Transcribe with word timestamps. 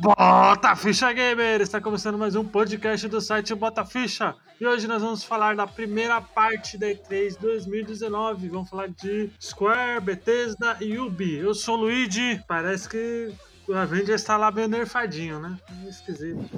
Bota 0.00 0.74
Ficha 0.74 1.12
Gamer! 1.12 1.60
Está 1.60 1.80
começando 1.80 2.16
mais 2.16 2.34
um 2.34 2.44
podcast 2.44 3.06
do 3.08 3.20
site 3.20 3.54
Bota 3.54 3.84
Ficha. 3.84 4.34
E 4.60 4.66
hoje 4.66 4.86
nós 4.86 5.02
vamos 5.02 5.22
falar 5.22 5.54
da 5.54 5.66
primeira 5.66 6.20
parte 6.20 6.78
da 6.78 6.86
E3 6.86 7.38
2019. 7.38 8.48
Vamos 8.48 8.70
falar 8.70 8.88
de 8.88 9.30
Square, 9.40 10.00
Bethesda 10.00 10.76
e 10.80 10.98
Ubi. 10.98 11.36
Eu 11.36 11.54
sou 11.54 11.76
o 11.76 11.80
Luigi. 11.82 12.42
Parece 12.48 12.88
que 12.88 13.32
o 13.68 13.74
Avengers 13.74 14.20
está 14.20 14.36
lá 14.36 14.50
meio 14.50 14.68
nerfadinho, 14.68 15.38
né? 15.40 15.58
Esquisito. 15.86 16.48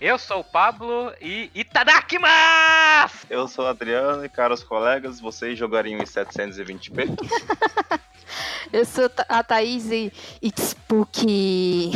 Eu 0.00 0.16
sou 0.18 0.40
o 0.40 0.44
Pablo 0.44 1.12
e 1.20 1.50
Itadakimasu! 1.54 3.26
Eu 3.28 3.48
sou 3.48 3.64
o 3.64 3.68
Adriano 3.68 4.24
e, 4.24 4.28
caros 4.28 4.62
colegas, 4.62 5.20
vocês 5.20 5.58
jogariam 5.58 5.98
em 6.00 6.04
720p? 6.04 7.18
Eu 8.72 8.84
sou 8.84 9.10
a 9.28 9.42
Thaís 9.42 9.90
e 9.90 10.12
It's 10.42 10.70
Spooky. 10.76 11.90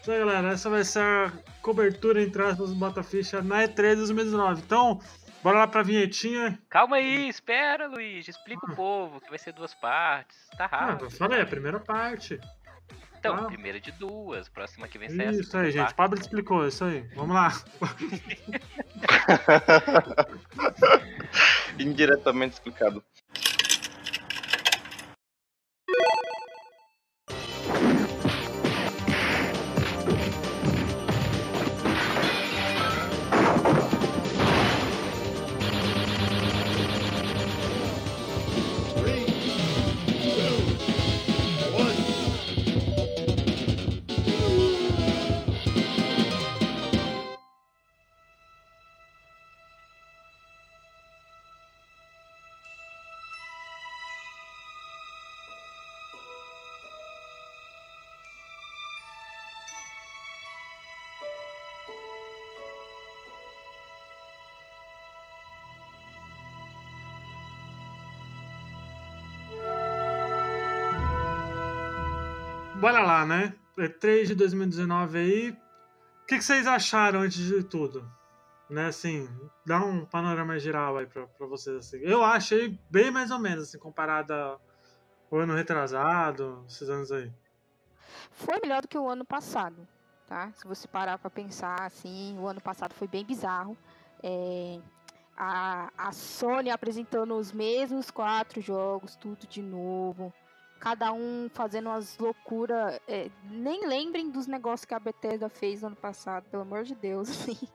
Isso 0.00 0.10
aí, 0.12 0.18
galera. 0.18 0.52
Essa 0.52 0.70
vai 0.70 0.84
ser 0.84 1.00
a 1.02 1.32
cobertura, 1.60 2.22
entre 2.22 2.40
aspas, 2.42 2.70
do 2.70 2.76
Bota 2.76 3.02
Ficha 3.02 3.42
na 3.42 3.64
E3 3.64 3.96
2019. 3.96 4.62
Então, 4.64 5.00
bora 5.42 5.58
lá 5.58 5.66
pra 5.66 5.82
vinhetinha. 5.82 6.58
Calma 6.70 6.96
aí, 6.96 7.28
espera, 7.28 7.88
Luigi. 7.88 8.30
Explica 8.30 8.64
o 8.70 8.76
povo 8.76 9.20
que 9.20 9.28
vai 9.28 9.38
ser 9.38 9.52
duas 9.52 9.74
partes. 9.74 10.36
Tá 10.56 10.68
Ah, 10.70 10.86
rápido. 10.86 11.06
eu 11.06 11.10
falei, 11.10 11.40
a 11.42 11.46
primeira 11.46 11.80
parte. 11.80 12.38
Então, 13.18 13.34
ah. 13.34 13.44
primeira 13.44 13.80
de 13.80 13.90
duas. 13.92 14.48
Próxima 14.48 14.86
que 14.86 14.98
vem 14.98 15.08
essa. 15.08 15.40
Isso 15.40 15.56
aí, 15.56 15.72
gente. 15.72 15.94
Pablo 15.94 16.18
explicou, 16.18 16.66
isso 16.66 16.84
aí. 16.84 17.00
Vamos 17.14 17.34
lá. 17.34 17.52
Indiretamente 21.78 22.54
explicado. 22.54 23.02
Bora 72.88 73.02
lá, 73.02 73.26
né? 73.26 73.54
E3 73.76 74.28
de 74.28 74.34
2019 74.34 75.18
aí. 75.18 75.50
O 75.50 76.26
que, 76.26 76.38
que 76.38 76.42
vocês 76.42 76.66
acharam 76.66 77.20
antes 77.20 77.36
de 77.36 77.62
tudo? 77.62 78.10
Né, 78.70 78.86
assim, 78.86 79.28
dá 79.66 79.78
um 79.84 80.06
panorama 80.06 80.58
geral 80.58 80.96
aí 80.96 81.04
pra, 81.04 81.26
pra 81.26 81.46
vocês. 81.46 81.76
Assim. 81.76 81.98
Eu 81.98 82.24
achei 82.24 82.80
bem 82.88 83.10
mais 83.10 83.30
ou 83.30 83.38
menos, 83.38 83.64
assim, 83.64 83.78
comparado 83.78 84.32
ao 84.32 85.38
ano 85.38 85.54
retrasado, 85.54 86.64
esses 86.66 86.88
anos 86.88 87.12
aí. 87.12 87.30
Foi 88.30 88.58
melhor 88.62 88.80
do 88.80 88.88
que 88.88 88.96
o 88.96 89.06
ano 89.06 89.24
passado, 89.24 89.86
tá? 90.26 90.50
Se 90.54 90.66
você 90.66 90.88
parar 90.88 91.18
pra 91.18 91.28
pensar, 91.28 91.82
assim, 91.82 92.38
o 92.38 92.46
ano 92.46 92.60
passado 92.62 92.94
foi 92.94 93.06
bem 93.06 93.22
bizarro. 93.22 93.76
É, 94.22 94.80
a, 95.36 95.92
a 95.94 96.10
Sony 96.10 96.70
apresentando 96.70 97.36
os 97.36 97.52
mesmos 97.52 98.10
quatro 98.10 98.62
jogos, 98.62 99.14
tudo 99.14 99.46
de 99.46 99.60
novo. 99.60 100.32
Cada 100.80 101.12
um 101.12 101.48
fazendo 101.52 101.86
umas 101.86 102.16
loucuras. 102.18 103.00
é, 103.08 103.30
nem 103.44 103.86
lembrem 103.86 104.30
dos 104.30 104.46
negócios 104.46 104.84
que 104.84 104.94
a 104.94 105.00
Bethesda 105.00 105.48
fez 105.48 105.82
ano 105.82 105.96
passado, 105.96 106.44
pelo 106.50 106.62
amor 106.62 106.84
de 106.84 106.94
Deus. 106.94 107.28
Assim. 107.30 107.68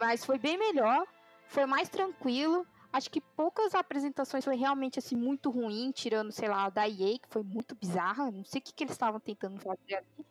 Mas 0.00 0.24
foi 0.24 0.38
bem 0.38 0.56
melhor, 0.56 1.06
foi 1.46 1.66
mais 1.66 1.88
tranquilo. 1.88 2.66
Acho 2.92 3.10
que 3.10 3.20
poucas 3.20 3.74
apresentações 3.74 4.44
foi 4.44 4.56
realmente 4.56 4.98
assim 4.98 5.14
muito 5.14 5.50
ruim, 5.50 5.90
tirando, 5.90 6.32
sei 6.32 6.48
lá, 6.48 6.64
a 6.64 6.70
da 6.70 6.88
EA, 6.88 7.18
que 7.18 7.28
foi 7.28 7.42
muito 7.42 7.74
bizarra. 7.74 8.30
Não 8.30 8.44
sei 8.44 8.60
o 8.60 8.62
que, 8.62 8.72
que 8.72 8.84
eles 8.84 8.94
estavam 8.94 9.20
tentando 9.20 9.60
fazer 9.60 9.96
ali. 9.96 10.26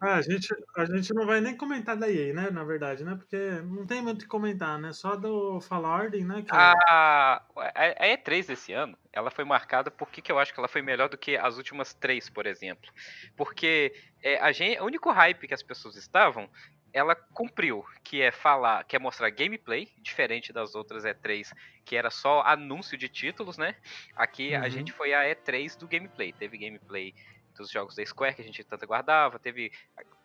Ah, 0.00 0.16
a, 0.16 0.22
gente, 0.22 0.48
a 0.76 0.84
gente 0.84 1.12
não 1.14 1.24
vai 1.26 1.40
nem 1.40 1.56
comentar 1.56 1.96
da 1.96 2.08
EA, 2.10 2.34
né? 2.34 2.50
Na 2.50 2.62
verdade, 2.64 3.04
né? 3.04 3.14
Porque 3.16 3.36
não 3.62 3.86
tem 3.86 4.02
muito 4.02 4.18
o 4.20 4.22
que 4.22 4.28
comentar, 4.28 4.78
né? 4.78 4.92
Só 4.92 5.16
do 5.16 5.60
Fala 5.60 5.88
Ordem, 5.88 6.24
né? 6.24 6.42
Que 6.42 6.56
é- 6.56 6.72
A, 6.86 7.42
a, 7.56 8.04
a 8.04 8.06
E3 8.08 8.46
desse 8.46 8.72
ano, 8.72 8.96
ela 9.12 9.30
foi 9.30 9.44
marcada 9.44 9.90
por 9.90 10.10
que, 10.10 10.20
que 10.22 10.30
eu 10.30 10.38
acho 10.38 10.52
que 10.52 10.60
ela 10.60 10.68
foi 10.68 10.82
melhor 10.82 11.08
do 11.08 11.16
que 11.18 11.36
as 11.36 11.56
últimas 11.56 11.94
três, 11.94 12.28
por 12.28 12.46
exemplo. 12.46 12.90
Porque 13.36 13.92
é, 14.22 14.36
a 14.38 14.52
gente, 14.52 14.78
o 14.80 14.84
único 14.84 15.10
hype 15.10 15.48
que 15.48 15.54
as 15.54 15.62
pessoas 15.62 15.96
estavam, 15.96 16.48
ela 16.92 17.16
cumpriu, 17.32 17.82
que 18.04 18.20
é 18.22 18.30
falar, 18.30 18.84
que 18.84 18.94
é 18.94 18.98
mostrar 19.00 19.30
gameplay, 19.30 19.88
diferente 19.98 20.52
das 20.52 20.74
outras 20.76 21.04
E3, 21.04 21.52
que 21.84 21.96
era 21.96 22.10
só 22.10 22.42
anúncio 22.42 22.96
de 22.96 23.08
títulos, 23.08 23.56
né? 23.58 23.74
Aqui 24.14 24.54
Uhum. 24.54 24.60
a 24.62 24.68
gente 24.68 24.92
foi 24.92 25.12
a 25.14 25.26
E3 25.28 25.76
do 25.76 25.88
gameplay. 25.88 26.32
Teve 26.32 26.58
gameplay 26.58 27.12
dos 27.56 27.70
jogos 27.70 27.94
da 27.96 28.04
Square 28.04 28.34
que 28.34 28.42
a 28.42 28.44
gente 28.44 28.64
tanto 28.64 28.84
aguardava, 28.84 29.38
teve 29.38 29.70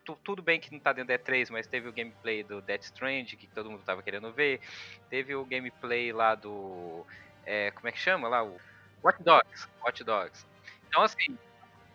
tu- 0.03 0.19
tudo 0.23 0.41
bem 0.41 0.59
que 0.59 0.71
não 0.71 0.79
tá 0.79 0.93
dentro 0.93 1.09
da 1.09 1.13
E3, 1.15 1.49
mas 1.49 1.67
teve 1.67 1.87
o 1.87 1.93
gameplay 1.93 2.43
do 2.43 2.61
Death 2.61 2.83
Strand, 2.83 3.25
que 3.37 3.47
todo 3.47 3.69
mundo 3.69 3.83
tava 3.83 4.03
querendo 4.03 4.31
ver. 4.33 4.61
Teve 5.09 5.35
o 5.35 5.45
gameplay 5.45 6.11
lá 6.11 6.35
do. 6.35 7.05
é, 7.45 7.71
como 7.71 7.87
é 7.87 7.91
que 7.91 7.99
chama 7.99 8.27
lá? 8.27 8.43
O 8.43 8.57
Watch 9.03 9.23
Dogs. 9.23 9.67
Watch 9.85 10.03
Dogs. 10.03 10.45
Então, 10.87 11.03
assim. 11.03 11.37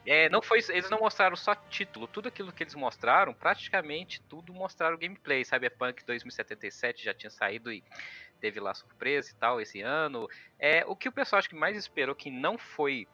é, 0.07 0.29
não 0.29 0.43
foi, 0.43 0.59
eles 0.71 0.91
não 0.91 0.99
mostraram 1.01 1.37
só 1.37 1.55
título, 1.55 2.07
tudo 2.09 2.29
aquilo 2.29 2.53
que 2.53 2.63
eles 2.63 2.75
mostraram, 2.75 3.35
praticamente 3.35 4.23
tudo 4.29 4.53
mostraram 4.55 4.99
gameplay. 4.99 5.45
Cyberpunk 5.45 6.05
2077 6.05 7.05
já 7.05 7.15
tinha 7.15 7.31
saído 7.31 7.73
e 7.73 7.83
teve 8.41 8.61
lá 8.61 8.75
surpresa 8.75 9.31
e 9.31 9.35
tal 9.35 9.61
esse 9.61 9.81
ano. 9.81 10.29
É, 10.59 10.85
o 10.87 10.97
que 10.97 11.09
o 11.09 11.13
pessoal 11.13 11.39
acho 11.39 11.49
que 11.49 11.57
mais 11.57 11.77
esperou 11.77 12.15
que 12.15 12.31
não 12.31 12.59
foi 12.59 13.09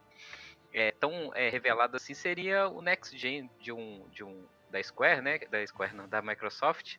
é, 0.72 0.92
tão 0.92 1.32
é, 1.34 1.48
revelado 1.48 1.96
assim 1.96 2.14
seria 2.14 2.68
o 2.68 2.80
Next 2.80 3.16
Gen 3.16 3.50
de 3.60 3.72
um, 3.72 4.06
de 4.10 4.24
um 4.24 4.44
da 4.70 4.82
Square, 4.82 5.20
né? 5.20 5.38
Da 5.50 5.66
Square 5.66 5.94
não, 5.94 6.08
da 6.08 6.22
Microsoft. 6.22 6.96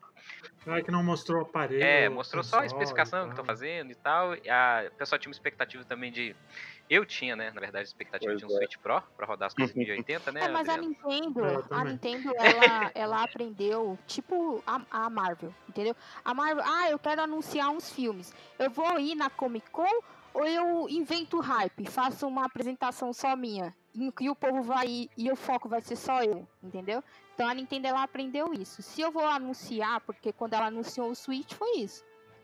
Ah, 0.67 0.81
que 0.81 0.91
não 0.91 1.03
mostrou 1.03 1.39
o 1.39 1.41
aparelho. 1.43 1.83
É, 1.83 2.09
mostrou 2.09 2.43
só 2.43 2.59
a 2.59 2.65
especificação 2.65 3.25
que 3.25 3.29
estão 3.31 3.45
fazendo 3.45 3.91
e 3.91 3.95
tal. 3.95 4.35
E 4.35 4.49
a 4.49 4.89
o 4.91 4.95
pessoal 4.95 5.17
tinha 5.17 5.29
uma 5.29 5.33
expectativa 5.33 5.83
também 5.85 6.11
de. 6.11 6.35
Eu 6.89 7.05
tinha, 7.05 7.35
né? 7.35 7.51
Na 7.51 7.61
verdade, 7.61 7.87
expectativa 7.87 8.31
Pois 8.31 8.39
de 8.39 8.45
um 8.45 8.49
é. 8.49 8.57
Switch 8.57 8.77
Pro 8.77 9.01
pra 9.15 9.25
rodar 9.25 9.47
as 9.47 9.53
coisas 9.53 9.75
em 9.75 9.79
1080, 9.79 10.31
né? 10.33 10.41
É, 10.43 10.47
mas 10.49 10.67
a 10.67 10.73
Adriano? 10.73 10.89
Nintendo, 10.89 11.45
É, 11.45 11.55
a 11.55 11.61
também. 11.61 11.93
Nintendo, 11.93 12.33
ela, 12.37 12.91
ela 12.93 13.23
aprendeu, 13.23 13.97
tipo 14.05 14.61
a, 14.67 14.81
a 14.91 15.09
Marvel, 15.09 15.53
entendeu? 15.69 15.95
A 16.23 16.33
Marvel, 16.33 16.63
ah, 16.65 16.89
eu 16.89 16.99
quero 16.99 17.21
anunciar 17.21 17.69
uns 17.69 17.89
filmes. 17.89 18.33
Eu 18.59 18.69
vou 18.69 18.99
ir 18.99 19.15
na 19.15 19.29
Comic 19.29 19.69
Con 19.69 20.03
ou 20.33 20.45
eu 20.45 20.89
invento 20.89 21.39
hype, 21.39 21.85
faço 21.89 22.27
uma 22.27 22.45
apresentação 22.45 23.13
só 23.13 23.35
minha, 23.35 23.75
e 23.93 24.11
e 24.21 24.29
o 24.29 24.35
povo 24.35 24.61
vai 24.61 24.87
ir, 24.87 25.09
e 25.17 25.31
o 25.31 25.35
foco 25.35 25.67
vai 25.67 25.81
ser 25.81 25.95
só 25.95 26.23
eu, 26.23 26.47
entendeu? 26.63 27.03
Então 27.33 27.47
a 27.47 27.53
Nintendo, 27.53 27.87
ela 27.87 28.03
aprendeu 28.03 28.53
isso. 28.53 28.81
Se 28.81 29.01
eu 29.01 29.11
vou 29.11 29.25
anunciar, 29.25 30.01
porque 30.01 30.31
quando 30.31 30.53
ela 30.53 30.67
anunciou 30.67 31.09
o 31.09 31.15
Switch 31.15 31.53
foi 31.53 31.77
isso. 31.77 32.03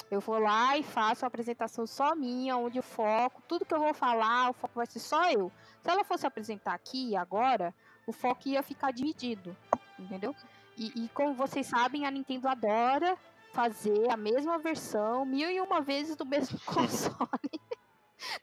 Eu 0.09 0.21
vou 0.21 0.39
lá 0.39 0.77
e 0.77 0.83
faço 0.83 1.23
uma 1.23 1.27
apresentação 1.27 1.85
só 1.85 2.15
minha, 2.15 2.55
onde 2.55 2.79
o 2.79 2.83
foco, 2.83 3.43
tudo 3.47 3.65
que 3.65 3.73
eu 3.73 3.79
vou 3.79 3.93
falar, 3.93 4.49
o 4.49 4.53
foco 4.53 4.75
vai 4.75 4.85
ser 4.85 4.99
só 4.99 5.29
eu. 5.29 5.51
Se 5.81 5.89
ela 5.89 6.03
fosse 6.05 6.25
apresentar 6.25 6.73
aqui 6.73 7.15
agora, 7.15 7.75
o 8.05 8.13
foco 8.13 8.47
ia 8.47 8.63
ficar 8.63 8.91
dividido, 8.91 9.55
entendeu? 9.99 10.33
E, 10.77 11.03
e 11.03 11.09
como 11.09 11.33
vocês 11.33 11.67
sabem, 11.67 12.05
a 12.05 12.11
Nintendo 12.11 12.47
adora 12.47 13.17
fazer 13.51 14.09
a 14.09 14.15
mesma 14.15 14.57
versão 14.59 15.25
mil 15.25 15.49
e 15.49 15.59
uma 15.59 15.81
vezes 15.81 16.15
do 16.15 16.25
mesmo 16.25 16.59
console. 16.63 17.66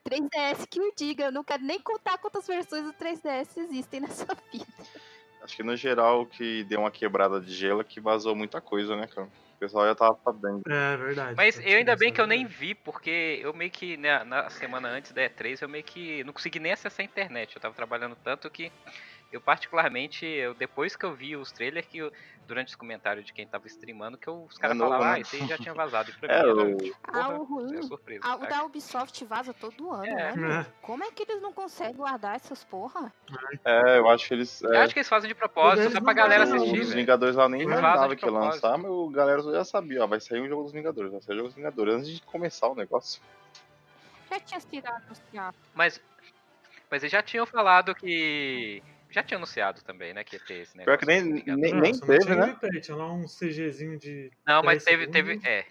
3DS 0.04 0.66
que 0.68 0.80
o 0.80 0.92
diga, 0.96 1.24
eu 1.26 1.32
não 1.32 1.44
quero 1.44 1.62
nem 1.62 1.80
contar 1.80 2.18
quantas 2.18 2.46
versões 2.46 2.84
do 2.84 2.92
3DS 2.92 3.56
existem 3.56 4.00
nessa 4.00 4.26
vida. 4.52 4.66
Acho 5.42 5.56
que 5.56 5.62
no 5.62 5.76
geral 5.76 6.22
o 6.22 6.26
que 6.26 6.64
deu 6.64 6.80
uma 6.80 6.90
quebrada 6.90 7.40
de 7.40 7.52
gelo 7.52 7.82
é 7.82 7.84
que 7.84 8.00
vazou 8.00 8.34
muita 8.34 8.60
coisa, 8.60 8.96
né, 8.96 9.06
cara? 9.06 9.26
O 9.26 9.58
pessoal 9.58 9.86
já 9.86 9.94
tava 9.94 10.18
sabendo. 10.24 10.62
É 10.66 10.96
verdade. 10.96 11.34
Mas 11.36 11.58
eu 11.60 11.76
ainda 11.76 11.94
bem 11.94 12.12
que 12.12 12.20
eu 12.20 12.26
nem 12.26 12.46
vi, 12.46 12.74
porque 12.74 13.38
eu 13.42 13.52
meio 13.52 13.70
que 13.70 13.96
na, 13.96 14.24
na 14.24 14.50
semana 14.50 14.88
antes 14.88 15.12
da 15.12 15.22
E3 15.22 15.60
eu 15.60 15.68
meio 15.68 15.84
que 15.84 16.24
não 16.24 16.32
consegui 16.32 16.58
nem 16.58 16.72
acessar 16.72 17.04
a 17.04 17.04
internet. 17.04 17.54
Eu 17.54 17.60
tava 17.60 17.74
trabalhando 17.74 18.16
tanto 18.16 18.50
que 18.50 18.72
Eu 19.34 19.40
particularmente, 19.40 20.24
eu, 20.24 20.54
depois 20.54 20.94
que 20.94 21.04
eu 21.04 21.12
vi 21.12 21.34
os 21.36 21.50
trailers, 21.50 21.84
que 21.88 21.98
eu, 21.98 22.12
durante 22.46 22.68
os 22.68 22.76
comentários 22.76 23.26
de 23.26 23.32
quem 23.32 23.44
tava 23.44 23.66
streamando, 23.66 24.16
que 24.16 24.28
eu, 24.28 24.44
os 24.44 24.56
caras 24.56 24.76
É 24.76 24.78
falavam, 24.78 25.06
né? 25.08 25.12
ah, 25.14 25.18
esse 25.18 25.34
aí 25.34 25.48
já 25.48 25.58
tinha 25.58 25.74
vazado. 25.74 26.08
E 26.08 26.12
pra 26.14 26.28
É, 26.38 26.42
mim, 26.44 26.74
o- 26.74 26.76
tipo, 26.76 26.96
Ah, 27.02 27.28
o 27.30 27.42
ruim. 27.42 27.76
é 27.76 27.82
surpresa. 27.82 28.20
Ah, 28.24 28.36
o 28.36 28.46
da 28.46 28.62
Ubisoft 28.62 29.24
vaza 29.24 29.52
todo 29.52 29.90
ano, 29.90 30.06
É. 30.06 30.36
né? 30.36 30.60
É. 30.60 30.66
Como 30.86 31.02
é 31.02 31.10
que 31.10 31.24
eles 31.24 31.42
não 31.42 31.52
conseguem 31.52 31.96
guardar 31.96 32.36
essas 32.36 32.62
porra? 32.62 33.12
É, 33.64 33.98
eu 33.98 34.08
acho 34.08 34.28
que 34.28 34.34
eles. 34.34 34.62
Eu 34.62 34.72
É, 34.72 34.78
acho 34.82 34.94
que 34.94 35.00
eles 35.00 35.08
fazem 35.08 35.26
de 35.26 35.34
propósito, 35.34 35.90
só 35.90 36.00
pra 36.00 36.12
galera 36.12 36.44
assistir, 36.44 36.70
os 36.82 36.88
velho. 36.90 37.00
Vingadores 37.00 37.34
lá 37.34 37.48
nem 37.48 37.62
imaginava 37.62 38.14
que 38.14 38.30
lançar, 38.30 38.78
mas 38.78 38.88
o 38.88 39.08
galera 39.10 39.42
já 39.42 39.64
sabia, 39.64 40.04
ó, 40.04 40.06
vai 40.06 40.20
sair 40.20 40.40
um 40.42 40.48
jogo 40.48 40.62
dos 40.62 40.72
Vingadores, 40.72 41.10
vai 41.10 41.20
sair 41.20 41.34
o 41.34 41.38
jogo 41.38 41.48
dos 41.48 41.56
Vingadores 41.56 41.94
antes 41.96 42.08
de 42.08 42.22
começar 42.22 42.68
o 42.68 42.76
negócio. 42.76 43.20
Já 44.30 44.38
tinha 44.38 44.60
sido 44.60 44.86
anunciado. 44.86 45.56
Mas, 45.74 46.00
mas 46.88 47.02
eles 47.02 47.10
já 47.10 47.20
tinham 47.20 47.44
falado 47.46 47.96
que... 47.96 48.80
Já 49.14 49.22
tinha 49.22 49.38
anunciado 49.38 49.80
também, 49.82 50.12
né, 50.12 50.24
que 50.24 50.34
ia 50.36 50.40
ter 50.44 50.54
esse 50.62 50.72
Pior 50.74 50.78
negócio. 50.86 50.98
que 50.98 51.06
nem, 51.06 51.22
Vingadores. 51.22 51.60
nem, 51.60 51.72
Não, 51.72 51.80
nem 51.80 51.92
não 51.92 52.00
teve, 52.00 52.18
tinha 52.24 52.34
né? 52.36 52.46
gameplay, 52.46 52.80
Tinha 52.80 52.96
lá 52.96 53.12
um 53.12 53.24
CGzinho 53.26 53.98
de. 53.98 54.30
Não, 54.46 54.62
mas 54.62 54.84
10 54.84 54.84
teve, 54.84 55.06
teve, 55.12 55.40
é. 55.48 55.64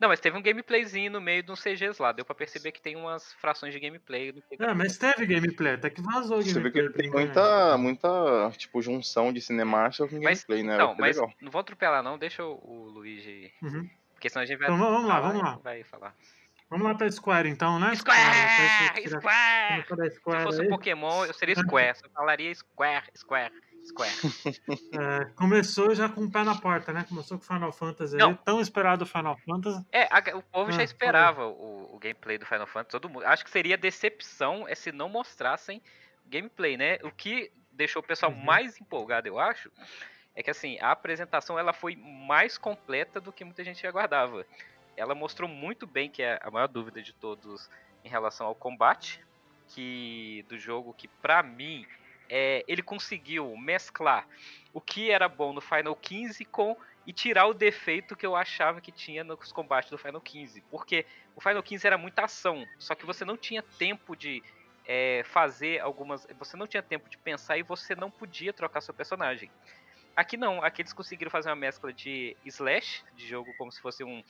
Não, 0.00 0.08
mas 0.08 0.18
teve 0.18 0.34
um 0.38 0.40
gameplayzinho 0.40 1.10
no 1.12 1.20
meio 1.20 1.42
de 1.42 1.52
uns 1.52 1.60
CGs 1.62 2.00
lá. 2.00 2.10
Deu 2.10 2.24
pra 2.24 2.34
perceber 2.34 2.72
que 2.72 2.80
tem 2.80 2.96
umas 2.96 3.34
frações 3.34 3.74
de 3.74 3.78
gameplay. 3.78 4.32
do 4.32 4.40
que- 4.40 4.56
É, 4.58 4.72
mas 4.72 4.96
teve 4.96 5.26
gameplay, 5.26 5.74
até 5.74 5.90
que 5.90 6.00
vazou 6.00 6.38
o 6.38 6.42
Você 6.42 6.54
vê 6.58 6.70
gameplay. 6.70 6.88
que 6.88 6.94
tem 7.02 7.10
muita, 7.10 7.76
muita, 7.76 8.50
tipo, 8.56 8.80
junção 8.80 9.30
de 9.30 9.42
cinemática 9.42 10.08
com 10.08 10.18
Mas- 10.22 10.42
gameplay, 10.42 10.62
né? 10.62 10.78
Não, 10.78 10.94
mas 10.98 11.16
legal. 11.18 11.30
não 11.42 11.50
vou 11.50 11.60
atropelar 11.60 12.02
não, 12.02 12.16
deixa 12.16 12.42
o, 12.42 12.54
o 12.64 12.88
Luigi. 12.88 13.52
Uhum. 13.60 13.86
Porque 14.14 14.30
senão 14.30 14.42
a 14.42 14.46
gente 14.46 14.56
vai. 14.58 14.68
Então 14.68 14.78
vamos 14.78 15.06
lá, 15.06 15.20
vamos 15.20 15.42
lá. 15.42 15.58
Vai 15.62 15.82
falar. 15.84 16.14
Vamos 16.70 16.86
lá 16.86 16.94
pra 16.94 17.10
Square 17.10 17.48
então, 17.48 17.78
né? 17.80 17.94
Square! 17.96 19.08
Square! 19.08 19.84
Square! 20.14 20.38
Se 20.38 20.44
fosse 20.44 20.62
um 20.62 20.68
Pokémon, 20.68 21.24
eu 21.24 21.34
seria 21.34 21.56
Square. 21.56 21.98
Eu 22.04 22.10
falaria 22.10 22.54
Square, 22.54 23.06
Square, 23.16 23.52
Square. 23.84 24.12
É, 24.92 25.24
começou 25.34 25.94
já 25.94 26.08
com 26.08 26.22
o 26.24 26.30
pé 26.30 26.44
na 26.44 26.54
porta, 26.54 26.92
né? 26.92 27.04
Começou 27.08 27.38
com 27.38 27.44
Final 27.44 27.72
Fantasy 27.72 28.16
Não. 28.16 28.30
aí, 28.30 28.38
tão 28.44 28.60
esperado 28.60 29.04
Final 29.04 29.36
Fantasy. 29.38 29.84
É, 29.90 30.04
a- 30.04 30.36
o 30.36 30.42
povo 30.42 30.70
Ah, 30.70 30.72
já 30.74 30.82
esperava 30.84 31.46
o, 31.46 31.94
o 31.94 31.98
gameplay 31.98 32.38
do 32.38 32.46
Final 32.46 32.66
Fantasy, 32.66 32.90
todo 32.92 33.08
mundo. 33.08 33.24
Acho 33.26 33.44
que 33.44 33.50
seria 33.50 33.76
decepção 33.76 34.66
é 34.68 34.74
se 34.76 34.92
não 34.92 35.08
mostrassem 35.08 35.82
gameplay, 36.26 36.76
né? 36.76 36.98
O 37.02 37.10
que 37.10 37.50
deixou 37.72 38.00
o 38.00 38.06
pessoal 38.06 38.30
Uhum. 38.30 38.44
mais 38.44 38.80
empolgado, 38.80 39.26
eu 39.26 39.38
acho, 39.40 39.70
é 40.36 40.42
que 40.42 40.50
assim, 40.50 40.78
a 40.80 40.92
apresentação 40.92 41.58
ela 41.58 41.72
foi 41.72 41.96
mais 41.96 42.56
completa 42.58 43.20
do 43.20 43.32
que 43.32 43.44
muita 43.44 43.64
gente 43.64 43.84
aguardava. 43.86 44.46
Ela 44.96 45.14
mostrou 45.14 45.48
muito 45.48 45.86
bem 45.86 46.10
que 46.10 46.22
é 46.22 46.38
a 46.42 46.50
maior 46.50 46.68
dúvida 46.68 47.02
de 47.02 47.12
todos 47.12 47.70
em 48.04 48.08
relação 48.08 48.46
ao 48.46 48.54
combate 48.54 49.20
que 49.68 50.44
do 50.48 50.58
jogo 50.58 50.92
que 50.92 51.06
pra 51.06 51.42
mim 51.42 51.86
é, 52.28 52.64
ele 52.68 52.82
conseguiu 52.82 53.56
mesclar 53.56 54.26
o 54.72 54.80
que 54.80 55.10
era 55.10 55.28
bom 55.28 55.52
no 55.52 55.60
Final 55.60 55.94
15 55.96 56.44
com 56.44 56.76
e 57.06 57.12
tirar 57.12 57.46
o 57.46 57.54
defeito 57.54 58.14
que 58.14 58.24
eu 58.24 58.36
achava 58.36 58.80
que 58.80 58.92
tinha 58.92 59.24
nos 59.24 59.50
combates 59.50 59.90
do 59.90 59.98
Final 59.98 60.20
15. 60.20 60.60
Porque 60.70 61.04
o 61.34 61.40
Final 61.40 61.62
15 61.62 61.86
era 61.86 61.98
muita 61.98 62.24
ação, 62.24 62.64
só 62.78 62.94
que 62.94 63.06
você 63.06 63.24
não 63.24 63.36
tinha 63.36 63.62
tempo 63.62 64.14
de 64.14 64.42
é, 64.86 65.22
fazer 65.24 65.80
algumas. 65.80 66.26
Você 66.38 66.56
não 66.56 66.66
tinha 66.66 66.82
tempo 66.82 67.08
de 67.08 67.18
pensar 67.18 67.58
e 67.58 67.62
você 67.62 67.94
não 67.94 68.10
podia 68.10 68.52
trocar 68.52 68.80
seu 68.80 68.94
personagem. 68.94 69.50
Aqui 70.14 70.36
não, 70.36 70.62
aqui 70.62 70.82
eles 70.82 70.92
conseguiram 70.92 71.30
fazer 71.30 71.48
uma 71.48 71.56
mescla 71.56 71.92
de 71.92 72.36
slash, 72.44 73.04
de 73.16 73.26
jogo 73.26 73.52
como 73.56 73.72
se 73.72 73.80
fosse 73.80 74.04
um, 74.04 74.22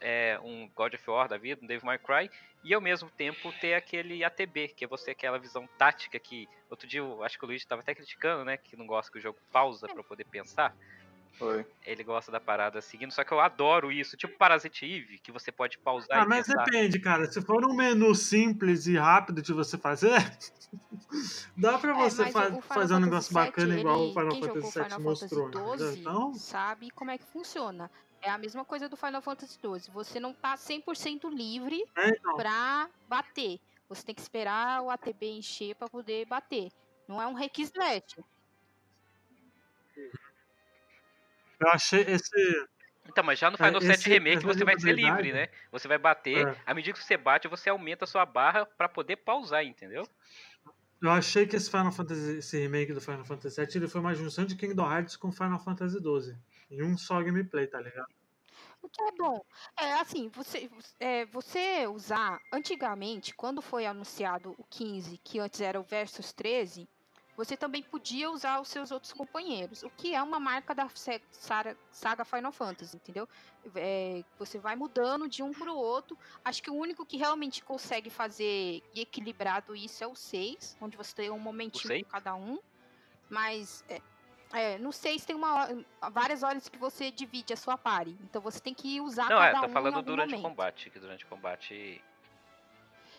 é, 0.00 0.38
um 0.42 0.68
God 0.74 0.94
of 0.94 1.10
War 1.10 1.28
da 1.28 1.38
vida, 1.38 1.60
um 1.62 1.66
Devil 1.66 1.86
May 1.86 1.98
Cry, 1.98 2.30
e 2.64 2.74
ao 2.74 2.80
mesmo 2.80 3.08
tempo 3.10 3.52
ter 3.60 3.74
aquele 3.74 4.24
ATB, 4.24 4.68
que 4.68 4.84
é 4.84 4.88
você 4.88 5.12
aquela 5.12 5.38
visão 5.38 5.68
tática 5.78 6.18
que 6.18 6.48
outro 6.68 6.86
dia 6.86 7.00
eu 7.00 7.22
acho 7.22 7.38
que 7.38 7.44
o 7.44 7.48
Luigi 7.48 7.64
estava 7.64 7.80
até 7.82 7.94
criticando, 7.94 8.44
né, 8.44 8.56
que 8.56 8.76
não 8.76 8.86
gosta 8.86 9.10
que 9.12 9.18
o 9.18 9.20
jogo 9.22 9.38
pausa 9.52 9.86
para 9.86 10.02
poder 10.02 10.24
pensar. 10.24 10.74
Foi. 11.38 11.66
Ele 11.84 12.02
gosta 12.02 12.32
da 12.32 12.40
parada 12.40 12.80
seguindo, 12.80 13.12
só 13.12 13.22
que 13.22 13.30
eu 13.30 13.40
adoro 13.40 13.92
isso, 13.92 14.16
tipo 14.16 14.36
Parasite 14.38 14.86
Eve, 14.86 15.18
que 15.18 15.30
você 15.30 15.52
pode 15.52 15.78
pausar 15.78 16.20
Ah, 16.20 16.22
e 16.24 16.28
mas 16.28 16.46
pensar. 16.46 16.64
depende, 16.64 16.98
cara. 16.98 17.30
Se 17.30 17.42
for 17.42 17.62
um 17.64 17.74
menu 17.74 18.14
simples 18.14 18.86
e 18.86 18.96
rápido 18.96 19.42
de 19.42 19.52
você 19.52 19.76
fazer, 19.76 20.12
dá 21.56 21.78
pra 21.78 21.90
É, 21.90 21.94
você 21.94 22.22
mas 22.22 22.32
fa- 22.32 22.62
fazer 22.62 22.94
um 22.94 23.00
negócio 23.00 23.34
VII, 23.34 23.44
bacana 23.46 23.78
igual 23.78 23.98
o 24.00 24.04
ele- 24.04 24.12
Final 24.14 24.36
Fantasy 24.40 24.78
VII 24.88 24.98
mostrou. 25.02 25.44
Fantasy 25.44 25.58
entendeu? 25.58 25.76
12 25.76 26.00
Então, 26.00 26.34
sabe 26.34 26.90
como 26.90 27.10
é 27.10 27.18
que 27.18 27.24
funciona. 27.26 27.90
É 28.26 28.30
a 28.30 28.36
mesma 28.38 28.64
coisa 28.64 28.88
do 28.88 28.96
Final 28.96 29.22
Fantasy 29.22 29.56
12. 29.62 29.88
Você 29.92 30.18
não 30.18 30.34
tá 30.34 30.56
100% 30.56 31.30
livre 31.32 31.80
é, 31.94 32.08
então. 32.08 32.34
pra 32.36 32.90
bater. 33.08 33.60
Você 33.88 34.04
tem 34.04 34.14
que 34.16 34.20
esperar 34.20 34.82
o 34.82 34.90
ATB 34.90 35.26
encher 35.38 35.76
pra 35.76 35.88
poder 35.88 36.26
bater. 36.26 36.72
Não 37.06 37.22
é 37.22 37.26
um 37.28 37.34
requisito. 37.34 38.24
Eu 41.60 41.68
achei 41.70 42.00
esse. 42.02 42.66
Então, 43.08 43.22
mas 43.22 43.38
já 43.38 43.48
no 43.48 43.54
É, 43.54 43.64
Final 43.64 43.80
7 43.80 43.92
esse- 44.00 44.08
Remake 44.08 44.38
essa 44.38 44.46
você 44.46 44.64
vai 44.64 44.78
ser 44.80 44.92
livre, 44.92 45.32
né? 45.32 45.48
Você 45.70 45.86
vai 45.86 45.98
bater, 45.98 46.48
É. 46.48 46.56
à 46.66 46.74
medida 46.74 46.98
que 46.98 47.04
você 47.04 47.16
bate, 47.16 47.46
você 47.46 47.70
aumenta 47.70 48.04
a 48.04 48.08
sua 48.08 48.26
barra 48.26 48.66
pra 48.66 48.88
poder 48.88 49.16
pausar, 49.18 49.64
entendeu? 49.64 50.02
Eu 51.00 51.10
achei 51.12 51.46
que 51.46 51.54
esse 51.54 51.70
Final 51.70 51.92
Fantasy, 51.92 52.38
esse 52.38 52.58
remake 52.58 52.92
do 52.92 53.00
Final 53.00 53.24
Fantasy 53.24 53.60
VII, 53.64 53.76
ele 53.76 53.86
foi 53.88 54.00
uma 54.00 54.14
junção 54.14 54.44
de 54.44 54.56
Kingdom 54.56 54.90
Hearts 54.90 55.14
com 55.16 55.30
Final 55.30 55.60
Fantasy 55.60 55.98
XII. 56.00 56.36
Em 56.70 56.82
um 56.82 56.96
só 56.96 57.22
gameplay, 57.22 57.66
tá 57.66 57.80
ligado? 57.80 58.08
O 58.82 58.88
que 58.88 59.02
é 59.02 59.12
bom. 59.12 59.44
É 59.78 59.94
assim, 59.94 60.28
você, 60.28 60.70
é, 61.00 61.26
você 61.26 61.86
usar. 61.86 62.40
Antigamente, 62.52 63.34
quando 63.34 63.60
foi 63.60 63.86
anunciado 63.86 64.54
o 64.58 64.64
15, 64.64 65.18
que 65.18 65.38
antes 65.38 65.60
era 65.60 65.80
o 65.80 65.82
Versus 65.82 66.32
13, 66.32 66.88
você 67.36 67.56
também 67.56 67.82
podia 67.82 68.30
usar 68.30 68.60
os 68.60 68.68
seus 68.68 68.90
outros 68.90 69.12
companheiros. 69.12 69.82
O 69.82 69.90
que 69.90 70.14
é 70.14 70.22
uma 70.22 70.40
marca 70.40 70.74
da 70.74 70.88
saga, 71.90 72.24
Final 72.24 72.50
Fantasy, 72.50 72.96
entendeu? 72.96 73.28
É, 73.74 74.24
você 74.38 74.58
vai 74.58 74.74
mudando 74.74 75.28
de 75.28 75.42
um 75.42 75.52
pro 75.52 75.74
outro. 75.74 76.16
Acho 76.44 76.62
que 76.62 76.70
o 76.70 76.74
único 76.74 77.04
que 77.04 77.18
realmente 77.18 77.62
consegue 77.62 78.08
fazer 78.08 78.82
equilibrado 78.94 79.76
isso 79.76 80.02
é 80.02 80.06
o 80.06 80.14
6, 80.14 80.78
onde 80.80 80.96
você 80.96 81.14
tem 81.14 81.30
um 81.30 81.38
momentinho 81.38 82.04
com 82.04 82.10
cada 82.10 82.34
um. 82.34 82.58
Mas 83.28 83.84
é, 83.88 84.00
é, 84.52 84.78
no 84.78 84.92
6 84.92 85.24
tem 85.24 85.34
uma, 85.36 85.54
hora- 85.54 85.84
várias 86.10 86.42
horas 86.42 86.68
que 86.68 86.78
você 86.78 87.10
divide 87.10 87.52
a 87.52 87.56
sua 87.56 87.76
party. 87.76 88.16
Então 88.22 88.40
você 88.40 88.60
tem 88.60 88.72
que 88.74 89.00
usar 89.00 89.28
Não, 89.28 89.42
é, 89.42 89.50
cada 89.52 89.60
tô 89.66 89.70
um 89.70 89.72
falando 89.72 90.02
durante 90.02 90.34
o 90.34 90.36
momento. 90.38 90.48
combate, 90.50 90.90
que 90.90 90.98
durante 90.98 91.24
o 91.24 91.28
combate. 91.28 92.02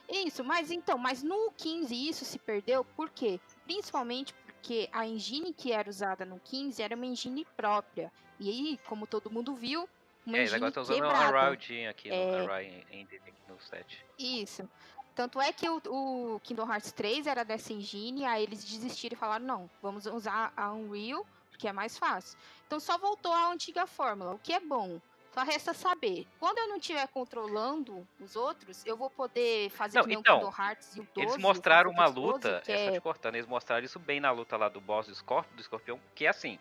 Isso, 0.10 0.44
mas 0.44 0.72
então, 0.72 0.98
mas 0.98 1.22
no 1.22 1.52
15 1.58 1.94
isso 2.10 2.24
se 2.24 2.40
perdeu, 2.40 2.86
por 2.86 3.10
quê? 3.10 3.40
Principalmente 3.66 4.34
porque 4.34 4.90
a 4.94 5.06
engine 5.06 5.54
que 5.54 5.72
era 5.74 5.90
usada 5.90 6.26
no 6.26 6.40
15 6.40 6.82
era 6.82 6.96
uma 6.96 7.06
engine 7.06 7.46
própria. 7.58 8.12
E 8.40 8.50
aí, 8.50 8.80
como 8.88 9.06
todo 9.06 9.30
mundo 9.30 9.54
viu, 9.54 9.88
uma 10.26 10.38
É, 10.38 10.44
engine 10.44 10.56
agora 10.58 10.70
estão 10.70 10.84
usando 10.84 10.96
quebrada. 10.96 11.26
a 11.26 11.28
Unreal 11.30 11.54
Engine 11.56 11.88
aqui, 11.88 12.10
É. 12.10 12.31
no 12.38 12.44
Unreal 12.44 12.62
Engine 12.62 13.07
aqui 13.28 13.34
no 13.50 13.60
set. 13.62 14.06
Isso. 14.18 14.69
Tanto 15.18 15.42
é 15.42 15.52
que 15.52 15.68
o, 15.68 15.81
o 15.88 16.40
Kingdom 16.44 16.71
Hearts 16.71 16.92
3 16.92 17.26
era 17.26 17.44
dessa 17.44 17.74
engine, 17.74 18.24
aí 18.24 18.44
eles 18.44 18.64
desistiram 18.64 19.16
e 19.16 19.19
falaram, 19.19 19.44
não, 19.44 19.69
vamos 19.81 20.06
usar 20.06 20.54
a 20.56 20.71
Unreal, 20.71 21.26
porque 21.50 21.68
é 21.68 21.74
mais 21.74 21.97
fácil. 21.97 22.38
Então 22.68 22.80
só 22.80 23.00
voltou 23.00 23.33
à 23.33 23.52
antiga 23.52 23.88
fórmula, 23.88 24.36
o 24.36 24.38
que 24.38 24.54
é 24.54 24.59
bom. 24.59 25.02
Só 25.33 25.42
resta 25.42 25.74
saber. 25.74 26.28
Quando 26.40 26.59
eu 26.59 26.68
não 26.68 26.78
estiver 26.78 27.07
controlando 27.07 28.07
os 28.19 28.36
outros, 28.36 28.86
eu 28.86 28.95
vou 28.95 29.09
poder 29.09 29.71
fazer 29.71 29.97
Não, 29.97 30.06
que 30.06 30.14
então, 30.14 30.38
o 30.38 30.40
Kingdom 30.40 30.64
Hearts 30.64 30.95
e 30.95 31.00
o 31.00 31.07
12. 31.16 31.28
Eles 31.28 31.38
mostraram 31.38 31.90
uma 31.90 32.12
12, 32.12 32.19
luta, 32.19 32.62
que 32.64 32.71
é, 32.71 32.86
só 32.86 32.92
te 32.92 33.02
cortando, 33.02 33.36
eles 33.36 33.47
mostraram 33.47 33.83
isso 33.83 33.97
bem 33.97 34.19
na 34.19 34.30
luta 34.30 34.56
lá 34.56 34.69
do 34.69 34.80
boss 34.80 35.07
do, 35.07 35.16
Scorp, 35.16 35.47
do 35.56 35.62
escorpião, 35.62 36.00
que 36.14 36.28
é 36.28 36.30
assim, 36.30 36.59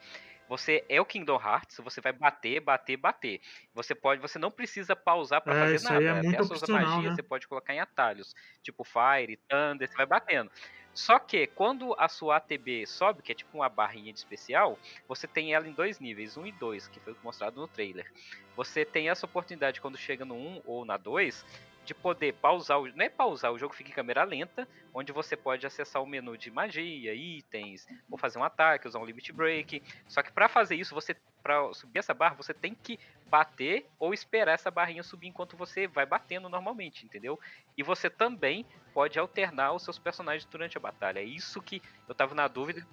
você 0.48 0.84
é 0.88 1.00
o 1.00 1.04
Kingdom 1.04 1.36
Hearts, 1.40 1.78
você 1.82 2.00
vai 2.00 2.12
bater, 2.12 2.60
bater, 2.60 2.96
bater. 2.96 3.40
Você 3.74 3.94
pode, 3.94 4.20
você 4.20 4.38
não 4.38 4.50
precisa 4.50 4.94
pausar 4.94 5.40
pra 5.40 5.54
É, 5.54 5.60
fazer 5.60 5.88
aí 5.88 6.04
nada. 6.04 6.26
é 6.26 6.28
Até 6.28 6.40
as 6.40 6.46
suas 6.46 6.62
magias 6.68 7.04
né? 7.04 7.14
você 7.14 7.22
pode 7.22 7.48
colocar 7.48 7.74
em 7.74 7.80
atalhos, 7.80 8.34
tipo 8.62 8.84
Fire, 8.84 9.36
Thunder, 9.48 9.88
você 9.88 9.96
vai 9.96 10.06
batendo. 10.06 10.50
Só 10.94 11.18
que 11.18 11.46
quando 11.48 11.94
a 11.98 12.08
sua 12.08 12.36
ATB 12.36 12.86
sobe, 12.86 13.22
que 13.22 13.30
é 13.30 13.34
tipo 13.34 13.58
uma 13.58 13.68
barrinha 13.68 14.10
de 14.12 14.18
especial, 14.18 14.78
você 15.06 15.26
tem 15.26 15.52
ela 15.52 15.68
em 15.68 15.72
dois 15.72 16.00
níveis, 16.00 16.38
1 16.38 16.46
e 16.46 16.52
2, 16.52 16.88
que 16.88 16.98
foi 17.00 17.14
mostrado 17.22 17.60
no 17.60 17.68
trailer. 17.68 18.10
Você 18.56 18.82
tem 18.82 19.10
essa 19.10 19.26
oportunidade 19.26 19.78
quando 19.78 19.98
chega 19.98 20.24
no 20.24 20.34
1 20.34 20.62
ou 20.64 20.86
na 20.86 20.96
2 20.96 21.44
de 21.86 21.94
poder 21.94 22.34
pausar, 22.34 22.80
o, 22.80 22.88
não 22.88 23.04
é 23.04 23.08
pausar, 23.08 23.52
o 23.52 23.58
jogo 23.58 23.74
fica 23.74 23.90
em 23.90 23.94
câmera 23.94 24.24
lenta, 24.24 24.68
onde 24.92 25.12
você 25.12 25.36
pode 25.36 25.66
acessar 25.66 26.02
o 26.02 26.06
menu 26.06 26.36
de 26.36 26.50
magia, 26.50 27.14
itens, 27.14 27.86
ou 28.10 28.18
fazer 28.18 28.38
um 28.38 28.44
ataque, 28.44 28.88
usar 28.88 28.98
um 28.98 29.04
limit 29.04 29.32
break. 29.32 29.82
Só 30.08 30.22
que 30.22 30.32
para 30.32 30.48
fazer 30.48 30.74
isso, 30.74 30.94
você 30.94 31.16
para 31.42 31.72
subir 31.74 32.00
essa 32.00 32.12
barra, 32.12 32.34
você 32.34 32.52
tem 32.52 32.74
que 32.74 32.98
bater 33.26 33.86
ou 34.00 34.12
esperar 34.12 34.54
essa 34.54 34.68
barrinha 34.68 35.04
subir 35.04 35.28
enquanto 35.28 35.56
você 35.56 35.86
vai 35.86 36.04
batendo 36.04 36.48
normalmente, 36.48 37.06
entendeu? 37.06 37.38
E 37.78 37.84
você 37.84 38.10
também 38.10 38.66
pode 38.92 39.16
alternar 39.16 39.72
os 39.72 39.84
seus 39.84 39.96
personagens 39.96 40.44
durante 40.44 40.76
a 40.76 40.80
batalha. 40.80 41.20
É 41.20 41.24
isso 41.24 41.62
que 41.62 41.80
eu 42.08 42.16
tava 42.16 42.34
na 42.34 42.48
dúvida. 42.48 42.84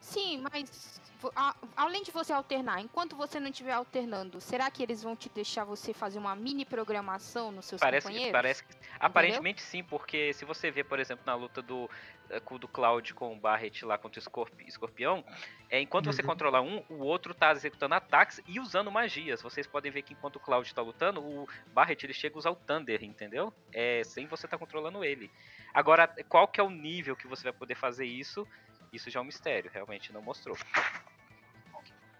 Sim, 0.00 0.44
mas 0.52 1.00
a- 1.34 1.54
além 1.76 2.02
de 2.02 2.10
você 2.12 2.32
alternar, 2.32 2.80
enquanto 2.80 3.16
você 3.16 3.40
não 3.40 3.48
estiver 3.50 3.72
alternando, 3.72 4.40
será 4.40 4.70
que 4.70 4.82
eles 4.82 5.02
vão 5.02 5.16
te 5.16 5.28
deixar 5.28 5.64
você 5.64 5.92
fazer 5.92 6.18
uma 6.18 6.34
mini 6.36 6.64
programação 6.64 7.50
nos 7.50 7.66
seus 7.66 7.80
Parece, 7.80 8.06
companheiros? 8.06 8.32
parece 8.32 8.64
que. 8.64 8.74
Aparentemente 9.00 9.60
sim, 9.60 9.82
porque 9.82 10.32
se 10.32 10.44
você 10.44 10.70
vê, 10.70 10.84
por 10.84 11.00
exemplo, 11.00 11.24
na 11.26 11.34
luta 11.34 11.60
do, 11.60 11.90
eh, 12.30 12.38
com- 12.40 12.58
do 12.58 12.68
Cloud 12.68 13.12
com 13.14 13.32
o 13.34 13.38
Barret 13.38 13.82
lá 13.84 13.98
contra 13.98 14.18
o 14.18 14.22
Escorpi- 14.22 14.64
Escorpião, 14.68 15.24
é, 15.68 15.80
enquanto 15.80 16.06
você 16.06 16.22
Uhum. 16.22 16.28
controla 16.28 16.60
um, 16.60 16.82
o 16.88 16.98
outro 17.00 17.34
tá 17.34 17.50
executando 17.52 17.94
ataques 17.96 18.40
e 18.46 18.60
usando 18.60 18.90
magias. 18.90 19.42
Vocês 19.42 19.66
podem 19.66 19.90
ver 19.90 20.02
que 20.02 20.12
enquanto 20.14 20.36
o 20.36 20.40
Cloud 20.40 20.72
tá 20.72 20.80
lutando, 20.80 21.20
o 21.20 21.48
Barret 21.72 22.02
ele 22.04 22.14
chega 22.14 22.36
a 22.36 22.38
usar 22.38 22.50
o 22.50 22.56
Thunder, 22.56 23.02
entendeu? 23.02 23.52
É, 23.72 24.02
sem 24.04 24.26
você 24.26 24.46
tá 24.46 24.56
controlando 24.56 25.04
ele. 25.04 25.30
Agora, 25.74 26.06
qual 26.28 26.46
que 26.48 26.60
é 26.60 26.62
o 26.62 26.70
nível 26.70 27.16
que 27.16 27.26
você 27.26 27.42
vai 27.44 27.52
poder 27.52 27.74
fazer 27.74 28.06
isso? 28.06 28.46
Isso 28.92 29.10
já 29.10 29.20
é 29.20 29.22
um 29.22 29.26
mistério, 29.26 29.70
realmente 29.72 30.12
não 30.12 30.22
mostrou. 30.22 30.56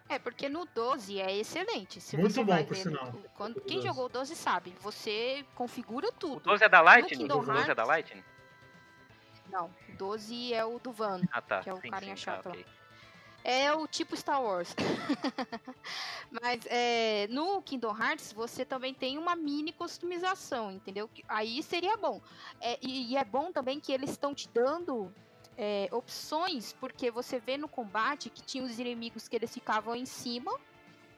É, 0.09 0.19
porque 0.19 0.49
no 0.49 0.65
12 0.65 1.21
é 1.21 1.37
excelente. 1.37 2.01
Se 2.01 2.17
Muito 2.17 2.33
você 2.33 2.41
bom, 2.45 2.53
vai 2.53 2.65
por 2.65 2.75
ver, 2.75 2.83
sinal. 2.83 3.13
quando, 3.37 3.59
O 3.59 3.61
quem 3.61 3.77
12. 3.77 3.89
jogou 3.89 4.07
o 4.07 4.09
12 4.09 4.35
sabe, 4.37 4.75
você 4.81 5.45
configura 5.55 6.09
O 6.09 6.13
tudo. 6.13 6.41
12 6.41 6.65
é 6.65 6.69
da 6.69 6.81
Lightning? 6.81 7.25
O 7.25 7.29
12 7.29 7.51
é 7.51 7.55
da 7.75 7.83
Hearts- 7.83 7.89
Lightning? 7.89 8.25
Não, 9.51 9.67
o 9.89 9.93
12 9.97 10.53
é 10.55 10.65
o 10.65 10.79
do 10.79 10.93
Van. 10.93 11.21
Ah, 11.33 11.41
tá. 11.43 11.61
Que 11.63 11.71
é 11.71 11.75
o 11.75 11.81
sim, 11.81 11.91
carinha 11.91 12.17
sim, 12.17 12.23
chato 12.23 12.47
ah, 12.47 12.49
lá. 12.51 12.55
ok. 12.55 12.67
É 13.45 13.73
o 13.73 13.87
tipo 13.87 14.17
Star 14.17 14.43
Wars. 14.43 14.75
Mas 16.43 16.67
é, 16.67 17.27
no 17.31 17.63
Kingdom 17.63 17.97
Hearts 17.97 18.33
você 18.33 18.65
também 18.65 18.93
tem 18.93 19.17
uma 19.17 19.35
mini 19.37 19.73
customização, 19.73 20.71
entendeu? 20.73 21.09
Que- 21.09 21.25
Aí 21.29 21.63
seria 21.63 21.97
bom. 21.97 22.21
É, 22.61 22.79
e, 22.83 23.13
e 23.13 23.17
é 23.17 23.25
bom 23.25 23.53
também 23.53 23.79
que 23.81 23.93
eles 23.93 24.11
estão 24.11 24.35
te 24.35 24.49
dando 24.49 25.13
é, 25.59 25.89
opções, 25.91 26.73
porque 26.75 27.11
você 27.11 27.41
vê 27.41 27.57
no 27.57 27.69
combate 27.69 28.31
que 28.31 28.41
tinha 28.41 28.63
os 28.63 28.79
inimigos 28.79 29.27
que 29.27 29.35
eles 29.35 29.53
ficavam 29.53 29.97
em 29.97 30.07
cima, 30.07 30.57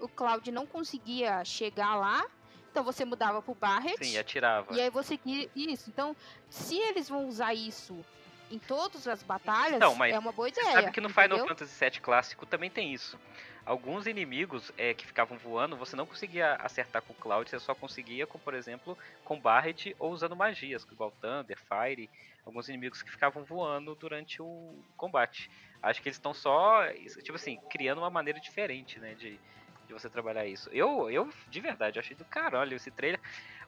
o 0.00 0.08
Cloud 0.08 0.50
não 0.50 0.66
conseguia 0.66 1.44
chegar 1.44 1.94
lá, 1.94 2.26
então 2.70 2.82
você 2.82 3.04
mudava 3.04 3.42
pro 3.42 3.54
Barret. 3.54 4.02
Sim, 4.02 4.16
atirava. 4.16 4.72
E 4.74 4.80
aí 4.80 4.88
você 4.88 5.18
queria 5.18 5.50
isso. 5.54 5.90
Então, 5.90 6.16
se 6.48 6.78
eles 6.78 7.08
vão 7.08 7.28
usar 7.28 7.52
isso 7.52 8.02
em 8.50 8.58
todas 8.58 9.06
as 9.06 9.22
batalhas, 9.22 9.76
Então, 9.76 10.02
é 10.04 10.18
uma 10.18 10.32
boa 10.32 10.48
ideia. 10.48 10.72
sabe 10.72 10.90
que 10.90 11.00
no 11.00 11.10
Final 11.10 11.26
entendeu? 11.26 11.48
Fantasy 11.48 11.78
VII 11.78 12.00
clássico 12.00 12.46
também 12.46 12.70
tem 12.70 12.94
isso. 12.94 13.18
Alguns 13.64 14.06
inimigos 14.06 14.72
é, 14.76 14.94
que 14.94 15.06
ficavam 15.06 15.36
voando, 15.38 15.76
você 15.76 15.94
não 15.94 16.06
conseguia 16.06 16.54
acertar 16.54 17.02
com 17.02 17.12
o 17.12 17.16
Cloud, 17.16 17.48
você 17.48 17.60
só 17.60 17.74
conseguia 17.74 18.26
com, 18.26 18.38
por 18.38 18.54
exemplo, 18.54 18.96
com 19.24 19.38
Barret 19.38 19.94
ou 19.98 20.12
usando 20.12 20.34
magias, 20.34 20.86
igual 20.90 21.12
Thunder, 21.20 21.58
Fire, 21.58 22.10
alguns 22.44 22.68
inimigos 22.68 23.02
que 23.02 23.10
ficavam 23.10 23.44
voando 23.44 23.94
durante 23.94 24.40
o 24.40 24.74
combate. 24.96 25.50
Acho 25.82 26.02
que 26.02 26.08
eles 26.08 26.16
estão 26.16 26.34
só, 26.34 26.86
tipo 27.22 27.34
assim, 27.34 27.58
criando 27.70 27.98
uma 27.98 28.10
maneira 28.10 28.40
diferente, 28.40 28.98
né, 28.98 29.14
de, 29.14 29.38
de 29.86 29.92
você 29.92 30.08
trabalhar 30.08 30.46
isso. 30.46 30.68
Eu, 30.72 31.10
eu, 31.10 31.28
de 31.48 31.60
verdade, 31.60 31.98
achei 31.98 32.16
do 32.16 32.24
caralho 32.24 32.76
esse 32.76 32.90
trailer. 32.90 33.20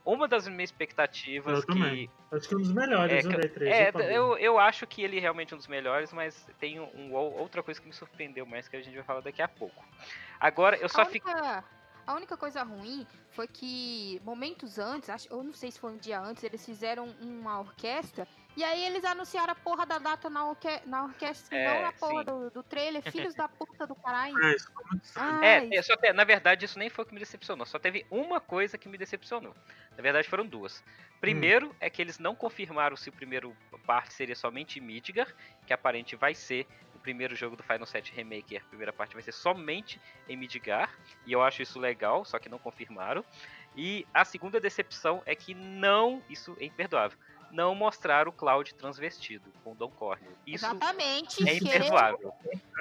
Uma 0.05 0.27
das 0.27 0.49
minhas 0.49 0.71
expectativas 0.71 1.61
Eu 1.61 1.67
que 1.67 1.73
também. 1.75 2.11
Acho 2.33 2.49
que 2.49 2.55
um 2.57 2.59
dos 2.59 2.73
melhores, 2.73 3.25
É, 3.25 3.29
o 3.29 3.31
que- 3.31 3.37
Day 3.37 3.49
3. 3.49 3.73
é, 3.73 3.89
eu 3.95 4.01
eu, 4.11 4.39
eu 4.39 4.59
acho 4.59 4.87
que 4.87 5.03
ele 5.03 5.17
é 5.19 5.21
realmente 5.21 5.55
um 5.55 5.59
dos 5.59 5.69
melhores, 5.69 6.13
mas 6.13 6.45
tem 6.59 6.81
um, 6.81 6.89
um- 6.95 7.13
outra 7.15 7.63
coisa 7.63 7.81
que 7.81 7.87
me 7.87 7.93
surpreendeu 7.93 8.45
mais 8.45 8.67
que 8.67 8.77
a 8.77 8.83
gente 8.83 8.95
vai 8.95 9.05
falar 9.05 9.21
daqui 9.21 9.41
a 9.43 9.47
pouco. 9.49 9.85
Agora, 10.41 10.77
eu 10.77 10.89
só 10.89 11.03
a, 11.03 11.05
fico. 11.05 11.29
única, 11.31 11.65
a 12.05 12.15
única 12.15 12.37
coisa 12.37 12.65
ruim 12.65 13.07
foi 13.31 13.47
que 13.47 14.21
momentos 14.25 14.77
antes, 14.79 15.09
acho, 15.09 15.29
eu 15.33 15.43
não 15.45 15.53
sei 15.53 15.71
se 15.71 15.79
foi 15.79 15.93
um 15.93 15.99
dia 15.99 16.21
antes, 16.21 16.43
eles 16.43 16.65
fizeram 16.65 17.07
uma 17.21 17.61
orquestra 17.61 18.27
e 18.57 18.65
aí 18.65 18.85
eles 18.85 19.05
anunciaram 19.05 19.53
a 19.53 19.57
porra 19.57 19.87
da 19.87 19.99
data 19.99 20.29
na, 20.29 20.47
orque, 20.47 20.69
na 20.87 21.05
orquestra, 21.05 21.57
É, 21.57 21.75
não 21.75 21.83
na 21.83 21.93
porra 21.93 22.25
do, 22.25 22.51
do 22.51 22.63
trailer, 22.63 23.03
filhos 23.03 23.35
da 23.35 23.49
puta 23.49 23.87
do 23.87 23.95
caralho. 23.95 24.37
É, 24.43 24.55
isso 24.55 24.69
É, 25.43 25.77
é, 25.77 25.83
só 25.83 25.97
te- 25.97 26.13
na 26.13 26.25
verdade, 26.25 26.65
isso 26.65 26.79
nem 26.79 26.91
foi 26.91 27.05
o 27.05 27.07
que 27.07 27.15
me 27.15 27.21
decepcionou. 27.21 27.67
Só 27.67 27.79
teve 27.79 28.07
uma 28.11 28.41
coisa 28.41 28.77
que 28.77 28.89
me 28.89 28.99
decepcionou. 28.99 29.55
Na 29.97 30.03
verdade, 30.03 30.29
foram 30.29 30.47
duas. 30.47 30.83
Primeiro 31.21 31.75
é 31.81 31.89
que 31.89 32.03
eles 32.03 32.19
não 32.19 32.35
confirmaram 32.35 32.97
se 32.97 33.09
o 33.09 33.13
primeiro 33.13 33.57
parte 33.87 34.13
seria 34.15 34.35
somente 34.37 34.79
em 34.79 34.83
Midgar, 34.83 35.29
que 35.67 35.73
aparente 35.73 36.17
vai 36.17 36.35
ser 36.35 36.67
o 36.95 36.99
primeiro 36.99 37.35
jogo 37.35 37.57
do 37.57 37.63
Final 37.63 37.87
7 37.87 38.13
Remake. 38.13 38.57
A 38.57 38.61
primeira 38.61 38.93
parte 38.93 39.15
vai 39.15 39.23
ser 39.23 39.33
somente 39.33 40.01
em 40.29 40.37
Midgar, 40.37 40.91
e 41.27 41.33
eu 41.33 41.43
acho 41.43 41.63
isso 41.63 41.79
legal, 41.79 42.25
só 42.25 42.39
que 42.39 42.49
não 42.49 42.59
confirmaram. 42.59 43.25
E 43.77 44.07
a 44.13 44.25
segunda 44.25 44.61
decepção 44.61 45.23
é 45.25 45.35
que 45.35 45.55
não, 45.55 46.23
isso 46.29 46.57
é 46.61 46.65
imperdoável, 46.65 47.19
não 47.53 47.75
mostraram 47.75 48.31
o 48.31 48.33
Cloud 48.33 48.75
transvestido 48.75 49.53
com 49.63 49.73
o 49.73 49.75
Don 49.75 49.91
Cornel. 49.91 50.33
Isso 50.47 50.65
exatamente. 50.65 51.43
é 51.43 51.59
queremos, 51.59 51.63
imperdoável. 51.63 52.35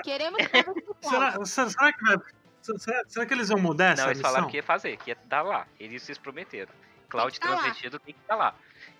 queremos 0.03 0.47
Cloud. 0.47 0.83
Será, 1.01 1.45
será, 1.45 1.69
será 1.69 1.93
que 1.93 2.03
vai. 2.03 2.17
Será, 2.61 3.03
será 3.07 3.25
que 3.25 3.33
eles 3.33 3.49
vão 3.49 3.59
mudar 3.59 3.93
essa 3.93 4.03
Não, 4.03 4.11
eles 4.11 4.21
falaram 4.21 4.47
que 4.47 4.57
ia 4.57 4.63
fazer, 4.63 4.95
que 4.97 5.09
ia 5.09 5.17
dar 5.25 5.41
lá. 5.41 5.67
Eles 5.79 6.03
se 6.03 6.17
prometeram. 6.19 6.71
Cloud 7.09 7.37
Tem 7.37 7.49
tá 7.49 7.55
lá. 7.55 7.61
transvestido 7.61 7.99
tem 7.99 8.13
que 8.13 8.21
estar 8.21 8.35
lá. 8.35 8.55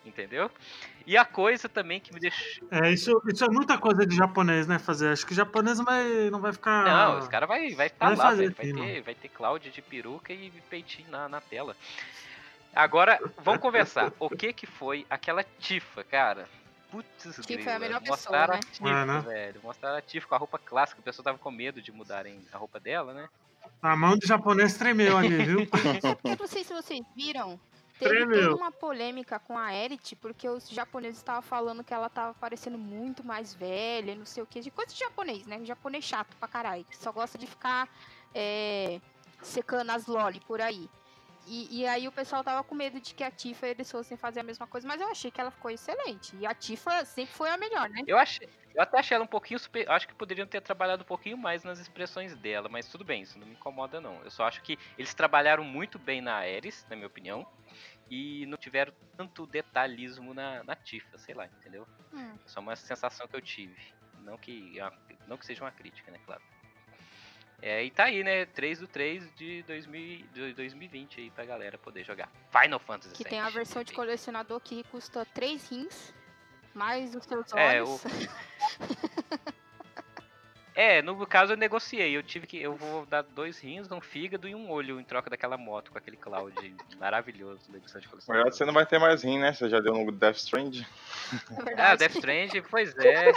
Entendeu? 0.05 0.51
E 1.05 1.15
a 1.15 1.23
coisa 1.23 1.69
também 1.69 1.99
que 1.99 2.13
me 2.13 2.19
deixou. 2.19 2.67
É, 2.69 2.91
isso, 2.91 3.21
isso 3.27 3.45
é 3.45 3.49
muita 3.49 3.77
coisa 3.77 4.05
de 4.05 4.15
japonês, 4.15 4.67
né? 4.67 4.77
Fazer. 4.77 5.11
Acho 5.11 5.25
que 5.25 5.33
japonês 5.33 5.79
vai, 5.79 6.29
não 6.29 6.41
vai 6.41 6.51
ficar. 6.51 6.83
Não, 6.85 7.19
os 7.19 7.27
caras 7.27 7.47
vai 7.47 7.73
vai 7.73 7.87
estar 7.87 8.07
vai 8.07 8.15
lá, 8.15 8.23
fazer 8.25 8.51
velho. 8.51 8.55
Vai 8.55 8.65
sim, 8.65 8.93
ter, 8.93 9.01
vai 9.01 9.15
ter 9.15 9.29
Cloud 9.29 9.69
de 9.69 9.81
peruca 9.81 10.33
e 10.33 10.51
peitinho 10.69 11.09
na, 11.09 11.29
na 11.29 11.39
tela. 11.39 11.75
Agora, 12.75 13.19
vamos 13.37 13.61
conversar. 13.61 14.13
O 14.19 14.29
que 14.29 14.53
que 14.53 14.65
foi 14.65 15.05
aquela 15.09 15.43
Tifa, 15.59 16.03
cara? 16.03 16.47
Putz, 16.89 17.39
Tifa 17.45 17.69
é 17.71 17.75
a 17.75 17.79
melhor 17.79 18.01
mostraram 18.05 18.59
pessoa, 18.59 18.89
a 18.91 19.05
né? 19.05 19.05
Tifa, 19.05 19.23
É, 19.23 19.33
né? 19.35 19.43
velho. 19.51 19.61
Mostraram 19.63 19.97
a 19.97 20.01
Tifa 20.01 20.27
com 20.27 20.35
a 20.35 20.37
roupa 20.37 20.59
clássica. 20.59 20.99
O 20.99 21.03
pessoal 21.03 21.23
tava 21.23 21.37
com 21.37 21.51
medo 21.51 21.81
de 21.81 21.91
mudarem 21.91 22.45
a 22.51 22.57
roupa 22.57 22.79
dela, 22.79 23.13
né? 23.13 23.29
A 23.81 23.95
mão 23.95 24.17
do 24.17 24.25
japonês 24.25 24.77
tremeu 24.77 25.17
ali, 25.17 25.43
viu? 25.43 25.59
Eu 26.23 26.37
não 26.37 26.47
sei 26.47 26.63
se 26.63 26.73
vocês 26.73 27.01
viram. 27.15 27.59
Teve 27.99 28.15
Tremeu. 28.15 28.49
toda 28.49 28.55
uma 28.55 28.71
polêmica 28.71 29.37
com 29.37 29.55
a 29.55 29.75
Erit, 29.75 30.15
porque 30.15 30.49
os 30.49 30.67
japoneses 30.67 31.17
estavam 31.17 31.43
falando 31.43 31.83
que 31.83 31.93
ela 31.93 32.09
tava 32.09 32.33
parecendo 32.33 32.75
muito 32.75 33.23
mais 33.23 33.53
velha, 33.53 34.13
e 34.13 34.15
não 34.15 34.25
sei 34.25 34.41
o 34.41 34.47
que, 34.47 34.59
de 34.59 34.71
coisa 34.71 34.91
de 34.91 34.99
japonês, 34.99 35.45
né? 35.45 35.63
Japonês 35.63 36.03
chato 36.03 36.35
pra 36.37 36.47
caralho, 36.47 36.83
que 36.85 36.97
só 36.97 37.11
gosta 37.11 37.37
de 37.37 37.45
ficar 37.45 37.87
é, 38.33 38.99
secando 39.43 39.91
as 39.91 40.07
loli 40.07 40.39
por 40.47 40.59
aí. 40.59 40.89
E, 41.45 41.81
e 41.81 41.87
aí 41.87 42.07
o 42.07 42.11
pessoal 42.11 42.43
tava 42.43 42.63
com 42.63 42.75
medo 42.75 42.99
de 42.99 43.13
que 43.13 43.23
a 43.23 43.31
Tifa 43.31 43.67
eles 43.67 43.89
fossem 43.89 44.15
fazer 44.15 44.39
a 44.41 44.43
mesma 44.43 44.67
coisa, 44.67 44.87
mas 44.87 45.01
eu 45.01 45.07
achei 45.07 45.31
que 45.31 45.41
ela 45.41 45.51
ficou 45.51 45.71
excelente. 45.71 46.35
E 46.37 46.45
a 46.45 46.53
Tifa 46.53 47.03
sempre 47.05 47.33
foi 47.33 47.49
a 47.49 47.57
melhor, 47.57 47.89
né? 47.89 48.03
Eu 48.07 48.17
achei. 48.17 48.47
Eu 48.73 48.81
até 48.81 48.99
achei 48.99 49.15
ela 49.15 49.23
um 49.25 49.27
pouquinho 49.27 49.59
super. 49.59 49.89
Acho 49.89 50.07
que 50.07 50.13
poderiam 50.13 50.47
ter 50.47 50.61
trabalhado 50.61 51.03
um 51.03 51.05
pouquinho 51.05 51.37
mais 51.37 51.63
nas 51.63 51.79
expressões 51.79 52.35
dela, 52.35 52.69
mas 52.69 52.87
tudo 52.87 53.03
bem, 53.03 53.21
isso 53.23 53.37
não 53.37 53.45
me 53.45 53.53
incomoda 53.53 53.99
não. 53.99 54.23
Eu 54.23 54.31
só 54.31 54.45
acho 54.45 54.61
que 54.61 54.77
eles 54.97 55.13
trabalharam 55.13 55.63
muito 55.63 55.99
bem 55.99 56.21
na 56.21 56.35
Ares, 56.35 56.85
na 56.89 56.95
minha 56.95 57.07
opinião, 57.07 57.45
e 58.09 58.45
não 58.45 58.57
tiveram 58.57 58.93
tanto 59.17 59.45
detalhismo 59.45 60.33
na, 60.33 60.63
na 60.63 60.75
Tifa, 60.75 61.17
sei 61.17 61.35
lá, 61.35 61.47
entendeu? 61.47 61.85
Hum. 62.13 62.37
Só 62.45 62.59
uma 62.59 62.75
sensação 62.75 63.27
que 63.27 63.35
eu 63.35 63.41
tive. 63.41 63.93
Não 64.21 64.37
que, 64.37 64.77
não 65.27 65.37
que 65.37 65.45
seja 65.45 65.63
uma 65.63 65.71
crítica, 65.71 66.11
né, 66.11 66.19
claro. 66.25 66.41
É, 67.61 67.83
e 67.83 67.91
tá 67.91 68.05
aí, 68.05 68.23
né? 68.23 68.45
3 68.47 68.79
do 68.79 68.87
3 68.87 69.23
de, 69.35 69.61
2000, 69.63 70.25
de 70.33 70.53
2020 70.53 71.21
aí 71.21 71.29
pra 71.29 71.45
galera 71.45 71.77
poder 71.77 72.03
jogar. 72.03 72.27
Final 72.51 72.79
Fantasy 72.79 73.13
Que 73.13 73.23
tem 73.23 73.39
a 73.39 73.49
versão 73.49 73.83
de 73.83 73.93
colecionador 73.93 74.59
que 74.59 74.83
custa 74.85 75.25
3 75.33 75.69
rins, 75.69 76.13
mais 76.73 77.13
os 77.15 77.23
seus 77.23 77.53
É, 77.53 77.81
olhos. 77.83 78.03
É, 80.73 81.01
no 81.01 81.27
caso 81.27 81.51
eu 81.51 81.57
negociei. 81.57 82.15
Eu 82.15 82.23
tive 82.23 82.47
que. 82.47 82.57
Eu 82.57 82.73
vou 82.75 83.05
dar 83.05 83.23
dois 83.23 83.59
rins, 83.59 83.91
um 83.91 83.99
fígado 83.99 84.47
e 84.47 84.55
um 84.55 84.69
olho 84.71 85.01
em 85.01 85.03
troca 85.03 85.29
daquela 85.29 85.57
moto 85.57 85.91
com 85.91 85.97
aquele 85.97 86.15
Cloud 86.15 86.55
maravilhoso 86.97 87.69
da 87.69 87.77
edição 87.77 87.99
de 87.99 88.07
Na 88.07 88.11
coleção. 88.11 88.33
verdade, 88.33 88.55
você 88.55 88.65
não 88.65 88.73
vai 88.73 88.85
ter 88.85 88.97
mais 88.97 89.21
rim, 89.21 89.37
né? 89.37 89.51
Você 89.53 89.69
já 89.69 89.81
deu 89.81 89.93
no 89.93 90.09
Death 90.13 90.37
Strand. 90.37 90.81
É 91.77 91.81
Ah. 91.81 91.95
Death 91.95 92.15
Strange, 92.15 92.61
pois 92.61 92.95
é. 93.03 93.33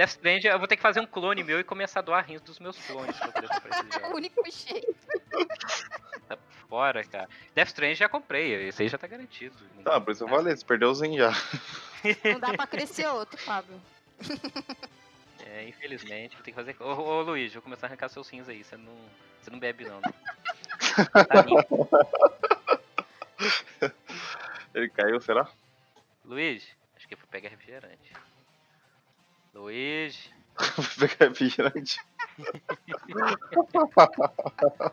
Death 0.00 0.12
Strange, 0.12 0.46
eu 0.46 0.58
vou 0.58 0.66
ter 0.66 0.76
que 0.76 0.82
fazer 0.82 0.98
um 0.98 1.04
clone 1.04 1.44
meu 1.44 1.60
e 1.60 1.64
começar 1.64 2.00
a 2.00 2.02
doar 2.02 2.24
rins 2.24 2.40
dos 2.40 2.58
meus 2.58 2.74
clones 2.86 3.14
pra 3.18 3.28
poder 3.32 3.48
comprar 3.48 3.84
esse 3.84 4.02
É 4.02 4.08
o 4.08 4.16
único 4.16 4.42
jeito. 4.50 4.96
Fora, 6.70 7.04
cara. 7.04 7.28
Death 7.54 7.68
Strange 7.68 7.96
já 7.96 8.08
comprei, 8.08 8.68
esse 8.68 8.82
aí 8.82 8.88
já 8.88 8.96
tá 8.96 9.06
garantido. 9.06 9.54
Tá, 9.84 10.00
por 10.00 10.12
isso 10.12 10.24
eu 10.24 10.28
falei, 10.28 10.56
você 10.56 10.64
perdeu 10.64 10.90
os 10.90 11.02
rim 11.02 11.18
já. 11.18 11.30
Não 12.24 12.40
dá 12.40 12.54
pra 12.54 12.66
crescer 12.66 13.06
outro, 13.08 13.36
Fábio. 13.38 13.78
É, 15.52 15.66
infelizmente, 15.66 16.36
vou 16.36 16.44
ter 16.44 16.52
que 16.52 16.54
fazer. 16.54 16.76
Ô, 16.78 16.84
ô 16.84 17.22
Luiz, 17.22 17.52
vou 17.52 17.62
começar 17.62 17.86
a 17.86 17.88
arrancar 17.88 18.08
seus 18.08 18.28
rins 18.28 18.48
aí. 18.48 18.62
Você 18.62 18.76
não, 18.76 18.94
você 19.40 19.50
não 19.50 19.58
bebe, 19.58 19.84
não. 19.84 20.00
Né? 20.00 20.12
Tá. 21.26 21.44
Ele 24.72 24.88
caiu, 24.90 25.20
será? 25.20 25.48
Luiz, 26.24 26.64
acho 26.94 27.08
que 27.08 27.14
eu 27.14 27.18
vou 27.18 27.26
pegar 27.26 27.48
refrigerante. 27.48 28.12
Luiz. 29.54 30.28
Vou 30.76 31.08
pegar 31.08 31.28
refrigerante. 31.28 31.98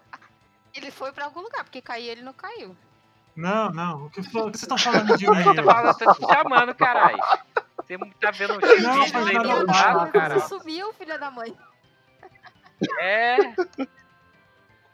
Ele 0.73 0.91
foi 0.91 1.11
pra 1.11 1.25
algum 1.25 1.41
lugar, 1.41 1.63
porque 1.63 1.81
cair 1.81 2.09
ele 2.09 2.21
não 2.21 2.33
caiu. 2.33 2.77
Não, 3.35 3.71
não. 3.71 4.05
O 4.05 4.09
que, 4.11 4.19
o 4.19 4.23
que 4.23 4.29
vocês 4.29 4.61
estão 4.61 4.77
falando 4.77 5.17
de 5.17 5.27
mim? 5.27 5.39
Eu 5.39 5.55
tô, 5.55 5.63
falando, 5.63 5.97
tô 5.97 6.13
te 6.13 6.21
chamando, 6.21 6.75
caralho. 6.75 7.17
Você 7.17 7.97
tá 8.19 8.31
vendo 8.31 8.53
o 8.53 8.61
Não, 8.61 9.03
vídeo 9.03 9.13
mas 9.13 9.27
aí 9.27 9.33
não, 9.33 9.41
do 9.41 9.65
lado, 9.65 10.11
não, 10.13 10.39
Você 10.39 10.47
sumiu, 10.47 10.93
filha 10.93 11.17
da 11.17 11.31
mãe. 11.31 11.57
É, 12.99 13.37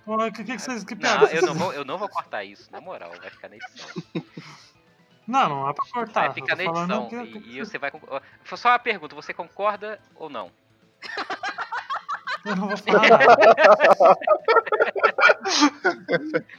Porra, 0.05 0.31
que, 0.31 0.43
que, 0.43 0.55
que 0.55 0.61
vocês. 0.61 0.83
Que 0.83 0.95
não, 0.95 1.27
eu 1.27 1.41
não, 1.43 1.53
vou, 1.53 1.73
eu 1.73 1.85
não 1.85 1.97
vou 1.97 2.09
cortar 2.09 2.43
isso, 2.43 2.69
na 2.71 2.81
moral, 2.81 3.11
vai 3.19 3.29
ficar 3.29 3.49
na 3.49 3.55
edição. 3.59 4.03
Não, 5.27 5.49
não 5.49 5.69
é 5.69 5.73
pra 5.73 5.85
cortar. 5.91 6.21
Vai 6.25 6.33
ficar 6.33 6.55
na 6.55 6.63
edição. 6.63 7.09
que- 7.09 7.15
E, 7.15 7.57
e 7.57 7.59
você 7.65 7.77
vai. 7.77 7.91
Foi 8.43 8.57
só 8.57 8.69
uma 8.69 8.79
pergunta, 8.79 9.15
você 9.15 9.33
concorda 9.33 9.99
ou 10.15 10.29
não? 10.29 10.51
Eu 12.45 12.55
não 12.57 12.67
vou 12.67 12.77
falar 12.77 13.09
nada. 13.09 13.25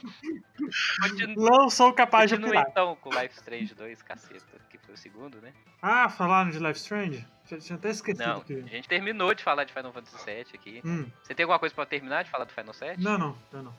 Continua, 1.01 1.35
Não 1.59 1.69
sou 1.69 1.93
capaz 1.93 2.29
de 2.29 2.35
continua 2.37 2.61
opinar. 2.61 2.67
então 2.71 2.95
com 3.01 3.09
Life 3.09 3.35
Strange 3.35 3.75
2, 3.75 4.01
caceta, 4.01 4.57
que 4.69 4.77
foi 4.79 4.95
o 4.95 4.97
segundo, 4.97 5.39
né? 5.41 5.53
Ah, 5.81 6.09
falaram 6.09 6.49
de 6.49 6.57
Life 6.59 6.79
Strange? 6.79 7.25
Tinha 7.45 7.77
até 7.77 7.89
esquecido 7.89 8.25
Não, 8.27 8.41
que. 8.41 8.53
a 8.53 8.61
gente 8.67 8.87
terminou 8.87 9.33
de 9.35 9.43
falar 9.43 9.65
de 9.65 9.73
Final 9.73 9.93
Fantasy 9.93 10.25
VII 10.25 10.45
aqui. 10.55 10.81
Hum, 10.83 11.05
Você 11.21 11.35
tem 11.35 11.43
alguma 11.43 11.59
coisa 11.59 11.75
pra 11.75 11.85
terminar 11.85 12.23
de 12.23 12.29
falar 12.31 12.45
do 12.45 12.53
Final 12.53 12.73
7? 12.73 13.01
não, 13.03 13.17
não, 13.17 13.37
não, 13.51 13.63
não. 13.63 13.73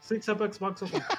Sei 0.00 0.18
que 0.18 0.24
você 0.24 0.32
é 0.32 0.34
pro 0.34 0.52
Xbox, 0.52 0.80
eu 0.82 0.88
compro. 0.88 1.16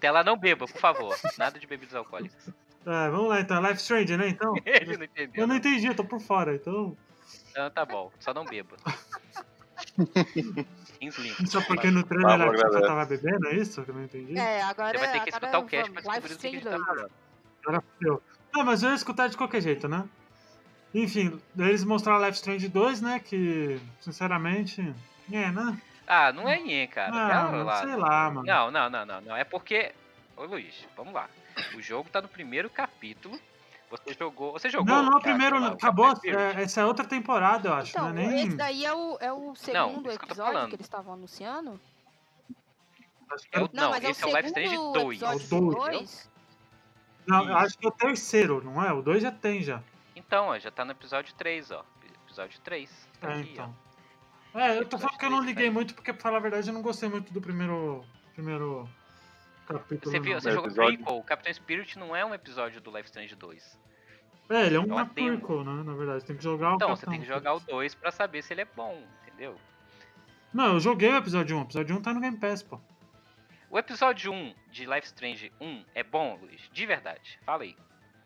Tela 0.00 0.22
não 0.24 0.36
beba, 0.36 0.66
por 0.66 0.80
favor. 0.80 1.16
Nada 1.38 1.58
de 1.58 1.66
bebidas 1.66 1.94
alcoólicas. 1.94 2.48
É, 2.86 3.10
vamos 3.10 3.28
lá 3.28 3.40
então. 3.40 3.60
Life 3.60 3.80
Strange, 3.80 4.16
né? 4.16 4.28
Então. 4.28 4.54
Ele 4.64 4.96
não 4.96 5.04
entendeu. 5.04 5.42
Eu 5.42 5.46
não 5.46 5.56
entendi, 5.56 5.86
eu 5.86 5.94
tô 5.94 6.04
por 6.04 6.20
fora, 6.20 6.54
então. 6.54 6.96
Não, 7.56 7.70
tá 7.70 7.84
bom, 7.84 8.12
só 8.20 8.32
não 8.32 8.44
beba. 8.44 8.76
Só 11.46 11.60
porque 11.62 11.90
no 11.90 12.02
trailer 12.02 12.38
Pablo 12.38 12.48
a 12.48 12.54
Tifa 12.54 12.66
agradece. 12.66 12.86
tava 12.88 13.04
bebendo, 13.04 13.48
é 13.48 13.54
isso 13.56 13.82
que 13.82 13.90
eu 13.90 13.94
não 13.94 14.04
entendi? 14.04 14.38
É, 14.38 14.62
agora. 14.62 14.98
Você 14.98 15.04
vai 15.04 15.12
ter 15.12 15.20
que 15.24 15.28
escutar 15.28 15.58
o 15.58 15.66
cast 15.66 15.92
pra 15.92 16.00
descobrir 16.00 16.28
Life 16.28 16.34
o 16.34 16.38
que 16.38 16.46
a 16.46 16.50
gente 16.50 16.58
Strange 16.58 16.64
tá 16.64 16.70
2. 16.70 16.86
falando. 16.86 17.10
Agora 17.62 17.80
fudeu. 17.80 18.22
Ah, 18.54 18.64
mas 18.64 18.82
eu 18.82 18.90
ia 18.90 18.94
escutar 18.96 19.28
de 19.28 19.36
qualquer 19.36 19.60
jeito, 19.60 19.88
né? 19.88 20.04
Enfim, 20.94 21.38
eles 21.58 21.84
mostraram 21.84 22.24
Life 22.24 22.38
Strange 22.38 22.68
2, 22.68 23.00
né? 23.02 23.20
Que, 23.20 23.78
sinceramente. 24.00 24.94
É, 25.30 25.50
né? 25.50 25.78
Ah, 26.06 26.32
não 26.32 26.48
é 26.48 26.60
Ien, 26.60 26.86
cara. 26.86 27.10
Ah, 27.12 27.26
Pera 27.28 27.42
mano, 27.44 27.64
lá. 27.64 27.82
sei 27.82 27.96
lá, 27.96 28.30
mano. 28.30 28.46
Não, 28.46 28.70
não, 28.70 28.90
não, 28.90 29.06
não, 29.06 29.20
não. 29.20 29.36
É 29.36 29.44
porque. 29.44 29.92
Ô 30.36 30.44
Luiz, 30.44 30.86
vamos 30.96 31.12
lá. 31.14 31.28
O 31.74 31.80
jogo 31.82 32.08
tá 32.10 32.20
no 32.22 32.28
primeiro 32.28 32.68
capítulo. 32.70 33.38
Você 33.90 34.14
jogou. 34.14 34.52
Você 34.52 34.68
jogou? 34.68 34.86
Não, 34.94 35.02
não, 35.02 35.08
o 35.10 35.20
cara, 35.20 35.22
primeiro. 35.22 35.58
lá, 35.58 35.70
o 35.70 35.72
acabou. 35.74 36.14
Spirit? 36.16 36.36
é, 36.36 36.62
essa 36.62 36.80
é 36.80 36.84
outra 36.84 37.04
temporada, 37.04 37.68
eu 37.68 37.74
acho. 37.74 37.90
Então, 37.90 38.10
não 38.12 38.22
é 38.22 38.26
nem. 38.26 38.46
esse 38.48 38.56
daí 38.56 38.84
é 38.84 38.92
o, 38.92 39.16
é 39.20 39.32
o 39.32 39.54
segundo 39.54 40.02
que 40.02 40.08
eu 40.10 40.18
tô 40.18 40.24
episódio 40.26 40.52
falando. 40.52 40.68
que 40.70 40.76
eles 40.76 40.86
estavam 40.86 41.14
anunciando? 41.14 41.80
acho 43.30 43.48
que 43.48 43.56
É 43.56 43.60
é 43.60 43.62
o- 43.62 43.66
o- 43.66 43.70
Não, 43.72 43.90
mas 43.90 44.04
esse 44.04 44.24
é 44.24 44.26
é 44.26 44.28
o 44.28 44.32
o 44.32 44.36
Life 44.36 44.48
Strange 44.48 44.70
segundo 44.70 44.92
2. 44.92 45.22
episódio 45.22 45.40
É 45.40 45.46
o 45.46 45.60
do 45.60 45.70
dois. 45.74 45.90
dois? 45.98 46.30
Não, 47.26 47.38
eu 47.38 47.44
Isso. 47.44 47.56
acho 47.56 47.78
que 47.78 47.86
é 47.86 47.88
o 47.88 47.92
terceiro, 47.92 48.62
não 48.64 48.84
é? 48.84 48.92
O 48.92 49.02
2 49.02 49.22
já 49.22 49.32
tem 49.32 49.60
já. 49.62 49.82
Então, 50.14 50.46
ó, 50.46 50.58
já 50.60 50.70
tá 50.70 50.84
no 50.84 50.92
episódio 50.92 51.34
3, 51.34 51.70
ó. 51.72 51.84
Episódio 52.24 52.60
3. 52.60 53.08
Tá 53.20 53.30
É, 53.32 53.40
aqui, 53.40 53.50
então. 53.52 53.74
ó. 53.82 53.85
É, 54.56 54.78
eu 54.78 54.86
tô 54.86 54.98
falando 54.98 55.18
que 55.18 55.24
eu 55.24 55.30
não 55.30 55.42
liguei 55.44 55.70
muito, 55.70 55.94
porque 55.94 56.12
pra 56.12 56.22
falar 56.22 56.38
a 56.38 56.40
verdade 56.40 56.68
eu 56.68 56.74
não 56.74 56.82
gostei 56.82 57.08
muito 57.08 57.32
do 57.32 57.40
primeiro. 57.40 58.04
Primeiro 58.34 58.88
capítulo. 59.66 60.10
Você 60.10 60.20
viu, 60.20 60.38
você 60.40 60.48
É, 60.50 60.52
jogou 60.52 60.66
episódio. 60.68 60.96
Prequel, 60.98 61.16
o 61.18 61.22
Captain 61.22 61.52
Spirit 61.54 61.98
não 61.98 62.14
é 62.14 62.24
um 62.24 62.34
episódio 62.34 62.80
do 62.80 62.90
Life 62.90 63.06
Strange 63.08 63.34
2. 63.34 63.78
É, 64.50 64.66
ele 64.66 64.76
é 64.76 64.80
uma 64.80 65.04
demo. 65.04 65.38
prequel, 65.38 65.64
né? 65.64 65.82
Na 65.82 65.94
verdade, 65.94 66.24
tem 66.24 66.36
que 66.36 66.42
jogar 66.44 66.72
o 66.72 66.74
Então, 66.76 66.88
você 66.90 67.06
Capitão. 67.06 67.12
tem 67.12 67.20
que 67.20 67.26
jogar 67.26 67.54
o 67.54 67.60
2 67.60 67.94
pra 67.94 68.10
saber 68.12 68.42
se 68.42 68.52
ele 68.54 68.60
é 68.60 68.64
bom, 68.76 69.02
entendeu? 69.26 69.56
Não, 70.54 70.74
eu 70.74 70.80
joguei 70.80 71.10
o 71.10 71.16
episódio 71.16 71.56
1. 71.56 71.60
O 71.60 71.62
episódio 71.64 71.96
1 71.96 72.02
tá 72.02 72.14
no 72.14 72.20
Game 72.20 72.36
Pass, 72.36 72.62
pô. 72.62 72.78
O 73.70 73.78
episódio 73.78 74.32
1 74.32 74.54
de 74.70 74.86
Life 74.86 75.06
Strange 75.06 75.52
1 75.60 75.84
é 75.94 76.04
bom, 76.04 76.38
Luiz? 76.40 76.60
De 76.72 76.86
verdade. 76.86 77.38
Fala 77.44 77.64
aí. 77.64 77.74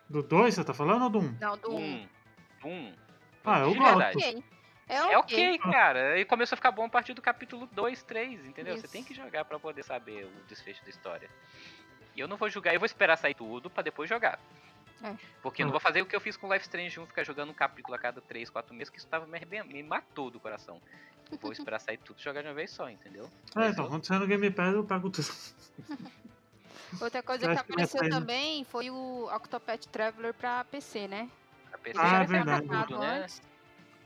Do 0.08 0.22
2 0.22 0.54
você 0.54 0.62
tá 0.64 0.74
falando 0.74 1.04
ou 1.04 1.10
do 1.10 1.18
1? 1.20 1.36
Não, 1.40 1.56
do 1.56 1.70
1. 1.74 1.78
Um. 1.80 2.08
Um. 2.64 2.92
Ah, 3.44 3.60
eu 3.60 3.70
de 3.72 3.78
gosto. 3.78 3.96
verdade. 3.96 4.18
Ok. 4.18 4.44
É 4.90 4.96
É 5.12 5.18
ok. 5.18 5.56
ok, 5.56 5.58
cara. 5.72 6.18
E 6.18 6.24
começou 6.24 6.54
a 6.54 6.56
ficar 6.56 6.72
bom 6.72 6.84
a 6.84 6.88
partir 6.88 7.14
do 7.14 7.22
capítulo 7.22 7.68
2, 7.72 8.02
3, 8.02 8.44
entendeu? 8.46 8.74
Você 8.76 8.86
Isso. 8.86 8.92
tem 8.92 9.04
que 9.04 9.14
jogar 9.14 9.44
pra 9.44 9.58
poder 9.58 9.84
saber 9.84 10.24
o 10.24 10.30
desfecho 10.48 10.82
da 10.82 10.90
história. 10.90 11.30
E 12.14 12.20
eu 12.20 12.26
não 12.26 12.36
vou 12.36 12.50
julgar, 12.50 12.74
eu 12.74 12.80
vou 12.80 12.86
esperar 12.86 13.16
sair 13.16 13.34
tudo 13.34 13.70
pra 13.70 13.82
depois 13.82 14.08
jogar. 14.08 14.38
É. 15.02 15.14
Porque 15.42 15.62
eu 15.62 15.66
não 15.66 15.70
vou 15.70 15.80
fazer 15.80 16.02
o 16.02 16.06
que 16.06 16.14
eu 16.14 16.20
fiz 16.20 16.36
com 16.36 16.52
Life 16.52 16.64
Strange 16.66 16.98
1, 17.00 17.06
ficar 17.06 17.24
jogando 17.24 17.50
um 17.50 17.54
capítulo 17.54 17.94
a 17.94 17.98
cada 17.98 18.20
3, 18.20 18.50
4 18.50 18.74
meses, 18.74 18.90
que 18.90 18.98
isso 18.98 19.06
tava 19.06 19.26
me, 19.26 19.62
me 19.64 19.82
matou 19.82 20.30
do 20.30 20.40
coração. 20.40 20.80
Vou 21.40 21.52
esperar 21.52 21.78
sair 21.78 21.96
tudo 21.98 22.18
e 22.18 22.22
jogar 22.22 22.42
de 22.42 22.48
uma 22.48 22.54
vez 22.54 22.70
só, 22.70 22.90
entendeu? 22.90 23.30
É, 23.56 23.68
então, 23.68 23.88
quando 23.88 24.04
sair 24.04 24.18
no 24.18 24.26
Game 24.26 24.50
Pass 24.50 24.74
eu 24.74 24.84
pego 24.84 25.08
tudo. 25.08 25.28
Outra 27.00 27.22
coisa 27.22 27.46
que 27.46 27.54
que 27.54 27.60
apareceu 27.60 28.10
também 28.10 28.64
foi 28.64 28.90
o 28.90 29.30
Octopath 29.32 29.86
Traveler 29.86 30.34
pra 30.34 30.64
PC, 30.64 31.06
né? 31.06 31.30
a 31.72 31.78
PC 31.78 31.98
Ah, 32.02 32.22
é 32.22 32.26
verdade. 32.26 32.66
tudo, 32.66 32.98
né? 32.98 33.26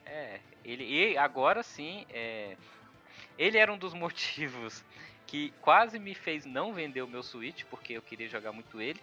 É, 0.07 0.41
ele 0.65 0.85
e 0.85 1.17
agora 1.17 1.63
sim, 1.63 2.07
é, 2.11 2.57
ele 3.39 3.59
era 3.59 3.73
um 3.73 3.79
dos 3.79 3.93
motivos 3.95 4.85
que 5.27 5.53
quase 5.61 5.99
me 5.99 6.15
fez 6.15 6.45
não 6.45 6.73
vender 6.73 7.03
o 7.03 7.09
meu 7.09 7.23
Switch, 7.23 7.65
porque 7.65 7.95
eu 7.95 8.03
queria 8.03 8.29
jogar 8.29 8.53
muito 8.53 8.81
ele. 8.81 9.01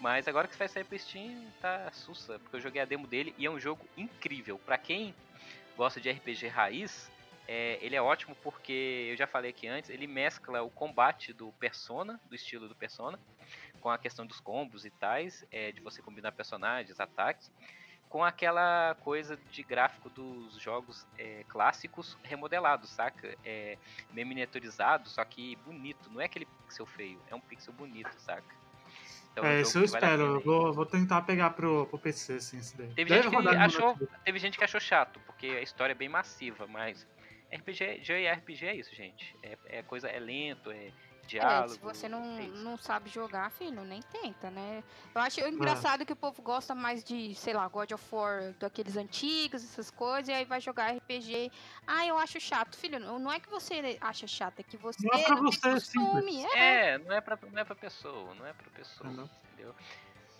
Mas 0.00 0.28
agora 0.28 0.48
que 0.48 0.56
vai 0.56 0.68
sair 0.68 0.84
pro 0.84 0.98
Steam, 0.98 1.34
tá 1.60 1.90
sussa, 1.92 2.38
porque 2.38 2.56
eu 2.56 2.60
joguei 2.60 2.80
a 2.82 2.84
demo 2.84 3.06
dele 3.06 3.34
e 3.38 3.46
é 3.46 3.50
um 3.50 3.58
jogo 3.58 3.88
incrível. 3.96 4.58
Pra 4.58 4.76
quem 4.76 5.14
gosta 5.76 6.00
de 6.00 6.10
RPG 6.10 6.48
raiz, 6.48 7.10
é, 7.46 7.78
ele 7.80 7.96
é 7.96 8.02
ótimo 8.02 8.36
porque, 8.42 9.08
eu 9.10 9.16
já 9.16 9.26
falei 9.26 9.50
aqui 9.50 9.66
antes, 9.66 9.90
ele 9.90 10.06
mescla 10.06 10.62
o 10.62 10.70
combate 10.70 11.32
do 11.32 11.52
Persona, 11.52 12.20
do 12.26 12.34
estilo 12.34 12.68
do 12.68 12.74
Persona, 12.74 13.18
com 13.80 13.90
a 13.90 13.98
questão 13.98 14.26
dos 14.26 14.40
combos 14.40 14.84
e 14.84 14.90
tais, 14.90 15.44
é, 15.50 15.72
de 15.72 15.80
você 15.80 16.00
combinar 16.00 16.32
personagens, 16.32 17.00
ataques, 17.00 17.50
com 18.14 18.22
aquela 18.22 18.94
coisa 19.00 19.36
de 19.50 19.64
gráfico 19.64 20.08
dos 20.08 20.56
jogos 20.60 21.04
é, 21.18 21.44
clássicos 21.48 22.16
remodelados, 22.22 22.90
saca? 22.90 23.36
É, 23.44 23.76
meio 24.12 24.24
miniaturizado, 24.24 25.08
só 25.08 25.24
que 25.24 25.56
bonito. 25.66 26.08
Não 26.08 26.20
é 26.20 26.26
aquele 26.26 26.46
pixel 26.46 26.86
feio, 26.86 27.20
é 27.28 27.34
um 27.34 27.40
pixel 27.40 27.74
bonito, 27.74 28.14
saca? 28.18 28.54
Então, 29.32 29.44
é, 29.44 29.56
um 29.56 29.60
isso 29.62 29.78
eu 29.78 29.88
vale 29.88 30.04
espero. 30.04 30.36
aí. 30.36 30.42
vou, 30.44 30.72
vou 30.72 30.86
tentar 30.86 31.22
pegar 31.22 31.50
pro, 31.50 31.86
pro 31.86 31.98
PC, 31.98 32.34
assim, 32.34 32.60
daí. 32.78 32.94
Teve 32.94 33.20
gente, 33.20 33.30
que 33.30 33.48
achou, 33.48 33.98
teve 34.24 34.38
gente 34.38 34.58
que 34.58 34.62
achou 34.62 34.78
chato, 34.78 35.18
porque 35.26 35.48
a 35.48 35.60
história 35.60 35.90
é 35.90 35.96
bem 35.96 36.08
massiva, 36.08 36.68
mas 36.68 37.04
RPG, 37.52 37.98
JRPG 37.98 38.66
é 38.66 38.76
isso, 38.76 38.94
gente. 38.94 39.34
É, 39.42 39.58
é 39.66 39.82
coisa, 39.82 40.06
é 40.06 40.20
lento, 40.20 40.70
é 40.70 40.92
É, 41.24 41.26
diálogo. 41.26 41.72
se 41.72 41.78
você 41.78 42.08
não, 42.08 42.38
é 42.38 42.46
não 42.46 42.76
sabe 42.76 43.10
jogar, 43.10 43.50
filho, 43.50 43.82
nem 43.84 44.02
tenta, 44.02 44.50
né? 44.50 44.82
Eu 45.14 45.20
acho 45.20 45.40
engraçado 45.40 46.04
que 46.04 46.12
o 46.12 46.16
povo 46.16 46.42
gosta 46.42 46.74
mais 46.74 47.02
de, 47.02 47.34
sei 47.34 47.54
lá, 47.54 47.66
God 47.68 47.90
of 47.92 48.04
War, 48.12 48.52
daqueles 48.58 48.96
antigos, 48.96 49.64
essas 49.64 49.90
coisas, 49.90 50.28
e 50.28 50.32
aí 50.32 50.44
vai 50.44 50.60
jogar 50.60 50.92
RPG. 50.94 51.50
Ah, 51.86 52.06
eu 52.06 52.18
acho 52.18 52.38
chato. 52.40 52.76
Filho, 52.76 52.98
não 52.98 53.18
não 53.18 53.32
é 53.32 53.40
que 53.40 53.48
você 53.48 53.98
acha 54.00 54.26
chato, 54.26 54.60
é 54.60 54.62
que 54.62 54.76
você 54.76 55.06
Não 55.06 55.18
é 55.18 55.22
pra 55.24 55.36
não 55.36 55.50
tem 55.50 55.60
você, 55.60 55.68
é 55.68 55.72
costume. 55.72 56.44
É. 56.54 56.58
É, 56.94 56.98
não 56.98 57.14
é 57.14 57.20
pra, 57.20 57.38
não 57.50 57.58
é 57.60 57.64
pra 57.64 57.74
pessoa, 57.74 58.34
não 58.34 58.46
é 58.46 58.52
pra 58.52 58.70
pessoa, 58.70 59.08
Entendeu? 59.08 59.30
entendeu? 59.52 59.74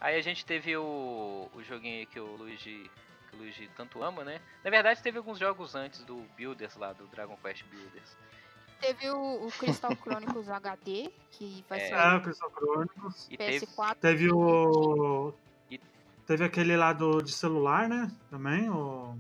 Aí 0.01 0.17
a 0.17 0.21
gente 0.21 0.45
teve 0.45 0.77
o, 0.77 1.49
o 1.55 1.63
joguinho 1.63 2.01
aí 2.01 2.07
que 2.07 2.21
o 2.21 2.37
Luigi, 2.37 2.91
que 3.31 3.37
o 3.37 3.39
Luigi 3.39 3.71
tanto 3.77 4.03
ama, 4.03 4.23
né? 4.23 4.41
Na 4.63 4.71
verdade 4.71 5.03
teve 5.03 5.17
alguns 5.17 5.39
jogos 5.39 5.75
antes 5.75 6.05
do 6.05 6.17
Builders 6.37 6.77
lá, 6.77 6.93
do 6.93 7.07
Dragon 7.07 7.37
Quest 7.39 7.65
Builders. 7.65 8.17
Teve 8.85 9.11
o, 9.11 9.47
o 9.47 9.53
Crystal 9.53 9.97
Chronicles 9.97 10.49
HD, 10.49 11.11
que 11.31 11.65
vai 11.69 11.81
É. 11.81 11.87
ser 11.89 11.95
É, 11.95 12.15
o 12.17 12.21
Crystal 12.21 12.51
Chronicles. 12.51 13.29
E 13.31 13.37
teve, 13.37 13.67
PS4. 13.67 13.95
Teve 13.97 14.31
o. 14.33 15.33
E- 15.71 15.81
Teve 16.27 16.45
aquele 16.45 16.77
lá 16.77 16.93
do, 16.93 17.23
de 17.23 17.33
celular, 17.33 17.89
né? 17.89 18.11
Também, 18.31 18.69
o. 18.69 19.17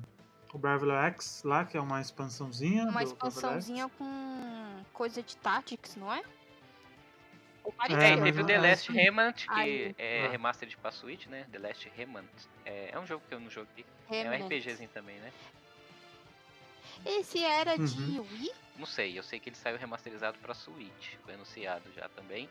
O 0.52 0.58
Bravely 0.58 0.92
X 0.92 1.42
lá, 1.44 1.64
que 1.64 1.76
é 1.76 1.80
uma 1.80 2.00
expansãozinha. 2.00 2.84
Uma 2.84 3.02
expansãozinha 3.02 3.88
com 3.98 4.84
coisa 4.92 5.20
de 5.20 5.36
Tactics, 5.38 5.96
não 5.96 6.12
é? 6.12 6.22
É, 7.88 8.12
é, 8.12 8.16
teve 8.22 8.42
o 8.42 8.46
The 8.46 8.52
é 8.52 8.60
Last 8.60 8.90
assim. 8.90 9.00
Remnant, 9.00 9.34
que 9.46 9.50
Aí. 9.50 9.94
é 9.98 10.26
Ah. 10.26 10.30
remastered 10.30 10.76
pra 10.76 10.92
Switch, 10.92 11.26
né? 11.26 11.46
The 11.50 11.58
Last 11.58 11.90
Remnant. 11.96 12.28
É, 12.64 12.90
é 12.92 12.98
um 13.00 13.06
jogo 13.06 13.24
que 13.28 13.34
eu 13.34 13.40
não 13.40 13.50
joguei. 13.50 13.84
É 14.10 14.30
um. 14.30 14.44
RPGzinho 14.46 14.88
também, 14.90 15.16
né? 15.18 15.32
Esse 17.04 17.42
era 17.42 17.76
de 17.76 18.18
Uhum. 18.18 18.26
Wii? 18.32 18.52
Não 18.76 18.86
sei, 18.86 19.16
eu 19.18 19.22
sei 19.22 19.38
que 19.38 19.48
ele 19.48 19.56
saiu 19.56 19.78
remasterizado 19.78 20.38
pra 20.38 20.52
Switch. 20.54 21.14
Foi 21.24 21.34
anunciado 21.34 21.84
já 21.94 22.08
também. 22.08 22.48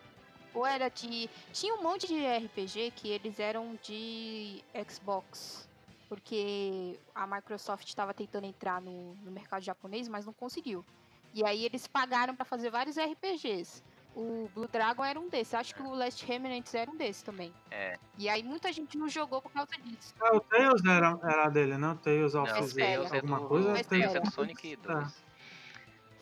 Ou 0.53 0.65
era 0.65 0.87
de. 0.89 1.29
Tinha 1.51 1.73
um 1.75 1.81
monte 1.83 2.07
de 2.07 2.15
RPG 2.25 2.91
que 2.95 3.09
eles 3.09 3.39
eram 3.39 3.77
de 3.83 4.63
Xbox. 4.89 5.67
Porque 6.07 6.99
a 7.15 7.25
Microsoft 7.25 7.87
estava 7.87 8.13
tentando 8.13 8.45
entrar 8.45 8.79
no, 8.79 9.15
no 9.15 9.31
mercado 9.31 9.63
japonês, 9.63 10.07
mas 10.07 10.25
não 10.25 10.33
conseguiu. 10.33 10.85
E 11.33 11.43
aí 11.43 11.65
eles 11.65 11.87
pagaram 11.87 12.35
para 12.35 12.45
fazer 12.45 12.69
vários 12.69 12.97
RPGs. 12.97 13.83
O 14.15 14.47
Blue 14.53 14.67
Dragon 14.71 15.03
era 15.03 15.19
um 15.19 15.27
desses. 15.27 15.53
Acho 15.55 15.73
que 15.73 15.81
o 15.81 15.91
Last 15.95 16.23
Remnant 16.25 16.71
era 16.73 16.89
um 16.91 16.95
desses 16.95 17.23
também. 17.23 17.51
É. 17.71 17.97
E 18.17 18.29
aí 18.29 18.43
muita 18.43 18.71
gente 18.71 18.95
não 18.97 19.09
jogou 19.09 19.41
por 19.41 19.51
causa 19.51 19.71
disso. 19.83 20.13
Ah, 20.21 20.35
o 20.35 20.39
Tails 20.39 20.85
era, 20.85 21.17
era 21.23 21.49
dele, 21.49 21.77
né? 21.77 21.87
O 21.89 21.95
Tails 21.95 22.35
of 22.35 22.47
Não, 22.51 22.59
Mas 22.59 22.71
o 22.71 22.75
the- 22.75 22.81
Tails 22.85 23.11
é 23.11 23.15
alguma 23.15 23.39
do, 23.39 23.47
coisa. 23.47 23.73
o 23.73 23.83
Tails 23.83 24.15
é 24.15 24.19
do 24.19 24.31
Sonic 24.31 24.75
2. 24.75 25.23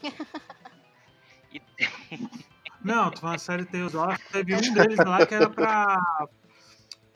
E 1.54 1.62
Não, 2.84 3.12
tô 3.12 3.19
falando 3.19 3.39
série 3.39 3.65
Tails 3.65 3.93
of. 3.93 4.17
Teve 4.32 4.56
um 4.56 4.73
deles 4.73 4.97
lá 4.97 5.25
que 5.25 5.36
era 5.36 5.49
pra. 5.49 5.99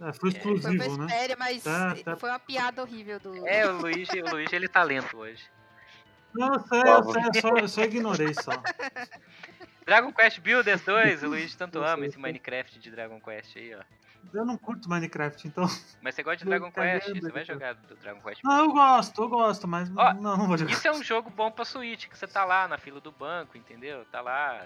É, 0.01 0.11
foi 0.11 0.29
É. 0.29 0.33
Foi 0.41 0.55
exclusivo, 0.55 0.83
uma 0.89 0.97
né? 0.97 1.05
espéria, 1.05 1.35
mas 1.39 1.63
Tá, 1.63 1.95
tá. 2.03 2.17
foi 2.17 2.29
uma 2.29 2.39
piada 2.39 2.81
horrível 2.81 3.17
do. 3.19 3.47
É, 3.47 3.65
o 3.65 3.77
Luigi, 3.79 4.21
o 4.21 4.29
Luigi 4.29 4.53
ele 4.55 4.67
tá 4.67 4.83
lento 4.83 5.17
hoje. 5.17 5.43
Não, 6.33 6.53
eu 6.53 6.59
sei, 6.59 6.81
eu 6.81 7.03
sei, 7.13 7.21
eu 7.23 7.41
só, 7.41 7.57
eu 7.59 7.67
só 7.69 7.81
ignorei 7.83 8.33
só. 8.33 8.51
Dragon 9.85 10.11
Quest 10.11 10.39
Builders 10.39 10.81
2, 10.81 11.23
o 11.23 11.27
Luigi 11.27 11.55
tanto 11.55 11.79
ama 11.83 12.05
esse. 12.05 12.17
Minecraft 12.17 12.79
de 12.79 12.91
Dragon 12.91 13.19
Quest 13.19 13.55
aí, 13.57 13.75
ó. 13.75 13.81
Eu 14.33 14.43
não 14.43 14.57
curto 14.57 14.89
Minecraft, 14.89 15.47
então. 15.47 15.65
Mas 16.01 16.15
você 16.15 16.23
gosta 16.23 16.37
de 16.37 16.45
Dragon 16.45 16.71
cagando, 16.71 16.99
Quest? 16.99 17.21
Você 17.21 17.31
vai 17.31 17.45
cara. 17.45 17.45
jogar 17.45 17.73
do 17.75 17.95
Dragon 17.95 18.21
Quest? 18.21 18.43
Não, 18.43 18.65
eu 18.65 18.71
gosto, 18.71 19.21
eu 19.21 19.29
gosto, 19.29 19.67
mas 19.67 19.89
Ó, 19.95 20.13
não, 20.15 20.35
não 20.35 20.47
vou 20.47 20.57
jogar. 20.57 20.71
Isso 20.71 20.87
é 20.87 20.91
um 20.91 21.03
jogo 21.03 21.29
bom 21.29 21.51
pra 21.51 21.63
Switch, 21.63 22.07
que 22.07 22.17
você 22.17 22.25
tá 22.25 22.43
lá 22.43 22.67
na 22.67 22.77
fila 22.77 22.99
do 22.99 23.11
banco, 23.11 23.55
entendeu? 23.55 24.03
Tá 24.05 24.21
lá 24.21 24.65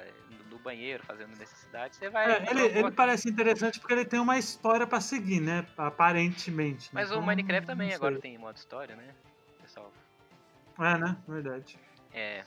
no 0.49 0.57
banheiro 0.59 1.03
fazendo 1.05 1.37
necessidade, 1.37 1.97
você 1.97 2.09
vai. 2.09 2.31
É, 2.31 2.49
ele, 2.49 2.61
ele 2.79 2.91
parece 2.91 3.29
interessante 3.29 3.79
porque 3.79 3.93
ele 3.93 4.05
tem 4.05 4.19
uma 4.19 4.37
história 4.37 4.87
pra 4.87 5.01
seguir, 5.01 5.41
né? 5.41 5.65
Aparentemente. 5.77 6.89
Mas 6.93 7.09
o 7.09 7.15
Então, 7.15 7.25
Minecraft 7.25 7.67
também 7.67 7.93
agora 7.93 8.17
tem 8.19 8.37
modo 8.37 8.55
história, 8.55 8.95
né? 8.95 9.13
Pessoal. 9.61 9.91
É, 10.79 10.97
né? 10.97 11.17
Verdade. 11.27 11.77
É. 12.13 12.45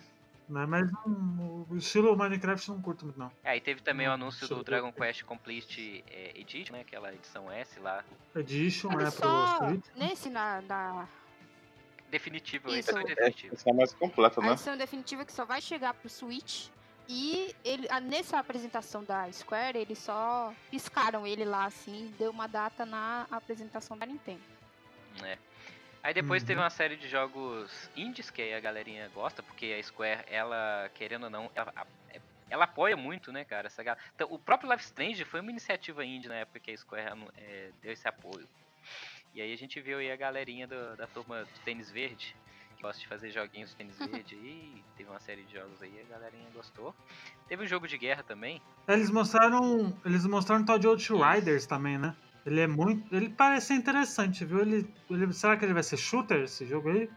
Né, 0.53 0.67
Mas 0.67 0.93
não- 0.93 1.67
o 1.71 1.77
estilo 1.79 2.15
Minecraft 2.15 2.69
eu 2.69 2.75
não 2.75 2.83
curto 2.83 3.07
muito, 3.07 3.19
não. 3.19 3.33
Aí 3.43 3.59
teve 3.59 3.81
também 3.81 4.07
o 4.07 4.12
anúncio 4.12 4.47
do 4.47 4.62
Dragon. 4.62 4.93
Quest 4.93 5.23
Complete 5.25 6.05
é, 6.11 6.38
Edition, 6.38 6.75
né? 6.75 6.83
Aquela 6.83 7.12
edição 7.15 7.51
S 7.51 7.81
lá. 7.81 8.05
Edition 8.37 8.91
é 8.93 8.97
pro 8.97 9.11
só. 9.12 9.59
Switch. 9.59 9.85
Nesse 9.97 10.29
na, 10.29 10.61
na 10.61 11.09
Definitivo, 12.11 12.69
Isso. 12.69 12.91
edição 12.91 13.01
É, 13.01 13.05
definitiva. 13.15 13.55
essa 13.55 13.71
é 13.71 13.73
mais 13.73 13.95
completa, 13.95 14.41
a 14.41 14.45
né? 14.45 14.53
edição 14.53 14.77
definitiva 14.77 15.25
que 15.25 15.33
só 15.33 15.47
vai 15.47 15.62
chegar 15.62 15.95
pro 15.95 16.11
Switch. 16.11 16.69
E 17.09 17.55
ele, 17.65 17.88
nessa 18.03 18.38
apresentação 18.38 19.03
da 19.03 19.33
Square, 19.33 19.79
eles 19.79 19.99
só 19.99 20.53
piscaram 20.71 21.27
ele 21.27 21.45
lá 21.47 21.65
assim, 21.65 22.15
deu 22.19 22.31
uma 22.31 22.47
data 22.47 22.85
na 22.85 23.27
apresentação 23.31 23.97
da 23.97 24.05
Nintendo. 24.05 24.43
É. 25.23 25.38
Aí 26.03 26.12
depois 26.15 26.43
Uhum. 26.43 26.47
teve 26.47 26.61
uma 26.61 26.71
série 26.71 26.97
de 26.97 27.09
jogos 27.09 27.91
indies 27.95 28.31
que 28.31 28.43
aí 28.43 28.55
a 28.55 28.61
galerinha 28.61 29.09
gosta, 29.09 29.43
porque 29.43 29.67
a 29.79 29.83
Square, 29.83 30.25
ela, 30.27 30.91
querendo 30.95 31.25
ou 31.25 31.31
não, 31.31 31.51
ela, 31.55 31.73
a- 31.77 31.87
ela 32.51 32.65
apoia 32.65 32.97
muito, 32.97 33.33
né, 33.33 33.45
cara? 33.45 33.67
Essa, 33.69 33.83
gal- 33.83 33.97
então, 34.15 34.29
o 34.31 34.38
próprio 34.38 34.71
Life 34.71 34.85
Strange 34.85 35.25
foi 35.25 35.41
uma 35.41 35.51
iniciativa 35.51 36.05
indie 36.05 36.29
na 36.29 36.37
época 36.37 36.61
que 36.61 36.71
a 36.71 36.77
Square 36.77 37.31
é, 37.37 37.73
deu 37.81 37.93
esse 37.93 38.07
apoio. 38.09 38.49
E 39.33 39.41
aí 39.41 39.53
a 39.53 39.57
gente 39.57 39.81
viu 39.81 39.99
aí 39.99 40.11
a 40.11 40.17
galerinha 40.17 40.67
do- 40.67 40.97
da 40.97 41.07
turma 41.07 41.45
do 41.47 41.61
Tênis 41.65 41.91
Verde, 41.91 42.37
que 42.77 42.83
gosta 42.83 43.01
de 43.01 43.09
fazer 43.09 43.31
joguinhos 43.31 43.71
de 43.71 43.77
tênis 43.77 43.97
verde 44.25 44.35
aí, 44.35 44.85
teve 44.97 45.09
uma 45.09 45.21
série 45.21 45.45
de 45.45 45.53
jogos 45.53 45.81
aí, 45.83 46.01
a 46.01 46.05
galerinha 46.05 46.51
gostou. 46.51 46.95
Teve 47.49 47.65
um 47.65 47.67
jogo 47.67 47.87
de 47.88 47.97
guerra 47.97 48.23
também, 48.23 48.62
Eles 48.88 49.11
mostraram. 49.11 50.01
Eles 50.05 50.27
mostraram 50.27 50.62
um 50.62 50.65
tal 50.67 50.79
de 50.79 50.87
Outriders 50.87 51.67
também, 51.67 51.97
né? 51.99 52.17
Ele 52.44 52.61
é 52.61 52.66
muito. 52.66 53.14
Ele 53.14 53.28
parece 53.28 53.68
ser 53.68 53.74
interessante, 53.74 54.44
viu? 54.44 54.61
Ele, 54.61 54.87
ele- 55.11 55.33
será 55.33 55.57
que 55.57 55.64
ele 55.64 55.74
vai 55.74 55.83
ser 55.83 55.96
shooter 55.96 56.42
esse 56.42 56.66
jogo 56.66 56.90
aí? 56.90 57.09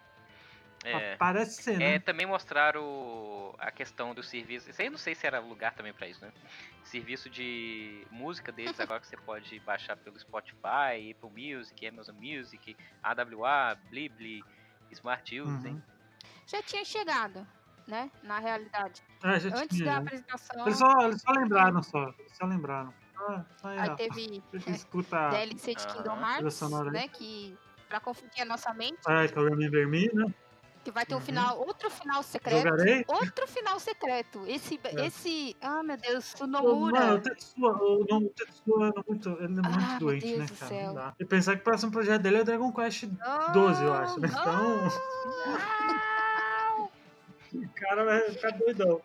é... 0.83 1.13
Ah, 1.13 1.17
Parece 1.17 1.63
ser, 1.63 1.79
né? 1.79 1.95
É, 1.95 1.99
também 1.99 2.25
mostraram 2.27 3.55
a 3.57 3.71
questão 3.71 4.13
do 4.13 4.21
serviço. 4.21 4.69
Isso 4.69 4.81
aí 4.81 4.88
eu 4.88 4.91
não 4.91 4.97
sei 4.99 5.15
se 5.15 5.25
era 5.25 5.39
lugar 5.39 5.73
também 5.73 5.93
pra 5.93 6.07
isso, 6.07 6.23
né? 6.23 6.31
Serviço 6.83 7.29
de 7.29 8.05
música 8.11 8.51
deles 8.51 8.79
agora 8.79 8.99
que 8.99 9.07
você 9.07 9.17
pode 9.17 9.59
baixar 9.61 9.97
pelo 9.97 10.17
Spotify, 10.19 11.11
Apple 11.11 11.31
Music, 11.55 11.88
Amazon 11.88 12.15
Music, 12.15 12.77
AWA, 13.01 13.75
Blibli, 13.89 14.43
Smart 14.91 15.39
Use, 15.41 15.67
hein? 15.67 15.73
Uhum. 15.73 15.81
Já 16.47 16.61
tinha 16.61 16.85
chegado, 16.85 17.47
né? 17.88 18.11
Na 18.21 18.38
realidade. 18.38 19.01
É, 19.23 19.39
já 19.39 19.49
Antes 19.57 19.77
tinha, 19.77 19.85
da 19.85 19.91
né? 19.93 19.97
apresentação, 20.01 20.67
Eles 20.67 20.77
só, 20.77 21.01
eles 21.01 21.21
só 21.21 21.31
lembraram 21.31 21.81
só. 21.81 22.13
Eles 22.19 22.38
só 22.38 22.45
lembraram. 22.45 22.93
Ah, 23.17 23.45
aí, 23.63 23.80
aí 23.80 23.89
ó. 23.89 23.95
teve 23.95 24.43
escuta. 24.67 25.30
DLC 25.32 25.75
de. 25.75 25.88
Kingdom 25.88 26.17
Hearts, 26.19 26.63
aí. 26.63 26.91
né? 26.91 27.08
Que 27.08 27.58
pra 27.88 27.99
confundir 27.99 28.41
a 28.41 28.45
nossa 28.45 28.73
mente, 28.73 28.97
É, 29.08 29.28
que 29.28 29.38
é 29.38 29.41
o 29.41 29.45
Remember 29.45 29.88
Me, 29.88 30.10
né? 30.13 30.25
que 30.84 30.91
vai 30.91 31.04
ter 31.04 31.15
um 31.15 31.17
Uhum. 31.17 31.23
final, 31.23 31.58
outro 31.58 31.89
final 31.89 32.21
secreto. 32.21 32.62
Jogarei. 32.62 33.04
Outro 33.08 33.47
final 33.47 33.80
secreto. 33.80 34.43
Esse, 34.45 34.80
É. 34.84 35.08
esse, 35.08 35.56
ah 35.60 35.82
meu 35.82 35.97
Deus, 35.97 36.36
o 36.39 36.45
Nomura. 36.45 36.99
Mano, 36.99 37.15
o 37.15 37.19
Tetsuya, 37.21 37.71
o, 37.71 38.04
o 38.04 38.30
Tetsuya 38.30 38.91
é 38.95 39.04
muito, 39.10 39.30
ele 39.30 39.43
é 39.45 39.47
muito 39.47 39.65
Ah, 39.65 39.89
meu 39.89 39.99
doente, 39.99 40.25
Deus 40.28 40.38
né, 40.38 40.45
do 40.45 40.56
cara? 40.56 40.69
céu. 40.69 41.13
E 41.19 41.25
pensar 41.25 41.56
que 41.56 41.62
o 41.62 41.63
próximo 41.63 41.91
projeto 41.91 42.21
dele 42.21 42.38
é 42.38 42.43
Dragon 42.43 42.71
Quest 42.71 43.04
Não, 43.06 43.51
12, 43.51 43.84
eu 43.84 43.93
acho, 43.93 44.19
né? 44.19 44.28
Então, 44.30 44.63
não. 45.45 46.86
o 47.63 47.69
cara 47.75 48.06
vai 48.06 48.21
ficar 48.30 48.51
doidão. 48.51 49.01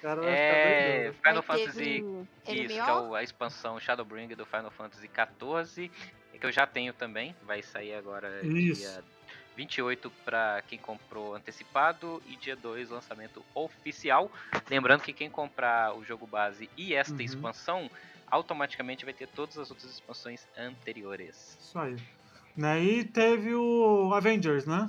O 0.00 0.02
cara 0.02 0.20
É, 0.26 1.12
Final 1.24 1.42
Fantasy 1.42 2.02
teve 2.44 2.64
Isso, 2.64 2.82
que 2.82 2.90
é 2.90 2.94
o- 2.94 3.14
a 3.14 3.22
expansão 3.22 3.78
Shadowbringer 3.78 4.36
do 4.36 4.46
Final 4.46 4.70
Fantasy 4.70 5.08
XIV, 5.08 5.90
que 6.38 6.46
eu 6.46 6.50
já 6.52 6.66
tenho 6.66 6.92
também, 6.94 7.36
vai 7.42 7.62
sair 7.62 7.94
agora 7.94 8.46
Isso. 8.46 8.80
dia 8.80 9.04
28 9.56 10.10
para 10.24 10.62
quem 10.62 10.78
comprou 10.78 11.34
antecipado 11.34 12.22
e 12.24 12.36
dia 12.36 12.56
2 12.56 12.88
lançamento 12.88 13.44
oficial. 13.54 14.32
Lembrando 14.70 15.02
que 15.02 15.12
quem 15.12 15.28
comprar 15.30 15.94
o 15.94 16.02
jogo 16.04 16.26
base 16.26 16.70
e 16.76 16.94
esta 16.94 17.14
Uhum. 17.18 17.24
expansão, 17.26 17.90
automaticamente 18.26 19.04
vai 19.04 19.12
ter 19.12 19.26
todas 19.28 19.58
as 19.58 19.70
outras 19.70 19.90
expansões 19.92 20.46
anteriores. 20.56 21.58
Isso 21.60 21.78
aí. 21.78 21.96
Daí 22.56 23.04
teve 23.04 23.54
o 23.54 24.12
Avengers, 24.14 24.66
né? 24.66 24.86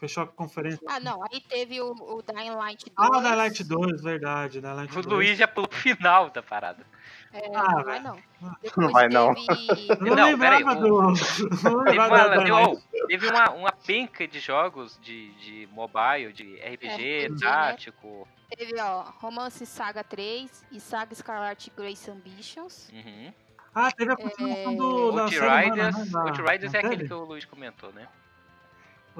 Fechou 0.00 0.22
a 0.22 0.26
conferência. 0.26 0.80
Ah, 0.88 0.98
não. 0.98 1.22
Aí 1.30 1.40
teve 1.42 1.78
o, 1.80 1.92
o 1.92 2.22
Dying 2.22 2.50
Light 2.56 2.90
2. 2.90 2.94
Ah, 2.96 3.18
o 3.18 3.20
Dying 3.20 3.34
Light 3.36 3.62
2, 3.64 4.02
verdade. 4.02 4.60
Dying 4.60 4.72
Light 4.74 4.90
O 4.92 5.02
2. 5.02 5.06
Luigi 5.06 5.34
já 5.36 5.46
pulou 5.46 5.68
o 5.70 5.74
final 5.74 6.30
da 6.30 6.42
parada. 6.42 6.86
É, 7.32 7.46
Ah, 7.54 7.72
não 7.76 7.84
vai 7.84 8.00
não. 8.00 8.18
Depois 8.62 8.90
vai 8.92 9.08
não. 9.10 9.34
teve- 9.34 9.88
Eu 9.90 9.96
não, 10.06 10.16
Não, 10.16 10.26
lembrava 10.30 10.64
peraí, 10.64 10.80
do. 10.80 11.02
Não 11.02 11.12
Teve 11.84 11.98
lembrava 11.98 12.14
uma, 12.14 12.36
do 12.36 12.44
Dying 12.44 12.80
teve- 13.08 13.26
oh, 13.26 13.30
uma, 13.30 13.50
uma 13.50 13.72
penca 13.72 14.26
de 14.26 14.40
jogos 14.40 14.98
de, 15.02 15.32
de 15.34 15.68
mobile, 15.70 16.32
de 16.32 16.56
RPG, 16.56 17.26
RPG, 17.26 17.28
né? 17.28 17.36
tático. 17.40 18.26
Teve, 18.56 18.80
ó, 18.80 19.02
Romance 19.20 19.64
Saga 19.66 20.02
3 20.02 20.64
e 20.72 20.80
Saga 20.80 21.14
Scarlet 21.14 21.70
Grace 21.76 22.10
Ambitions. 22.10 22.88
Uhum. 22.92 23.32
Ah, 23.72 23.92
teve 23.92 24.12
a 24.12 24.16
continuação 24.16 24.74
do. 24.74 25.12
da 25.12 25.28
série 25.28 25.46
Outriders, 25.46 26.12
né? 26.12 26.20
Outriders 26.22 26.72
não 26.72 26.80
é 26.80 26.84
aquele 26.86 27.06
que 27.06 27.14
o 27.14 27.24
Luiz 27.24 27.44
comentou, 27.44 27.92
né? 27.92 28.08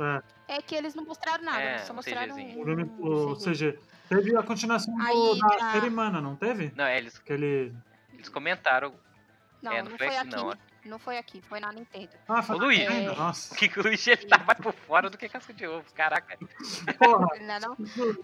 É, 0.04 0.22
É 0.56 0.62
que 0.62 0.74
eles 0.74 0.94
não 0.94 1.04
mostraram 1.04 1.44
nada, 1.44 1.60
É, 1.60 1.78
só 1.78 1.92
um 1.92 1.96
mostraram 1.96 2.34
o, 2.34 2.64
nome- 2.66 2.90
um 2.98 3.30
o 3.32 3.36
CG. 3.36 3.78
Teve 4.08 4.36
a 4.36 4.42
continuação 4.42 4.94
do, 4.94 5.02
Aí, 5.02 5.38
da 5.40 5.48
pra- 5.48 5.72
série 5.72 5.88
humana, 5.88 6.20
não 6.20 6.34
teve? 6.36 6.72
Não, 6.74 6.84
é, 6.84 6.98
eles, 6.98 7.16
Aquele. 7.16 7.72
eles 8.12 8.28
comentaram. 8.28 8.92
Não, 9.62 9.72
é, 9.72 9.82
não, 9.82 9.90
não 9.90 9.98
foi 9.98 10.06
foi 10.08 10.16
aqui. 10.16 10.30
não. 10.36 10.52
Não 10.82 10.98
foi 10.98 11.18
aqui, 11.18 11.42
foi 11.42 11.60
na 11.60 11.70
Nintendo. 11.72 12.08
Ah, 12.26 12.42
foi 12.42 12.56
Luiz. 12.56 12.80
ainda, 12.88 13.12
É. 13.12 13.14
Nossa. 13.14 13.54
Que 13.54 13.66
o 13.78 13.82
Luiz 13.82 14.06
ele 14.06 14.26
tá 14.26 14.38
mais 14.38 14.58
por 14.58 14.72
fora 14.72 15.10
do 15.10 15.18
que 15.18 15.28
casca 15.28 15.52
de 15.52 15.66
ovo, 15.66 15.84
caraca. 15.92 16.38
Porra. 16.98 17.26
Não 17.38 17.54
é 17.54 17.60
não? 17.60 17.76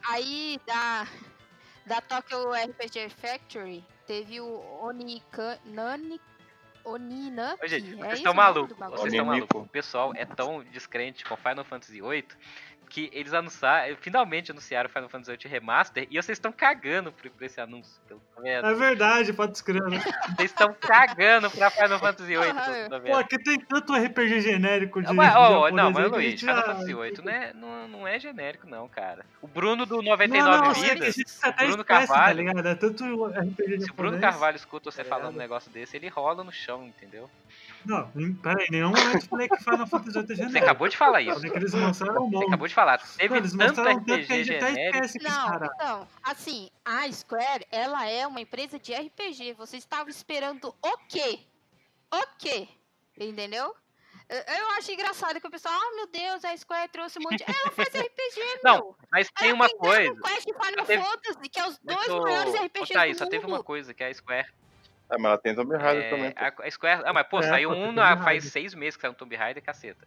Aí 0.08 0.58
da, 0.66 1.06
da 1.84 2.00
Tokyo 2.00 2.50
RPG 2.52 3.10
Factory 3.10 3.84
teve 4.06 4.40
o 4.40 4.80
Onika, 4.82 5.58
Ô, 7.60 7.66
gente, 7.66 7.92
é 7.92 7.96
vocês 7.96 8.14
estão 8.14 8.32
malucos. 8.32 8.76
bagulho? 8.76 9.00
Vocês 9.00 9.12
estão 9.12 9.26
malucos. 9.26 9.62
O 9.62 9.66
pessoal 9.66 10.12
é 10.14 10.24
tão 10.24 10.62
descrente 10.64 11.24
com 11.24 11.36
Final 11.36 11.64
Fantasy 11.64 12.00
VIII 12.00 12.24
que 12.88 13.10
eles 13.12 13.34
anunciaram, 13.34 13.96
finalmente 14.00 14.50
anunciaram 14.50 14.88
Final 14.88 15.08
Fantasy 15.08 15.36
VIII 15.36 15.50
Remaster 15.52 16.06
e 16.10 16.14
vocês 16.22 16.36
estão 16.38 16.52
cagando 16.52 17.12
por, 17.12 17.28
por 17.30 17.42
esse 17.44 17.60
anúncio. 17.60 18.00
Tá 18.08 18.14
vendo? 18.40 18.66
É 18.66 18.74
verdade, 18.74 19.32
pode 19.32 19.52
escrever. 19.52 20.00
Vocês 20.36 20.50
estão 20.50 20.72
cagando 20.80 21.50
pra 21.50 21.70
Final 21.70 21.98
Fantasy 21.98 22.26
VIII, 22.36 22.88
tá 22.88 23.00
Pô, 23.00 23.16
aqui 23.16 23.38
tem 23.42 23.58
tanto 23.60 23.92
RPG 23.94 24.40
genérico 24.40 25.02
de. 25.02 25.08
Ah, 25.08 25.12
mas, 25.12 25.32
japonês 25.32 25.74
não, 25.74 25.90
mas 25.90 26.10
Luiz, 26.10 26.30
gente 26.30 26.40
Final 26.40 26.56
já- 26.56 26.62
Fantasy 26.62 26.94
VIII 26.94 27.22
não 27.24 27.32
é, 27.32 27.52
não, 27.52 27.88
não 27.88 28.08
é 28.08 28.18
genérico, 28.18 28.66
não, 28.66 28.88
cara. 28.88 29.24
O 29.42 29.46
Bruno 29.48 29.84
do 29.84 29.96
Não, 29.96 30.02
99 30.12 30.56
não, 30.58 30.70
a 30.70 30.72
Vidas, 30.72 31.16
até 31.42 31.66
Bruno 31.66 31.82
esquece, 31.82 32.06
tá 32.08 32.14
Carvalho. 32.14 32.36
ligado? 32.38 32.68
É 32.68 32.74
tanto 32.74 33.04
RPG 33.26 33.80
se 33.80 33.90
o 33.90 33.94
Bruno 33.94 34.12
japonês. 34.12 34.20
Carvalho 34.20 34.56
escuta 34.56 34.90
você 34.90 35.02
tá 35.04 35.08
falando 35.08 35.34
um 35.34 35.38
negócio 35.38 35.70
desse, 35.70 35.96
ele 35.96 36.08
rola 36.08 36.42
no 36.44 36.52
chão, 36.52 36.84
entendeu? 36.86 37.28
Não, 37.84 38.10
peraí, 38.42 38.66
nenhum 38.70 38.88
momento 38.90 39.14
eu 39.14 39.28
falei 39.28 39.48
que 39.48 39.56
Final 39.58 39.86
Fantasy 39.86 40.12
VIII 40.12 40.22
é 40.22 40.26
Você 40.26 40.34
genérico. 40.36 40.64
acabou 40.64 40.88
de 40.88 40.96
falar 40.96 41.20
isso. 41.22 41.46
Eles 41.46 41.74
mostraram 41.74 42.24
um 42.26 42.30
Você 42.30 42.44
acabou 42.46 42.68
de 42.68 42.74
falar. 42.74 42.98
Teve 42.98 43.28
Não, 43.28 43.36
eles 43.36 43.52
tanto 43.52 44.04
que 44.04 44.12
a 44.12 44.16
RPG 44.16 44.44
gente 44.44 44.56
até 44.56 44.68
genérico. 44.74 45.04
esquece 45.04 45.18
Não, 45.22 45.64
então, 45.66 46.08
assim, 46.22 46.70
a 46.84 47.10
Square, 47.12 47.66
ela 47.70 48.08
é 48.08 48.26
uma 48.26 48.40
empresa 48.40 48.78
de 48.78 48.92
RPG. 48.94 49.52
Você 49.54 49.76
estava 49.76 50.10
esperando 50.10 50.74
o 50.82 50.98
quê? 51.08 51.40
O 52.12 52.22
quê? 52.38 52.68
Entendeu? 53.18 53.74
Eu, 54.28 54.70
acho 54.76 54.90
engraçado 54.90 55.40
que 55.40 55.46
o 55.46 55.50
pessoal, 55.50 55.72
ah, 55.76 55.94
meu 55.94 56.08
Deus, 56.08 56.44
a 56.44 56.56
Square 56.56 56.88
trouxe 56.90 57.16
um 57.20 57.22
monte. 57.22 57.44
Ela 57.46 57.70
faz 57.70 57.88
RPG, 57.90 58.40
Não, 58.64 58.74
meu. 58.74 58.96
Mas 59.12 59.30
tem 59.30 59.50
Ela 59.50 59.54
uma 59.56 59.68
tem 59.68 59.78
coisa. 59.78 60.20
Quest 60.20 60.48
e 60.48 60.52
Final 60.52 60.84
teve- 60.84 61.02
Fantasy, 61.04 61.48
que 61.48 61.60
é 61.60 61.68
os 61.68 61.80
Mas 61.84 61.96
dois 61.96 62.08
o- 62.08 62.22
maiores 62.22 62.54
ô, 62.54 62.56
RPGs 62.64 62.92
Thaís, 62.92 63.14
do 63.14 63.18
só 63.18 63.24
mundo. 63.24 63.30
teve 63.30 63.46
uma 63.46 63.62
coisa, 63.62 63.94
que 63.94 64.02
a 64.02 64.12
Square. 64.12 64.48
É, 65.10 65.16
mas 65.16 65.24
ela 65.26 65.38
tem 65.38 65.54
Tomb 65.54 65.76
Raider 65.76 66.04
é, 66.04 66.10
também. 66.10 66.32
pô. 66.32 66.62
a, 66.62 66.66
a 66.66 66.70
Square. 66.70 67.02
Ah, 67.04 67.12
mas 67.12 67.26
pô, 67.28 67.38
É, 67.38 67.42
saiu 67.42 67.70
um 67.70 67.92
na- 67.92 68.16
faz 68.16 68.44
seis 68.44 68.74
meses 68.74 68.96
que 68.96 69.02
saiu 69.02 69.12
um 69.12 69.14
Tomb 69.14 69.34
Raider, 69.36 69.62
caceta. 69.62 70.06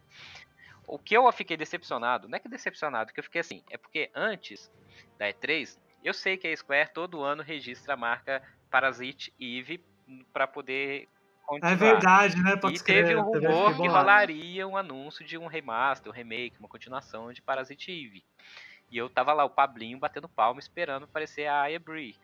O 0.86 0.98
que 0.98 1.16
eu 1.16 1.30
fiquei 1.32 1.56
decepcionado, 1.56 2.28
não 2.28 2.36
é 2.36 2.40
que 2.40 2.48
decepcionado, 2.48 3.12
que 3.12 3.20
eu 3.20 3.24
fiquei 3.24 3.40
assim, 3.40 3.62
é 3.70 3.76
porque 3.76 4.10
antes 4.14 4.70
da 5.18 5.26
E3, 5.28 5.78
eu 6.02 6.12
sei 6.12 6.36
que 6.36 6.48
a 6.48 6.56
Square 6.56 6.92
todo 6.92 7.22
ano 7.22 7.42
registra 7.42 7.94
a 7.94 7.96
marca 7.96 8.42
Parasite 8.70 9.32
Eve 9.40 9.84
pra 10.32 10.46
poder 10.46 11.08
continuar. 11.46 11.72
É 11.72 11.76
verdade, 11.76 12.42
né? 12.42 12.56
Pode 12.56 12.74
E 12.74 12.76
escrever, 12.76 13.08
teve 13.08 13.20
um 13.20 13.22
rumor 13.22 13.76
que 13.76 13.86
rolaria 13.86 14.66
um 14.66 14.76
anúncio 14.76 15.24
de 15.24 15.38
um 15.38 15.46
remaster, 15.46 16.10
um 16.10 16.14
remake, 16.14 16.58
uma 16.58 16.68
continuação 16.68 17.32
de 17.32 17.40
Parasite 17.40 17.90
Eve. 17.90 18.24
E 18.90 18.98
eu 18.98 19.08
tava 19.08 19.32
lá, 19.32 19.44
o 19.44 19.50
Pablinho, 19.50 19.98
batendo 19.98 20.28
palma, 20.28 20.58
esperando 20.58 21.04
aparecer 21.04 21.46
a 21.46 21.62
Aya 21.62 21.78
Bree. 21.78 22.16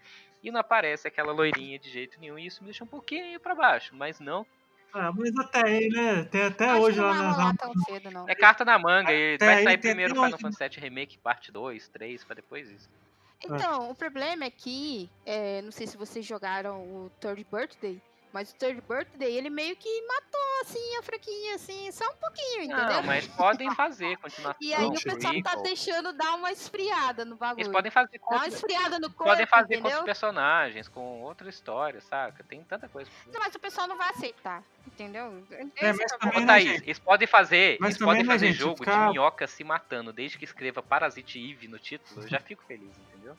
E 0.47 0.51
não 0.53 0.61
aparece 0.61 1.09
aquela 1.09 1.33
loirinha 1.33 1.77
de 1.77 1.91
jeito 1.91 2.21
nenhum, 2.21 2.39
e 2.39 2.47
isso 2.47 2.61
me 2.63 2.67
deixa 2.67 2.85
um 2.85 2.87
pouquinho 2.87 3.41
pra 3.41 3.53
baixo. 3.53 3.93
Mas 3.97 4.21
não, 4.21 4.47
Ah, 4.95 5.11
mas 5.13 5.37
até 5.37 5.67
aí, 5.67 5.89
né? 5.89 6.23
Tem 6.31 6.45
até 6.45 6.71
Acho 6.71 6.83
hoje 6.83 6.95
que 6.95 7.01
não 7.01 7.09
lá 7.09 7.13
vai 7.17 7.27
na. 7.27 7.33
rolar 7.33 7.47
na- 7.49 7.55
tão 7.59 7.75
cedo, 7.83 8.11
não. 8.13 8.29
é 8.29 8.35
carta 8.37 8.65
na 8.65 8.79
manga. 8.79 9.13
E 9.13 9.37
vai 9.39 9.65
sair 9.65 9.79
primeiro 9.79 10.15
Final 10.15 10.31
hoje. 10.31 10.41
Fantasy 10.41 10.69
VII 10.71 10.81
Remake, 10.81 11.19
parte 11.19 11.51
2, 11.51 11.89
3, 11.89 12.23
pra 12.25 12.35
depois 12.37 12.71
isso. 12.71 12.89
Então, 13.45 13.91
o 13.91 13.95
problema 13.95 14.45
é 14.45 14.51
que, 14.51 15.11
é, 15.27 15.61
não 15.63 15.71
sei 15.73 15.87
se 15.89 15.97
vocês 15.97 16.25
jogaram 16.25 16.81
o 16.83 17.11
Third 17.21 17.45
Birthday, 17.53 18.01
mas 18.33 18.51
o 18.51 18.55
Third 18.57 18.83
Birthday, 18.87 19.35
ele 19.37 19.49
meio 19.49 19.75
que 19.77 20.03
matou, 20.07 20.41
assim, 20.63 20.97
a 20.99 21.03
franquinha, 21.03 21.55
assim, 21.55 21.91
só 21.93 22.05
um 22.05 22.17
pouquinho, 22.17 22.63
entendeu? 22.65 22.87
Não, 22.87 23.03
mas 23.03 23.27
podem 23.29 23.75
fazer 23.75 24.17
continuação. 24.19 24.57
E 24.61 24.75
aí 24.75 24.85
o 24.87 24.93
pessoal 24.93 25.43
tá 25.43 25.55
deixando 25.63 26.13
dar 26.13 26.35
uma 26.35 26.53
esfriada 26.53 27.25
no 27.25 27.37
bagulho. 27.37 27.63
Eles 27.63 27.73
podem 27.73 27.91
fazer 27.91 28.19
com 28.19 28.31
Dá 28.35 28.37
uma 28.43 28.49
esfriada 28.49 28.99
no 28.99 29.09
corpo, 29.09 29.25
podem 29.25 29.47
fazer 29.47 29.67
com 29.77 29.81
entendeu? 29.81 29.99
outros 29.99 30.05
personagens, 30.05 30.89
com 30.89 31.23
outra 31.23 31.49
história, 31.49 32.01
saca? 32.01 32.45
Tem 32.45 32.63
tanta 32.65 32.89
coisa. 32.89 33.11
Não, 33.33 33.41
mas 33.41 33.55
o 33.55 33.59
pessoal 33.59 33.89
não 33.89 33.97
vai 33.97 34.11
aceitar, 34.11 34.63
entendeu? 34.87 35.43
É, 35.77 35.93
mas 35.93 36.13
é 36.13 36.17
o 36.17 36.19
também, 36.19 36.41
né, 36.41 36.47
Thaís, 36.47 36.65
gente? 36.73 36.83
eles 36.85 36.99
podem 36.99 37.27
fazer, 37.29 37.79
Mas 37.81 37.89
eles 37.91 37.99
também, 37.99 38.15
podem 38.15 38.25
fazer 38.27 38.47
gente, 38.49 38.59
jogo 38.59 38.79
ficar- 38.79 39.07
de 39.07 39.13
minhoca 39.13 39.47
se 39.47 39.65
matando, 39.65 40.13
desde 40.13 40.37
que 40.37 40.45
escreva 40.45 40.83
Parasite 40.83 41.39
Eve 41.39 41.69
no 41.69 41.79
título, 41.79 42.23
eu 42.23 42.29
já 42.29 42.39
fico 42.41 42.63
feliz, 42.65 42.95
entendeu? 42.99 43.37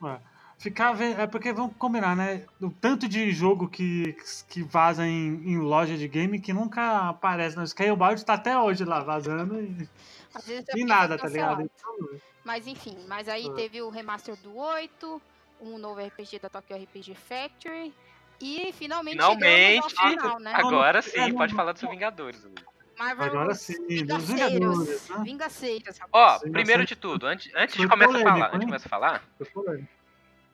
Ficar 0.58 0.92
vendo. 0.92 1.20
É 1.20 1.26
porque 1.26 1.52
vamos 1.52 1.76
combinar, 1.76 2.16
né? 2.16 2.44
O 2.60 2.68
tanto 2.70 3.08
de 3.08 3.30
jogo 3.30 3.68
que, 3.68 4.16
que 4.48 4.62
vaza 4.62 5.06
em, 5.06 5.34
em 5.52 5.56
loja 5.58 5.96
de 5.96 6.08
game 6.08 6.40
que 6.40 6.52
nunca 6.52 7.08
aparece. 7.10 7.56
Né? 7.56 7.62
O 7.62 7.66
Scalebound 7.66 8.24
tá 8.24 8.34
até 8.34 8.58
hoje 8.58 8.84
lá 8.84 9.00
vazando 9.00 9.60
e, 9.60 9.88
é 10.48 10.62
e 10.78 10.84
nada, 10.84 11.16
foi 11.16 11.28
tá 11.28 11.32
ligado? 11.32 11.62
Então, 11.62 12.20
Mas 12.44 12.66
enfim, 12.66 12.96
mas 13.06 13.28
aí 13.28 13.46
É. 13.46 13.52
teve 13.52 13.80
o 13.82 13.88
remaster 13.88 14.34
do 14.42 14.56
8, 14.56 15.22
um 15.60 15.78
novo 15.78 16.00
RPG 16.04 16.40
da 16.40 16.48
Tokyo 16.48 16.76
RPG 16.76 17.14
Factory. 17.14 17.94
E 18.40 18.72
finalmente, 18.72 19.14
Finalmente, 19.16 19.94
final, 19.94 20.38
né? 20.40 20.52
Agora 20.54 20.98
É, 20.98 21.02
sim, 21.02 21.28
não- 21.28 21.36
pode 21.36 21.54
falar 21.54 21.72
dos 21.72 21.82
Vingadores. 21.82 22.42
Luiz. 22.42 22.54
Marvel 22.98 23.26
Agora 23.26 23.54
sim, 23.54 23.74
dos 23.78 23.88
Vingaceiros. 24.26 24.28
Vingadores, 24.28 25.08
né? 25.08 25.16
Vingaceiros, 25.24 25.98
rapaz. 25.98 26.10
Ó, 26.12 26.38
Sim, 26.44 26.50
primeiro 26.50 26.84
de 26.84 26.96
tudo, 26.96 27.26
antes, 27.28 27.52
antes 27.54 27.76
de 27.76 27.86
começar 27.86 28.18
a 28.18 28.22
falar, 28.22 28.46
antes 28.48 28.58
de 28.60 28.66
começar 28.66 28.86
a 28.86 28.90
falar, 28.90 29.22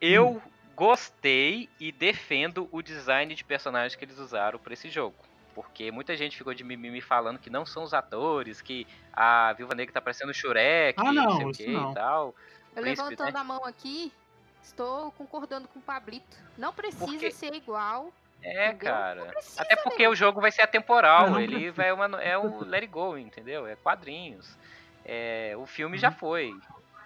Eu 0.07 0.25
eu 0.25 0.43
gostei 0.77 1.69
e 1.79 1.93
defendo 1.93 2.69
o 2.73 2.83
design 2.83 3.33
de 3.35 3.45
personagem 3.45 3.97
que 3.97 4.05
eles 4.05 4.19
usaram 4.19 4.59
pra 4.59 4.73
esse 4.75 4.88
jogo. 4.90 5.14
Porque 5.55 5.90
muita 5.93 6.17
gente 6.17 6.37
ficou 6.37 6.53
de 6.53 6.64
mimimi 6.64 7.01
falando 7.01 7.38
que 7.38 7.49
não 7.49 7.64
são 7.64 7.85
os 7.85 7.95
atores, 7.95 8.61
que 8.61 8.87
a 9.12 9.53
Viúva 9.53 9.75
Negra 9.75 9.95
tá 9.95 10.01
parecendo 10.01 10.33
o 10.33 10.35
Shurek, 10.35 10.99
Ah, 11.01 11.12
não, 11.12 11.38
não 11.38 11.55
sei 11.55 11.67
o 11.67 11.69
que 11.71 11.73
não. 11.73 11.90
e 11.93 11.95
tal. 11.95 12.35
Eu 12.75 12.83
príncipe, 12.83 13.09
levantando 13.09 13.35
né? 13.35 13.40
a 13.40 13.45
mão 13.45 13.64
aqui, 13.64 14.12
estou 14.62 15.12
concordando 15.12 15.69
com 15.69 15.79
o 15.79 15.83
Pablito. 15.83 16.37
Não 16.59 16.73
precisa 16.73 17.07
Porque- 17.07 17.31
ser 17.31 17.55
igual. 17.55 18.12
É, 18.43 18.71
Entendeu? 18.71 18.93
cara. 18.93 19.25
Precisa, 19.27 19.62
Até 19.62 19.77
porque 19.77 20.07
o 20.09 20.14
jogo 20.17 20.40
vai 20.40 20.51
ser 20.51 20.62
atemporal, 20.62 21.27
Não, 21.27 21.35
não 21.35 21.40
ele 21.40 21.71
vai 21.71 21.93
uma, 21.93 22.07
é 22.21 22.37
o 22.37 22.62
Let 22.64 22.83
It 22.83 22.87
Go, 22.88 23.17
entendeu? 23.17 23.67
É 23.67 23.77
quadrinhos. 23.77 24.59
É, 25.05 25.55
o 25.57 25.64
filme 25.67 25.97
já 25.97 26.11
foi. 26.11 26.53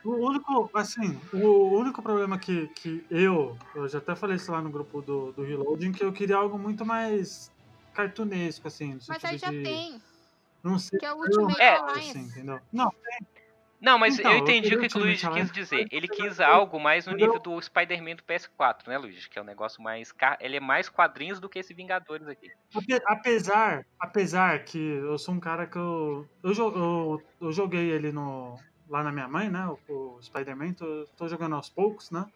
O 0.04 0.28
único, 0.28 0.70
assim, 0.74 1.20
o 1.32 1.78
único 1.78 2.02
problema 2.02 2.38
que, 2.38 2.68
que 2.68 3.04
eu, 3.10 3.58
eu 3.74 3.88
já 3.88 3.98
até 3.98 4.14
falei 4.14 4.36
isso 4.36 4.50
lá 4.52 4.62
no 4.62 4.70
grupo 4.70 5.02
do, 5.02 5.32
do 5.32 5.42
Reloading, 5.42 5.92
que 5.92 6.04
eu 6.04 6.12
queria 6.12 6.36
algo 6.36 6.58
muito 6.58 6.84
mais 6.86 7.50
cartunesco, 7.92 8.68
assim, 8.68 8.94
no 8.94 9.00
Mas 9.08 9.24
aí 9.24 9.38
já 9.38 9.50
de 9.50 9.62
tem, 9.62 10.00
não 10.62 10.78
ser 10.78 10.98
que 10.98 11.04
é 11.04 11.12
o 11.12 11.16
Ultimate 11.18 11.60
É. 11.60 11.76
Alliance. 11.76 12.10
assim, 12.10 12.20
entendeu? 12.20 12.60
Não, 12.72 12.90
Não, 13.80 13.98
mas 13.98 14.18
Então, 14.18 14.32
eu 14.32 14.38
entendi 14.38 14.74
o 14.74 14.80
que, 14.80 14.88
que 14.88 14.96
o 14.98 15.00
Luigi 15.00 15.28
quis 15.30 15.50
dizer. 15.52 15.86
Ele 15.90 16.08
quis 16.08 16.40
algo 16.40 16.80
mais 16.80 17.06
no 17.06 17.14
nível 17.14 17.38
do 17.38 17.60
Spider-Man 17.60 18.16
do 18.16 18.24
PS4, 18.24 18.88
né, 18.88 18.98
Luigi? 18.98 19.28
Que 19.28 19.38
é 19.38 19.42
um 19.42 19.44
negócio 19.44 19.82
mais. 19.82 20.10
ca- 20.10 20.38
Ele 20.40 20.56
é 20.56 20.60
mais 20.60 20.88
quadrinhos 20.88 21.38
do 21.38 21.48
que 21.48 21.58
esse 21.60 21.74
Vingadores 21.74 22.26
aqui. 22.26 22.50
Ape- 22.74 23.02
Apesar, 23.06 23.84
apesar 24.00 24.64
que 24.64 24.78
eu 24.78 25.16
sou 25.18 25.34
um 25.34 25.40
cara 25.40 25.66
que 25.66 25.76
eu. 25.78 26.28
Eu, 26.42 26.52
eu, 26.54 27.22
eu 27.40 27.52
joguei 27.52 27.90
ele 27.90 28.10
no, 28.10 28.58
lá 28.88 29.02
na 29.02 29.12
minha 29.12 29.28
mãe, 29.28 29.50
né? 29.50 29.66
O, 29.88 30.16
o 30.16 30.22
Spider-Man, 30.22 30.72
tô, 30.72 31.06
tô 31.16 31.28
jogando 31.28 31.54
aos 31.54 31.68
poucos, 31.68 32.10
né? 32.10 32.26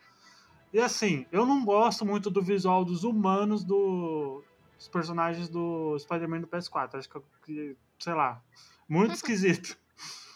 E 0.73 0.81
assim, 0.81 1.27
eu 1.31 1.45
não 1.45 1.65
gosto 1.65 2.05
muito 2.05 2.31
do 2.31 2.43
visual 2.43 2.85
dos 2.85 3.05
humanos 3.05 3.63
do, 3.63 4.43
dos 4.77 4.89
personagens 4.89 5.49
do 5.49 5.99
Spider-Man 5.99 6.41
do 6.41 6.47
PS4. 6.47 6.95
Acho 6.95 7.09
que, 7.45 7.77
sei 7.99 8.15
lá, 8.15 8.43
muito 8.89 9.13
esquisito. 9.15 9.77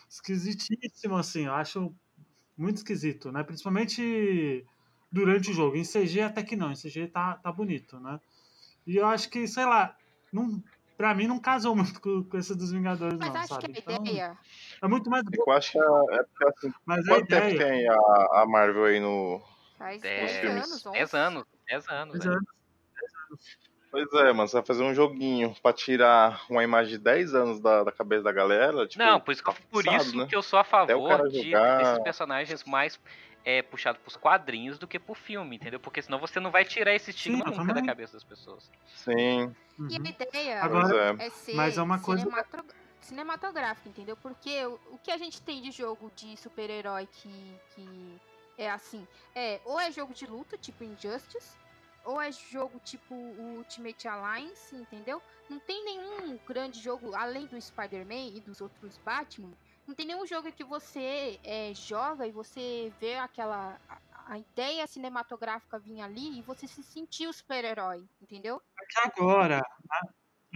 Esquisitíssimo, 0.09 1.16
assim, 1.16 1.46
eu 1.46 1.55
acho 1.55 1.94
muito 2.57 2.76
esquisito, 2.76 3.33
né? 3.33 3.42
Principalmente 3.42 4.64
durante 5.11 5.50
o 5.50 5.55
jogo. 5.55 5.76
Em 5.76 5.85
CG 5.85 6.20
até 6.20 6.42
que 6.42 6.57
não, 6.57 6.70
em 6.70 6.76
CG 6.76 7.09
tá, 7.09 7.35
tá 7.37 7.50
bonito, 7.50 7.98
né? 7.98 8.20
E 8.87 8.96
eu 8.96 9.07
acho 9.07 9.31
que, 9.31 9.48
sei 9.48 9.64
lá, 9.64 9.96
não, 10.33 10.62
pra 10.96 11.14
mim 11.14 11.26
não 11.26 11.38
casou 11.38 11.74
muito 11.76 12.00
com, 12.00 12.24
com 12.24 12.37
esse 12.38 12.56
dos 12.56 12.72
Vingadores, 12.72 13.18
Mas 13.18 13.28
não, 13.32 13.40
acho 13.40 13.48
sabe? 13.48 13.72
que 13.72 13.78
a 13.78 13.80
Então, 13.92 14.04
ideia. 14.04 14.38
é 14.82 14.88
muito 14.88 15.11
mais 15.11 15.22
É 15.26 15.30
que 15.30 15.40
eu 15.40 15.52
acho 15.52 15.72
que 15.72 15.78
é, 15.78 15.82
é 15.82 16.22
porque 16.24 16.44
assim, 16.48 16.72
Mas 16.85 17.09
a 17.09 17.12
quanto 17.14 17.26
tempo 17.28 17.46
ideia. 17.48 17.59
tem 17.59 17.88
a, 17.88 17.94
a 18.42 18.46
Marvel 18.46 18.85
aí 18.85 19.00
no. 19.00 19.42
Faz 19.78 20.02
É, 20.02 20.16
10 20.20 20.37
filmes. 20.38 20.64
anos, 20.64 20.82
10 20.92 21.14
11. 21.14 21.16
anos, 21.16 21.44
10 21.68 21.88
anos. 21.88 22.16
Mas 22.18 22.26
né? 22.26 22.32
é- 22.35 22.56
Pois 23.88 24.12
é, 24.14 24.32
mano, 24.32 24.46
você 24.48 24.56
vai 24.56 24.66
fazer 24.66 24.82
um 24.82 24.92
joguinho 24.92 25.54
pra 25.62 25.72
tirar 25.72 26.44
uma 26.50 26.62
imagem 26.62 26.92
de 26.94 26.98
10 26.98 27.35
anos 27.35 27.61
da, 27.61 27.82
da 27.85 27.92
cabeça 27.92 28.24
da 28.24 28.32
galera. 28.32 28.87
Tipo, 28.87 29.02
Não, 29.02 29.18
por 29.20 29.32
isso, 29.32 29.42
que, 29.42 29.48
eu- 29.48 29.54
por 29.54 29.85
forçado, 29.85 30.02
isso 30.02 30.16
né? 30.18 30.26
que 30.26 30.37
eu 30.37 30.42
sou 30.42 30.59
a 30.59 30.64
favor 30.64 31.28
de, 31.30 31.50
jogar- 31.50 31.78
desses 31.78 31.98
personagens 32.02 32.64
mais 32.64 33.00
é, 33.46 33.62
puxados 33.62 34.02
pros 34.02 34.16
quadrinhos 34.16 34.76
do 34.76 34.88
que 34.88 34.98
pro 34.98 35.14
filme, 35.14 35.54
entendeu? 35.54 35.78
Porque 35.78 36.02
senão 36.02 36.18
você 36.18 36.40
não 36.40 36.50
vai 36.50 36.64
tirar 36.64 36.92
esse 36.96 37.11
estigma 37.11 37.44
Sim, 37.48 37.56
nunca 37.56 37.72
da 37.72 37.80
cabeça 37.87 38.14
das 38.14 38.24
pessoas. 38.24 38.68
Sim, 38.92 39.54
Uhum. 39.78 39.88
E 39.90 39.94
a 39.96 39.98
ideia 40.26 40.62
Agora- 40.64 41.16
é. 41.20 41.26
é 41.26 41.30
ser 41.30 41.54
mas 41.54 41.76
é 41.78 41.82
uma 41.82 42.00
coisa- 42.00 42.26
cinematográfica, 43.00 43.88
entendeu? 43.90 44.16
Porque 44.16 44.64
o, 44.66 44.80
o 44.92 44.98
que 44.98 45.11
a 45.12 45.18
gente 45.18 45.40
tem 45.42 45.62
de 45.62 45.70
jogo 45.70 46.11
de 46.16 46.37
super-herói 46.37 47.06
que, 47.06 47.61
que 47.74 48.20
é 48.59 48.70
assim, 48.70 49.06
é 49.35 49.61
ou 49.64 49.78
é 49.78 49.92
jogo 49.92 50.12
de 50.14 50.26
luta, 50.26 50.56
tipo 50.56 50.82
Injustice, 50.82 51.54
ou 52.04 52.20
é 52.20 52.32
jogo 52.32 52.80
tipo 52.85 53.14
o 53.14 53.59
Ultimate 53.59 54.09
Alliance, 54.09 54.74
entendeu? 54.74 55.22
Não 55.48 55.59
tem 55.61 55.85
nenhum 55.85 56.38
grande 56.48 56.80
jogo, 56.82 57.14
além 57.14 57.46
do 57.46 57.61
Spider-Man 57.61 58.28
e 58.35 58.40
dos 58.40 58.61
outros 58.61 58.98
Batman, 59.04 59.52
não 59.87 59.94
tem 59.94 60.07
nenhum 60.07 60.27
jogo 60.27 60.51
que 60.53 60.64
você 60.64 61.38
é, 61.44 61.72
joga 61.75 62.27
e 62.27 62.33
você 62.33 62.92
vê 63.01 63.16
aquela... 63.16 63.79
A, 63.88 63.99
a 64.27 64.38
ideia 64.38 64.87
cinematográfica 64.88 65.79
vir 65.79 66.01
ali 66.01 66.38
e 66.38 66.42
você 66.42 66.66
se 66.66 66.83
sentir 66.83 67.29
o 67.29 67.33
super-herói, 67.33 68.05
entendeu? 68.20 68.61
É 68.77 68.87
que 68.87 68.99
agora. 68.99 69.59
né? 69.59 70.01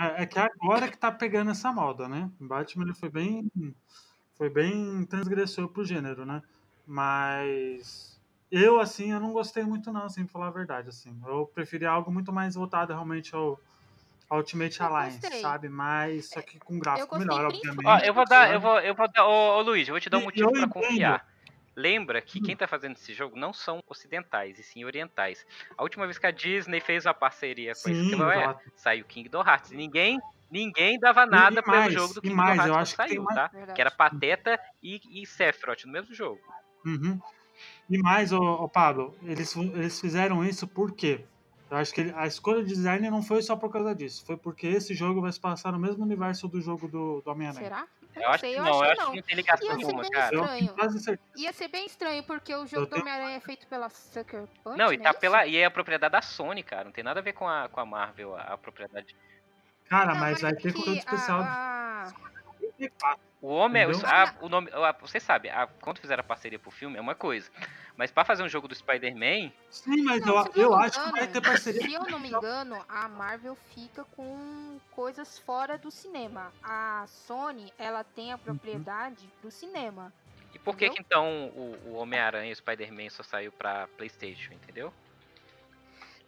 É, 0.01 0.23
é 0.23 0.27
que 0.27 0.39
agora 0.39 0.91
que 0.91 0.99
tá 0.99 1.13
pegando 1.13 1.51
essa 1.51 1.73
moda, 1.73 2.09
né? 2.09 2.31
Batman 2.41 2.93
foi 2.95 3.09
bem. 3.09 3.51
Foi 4.35 4.49
bem 4.49 5.05
transgressor 5.05 5.69
pro 5.69 5.85
gênero, 5.85 6.25
né? 6.25 6.43
Mas. 6.87 8.19
Eu, 8.51 8.81
assim, 8.81 9.13
eu 9.13 9.21
não 9.21 9.33
gostei 9.33 9.63
muito, 9.63 9.93
não, 9.93 10.07
assim, 10.07 10.25
pra 10.25 10.33
falar 10.33 10.49
a 10.49 10.53
verdade, 10.53 10.89
assim. 10.89 11.17
Eu 11.25 11.47
preferi 11.47 11.87
algo 11.87 12.11
muito 12.11 12.33
mais 12.33 12.55
voltado 12.57 12.93
realmente 12.93 13.35
ao. 13.35 13.61
Ultimate 14.31 14.81
Eu 14.81 14.87
Alliance, 14.87 15.41
sabe? 15.41 15.69
Mas 15.69 16.31
só 16.31 16.41
que 16.41 16.59
com 16.59 16.79
gráfico 16.79 17.19
melhor, 17.19 17.47
obviamente. 17.47 17.87
Ó, 17.87 17.99
eu 17.99 18.15
vou 18.15 18.25
dar, 18.27 18.53
eu 18.53 18.61
vou, 18.61 18.79
eu 18.81 18.95
vou 18.95 19.09
dar, 19.11 19.27
ô, 19.27 19.59
ô 19.59 19.63
Luiz, 19.63 19.89
eu 19.89 19.93
vou 19.93 20.01
te 20.01 20.09
dar 20.09 20.19
um 20.19 20.23
motivo 20.23 20.49
eu 20.49 20.53
pra 20.53 20.61
entendo. 20.61 20.73
confiar. 20.73 21.27
Lembra 21.77 22.19
Hum. 22.19 22.23
que 22.27 22.41
quem 22.41 22.57
tá 22.57 22.67
fazendo 22.67 22.97
esse 22.97 23.15
jogo 23.15 23.37
não 23.37 23.53
são 23.53 23.83
ocidentais, 23.89 24.59
e 24.59 24.63
sim 24.63 24.85
orientais. 24.85 25.47
A 25.77 25.83
última 25.83 26.05
vez 26.07 26.19
que 26.19 26.27
a 26.27 26.31
Disney 26.31 26.81
fez 26.81 27.07
uma 27.07 27.15
parceria 27.15 27.73
com 27.73 27.89
a 27.89 27.93
Sim, 27.95 28.11
Square, 28.11 28.41
exato. 28.41 28.73
saiu 28.77 29.05
Kingdom 29.05 29.41
Hearts. 29.41 29.71
Ninguém, 29.71 30.21
ninguém 30.51 30.99
dava 30.99 31.25
nada 31.27 31.63
pelo 31.63 31.77
mais, 31.77 31.93
jogo 31.95 32.15
do 32.15 32.21
Kingdom 32.23 32.37
mais, 32.37 32.67
eu 32.67 32.75
Hearts 32.75 32.75
quando 32.75 32.83
acho 32.83 32.97
que 32.97 33.09
saiu, 33.09 33.23
mais- 33.23 33.35
tá? 33.37 33.47
Verdade. 33.49 33.75
Que 33.75 33.81
era 33.81 33.91
Pateta 33.91 34.61
e, 34.83 35.23
e 35.23 35.27
Sephiroth 35.27 35.85
no 35.87 35.93
mesmo 35.93 36.13
jogo. 36.15 36.41
Uhum. 36.85 37.21
E 37.89 37.99
mais, 37.99 38.33
ô, 38.33 38.39
ô 38.39 38.69
Pablo, 38.69 39.17
eles, 39.23 39.55
eles 39.57 40.01
fizeram 40.01 40.45
isso 40.45 40.67
por 40.67 40.93
quê? 40.95 41.25
Eu 41.71 41.77
acho 41.77 41.95
que 41.95 42.01
ele- 42.01 42.13
a 42.17 42.27
escolha 42.27 42.63
de 42.65 42.71
design 42.75 43.09
não 43.11 43.23
foi 43.23 43.41
só 43.43 43.55
por 43.55 43.71
causa 43.71 43.95
disso. 43.95 44.25
Foi 44.27 44.37
porque 44.37 44.67
esse 44.67 44.93
jogo 44.95 45.21
vai 45.21 45.31
se 45.31 45.39
passar 45.39 45.71
no 45.73 45.79
mesmo 45.79 46.03
universo 46.03 46.49
do 46.49 46.61
jogo 46.61 46.89
do, 46.89 47.21
do 47.21 47.31
Homem-Aranha. 47.31 47.63
Será? 47.63 47.87
Eu 48.17 48.23
Eu 48.23 48.23
não 48.23 48.31
acho 48.31 48.41
sei, 48.41 48.53
que 48.55 48.59
eu 48.59 48.65
não, 48.65 48.71
acho 48.73 48.79
eu 48.81 48.85
que 48.85 48.91
acho 48.91 49.01
não. 49.03 49.11
que 49.13 49.17
não 49.19 49.23
tem 49.23 49.37
ligação 49.37 49.67
Ia 49.69 49.71
ser 49.73 49.79
nenhuma, 49.79 50.03
bem 50.03 50.11
cara. 50.11 50.35
Estranho. 50.37 50.69
quase 50.75 51.01
certeza. 51.01 51.29
Ia 51.37 51.53
ser 51.53 51.69
bem 51.69 51.87
estranho, 51.87 52.23
porque 52.25 52.53
o 52.55 52.67
jogo 52.67 52.83
Eu 52.83 52.87
do 52.87 52.91
tenho- 52.91 53.03
Homem-Aranha 53.03 53.37
é 53.37 53.41
feito 53.41 53.67
pela 53.69 53.89
Sucker 53.89 54.49
Punch, 54.65 54.77
Não, 54.77 54.93
e 54.93 54.99
tá 54.99 55.15
pela. 55.15 55.47
E 55.47 55.57
é 55.57 55.65
a 55.65 55.71
propriedade 55.71 56.11
da 56.13 56.21
Sony, 56.21 56.63
cara. 56.65 56.85
Não 56.85 56.93
tem 56.93 57.05
nada 57.05 57.21
a 57.21 57.23
ver 57.23 57.35
com 57.35 57.47
a, 57.49 57.69
com 57.69 57.79
a 57.79 57.87
Marvel, 57.87 58.35
a, 58.35 58.41
a 58.43 58.59
propriedade. 58.59 59.15
Cara, 59.89 60.13
Não, 60.15 60.21
mas 60.21 60.41
vai 60.41 60.51
é 60.51 60.55
ter 60.57 60.73
conteúdo 60.73 60.99
especial. 60.99 61.41
A, 61.41 61.45
a- 61.45 62.05
34. 62.07 62.40
O 63.43 63.49
homem, 63.49 63.83
Entendeu? 63.85 64.07
a- 64.07 64.35
o 64.43 64.49
nome, 64.51 64.71
a- 64.73 64.93
você 65.01 65.19
sabe, 65.19 65.49
a- 65.49 65.67
quando 65.81 65.99
fizeram 65.99 66.21
a 66.21 66.25
parceria 66.25 66.59
pro 66.59 66.71
filme 66.71 66.99
é 66.99 67.01
uma 67.01 67.15
coisa, 67.15 67.51
mas 67.97 68.11
pra 68.11 68.23
fazer 68.25 68.43
um 68.43 68.49
jogo 68.49 68.69
do 68.69 68.75
Spider-Man, 68.75 69.51
Sim, 69.71 70.03
mas 70.03 70.21
Não, 70.21 70.37
eu, 70.37 70.45
eu 70.55 70.63
eu 70.63 70.75
acho 70.75 71.03
que 71.03 71.11
vai 71.11 71.23
engano, 71.23 71.33
ter 71.33 71.41
parceria. 71.43 71.81
Se 71.81 71.93
eu 71.95 72.03
não 72.11 72.19
me 72.19 72.29
engano, 72.29 72.85
a 72.89 73.09
Marvel 73.09 73.57
fica 73.75 74.05
com 74.17 74.79
coisas 74.91 75.39
fora 75.39 75.79
do 75.79 75.91
cinema. 75.91 76.53
A 76.63 77.05
Sony, 77.09 77.73
ela 77.79 78.05
tem 78.05 78.31
a 78.31 78.35
Uhum. 78.37 78.41
propriedade 78.43 79.27
do 79.43 79.51
cinema. 79.51 80.13
e 80.53 80.59
por 80.59 80.77
que 80.77 80.87
Entendeu? 80.87 80.95
que 80.97 81.01
então 81.07 81.47
o, 81.55 81.79
o 81.91 81.93
Homem-Aranha 81.95 82.51
e 82.51 82.53
o 82.53 82.57
Spider-Man 82.57 83.09
só 83.09 83.23
saiu 83.23 83.53
pra 83.53 83.87
Playstation, 83.97 84.53
entendeu? 84.53 84.93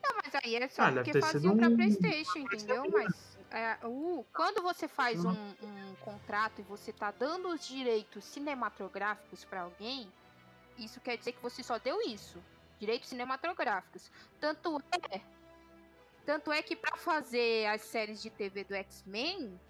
Não, 0.01 0.17
mas 0.25 0.33
aí 0.37 0.55
é 0.57 0.69
só 0.69 0.83
Ah, 0.85 0.93
porque 0.93 1.21
faziam 1.21 1.57
pra 1.57 1.69
um- 1.69 1.75
Playstation, 1.77 2.39
entendeu? 2.39 2.85
Mas 2.93 3.32
é, 3.53 3.79
o, 3.87 4.25
quando 4.33 4.63
você 4.63 4.89
faz 4.89 5.25
um, 5.25 5.31
Uhum. 5.31 5.55
um 5.91 5.95
contrato 5.97 6.61
e 6.61 6.63
você 6.63 6.93
tá 6.93 7.11
dando 7.11 7.49
os 7.49 7.67
direitos 7.67 8.25
cinematográficos 8.25 9.45
pra 9.45 9.63
alguém, 9.63 10.13
isso 10.79 11.01
quer 11.01 11.17
dizer 11.17 11.33
que 11.33 11.43
você 11.43 11.63
só 11.63 11.79
deu 11.79 12.01
isso. 12.03 12.43
Direitos 12.79 13.09
cinematográficos. 13.09 14.11
Tanto 14.41 14.81
é. 15.11 15.21
Tanto 16.25 16.51
é 16.53 16.63
que 16.63 16.75
pra 16.75 16.97
fazer 16.97 17.67
as 17.67 17.83
séries 17.83 18.23
de 18.23 18.31
TV 18.31 18.65
do 18.65 18.75
X-Men, 18.75 19.61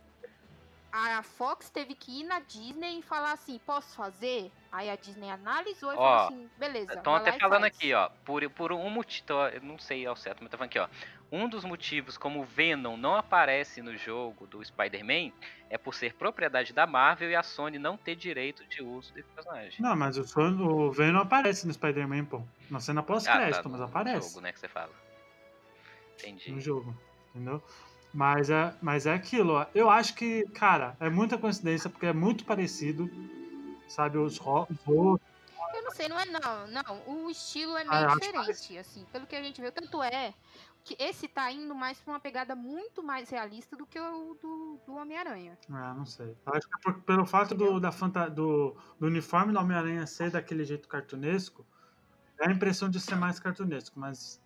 a 0.93 1.23
Fox 1.23 1.71
teve 1.71 1.95
que 1.95 2.21
ir 2.21 2.25
na 2.25 2.41
Disney 2.41 2.99
e 2.99 3.03
falar 3.03 3.33
assim, 3.33 3.59
posso 3.59 3.95
fazer? 3.97 4.53
Aí 4.73 4.89
a 4.89 4.97
Disney 4.97 5.29
analisou 5.29 5.93
e 5.93 5.97
Ó, 5.97 5.99
falou 5.99 6.27
assim, 6.29 6.51
beleza. 6.57 6.95
Estão 6.95 7.15
até 7.15 7.37
e 7.37 7.39
falando 7.39 7.65
aqui, 7.65 7.93
ó, 7.93 8.09
por, 8.25 8.49
por 8.49 8.73
um 8.73 8.89
motivo, 8.89 9.27
eu 9.53 9.61
não 9.61 9.79
sei 9.79 10.07
ao 10.07 10.17
certo, 10.17 10.39
mas 10.41 10.51
tá 10.51 10.57
falando 10.57 10.71
aqui, 10.71 10.79
ó. 10.79 10.89
Um 11.31 11.47
dos 11.47 11.63
motivos 11.65 12.17
como 12.17 12.41
o 12.41 12.45
Venom 12.45 12.97
não 12.97 13.15
aparece 13.15 13.83
no 13.83 13.97
jogo 13.97 14.47
do 14.47 14.65
Spider-Man 14.65 15.31
é 15.69 15.77
por 15.77 15.95
ser 15.95 16.15
propriedade 16.15 16.73
da 16.73 16.87
Marvel 16.87 17.31
e 17.31 17.37
a 17.37 17.43
Sony 17.43 17.79
não 17.79 17.97
ter 17.99 18.15
direito 18.17 18.67
de 18.67 18.83
uso 18.83 19.13
desse 19.13 19.29
personagem. 19.29 19.81
Não, 19.81 19.95
mas 19.95 20.17
o, 20.17 20.41
o 20.41 20.91
Venom 20.91 21.21
aparece 21.21 21.67
no 21.67 21.73
Spider-Man, 21.73 22.25
pô. 22.25 22.43
Na 22.71 22.81
cena 22.81 23.03
pós-crédito, 23.03 23.61
Ah, 23.61 23.63
tá, 23.63 23.69
mas 23.69 23.81
no 23.81 23.87
aparece 23.87 24.29
jogo, 24.29 24.41
né, 24.41 24.53
que 24.53 24.61
você 24.61 24.69
fala. 24.69 24.93
Entendi. 26.19 26.51
no 26.51 26.61
jogo. 26.61 26.95
Entendeu? 27.35 27.63
Mas 28.13 28.51
é, 28.51 28.75
mas 28.81 29.07
é 29.07 29.15
aquilo, 29.15 29.55
ó. 29.55 29.67
Eu 29.75 29.89
acho 29.91 30.15
que, 30.15 30.47
cara, 30.55 30.97
é 31.01 31.09
muita 31.09 31.39
coincidência, 31.39 31.89
porque 31.89 32.07
é 32.07 32.13
muito 32.13 32.45
parecido. 32.45 33.11
Sabe, 33.89 34.19
os 34.19 34.39
ro- 34.39 34.67
os 34.71 34.79
rostos. 34.85 35.29
Eu 35.75 35.83
não 35.85 35.91
sei, 35.91 36.09
não 36.09 36.19
é 36.21 36.25
não, 36.27 36.67
não. 36.67 37.03
O 37.25 37.31
estilo 37.31 37.77
é 37.77 37.83
Ah, 37.83 37.91
meio 37.91 38.07
acho 38.09 38.21
diferente, 38.21 38.79
assim, 38.79 39.05
pelo 39.13 39.27
que 39.27 39.35
a 39.37 39.43
gente 39.43 39.61
viu. 39.61 39.73
Tanto 39.73 40.03
é 40.03 40.35
que 40.85 40.97
esse 40.99 41.29
tá 41.29 41.51
indo 41.51 41.75
mais 41.75 41.99
pra 42.01 42.13
uma 42.15 42.21
pegada 42.21 42.55
muito 42.55 43.03
mais 43.03 43.31
realista 43.31 43.77
do 43.77 43.87
que 43.87 43.99
o 43.99 44.35
do, 44.35 44.79
do 44.85 44.95
Homem-Aranha. 44.97 45.57
Ah, 45.71 45.95
não 45.95 46.05
sei. 46.05 46.37
Acho 46.47 46.69
que 46.69 46.75
é 46.75 46.79
por- 46.83 47.01
pelo 47.03 47.25
fato 47.25 47.55
do, 47.55 47.79
da 47.81 47.93
fanta, 47.93 48.29
do, 48.29 48.77
do 48.99 49.07
uniforme 49.07 49.53
do 49.53 49.59
Homem-Aranha 49.59 50.07
ser 50.07 50.31
daquele 50.31 50.65
jeito 50.65 50.89
cartunesco, 50.89 51.65
dá 52.37 52.49
a 52.49 52.53
impressão 52.53 52.91
de 52.91 53.01
ser 53.01 53.15
mais 53.17 53.39
cartunesco, 53.39 53.99
mas 53.99 54.41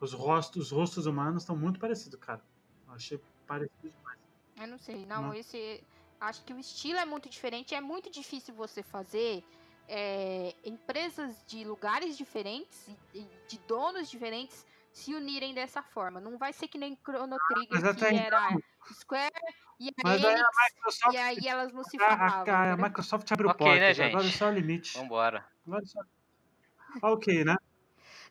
os 0.00 0.12
rostos, 0.12 0.66
os 0.66 0.72
rostos 0.72 1.06
humanos 1.06 1.42
estão 1.42 1.56
muito 1.56 1.78
parecidos, 1.80 2.18
cara. 2.20 2.42
Eu 2.88 2.94
achei 2.94 3.20
parecido 3.46 3.72
demais. 3.82 4.18
Eu 4.60 4.66
não 4.68 4.78
sei, 4.78 5.06
não, 5.06 5.22
Não. 5.22 5.34
esse. 5.34 5.82
Acho 6.24 6.42
que 6.44 6.52
o 6.52 6.58
estilo 6.58 6.98
é 6.98 7.04
muito 7.04 7.28
diferente. 7.28 7.74
É 7.74 7.80
muito 7.80 8.10
difícil 8.10 8.54
você 8.54 8.82
fazer 8.82 9.44
é, 9.88 10.54
empresas 10.64 11.44
de 11.46 11.64
lugares 11.64 12.16
diferentes 12.16 12.88
e 13.14 13.26
de 13.48 13.58
donos 13.68 14.10
diferentes 14.10 14.64
se 14.92 15.12
unirem 15.14 15.52
dessa 15.54 15.82
forma. 15.82 16.20
Não 16.20 16.38
vai 16.38 16.52
ser 16.52 16.68
que 16.68 16.78
nem 16.78 16.96
Chrono 17.04 17.36
Trigger, 17.48 17.68
Mas 17.70 17.82
que 17.96 18.04
então- 18.06 18.18
era 18.18 18.48
Square 18.92 19.32
e 19.80 19.88
a 19.88 19.92
Mas 20.04 20.24
aí 20.24 20.26
a 20.26 20.32
Enix, 20.32 20.48
Microsoft, 20.74 21.14
e 21.14 21.16
aí 21.18 21.48
elas 21.48 21.72
não 21.72 21.82
se 21.84 21.96
a, 21.96 22.00
falavam. 22.00 22.54
a- 22.54 22.60
a 22.62 22.66
entendeu? 22.68 22.84
Microsoft 22.86 23.32
abriu 23.32 23.48
Ok, 23.50 23.58
portas, 23.58 23.80
né, 23.80 23.94
gente? 23.94 24.14
agora 24.14 24.28
é 24.40 24.52
o 24.52 24.54
limite. 24.54 24.96
Vambora. 24.98 25.46
Agora 25.66 25.82
é... 25.84 27.06
Ok, 27.06 27.44
né? 27.44 27.56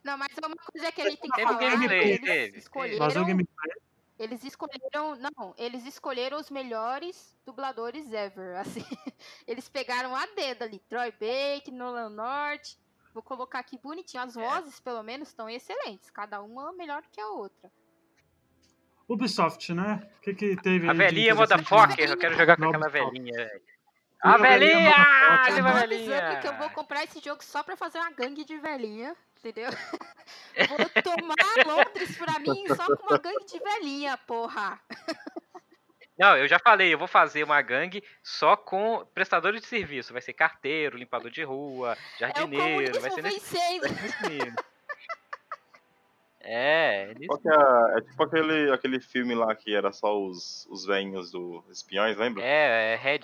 Não, 0.04 0.18
mas 0.18 0.30
uma 0.38 0.56
coisa 0.56 0.92
que 0.92 1.02
a 1.02 1.10
gente 1.10 1.20
tem 1.22 1.30
que 1.30 1.36
Teve 1.36 1.48
falar 1.48 1.60
gameplay, 1.60 2.00
é 2.00 2.08
eles 2.08 2.22
teve, 2.22 2.58
escolheram, 2.58 2.98
Vazou 3.00 3.22
o 3.24 3.26
gameplay. 3.26 3.72
Eles 4.24 4.44
escolheram, 4.44 5.16
não, 5.16 5.54
eles 5.58 5.86
escolheram 5.86 6.38
os 6.40 6.50
melhores 6.50 7.36
dubladores 7.46 8.12
ever, 8.12 8.56
assim. 8.62 8.86
Eles 9.48 9.68
pegaram 9.70 10.16
a 10.16 10.26
dedo 10.28 10.64
ali, 10.64 10.80
Troy 10.80 11.12
Baker, 11.12 11.74
Nolan 11.74 12.10
North. 12.10 12.78
Vou 13.14 13.22
colocar 13.22 13.60
aqui 13.60 13.78
bonitinho, 13.78 14.24
as 14.24 14.36
É. 14.36 14.42
vozes 14.42 14.80
pelo 14.80 15.04
menos 15.04 15.28
estão 15.28 15.50
excelentes, 15.50 16.10
cada 16.10 16.42
uma 16.42 16.74
melhor 16.74 17.04
que 17.12 17.22
a 17.22 17.28
outra. 17.28 17.72
Ubisoft, 19.08 19.74
né? 19.74 20.10
O 20.18 20.22
que, 20.22 20.34
que 20.34 20.56
teve 20.56 20.90
A 20.90 20.94
velhinha, 20.94 21.34
interessante 21.34 21.70
motherfucker, 21.70 22.10
eu 22.10 22.18
quero 22.18 22.36
jogar 22.36 22.58
com 22.58 22.66
aquela 22.66 22.90
velhinha, 22.90 23.34
velho. 23.34 23.62
Eu 24.24 24.32
A 24.32 24.38
velhinha! 24.38 24.90
Eu 24.90 24.94
a 25.34 25.38
tô 25.46 25.54
velhinha! 25.54 25.84
avisando 25.84 26.42
que 26.42 26.48
eu 26.48 26.58
vou 26.58 26.70
comprar 26.70 27.04
esse 27.04 27.20
jogo 27.20 27.44
só 27.44 27.62
pra 27.62 27.76
fazer 27.76 28.00
uma 28.00 28.12
gangue 28.12 28.46
de 28.46 28.58
velhinha, 28.58 29.16
entendeu? 29.44 29.72
Vou 30.70 31.04
tomar 31.04 31.68
Londres 31.68 32.18
pra 32.18 32.40
mim 32.40 32.66
só 32.68 32.96
com 32.96 33.08
uma 33.08 33.18
gangue 33.18 33.46
de 33.46 33.60
velhinha, 33.60 34.18
porra. 34.26 34.80
Não, 36.18 36.38
eu 36.38 36.48
já 36.48 36.60
falei, 36.60 36.94
eu 36.94 36.98
vou 36.98 37.08
fazer 37.08 37.44
uma 37.44 37.62
gangue 37.62 38.04
só 38.22 38.56
com 38.56 39.06
prestadores 39.14 39.62
de 39.62 39.68
serviço. 39.68 40.14
Vai 40.14 40.22
ser 40.22 40.34
carteiro, 40.34 40.98
limpador 40.98 41.32
de 41.32 41.44
rua, 41.44 41.94
É 41.94 41.94
o 41.94 42.20
jardineiro, 42.20 43.02
vai 43.02 43.10
comunismo 43.10 43.42
ser 43.42 43.58
nesse, 43.58 43.80
vai 43.80 43.90
nesse 44.02 44.30
nível. 44.30 44.64
É, 46.46 47.12
é 47.12 47.16
que 47.16 47.50
é, 47.50 47.98
é 47.98 48.02
tipo 48.02 48.24
aquele, 48.24 48.72
aquele 48.72 49.00
filme 49.00 49.34
lá 49.34 49.56
que 49.56 49.74
era 49.74 49.94
só 49.94 50.18
os, 50.22 50.68
os 50.70 50.86
velhinhos 50.86 51.32
do 51.32 51.64
espiões, 51.72 52.18
lembra? 52.18 52.44
É, 52.44 52.94
é 52.94 52.96
Red, 52.98 53.22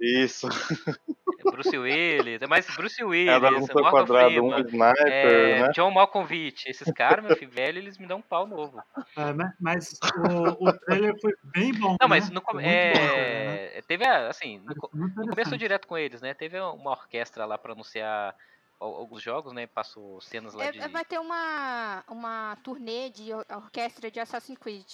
Isso. 0.00 0.48
é 0.48 1.50
Bruce 1.50 1.76
Willis, 1.76 2.40
é 2.42 2.46
mais 2.46 2.66
Bruce 2.76 3.02
Willis, 3.02 3.42
um 3.42 3.46
é 3.46 3.50
Morgan 3.74 3.90
quadrado, 3.90 4.44
um 4.44 4.50
Freeman, 4.52 4.66
sniper, 4.66 5.06
é, 5.12 5.62
né? 5.62 5.68
John 5.74 5.90
Malkovich. 5.90 6.68
Esses 6.68 6.92
caras, 6.92 7.24
meu 7.24 7.36
filho, 7.36 7.50
velho, 7.50 7.78
eles 7.78 7.98
me 7.98 8.06
dão 8.06 8.18
um 8.18 8.22
pau 8.22 8.46
novo. 8.46 8.82
É, 9.16 9.32
né? 9.32 9.52
mas 9.60 9.98
o, 10.16 10.68
o 10.68 10.72
trailer 10.80 11.14
foi 11.20 11.32
bem 11.42 11.72
bom. 11.74 11.96
Não, 12.00 12.08
mas 12.08 12.28
né? 12.28 12.34
no 12.34 12.40
Foi 12.42 12.52
come- 12.54 12.62
muito 12.64 12.98
bom 12.98 13.04
o 13.04 13.08
trailer, 13.12 13.48
né? 13.48 13.78
é, 13.78 13.82
teve 13.86 14.04
a- 14.04 14.28
assim, 14.28 14.62
no, 14.64 15.28
começou 15.28 15.58
direto 15.58 15.86
com 15.88 15.96
eles, 15.98 16.20
né? 16.20 16.34
Teve 16.34 16.60
uma 16.60 16.90
orquestra 16.90 17.44
lá 17.44 17.58
pra 17.58 17.72
anunciar 17.72 18.34
al- 18.80 18.94
alguns 18.94 19.22
jogos, 19.22 19.52
né? 19.52 19.66
Passou 19.66 20.20
cenas 20.20 20.54
lá 20.54 20.64
É, 20.66 20.72
de 20.72 20.78
é, 20.80 20.88
vai 20.88 21.04
ter 21.04 21.18
uma, 21.18 22.04
uma 22.08 22.56
turnê 22.62 23.10
de 23.10 23.32
or- 23.32 23.46
orquestra 23.50 24.10
de 24.10 24.20
Assassin's 24.20 24.58
Creed. 24.58 24.86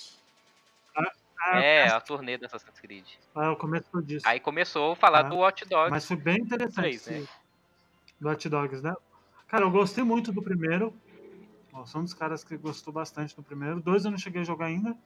Ah, 0.97 1.13
É, 1.53 1.89
a 1.89 2.01
turnê 2.01 2.39
do 2.39 2.47
Assassin's 2.47 2.79
Creed. 2.81 3.07
É 3.37 3.49
o 3.49 3.57
começo 3.57 4.03
disso. 4.03 4.27
Aí 4.27 4.41
começou 4.41 4.93
a 4.93 4.97
falar 4.97 5.21
Ah, 5.21 5.29
do 5.29 5.37
Watch 5.37 5.65
Dogs. 5.67 5.91
Mas 5.91 6.07
foi 6.07 6.17
bem 6.17 6.39
interessante 6.39 6.75
três, 6.75 7.07
né? 7.07 7.27
do 8.21 8.29
Hot 8.29 8.49
Dogs, 8.49 8.83
né? 8.83 8.95
Cara, 9.49 9.65
eu 9.65 9.71
gostei 9.71 10.03
muito 10.05 10.33
do 10.33 10.43
primeiro. 10.43 10.95
Eu 11.77 11.87
sou 11.87 12.01
um 12.01 12.05
dos 12.05 12.15
caras 12.15 12.45
que 12.45 12.57
gostou 12.57 12.93
bastante 12.93 13.35
do 13.37 13.43
primeiro. 13.43 13.81
Dois 13.81 14.05
eu 14.05 14.11
não 14.11 14.19
cheguei 14.19 14.41
a 14.43 14.45
jogar 14.45 14.67
ainda, 14.67 14.97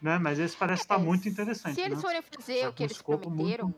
né? 0.00 0.18
Mas 0.18 0.38
esse 0.38 0.56
parece 0.56 0.82
estar 0.82 0.94
É, 0.96 0.98
muito 0.98 1.28
interessante, 1.28 1.74
Se 1.74 1.80
eles 1.82 1.98
né? 1.98 2.02
forem 2.02 2.22
fazer 2.22 2.60
Tá 2.62 2.68
o 2.68 2.72
que 2.72 2.82
eles 2.84 2.96
escopo 2.96 3.28
muito- 3.28 3.56
prometeram, 3.56 3.74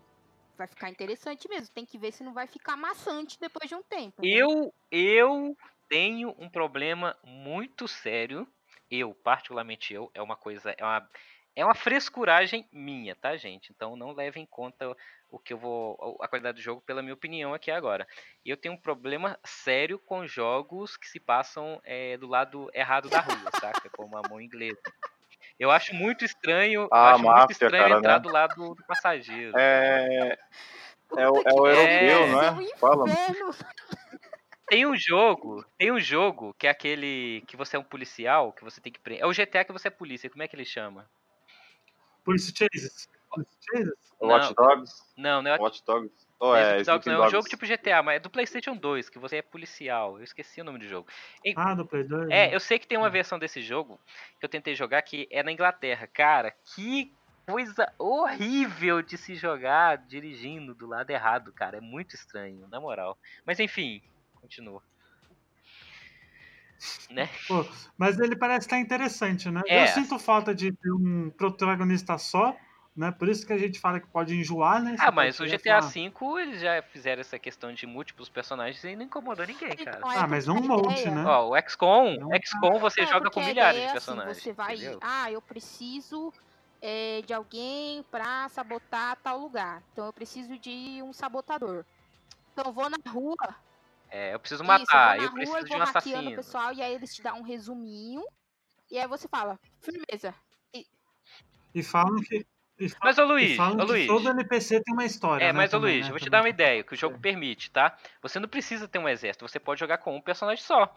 vai 0.57 0.66
ficar 0.66 0.90
interessante 0.90 1.48
mesmo. 1.48 1.68
Tem 1.74 1.87
que 1.87 1.98
ver 1.98 2.12
se 2.12 2.22
não 2.22 2.35
vai 2.35 2.46
ficar 2.46 2.77
maçante 2.77 3.38
depois 3.40 3.68
de 3.68 3.74
um 3.74 3.83
tempo. 3.83 4.22
né? 4.22 4.29
Eu, 4.31 4.72
eu 4.90 5.57
tenho 5.88 6.35
um 6.38 6.48
problema 6.51 7.16
muito 7.24 7.88
sério. 7.88 8.46
Eu, 8.90 9.14
particularmente 9.14 9.92
eu, 9.92 10.11
é 10.14 10.22
uma 10.22 10.37
coisa, 10.37 10.74
é 10.77 10.85
uma, 10.85 11.09
é 11.59 11.64
uma 11.64 11.75
frescuragem 11.75 12.68
minha, 12.73 13.16
tá, 13.16 13.37
gente? 13.37 13.73
Então 13.75 13.97
não 13.97 14.12
leve 14.12 14.38
em 14.38 14.47
conta 14.47 14.97
o 15.29 15.40
que 15.40 15.53
eu 15.53 15.59
vou, 15.59 16.16
a 16.21 16.29
qualidade 16.29 16.59
do 16.59 16.62
jogo 16.62 16.81
pela 16.81 17.03
minha 17.03 17.14
opinião 17.14 17.53
aqui 17.53 17.68
agora. 17.68 18.07
Eu 18.47 18.57
tenho 18.57 18.75
um 18.75 18.81
problema 18.81 19.37
sério 19.44 19.99
com 19.99 20.25
jogos 20.25 20.97
que 20.97 21.09
se 21.09 21.18
passam 21.18 21.81
é, 21.83 22.16
do 22.16 22.29
lado 22.29 22.71
errado 22.73 23.11
da 23.11 23.18
rua, 23.21 23.51
saca? 23.61 23.90
Como 23.90 24.16
a 24.16 24.23
mão 24.29 24.40
inglesa. 24.40 24.79
Eu 25.59 25.73
acho 25.73 25.94
muito 25.97 26.25
estranho, 26.25 26.83
eu 26.83 26.88
Ah, 26.92 27.14
acho 27.14 27.25
muito 27.25 27.27
máfia, 27.27 27.53
estranho 27.53 27.88
cara, 27.88 27.99
entrar 27.99 28.14
né? 28.14 28.21
do 28.21 28.29
lado 28.29 28.75
do 28.77 28.85
passageiro. 28.87 29.59
É, 29.59 30.38
é, 31.16 31.29
o, 31.29 31.42
é 31.44 31.53
o 31.55 31.66
europeu, 31.66 31.75
pariu, 31.75 32.27
não 32.29 32.42
é 32.42 32.51
um 32.53 32.61
é? 32.62 32.77
Fala. 32.79 33.05
Tem 34.68 34.87
um 34.87 34.94
jogo, 34.97 35.64
tem 35.79 35.90
um 35.90 35.99
jogo 35.99 36.55
que 36.55 36.66
é 36.66 36.71
aquele 36.71 37.42
que 37.49 37.57
você 37.57 37.77
é 37.77 37.79
um 37.81 37.85
policial, 37.85 38.53
que 38.53 38.62
você 38.62 38.81
tem 38.81 38.92
que 38.92 39.01
prender. 39.01 39.25
É 39.25 39.27
o 39.27 39.33
GTA 39.33 39.64
que 39.64 39.73
você 39.73 39.88
é 39.88 39.90
polícia, 39.90 40.31
como 40.31 40.42
é 40.42 40.49
que 40.49 40.55
ele 40.55 40.64
chama? 40.64 41.09
Police 42.28 42.52
Chases. 42.54 43.08
Police 43.30 43.56
Chases? 43.72 43.94
Watch 44.20 44.54
Dogs? 44.54 45.02
Não, 45.16 45.40
não 45.40 45.50
é 45.52 45.58
Watch 45.58 45.82
Dogs? 45.86 46.12
Não 46.38 46.54
é 46.54 46.80
é, 46.80 46.82
Dogs, 46.82 47.06
não, 47.06 47.14
é 47.14 47.16
um 47.16 47.20
Dogs? 47.20 47.32
jogo 47.32 47.48
tipo 47.48 47.66
GTA, 47.66 48.02
mas 48.02 48.16
é 48.16 48.20
do 48.20 48.28
PlayStation 48.28 48.76
2, 48.76 49.08
que 49.08 49.18
você 49.18 49.36
é 49.36 49.42
policial. 49.42 50.18
Eu 50.18 50.24
esqueci 50.24 50.60
o 50.60 50.64
nome 50.64 50.78
do 50.78 50.86
jogo. 50.86 51.08
Ah, 51.56 51.74
do 51.74 51.86
Play 51.86 52.04
2. 52.04 52.24
É, 52.24 52.48
né? 52.48 52.54
eu 52.54 52.60
sei 52.60 52.78
que 52.78 52.86
tem 52.86 52.98
uma 52.98 53.08
versão 53.08 53.38
desse 53.38 53.62
jogo 53.62 53.98
que 54.38 54.44
eu 54.44 54.48
tentei 54.48 54.74
jogar 54.74 55.00
que 55.00 55.26
é 55.30 55.42
na 55.42 55.50
Inglaterra. 55.50 56.06
Cara, 56.06 56.50
que 56.74 57.14
coisa 57.46 57.90
horrível 57.98 59.00
de 59.00 59.16
se 59.16 59.35
jogar 59.35 59.96
dirigindo 59.96 60.74
do 60.74 60.87
lado 60.87 61.08
errado, 61.08 61.50
cara. 61.50 61.79
É 61.79 61.81
muito 61.81 62.14
estranho, 62.14 62.68
na 62.68 62.79
moral. 62.79 63.16
Mas 63.46 63.58
enfim, 63.58 64.02
continua. 64.35 64.83
Né? 67.10 67.29
Pô, 67.46 67.66
mas 67.96 68.18
ele 68.18 68.37
parece 68.37 68.66
estar 68.66 68.79
interessante, 68.79 69.50
né? 69.50 69.62
É. 69.66 69.79
Eu 69.81 69.87
sinto 69.87 70.18
falta 70.18 70.54
de 70.54 70.70
ter 70.76 70.92
um 70.92 71.31
protagonista 71.31 72.18
só 72.18 72.58
né? 72.96 73.12
Por 73.12 73.29
isso 73.29 73.46
que 73.46 73.52
a 73.52 73.58
gente 73.58 73.79
fala 73.79 74.00
que 74.00 74.08
pode 74.08 74.35
enjoar, 74.35 74.83
né? 74.83 74.96
Você 74.96 75.06
Ah, 75.06 75.12
mas 75.12 75.38
o 75.38 75.46
GTA 75.46 75.81
V 75.81 76.40
eles 76.40 76.60
já 76.60 76.83
fizeram 76.83 77.20
essa 77.20 77.38
questão 77.38 77.72
de 77.72 77.87
múltiplos 77.87 78.29
personagens 78.29 78.83
e 78.85 78.96
não 78.96 79.04
incomodou 79.04 79.46
ninguém, 79.46 79.79
cara. 79.79 80.04
É 80.12 80.20
Ah, 80.20 80.26
mas 80.26 80.46
não 80.46 80.56
um 80.56 80.60
porque 80.60 80.81
a 80.81 80.83
monte, 80.85 81.10
né? 81.10 81.24
Ó, 81.24 81.50
o 81.50 81.56
XCOM, 81.68 82.16
Não. 82.16 82.40
XCOM 82.44 82.79
você 82.81 83.06
É, 83.06 83.06
joga 83.06 83.31
com 83.31 83.40
a 83.40 83.42
milhares 83.42 83.81
ideia 83.81 83.85
de 83.85 83.88
é 83.88 83.92
assim, 83.92 84.20
personagens. 84.20 84.22
você 84.22 84.52
vai, 84.52 84.76
entendeu? 84.76 85.00
ah, 85.00 85.31
eu 85.31 85.40
preciso 85.42 86.33
é, 86.81 87.22
de 87.22 87.33
alguém 87.35 88.02
pra 88.10 88.48
sabotar 88.48 89.16
tal 89.22 89.38
lugar. 89.38 89.85
Então 89.92 90.06
eu 90.06 90.12
preciso 90.12 90.58
de 90.58 91.02
um 91.02 91.12
sabotador. 91.12 91.85
Então 92.52 92.66
eu 92.70 92.74
vou 92.74 92.90
na 92.90 92.98
rua, 93.12 93.37
É, 94.11 94.35
eu 94.35 94.40
preciso 94.40 94.63
isso, 94.63 94.73
eu 94.73 94.79
matar, 94.79 95.17
vou 95.17 95.25
eu, 95.25 95.31
na 95.31 95.35
preciso 95.35 95.52
rua 95.52 95.61
e 95.61 95.65
de 95.65 95.77
um 95.77 95.83
assassino. 95.83 96.37
pessoal 96.37 96.73
e 96.73 96.83
aí 96.83 96.94
eles 96.94 97.15
te 97.15 97.23
dão 97.23 97.38
um 97.38 97.42
resuminho. 97.42 98.25
E 98.90 98.98
aí 98.98 99.06
você 99.06 99.29
fala, 99.29 99.59
firmeza. 99.81 100.35
E 101.75 101.83
falam 101.83 102.17
que. 102.23 102.46
E 102.81 102.88
falam, 102.88 103.02
Mas, 103.02 103.18
ô 103.18 103.24
Luiz, 103.24 103.56
falam 103.56 103.81
ô 103.81 103.85
Luiz. 103.85 104.06
todo 104.06 104.29
NPC 104.31 104.81
tem 104.83 104.94
uma 104.94 105.04
história. 105.04 105.46
É, 105.46 105.52
né, 105.52 105.52
mas 105.52 105.72
ô 105.72 105.79
Luiz, 105.79 106.08
né, 106.08 106.08
eu 106.08 106.12
vou 106.12 106.18
te 106.20 106.29
dar 106.29 106.42
uma 106.42 106.48
ideia, 106.48 106.83
que 106.83 106.94
o 106.94 106.96
jogo 106.96 107.16
É. 107.16 107.18
permite, 107.18 107.70
tá? 107.70 107.96
Você 108.22 108.40
não 108.40 108.48
precisa 108.48 108.88
ter 108.88 108.98
um 108.98 109.08
exército, 109.08 109.46
você 109.48 109.60
pode 109.60 109.79
jogar 109.79 109.98
com 109.98 110.16
um 110.16 110.20
personagem 110.20 110.64
só. 110.64 110.92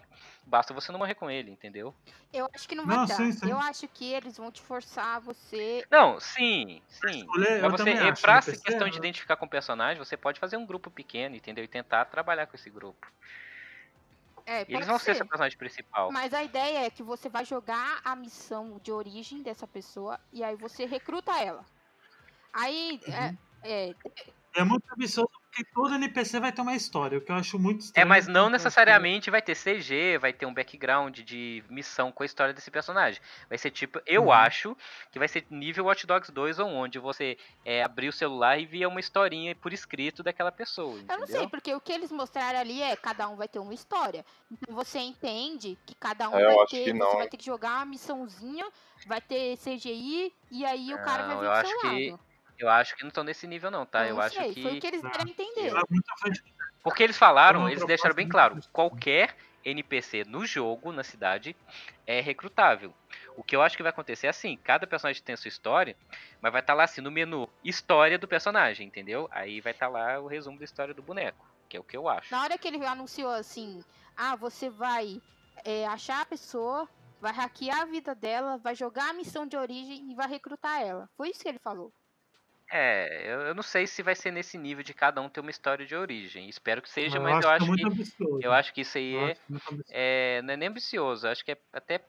Basta 0.46 0.74
você 0.74 0.92
não 0.92 0.98
morrer 1.00 1.14
com 1.16 1.30
ele, 1.30 1.52
entendeu? 1.52 1.96
Eu 2.34 2.48
acho 2.56 2.68
que 2.68 2.76
não 2.76 2.86
vai 2.88 2.98
Não, 2.98 3.06
dar. 3.06 3.28
sim, 3.28 3.32
sim. 3.32 3.50
Eu 3.50 3.60
acho 3.60 3.88
que 3.90 4.06
eles 4.14 4.38
vão 4.38 4.52
te 4.52 4.62
forçar 4.62 5.18
a 5.18 5.20
você. 5.20 5.86
Não, 5.92 6.20
sim, 6.20 6.82
sim. 6.88 7.32
escolher, 7.32 7.60
Mas 7.60 7.70
você, 7.72 7.90
é, 7.92 8.12
acho, 8.12 8.22
pra 8.22 8.38
essa 8.38 8.56
questão 8.58 8.90
de 8.90 8.98
né? 8.98 8.98
identificar 8.98 9.36
com 9.36 9.46
o 9.46 9.50
personagem, 9.50 9.98
você 10.04 10.16
pode 10.18 10.40
fazer 10.40 10.58
um 10.58 10.66
grupo 10.66 10.90
pequeno, 10.90 11.36
entendeu? 11.36 11.64
E 11.64 11.68
tentar 11.68 12.06
trabalhar 12.06 12.48
com 12.48 12.56
esse 12.56 12.70
grupo. 12.70 13.12
É, 14.52 14.66
eles 14.68 14.86
vão 14.88 15.00
ser 15.00 15.06
ser. 15.06 15.16
seu 15.16 15.26
personagem 15.28 15.58
principal. 15.58 16.12
Mas 16.12 16.34
a 16.34 16.44
ideia 16.44 16.86
é 16.86 16.90
que 16.90 17.02
você 17.04 17.30
vai 17.30 17.46
jogar 17.46 18.02
a 18.04 18.16
missão 18.16 18.80
de 18.80 18.92
origem 18.92 19.42
dessa 19.42 19.66
pessoa 19.68 20.20
e 20.32 20.44
aí 20.44 20.56
você 20.56 20.86
recruta 20.86 21.32
ela. 21.40 21.66
Aí, 22.54 23.00
Uhum. 23.08 23.14
é, 23.14 23.38
é, 23.64 23.94
É 24.54 24.64
muito 24.66 24.84
absurdo 24.92 25.30
porque 25.50 25.64
todo 25.74 25.94
NPC 25.96 26.40
vai 26.40 26.52
ter 26.52 26.62
uma 26.62 26.76
história, 26.76 27.18
o 27.18 27.22
que 27.22 27.32
eu 27.32 27.36
acho 27.36 27.58
muito 27.60 27.80
É, 27.80 27.84
estranho. 27.86 28.08
mas 28.08 28.28
não 28.28 28.46
que- 28.48 28.52
necessariamente 28.54 29.30
vai 29.32 29.42
ter 29.42 29.56
CG, 29.56 30.18
vai 30.18 30.34
ter 30.34 30.46
um 30.46 30.54
background 30.54 31.20
de 31.20 31.64
missão 31.70 32.12
com 32.12 32.24
a 32.24 32.26
história 32.26 32.54
desse 32.54 32.70
personagem. 32.72 33.22
Vai 33.48 33.58
ser 33.58 33.72
tipo, 33.72 34.02
eu 34.06 34.24
Uhum. 34.24 34.32
acho 34.32 34.76
que 35.12 35.20
vai 35.20 35.28
ser 35.30 35.46
nível 35.50 35.86
Watch 35.86 36.06
Dogs 36.06 36.32
2, 36.32 36.60
onde 36.60 37.00
você 37.00 37.38
é, 37.66 37.82
abrir 37.84 38.10
o 38.10 38.14
celular 38.14 38.58
e 38.60 38.66
via 38.66 38.88
uma 38.90 39.00
historinha 39.00 39.56
por 39.56 39.72
escrito 39.74 40.22
daquela 40.24 40.52
pessoa. 40.52 40.98
eu 40.98 41.20
não 41.20 41.28
sei, 41.28 41.44
entendeu? 41.44 41.50
porque 41.50 41.74
o 41.74 41.80
que 41.82 41.92
eles 41.94 42.12
mostraram 42.12 42.60
ali 42.60 42.82
é 42.82 42.96
cada 42.98 43.28
um 43.30 43.36
vai 43.38 43.48
ter 43.48 43.60
uma 43.60 43.74
história. 43.74 44.26
Então 44.52 44.74
você 44.76 45.00
entende 45.00 45.78
que 45.86 45.96
cada 45.96 46.30
um 46.30 46.36
É, 46.36 46.44
eu 46.44 46.48
vai 46.48 46.56
acho 46.64 46.72
ter, 46.76 46.84
que 46.86 46.94
não, 46.94 47.10
você 47.10 47.18
vai 47.18 47.28
ter 47.30 47.38
que 47.38 47.46
jogar 47.46 47.78
uma 47.78 47.86
missãozinha, 47.86 48.66
vai 49.06 49.22
ter 49.22 49.58
CGI 49.58 50.34
e 50.50 50.66
aí 50.66 50.94
o 50.94 50.98
cara 51.04 51.24
vai 51.28 51.36
vir 51.38 51.44
eu 51.46 51.50
do 51.50 51.52
acho 51.52 51.70
seu 51.70 51.80
que 51.80 52.10
lado. 52.12 52.20
Eu 52.62 52.70
acho 52.70 52.96
que 52.96 53.02
não 53.02 53.08
estão 53.08 53.24
nesse 53.24 53.48
nível 53.48 53.72
não, 53.72 53.86
tá? 53.86 54.04
Eu 54.04 54.16
Eu, 54.16 54.22
acho 54.22 54.36
sei, 54.36 54.54
que 54.54 54.62
foi 54.62 54.78
o 54.78 54.80
que 54.80 54.88
eles 54.88 55.02
deram 55.02 55.26
a 55.26 55.30
entender. 55.30 55.76
É. 55.76 55.82
Porque 56.84 57.02
eles 57.02 57.18
falaram, 57.18 57.68
eles 57.68 57.84
deixaram 57.86 58.14
bem 58.14 58.30
claro, 58.30 58.60
qualquer 58.72 59.36
NPC 59.66 60.24
no 60.26 60.46
jogo, 60.46 60.92
na 60.92 61.04
cidade, 61.04 61.56
é 62.06 62.20
recrutável. 62.22 62.94
O 63.36 63.44
que 63.44 63.56
eu 63.56 63.62
acho 63.62 63.76
que 63.76 63.84
vai 63.84 63.92
acontecer 63.92 64.28
é 64.28 64.30
assim, 64.30 64.58
cada 64.58 64.86
personagem 64.86 65.24
tem 65.24 65.34
a 65.34 65.38
sua 65.38 65.50
história, 65.50 65.96
mas 66.40 66.52
vai 66.52 66.62
estar 66.62 66.74
lá 66.76 66.84
assim 66.84 67.02
no 67.02 67.10
menu 67.10 67.50
história 67.64 68.18
do 68.20 68.28
personagem, 68.28 68.88
entendeu? 68.88 69.28
Aí 69.32 69.60
vai 69.60 69.72
estar 69.72 69.88
lá 69.88 70.20
o 70.20 70.28
resumo 70.28 70.60
da 70.60 70.66
história 70.66 70.94
do 70.94 71.02
boneco, 71.02 71.46
que 71.68 71.78
é 71.78 71.80
o 71.80 71.84
que 71.84 71.98
eu 71.98 72.08
acho. 72.08 72.32
Na 72.32 72.44
hora 72.44 72.58
que 72.58 72.68
ele 72.68 72.86
anunciou 72.86 73.32
assim, 73.32 73.84
ah, 74.16 74.36
você 74.36 74.70
vai 74.70 75.22
é, 75.64 75.88
achar 75.88 76.22
a 76.22 76.26
pessoa, 76.26 76.88
vai 77.20 77.32
hackear 77.32 77.82
a 77.82 77.86
vida 77.86 78.14
dela, 78.14 78.58
vai 78.58 78.76
jogar 78.76 79.10
a 79.10 79.14
missão 79.14 79.48
de 79.48 79.58
origem 79.58 80.12
e 80.12 80.16
vai 80.16 80.28
recrutar 80.28 80.82
ela. 80.82 81.10
Foi 81.16 81.30
isso 81.30 81.42
que 81.42 81.50
ele 81.50 81.60
falou. 81.60 81.92
É, 82.72 83.24
eu, 83.26 83.42
eu 83.42 83.54
não 83.56 83.64
sei 83.64 83.86
se 83.86 84.02
vai 84.02 84.16
ser 84.16 84.32
nesse 84.32 84.58
nível 84.58 84.84
de 84.84 84.94
cada 84.94 85.22
um 85.22 85.28
ter 85.28 85.42
uma 85.42 85.50
história 85.52 85.86
de 85.86 85.94
origem. 85.96 86.48
Espero 86.48 86.82
que 86.82 86.90
seja, 86.90 87.18
Eu 87.18 87.24
mas 87.24 87.36
acho 87.38 87.44
eu 87.44 87.50
que 87.50 87.54
é 87.54 87.56
acho 87.58 87.66
muito 87.68 87.96
que 88.40 88.46
eu 88.46 88.54
acho 88.54 88.74
que 88.74 88.82
isso 88.82 88.98
aí 88.98 89.16
é, 89.90 90.38
é- 90.38 90.42
não 90.44 90.54
é 90.54 90.58
nem 90.58 90.70
ambicioso, 90.70 91.28
eu 91.28 91.32
acho 91.32 91.44
que 91.44 91.52
é 91.52 91.58
até 91.74 92.02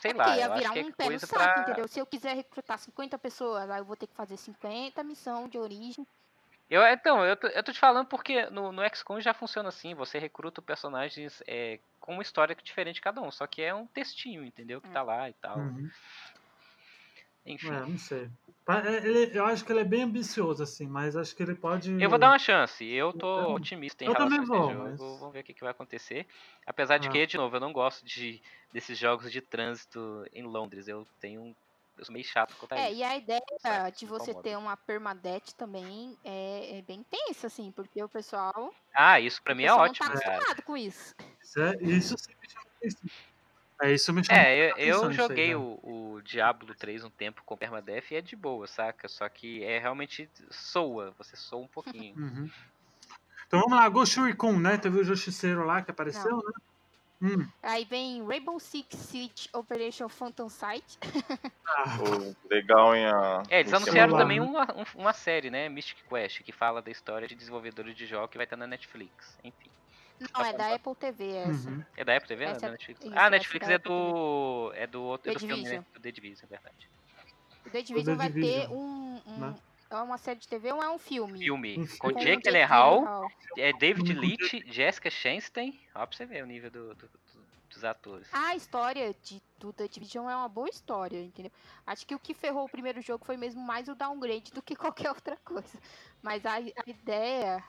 sei 0.00 0.10
É 0.10 0.14
lá, 0.14 0.24
porque 0.24 0.40
ia 0.40 0.46
eu 0.46 0.52
acho 0.52 0.62
virar 0.62 0.72
que 0.72 0.78
é 0.80 0.82
um 0.82 0.92
coisa 0.92 1.26
saco, 1.26 1.42
pra 1.44 1.62
entendeu? 1.62 1.88
Se 1.88 2.00
eu 2.00 2.06
quiser 2.06 2.34
recrutar 2.34 2.78
50 2.78 3.18
pessoas, 3.18 3.70
aí 3.70 3.80
eu 3.80 3.84
vou 3.84 3.96
ter 3.96 4.08
que 4.08 4.14
fazer 4.14 4.36
50 4.36 5.02
missão 5.04 5.48
de 5.48 5.58
origem. 5.58 6.04
Eu, 6.68 6.82
então, 6.86 7.24
eu 7.24 7.36
tô, 7.36 7.48
eu 7.48 7.62
tô 7.62 7.72
te 7.72 7.80
falando 7.80 8.06
porque 8.06 8.46
no, 8.50 8.70
no 8.72 8.82
XCOM 8.94 9.20
já 9.20 9.34
funciona 9.34 9.68
assim, 9.68 9.94
você 9.94 10.18
recruta 10.18 10.62
personagens 10.62 11.42
é, 11.46 11.80
com 11.98 12.12
uma 12.14 12.22
história 12.22 12.54
diferente 12.54 13.00
cada 13.00 13.20
um, 13.20 13.30
só 13.30 13.46
que 13.46 13.60
é 13.60 13.74
um 13.74 13.86
textinho, 13.86 14.44
entendeu? 14.44 14.80
Que 14.80 14.88
É. 14.88 14.92
tá 14.92 15.02
lá 15.02 15.28
e 15.28 15.32
tal. 15.34 15.58
Uhum. 15.58 15.88
Enfim. 17.46 17.68
É, 17.72 17.80
não 17.80 17.98
sei. 17.98 18.30
É, 18.68 18.96
ele- 19.06 19.36
eu 19.36 19.44
acho 19.46 19.64
que 19.64 19.72
ele 19.72 19.80
é 19.80 19.84
bem 19.84 20.02
ambicioso, 20.04 20.62
assim, 20.62 20.86
mas 20.86 21.16
acho 21.16 21.34
que 21.34 21.42
ele 21.42 21.54
pode. 21.56 21.90
Eu 22.00 22.08
vou 22.10 22.18
dar 22.18 22.28
uma 22.30 22.38
chance, 22.38 22.84
eu 22.84 23.12
tô 23.12 23.40
Eu- 23.40 23.50
otimista 23.50 24.04
em 24.04 24.06
eu 24.06 24.12
relação 24.12 24.26
a 24.36 24.38
também 24.38 24.44
esse 24.44 24.48
vou, 24.62 24.70
jogo. 24.72 24.84
mas- 24.90 25.00
Vamos 25.20 25.32
ver 25.32 25.40
o 25.40 25.44
que, 25.44 25.54
que 25.54 25.60
vai 25.62 25.70
acontecer. 25.72 26.26
Apesar 26.66 26.98
de 26.98 27.08
Ah. 27.08 27.10
que, 27.10 27.26
de 27.26 27.36
novo, 27.36 27.56
eu 27.56 27.60
não 27.60 27.72
gosto 27.72 28.04
de, 28.04 28.40
desses 28.72 28.96
jogos 28.96 29.32
de 29.32 29.40
trânsito 29.40 30.24
em 30.32 30.42
Londres. 30.44 30.86
Eu 30.86 31.04
tenho 31.20 31.40
um. 31.42 31.54
Eu 31.98 32.04
sou 32.04 32.12
meio 32.14 32.24
chato 32.24 32.54
quanto 32.56 32.72
a 32.72 32.78
É, 32.78 32.90
isso. 32.90 33.00
e 33.00 33.02
a 33.02 33.16
ideia 33.16 33.42
Certo, 33.60 33.98
de 33.98 34.06
você 34.06 34.32
ter 34.34 34.56
uma 34.56 34.74
permadeath 34.76 35.52
também 35.52 36.16
é, 36.24 36.78
é 36.78 36.82
bem 36.82 37.04
tensa, 37.10 37.48
assim, 37.48 37.70
porque 37.72 38.02
o 38.02 38.08
pessoal, 38.08 38.72
Ah, 38.94 39.20
isso 39.20 39.42
pra 39.42 39.54
mim 39.54 39.64
é 39.64 39.72
ótimo, 39.72 40.06
não 40.08 40.14
tá 40.14 40.20
cara. 40.20 40.34
acostumado 40.36 40.62
com 40.62 40.76
isso. 40.78 41.14
Isso, 41.42 41.60
é, 41.60 41.76
isso 41.82 42.16
sim 42.16 42.32
me 42.40 42.48
chama 42.48 42.64
atenção. 42.76 43.10
É, 43.82 43.92
isso 43.92 44.12
me 44.12 44.22
chama 44.24 44.38
É, 44.38 44.70
eu, 44.72 44.76
eu 44.76 44.96
isso 44.96 45.06
aí, 45.06 45.12
joguei 45.14 45.48
né? 45.50 45.56
o, 45.56 45.80
o 46.16 46.22
Diablo 46.22 46.74
3 46.74 47.02
um 47.04 47.10
tempo 47.10 47.42
com 47.44 47.56
permadeath 47.56 48.10
e 48.10 48.16
é 48.16 48.20
de 48.20 48.36
boa, 48.36 48.66
saca? 48.66 49.08
Só 49.08 49.28
que 49.28 49.64
é 49.64 49.78
realmente 49.78 50.28
soa, 50.50 51.14
você 51.16 51.36
soa 51.36 51.62
um 51.62 51.68
pouquinho. 51.68 52.14
Uhum. 52.20 52.50
Então 53.46 53.58
vamos 53.62 53.76
lá, 53.76 53.88
Ghost 53.88 54.20
Recon, 54.20 54.52
né? 54.60 54.78
Teve 54.78 55.00
o 55.00 55.04
Justiceiro 55.04 55.64
lá 55.64 55.82
que 55.82 55.90
apareceu, 55.90 56.36
né? 56.36 56.52
Hum. 57.22 57.48
Aí 57.62 57.84
vem 57.84 58.24
Rainbow 58.24 58.60
Six 58.60 58.96
Siege 58.96 59.48
Operation 59.52 60.08
Phantom 60.08 60.48
Sight. 60.48 60.98
Ah, 61.72 61.98
legal, 62.50 62.94
hein? 62.96 63.06
A... 63.06 63.42
É, 63.48 63.60
eles 63.60 63.72
anunciaram 63.72 64.10
celular, 64.10 64.22
também 64.22 64.40
né? 64.40 64.46
uma, 64.46 64.62
um- 64.74 65.00
uma 65.00 65.12
série, 65.12 65.50
né? 65.50 65.68
Mystic 65.68 65.98
Quest, 66.08 66.42
que 66.42 66.50
fala 66.52 66.82
da 66.82 66.90
história 66.90 67.28
de 67.28 67.34
desenvolvedores 67.34 67.94
de 67.96 68.06
jogos 68.06 68.30
que 68.30 68.36
vai 68.36 68.44
estar 68.44 68.56
na 68.56 68.66
Netflix. 68.66 69.38
Enfim. 69.44 69.70
Não, 70.34 70.44
é 70.44 70.52
da 70.52 70.74
Apple 70.74 70.94
TV 70.94 71.28
essa. 71.34 71.68
uhum. 71.70 71.84
É 71.96 72.04
da 72.04 72.16
Apple 72.16 72.28
TV? 72.28 72.44
Essa 72.44 72.60
da 72.60 72.66
é- 72.66 72.70
Netflix. 72.72 73.00
isso, 73.04 73.12
ah, 73.16 73.30
Netflix 73.30 73.68
é 73.68 73.72
é 73.74 73.78
do. 73.78 74.72
É 74.74 74.86
do 74.86 75.02
outro. 75.02 75.30
É 75.30 75.34
The 75.34 75.38
do 75.40 75.46
filme, 75.46 75.62
né? 75.68 75.84
Do 75.94 76.00
The 76.00 76.12
Division, 76.12 76.44
é 76.44 76.46
verdade. 76.46 76.90
O 77.66 77.70
The 77.70 77.82
Division 77.82 78.16
vai 78.16 78.28
ter 78.30 78.40
Division, 78.40 78.72
um, 78.72 79.22
um- 79.26 79.38
né? 79.38 79.54
É 79.90 79.96
uma 79.96 80.18
série 80.18 80.38
de 80.38 80.46
TV 80.46 80.72
ou 80.72 80.80
é 80.82 80.88
um 80.90 80.98
filme? 80.98 81.38
Filme. 81.40 81.74
Com 81.98 82.08
filme. 82.10 82.22
Jake 82.22 82.36
Com 82.36 82.42
Gyllenhaal, 82.42 83.28
é 83.56 83.72
David 83.72 84.14
com 84.14 84.20
Leitch, 84.20 84.52
Jessica 84.68 85.10
Chastain. 85.10 85.76
Ó, 85.94 86.06
pra 86.06 86.16
você 86.16 86.24
ver 86.24 86.44
o 86.44 86.46
nível 86.46 86.70
do- 86.70 86.94
do- 86.94 87.08
do- 87.08 87.10
dos 87.68 87.84
atores. 87.84 88.28
A 88.32 88.54
história 88.54 89.12
de, 89.22 89.42
do 89.58 89.72
The 89.72 89.88
Division 89.88 90.28
é 90.30 90.36
uma 90.36 90.48
boa 90.48 90.68
história, 90.68 91.20
entendeu? 91.20 91.50
Acho 91.84 92.06
que 92.06 92.14
o 92.14 92.20
que 92.20 92.34
ferrou 92.34 92.64
o 92.66 92.68
primeiro 92.68 93.00
jogo 93.00 93.24
foi 93.24 93.36
mesmo 93.36 93.60
mais 93.60 93.88
o 93.88 93.94
downgrade 93.96 94.52
do 94.52 94.62
que 94.62 94.76
qualquer 95.08 95.08
outra 95.08 95.36
coisa. 95.44 95.78
Mas 96.22 96.46
a, 96.46 96.54
a 96.56 96.62
ideia, 96.86 97.64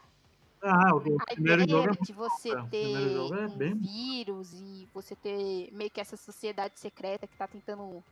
Ah, 0.63 0.93
o 0.93 0.97
a 1.19 1.25
primeiro 1.33 1.61
jogo 1.67 1.83
ideia 1.85 1.97
é 1.99 2.05
de 2.05 2.13
você 2.13 2.49
é, 2.51 2.55
o 2.55 2.67
ter 2.67 3.15
é 3.15 3.19
um 3.47 3.57
bem- 3.57 3.75
vírus 3.75 4.53
e 4.53 4.87
você 4.93 5.15
ter 5.15 5.71
meio 5.73 5.89
que 5.89 5.99
essa 5.99 6.15
sociedade 6.15 6.79
secreta 6.79 7.25
que 7.25 7.35
tá 7.35 7.47
tentando 7.47 8.03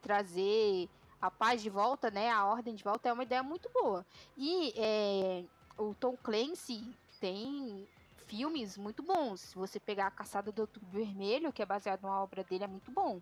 trazer 0.00 0.88
a 1.20 1.30
paz 1.30 1.60
de 1.60 1.68
volta, 1.68 2.10
né? 2.10 2.30
A 2.30 2.44
ordem 2.46 2.74
de 2.74 2.84
volta 2.84 3.08
é 3.08 3.12
uma 3.12 3.24
ideia 3.24 3.42
muito 3.42 3.68
boa. 3.74 4.06
E 4.36 4.72
é, 4.76 5.44
o 5.76 5.92
Tom 5.94 6.16
Clancy 6.22 6.84
tem 7.20 7.86
filmes 8.26 8.76
muito 8.78 9.02
bons. 9.02 9.40
Se 9.40 9.56
você 9.56 9.80
pegar 9.80 10.06
a 10.06 10.10
Caçada 10.12 10.52
do 10.52 10.60
Outubro 10.60 10.88
Vermelho, 10.90 11.52
que 11.52 11.62
é 11.62 11.66
baseado 11.66 12.02
numa 12.02 12.22
obra 12.22 12.44
dele, 12.44 12.62
é 12.64 12.68
muito 12.68 12.92
bom. 12.92 13.20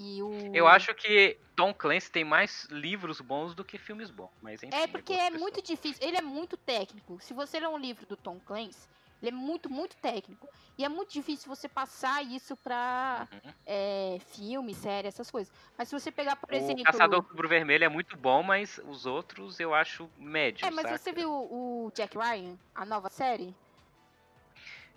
E 0.00 0.22
o... 0.22 0.54
Eu 0.54 0.68
acho 0.68 0.94
que 0.94 1.36
Tom 1.56 1.74
Clancy 1.74 2.10
tem 2.10 2.24
mais 2.24 2.68
livros 2.70 3.20
bons 3.20 3.52
do 3.52 3.64
que 3.64 3.76
filmes 3.76 4.10
bons. 4.10 4.30
Mas 4.40 4.62
enfim, 4.62 4.76
É 4.76 4.86
porque 4.86 5.12
é 5.12 5.24
pessoal. 5.24 5.40
muito 5.40 5.60
difícil. 5.60 6.06
Ele 6.06 6.16
é 6.16 6.22
muito 6.22 6.56
técnico. 6.56 7.18
Se 7.20 7.34
você 7.34 7.58
ler 7.58 7.66
um 7.68 7.76
livro 7.76 8.06
do 8.06 8.16
Tom 8.16 8.38
Clancy, 8.38 8.88
ele 9.20 9.30
é 9.30 9.34
muito, 9.34 9.68
muito 9.68 9.96
técnico. 9.96 10.48
E 10.78 10.84
é 10.84 10.88
muito 10.88 11.12
difícil 11.12 11.48
você 11.48 11.68
passar 11.68 12.24
isso 12.24 12.56
pra 12.56 13.26
Uhum. 13.32 13.52
é, 13.66 14.18
filme, 14.30 14.72
série, 14.72 15.08
essas 15.08 15.28
coisas. 15.28 15.52
Mas 15.76 15.88
se 15.88 15.98
você 15.98 16.12
pegar, 16.12 16.36
por 16.36 16.54
exemplo. 16.54 16.82
O 16.82 16.84
Caçador 16.84 17.18
Outubro 17.18 17.48
Vermelho 17.48 17.82
é 17.84 17.88
muito 17.88 18.16
bom, 18.16 18.44
mas 18.44 18.80
os 18.86 19.04
outros 19.04 19.58
eu 19.58 19.74
acho 19.74 20.08
médio. 20.16 20.64
É, 20.64 20.70
mas 20.70 20.84
saca? 20.84 20.98
você 20.98 21.12
viu 21.12 21.28
o 21.32 21.90
Jack 21.92 22.16
Ryan, 22.16 22.56
a 22.72 22.84
nova 22.84 23.10
série? 23.10 23.52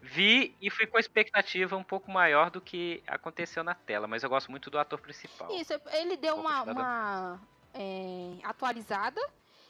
Vi 0.02 0.56
e 0.60 0.70
fui 0.70 0.88
com 0.88 0.98
a 0.98 1.00
expectativa 1.00 1.78
um 1.78 1.84
pouco 1.84 2.12
maior 2.12 2.50
do 2.50 2.60
que 2.60 3.04
aconteceu 3.06 3.64
na 3.64 3.76
tela, 3.76 4.08
mas 4.08 4.24
eu 4.24 4.30
gosto 4.30 4.50
muito 4.50 4.70
do 4.70 4.80
ator 4.80 5.00
principal. 5.00 5.52
Isso, 5.52 5.74
ele 5.94 6.18
deu 6.18 6.36
uma, 6.36 6.64
uma, 6.64 7.42
é, 7.74 8.38
atualizada 8.44 9.22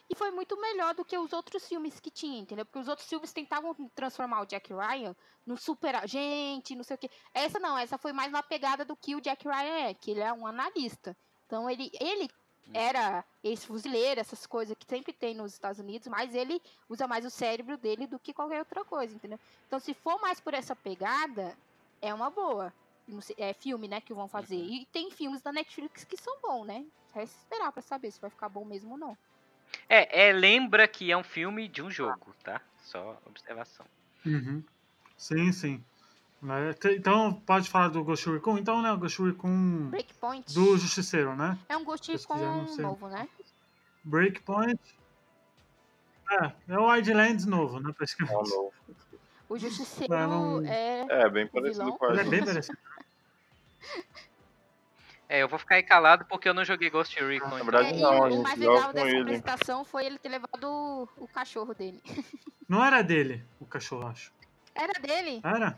e 0.10 0.16
foi 0.16 0.32
muito 0.32 0.60
melhor 0.60 0.94
do 0.94 1.04
que 1.04 1.18
os 1.18 1.34
outros 1.34 1.68
filmes 1.68 2.00
que 2.00 2.10
tinha, 2.10 2.40
entendeu? 2.40 2.66
Porque 2.66 2.80
os 2.80 2.88
outros 2.88 3.08
filmes 3.08 3.34
tentavam 3.34 3.76
transformar 3.94 4.42
o 4.42 4.46
Jack 4.46 4.74
Ryan 4.74 5.16
no 5.46 5.58
super 5.58 5.96
agente, 5.96 6.76
não 6.76 6.84
sei 6.84 6.96
o 6.96 7.00
quê. 7.00 7.10
Essa 7.34 7.60
não, 7.60 7.78
essa 7.78 7.98
foi 7.98 8.14
mais 8.14 8.32
na 8.32 8.42
pegada 8.42 8.86
do 8.86 8.96
que 8.96 9.16
o 9.16 9.22
Jack 9.22 9.46
Ryan 9.46 9.90
é, 9.90 9.94
que 9.94 10.12
ele 10.12 10.22
é 10.22 10.32
um 10.32 10.48
analista. 10.48 11.16
Então 11.46 11.70
ele, 11.70 11.92
ele 12.00 12.30
era 12.74 13.24
ex-fuzileiro, 13.44 14.20
essas 14.20 14.46
coisas 14.46 14.76
que 14.78 14.86
sempre 14.86 15.14
tem 15.14 15.34
nos 15.34 15.54
Estados 15.54 15.80
Unidos, 15.80 16.08
mas 16.08 16.34
ele 16.36 16.62
usa 16.90 17.08
mais 17.08 17.26
o 17.26 17.30
cérebro 17.30 17.78
dele 17.78 18.08
do 18.08 18.20
que 18.20 18.34
qualquer 18.34 18.60
outra 18.60 18.84
coisa, 18.86 19.16
entendeu? 19.16 19.40
Então, 19.68 19.80
se 19.80 19.94
for 19.94 20.20
mais 20.22 20.40
por 20.40 20.54
essa 20.54 20.76
pegada, 20.76 21.58
é 22.02 22.14
uma 22.14 22.30
boa. 22.30 22.74
É 23.38 23.54
filme, 23.54 23.88
né, 23.88 24.00
que 24.00 24.14
vão 24.14 24.28
fazer. 24.28 24.56
E 24.56 24.86
tem 24.86 25.12
filmes 25.12 25.42
da 25.42 25.52
Netflix 25.52 26.04
que 26.04 26.16
são 26.16 26.40
bons, 26.42 26.66
né? 26.66 26.86
Resta 27.14 27.38
esperar 27.38 27.72
pra 27.72 27.82
saber 27.82 28.10
se 28.10 28.22
vai 28.22 28.30
ficar 28.30 28.48
bom 28.48 28.64
mesmo 28.64 28.92
ou 28.92 28.98
não. 28.98 29.18
É, 29.90 30.28
é, 30.30 30.34
lembra 30.34 30.88
que 30.88 31.12
é 31.12 31.18
um 31.18 31.24
filme 31.24 31.68
de 31.68 31.82
um 31.82 31.92
jogo, 31.92 32.34
tá? 32.44 32.62
Só 32.80 33.22
observação. 33.26 33.86
Uhum. 34.26 34.64
Sim, 35.18 35.52
sim. 35.52 35.84
Né, 36.42 36.74
Então, 36.96 37.34
pode 37.34 37.70
falar 37.70 37.90
do 37.90 38.04
Ghost 38.04 38.28
Recon? 38.30 38.58
Então, 38.58 38.82
né, 38.82 38.92
o 38.92 38.98
Ghost 38.98 39.22
Recon 39.22 39.90
Breakpoint 39.92 40.52
do 40.54 40.76
Justiceiro, 40.78 41.36
né? 41.36 41.58
é 41.70 41.78
um 41.78 41.84
Ghost 41.84 42.06
sei. 42.18 42.84
novo, 42.84 43.08
né? 43.08 43.30
Breakpoint. 44.04 44.80
É, 46.32 46.52
é 46.70 46.80
o 46.80 46.90
Wildlands 46.90 47.46
novo, 47.46 47.80
né? 47.80 47.90
É 47.92 47.94
Praticamente. 47.94 48.34
novo. 48.50 48.74
O 49.50 49.58
Justiceiro 49.60 50.18
não- 50.18 50.66
é. 50.66 51.06
É, 51.10 51.30
bem 51.30 51.46
parecido 51.46 51.84
vilão. 51.86 51.98
com 51.98 52.06
Ele 52.08 52.22
é 52.22 52.24
bem 52.24 52.44
parecido. 52.44 52.78
É, 55.30 55.44
eu 55.44 55.48
vou 55.48 55.60
ficar 55.60 55.76
aí 55.76 55.84
calado 55.84 56.26
porque 56.26 56.50
eu 56.50 56.54
não 56.54 56.66
joguei 56.66 56.90
Ghost 56.90 57.16
Recon. 57.20 57.48
Na 57.50 57.56
então- 57.62 57.66
verdade, 57.72 57.94
É, 57.94 57.98
e 57.98 58.02
não, 58.02 58.12
a 58.24 58.28
o 58.28 58.32
gente 58.32 58.44
mais 58.44 58.60
joga 58.60 58.74
legal 58.76 58.94
dessa 58.94 59.08
ele. 59.08 59.22
apresentação 59.22 59.86
foi 59.86 60.06
ele 60.06 60.18
ter 60.18 60.30
levado 60.30 60.64
o, 60.66 61.08
o 61.18 61.28
cachorro 61.28 61.74
dele. 61.74 62.02
Não 62.68 62.84
era 62.84 63.02
dele, 63.02 63.44
o 63.60 63.66
cachorro, 63.66 64.08
acho. 64.08 64.34
Era 64.74 64.94
dele? 65.00 65.40
Era? 65.44 65.78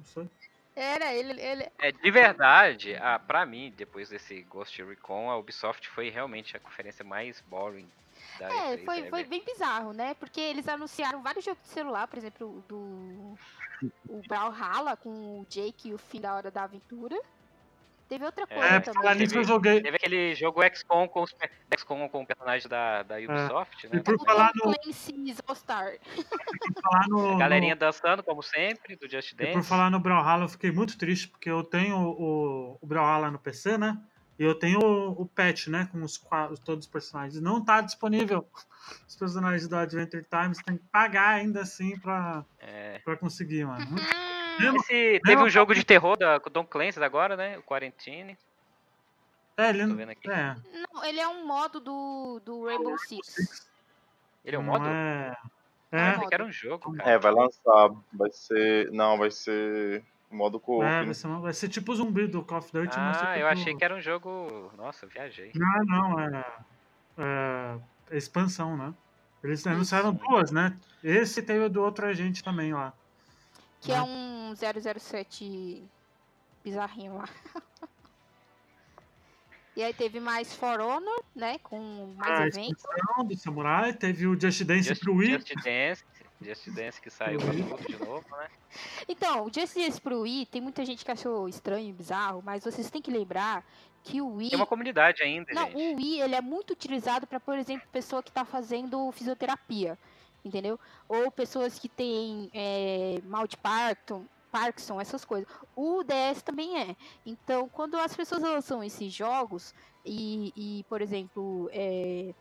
Não 0.00 0.04
sei. 0.06 0.30
Era, 0.74 1.12
ele. 1.12 1.40
ele... 1.40 1.68
É, 1.78 1.92
de 1.92 2.10
verdade, 2.10 2.96
ah, 2.96 3.18
pra 3.18 3.44
mim, 3.44 3.72
depois 3.76 4.08
desse 4.08 4.40
Ghost 4.42 4.82
Recon, 4.82 5.28
a 5.28 5.36
Ubisoft 5.36 5.86
foi 5.88 6.08
realmente 6.08 6.56
a 6.56 6.60
conferência 6.60 7.04
mais 7.04 7.40
boring 7.42 7.86
da 8.38 8.46
É, 8.46 8.76
E3 8.76 8.84
foi, 8.84 8.98
ever. 8.98 9.10
foi 9.10 9.24
bem 9.24 9.44
bizarro, 9.44 9.92
né? 9.92 10.14
Porque 10.14 10.40
eles 10.40 10.66
anunciaram 10.68 11.22
vários 11.22 11.44
jogos 11.44 11.62
de 11.62 11.68
celular, 11.68 12.06
por 12.08 12.18
exemplo, 12.18 12.46
o 12.46 12.60
do. 12.68 13.38
O 14.08 14.22
Brawlhalla 14.28 14.96
com 14.96 15.40
o 15.40 15.46
Jake 15.48 15.88
e 15.88 15.94
o 15.94 15.98
fim 15.98 16.20
da 16.20 16.34
hora 16.34 16.50
da 16.50 16.64
aventura. 16.64 17.18
Teve 18.10 18.24
outra 18.24 18.44
coisa 18.44 18.64
É, 18.64 18.80
também. 18.80 19.00
falar 19.02 19.14
nisso 19.14 19.34
eu 19.36 19.40
Teve- 19.42 19.52
joguei. 19.52 19.80
Teve 19.82 19.96
aquele 19.96 20.34
jogo 20.34 20.60
XCOM 20.74 21.06
com 21.06 21.22
os 21.22 21.32
XCOM 21.78 22.08
com 22.08 22.22
o 22.22 22.26
personagem 22.26 22.68
da, 22.68 23.04
da 23.04 23.14
Ubisoft, 23.18 23.84
né? 23.84 23.90
É. 23.94 23.96
E 23.98 24.02
por 24.02 24.18
falar 24.24 24.50
no- 24.56 24.64
All 25.46 25.54
Star. 25.54 25.92
Falar 26.82 27.06
no, 27.08 27.38
Galerinha 27.38 27.74
no- 27.76 27.78
dançando, 27.80 28.22
como 28.24 28.42
sempre, 28.42 28.96
do 28.96 29.08
Just 29.08 29.30
e 29.32 29.36
Dance. 29.36 29.52
por 29.52 29.62
falar 29.62 29.90
no 29.90 30.00
Brawlhalla, 30.00 30.44
eu 30.44 30.48
fiquei 30.48 30.72
muito 30.72 30.98
triste, 30.98 31.28
porque 31.28 31.48
eu 31.48 31.62
tenho 31.62 31.96
o, 31.96 32.78
o 32.80 32.86
Brawlhalla 32.86 33.30
no 33.30 33.38
PC, 33.38 33.78
né? 33.78 33.96
E 34.36 34.42
eu 34.42 34.54
tenho 34.56 34.80
o, 34.80 35.22
o 35.22 35.26
patch, 35.26 35.68
né? 35.68 35.88
Com 35.92 36.02
os, 36.02 36.18
todos 36.64 36.86
os 36.86 36.90
personagens. 36.90 37.40
Não 37.40 37.64
tá 37.64 37.80
disponível. 37.80 38.44
Os 39.06 39.14
personagens 39.14 39.68
do 39.68 39.76
Adventure 39.76 40.24
Time, 40.28 40.52
você 40.54 40.62
tem 40.64 40.78
que 40.78 40.84
pagar 40.90 41.28
ainda 41.34 41.60
assim 41.60 41.96
pra, 42.00 42.44
É. 42.58 42.98
pra 43.04 43.16
conseguir, 43.16 43.64
mano. 43.66 43.86
Mesmo- 44.60 44.76
Esse, 44.78 45.20
teve 45.24 45.42
um 45.42 45.48
jogo 45.48 45.74
de 45.74 45.84
terror 45.84 46.16
da, 46.16 46.38
com 46.40 46.48
o 46.48 46.52
Tom 46.52 46.64
Clancy 46.64 47.02
agora, 47.02 47.36
né? 47.36 47.58
O 47.58 47.62
Quarantine. 47.62 48.36
É, 49.56 49.68
ele 49.70 49.82
Tô 49.82 49.86
não. 49.88 49.96
vendo 49.96 50.10
aqui. 50.10 50.30
É, 50.30 50.56
não, 50.92 51.04
ele 51.04 51.20
é 51.20 51.28
um 51.28 51.46
modo 51.46 51.80
do, 51.80 52.40
do 52.44 52.64
Rainbow 52.66 52.96
Six. 52.98 53.68
Ele 54.44 54.56
é 54.56 54.58
um 54.58 54.62
modo? 54.62 54.86
É, 54.88 55.36
É 55.92 55.98
é, 55.98 56.00
Achei 56.10 56.28
que 56.28 56.34
era 56.34 56.44
um 56.44 56.52
jogo, 56.52 56.92
cara. 56.92 57.10
É, 57.10 57.18
vai 57.18 57.32
lançar. 57.32 57.90
Vai 58.12 58.30
ser. 58.32 58.90
Não, 58.92 59.18
vai 59.18 59.30
ser 59.30 60.02
modo 60.30 60.58
co-op. 60.60 60.84
é, 60.86 61.04
vai, 61.04 61.12
ser, 61.14 61.26
uma- 61.26 61.40
vai 61.40 61.52
ser 61.52 61.68
tipo 61.68 61.90
o 61.92 61.94
zumbi 61.96 62.26
do 62.28 62.42
Call 62.44 62.58
of 62.58 62.72
Duty. 62.72 62.96
mas 62.96 63.16
Ah, 63.18 63.26
tipo- 63.26 63.38
eu 63.40 63.46
achei 63.48 63.74
que 63.76 63.84
era 63.84 63.94
um 63.94 64.00
jogo. 64.00 64.70
Nossa, 64.76 65.04
eu 65.04 65.08
viajei. 65.10 65.50
Não, 65.54 65.84
não, 65.84 66.20
é, 66.20 66.44
é, 67.18 67.78
é 68.12 68.16
expansão, 68.16 68.76
né? 68.76 68.94
Eles 69.42 69.66
anunciaram 69.66 70.12
duas, 70.12 70.50
né? 70.52 70.76
Esse 71.02 71.42
teve 71.42 71.64
o 71.64 71.68
do 71.68 71.82
outro 71.82 72.06
agente 72.06 72.44
também 72.44 72.72
lá. 72.72 72.92
Que 73.80 73.90
é 73.92 74.00
um 74.00 74.29
007 74.54 75.82
bizarrinho 76.64 77.16
lá. 77.16 77.28
E 79.76 79.82
aí 79.82 79.94
teve 79.94 80.18
mais 80.20 80.52
For 80.52 80.80
Honor, 80.80 81.22
né? 81.34 81.58
Com 81.62 82.12
mais 82.16 82.40
a 82.40 82.46
eventos. 82.48 82.84
expansão 82.84 83.24
do 83.24 83.36
Samurai, 83.38 83.92
teve 83.92 84.26
o 84.26 84.38
Just 84.38 84.62
Dance 84.64 84.88
Just, 84.88 85.00
pro 85.00 85.14
Wii. 85.14 85.30
Just 85.32 85.54
Dance. 85.54 86.04
Just 86.42 86.68
Dance 86.70 87.00
que 87.00 87.08
saiu 87.08 87.38
pra 87.38 87.52
tudo 87.52 87.86
de 87.86 87.96
novo, 88.04 88.24
né? 88.36 88.48
Então, 89.08 89.44
o 89.44 89.52
Just 89.52 89.74
Dance 89.76 90.00
pro 90.00 90.20
Wii, 90.22 90.46
tem 90.46 90.60
muita 90.60 90.84
gente 90.84 91.04
que 91.04 91.10
achou 91.10 91.48
estranho 91.48 91.88
e 91.88 91.92
bizarro, 91.92 92.42
mas 92.44 92.64
vocês 92.64 92.90
têm 92.90 93.00
que 93.00 93.10
lembrar 93.10 93.64
que 94.02 94.20
o 94.20 94.36
Wii. 94.36 94.50
Tem 94.50 94.58
uma 94.58 94.66
comunidade 94.66 95.22
ainda, 95.22 95.52
Não, 95.52 95.66
gente. 95.70 95.76
o 95.76 95.96
Wii 95.96 96.20
ele 96.20 96.34
é 96.34 96.40
muito 96.40 96.72
utilizado 96.72 97.26
para, 97.26 97.38
por 97.38 97.56
exemplo, 97.56 97.86
pessoa 97.92 98.22
que 98.22 98.30
está 98.30 98.44
fazendo 98.44 99.10
fisioterapia, 99.12 99.96
entendeu? 100.44 100.80
Ou 101.08 101.30
pessoas 101.30 101.78
que 101.78 101.88
têm 101.88 102.50
é, 102.52 103.20
mal 103.24 103.46
de 103.46 103.56
Parkinson, 103.56 104.24
Parkinson, 104.50 105.00
essas 105.00 105.24
coisas. 105.24 105.48
O 105.76 106.02
DS 106.02 106.42
também 106.42 106.78
é. 106.80 106.96
Então, 107.24 107.68
quando 107.68 107.96
as 107.96 108.14
pessoas 108.16 108.42
lançam 108.42 108.82
esses 108.82 109.12
jogos 109.12 109.74
e, 110.04 110.52
e, 110.56 110.84
por 110.84 111.00
exemplo, 111.00 111.68
é, 111.72 112.34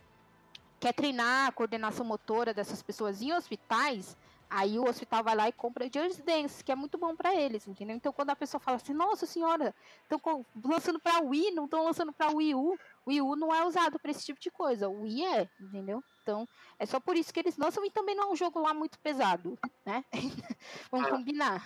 quer 0.79 0.93
treinar 0.93 1.47
a 1.47 1.51
coordenação 1.51 2.05
motora 2.05 2.53
dessas 2.53 2.81
pessoas 2.81 3.21
em 3.21 3.33
hospitais, 3.33 4.15
aí 4.49 4.79
o 4.79 4.87
hospital 4.89 5.23
vai 5.23 5.35
lá 5.35 5.47
e 5.47 5.51
compra 5.51 5.85
Just 5.93 6.21
Dance, 6.23 6.63
que 6.63 6.71
é 6.71 6.75
muito 6.75 6.97
bom 6.97 7.15
para 7.15 7.35
eles, 7.35 7.67
entendeu? 7.67 7.95
Então, 7.95 8.11
quando 8.11 8.31
a 8.31 8.35
pessoa 8.35 8.59
fala 8.59 8.77
assim, 8.77 8.93
nossa 8.93 9.25
senhora, 9.25 9.75
estão 10.01 10.45
lançando 10.65 10.99
para 10.99 11.21
Wii, 11.21 11.51
não 11.51 11.65
estão 11.65 11.83
lançando 11.83 12.11
para 12.11 12.31
Wii 12.31 12.55
U, 12.55 12.73
o 13.05 13.09
Wii 13.09 13.21
U 13.21 13.35
não 13.35 13.53
é 13.53 13.63
usado 13.65 13.99
para 13.99 14.09
esse 14.09 14.25
tipo 14.25 14.39
de 14.39 14.49
coisa, 14.49 14.89
o 14.89 15.01
Wii 15.03 15.25
é, 15.25 15.49
entendeu? 15.59 16.03
Então, 16.23 16.47
é 16.79 16.85
só 16.85 16.99
por 16.99 17.15
isso 17.15 17.33
que 17.33 17.39
eles 17.39 17.57
lançam 17.57 17.83
e 17.85 17.91
também 17.91 18.15
não 18.15 18.23
é 18.29 18.31
um 18.31 18.35
jogo 18.35 18.59
lá 18.59 18.73
muito 18.73 18.97
pesado, 18.99 19.57
né? 19.85 20.03
Vamos 20.91 21.07
É. 21.07 21.11
combinar. 21.11 21.63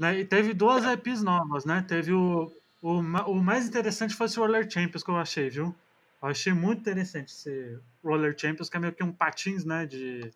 Né? 0.00 0.20
E 0.20 0.24
teve 0.24 0.54
duas 0.54 0.82
IPs 0.82 1.22
novas, 1.22 1.66
né? 1.66 1.84
Teve 1.86 2.14
o. 2.14 2.50
O, 2.82 2.92
o 3.00 3.34
mais 3.34 3.68
interessante 3.68 4.14
foi 4.14 4.24
esse 4.24 4.38
Roller 4.38 4.66
Champions 4.70 5.02
que 5.04 5.10
eu 5.10 5.16
achei, 5.16 5.50
viu? 5.50 5.74
Eu 6.22 6.28
achei 6.30 6.54
muito 6.54 6.80
interessante 6.80 7.28
esse 7.28 7.78
Roller 8.02 8.34
Champions, 8.36 8.70
que 8.70 8.78
é 8.78 8.80
meio 8.80 8.94
que 8.94 9.04
um 9.04 9.12
patins, 9.12 9.62
né? 9.66 9.84
De. 9.84 10.32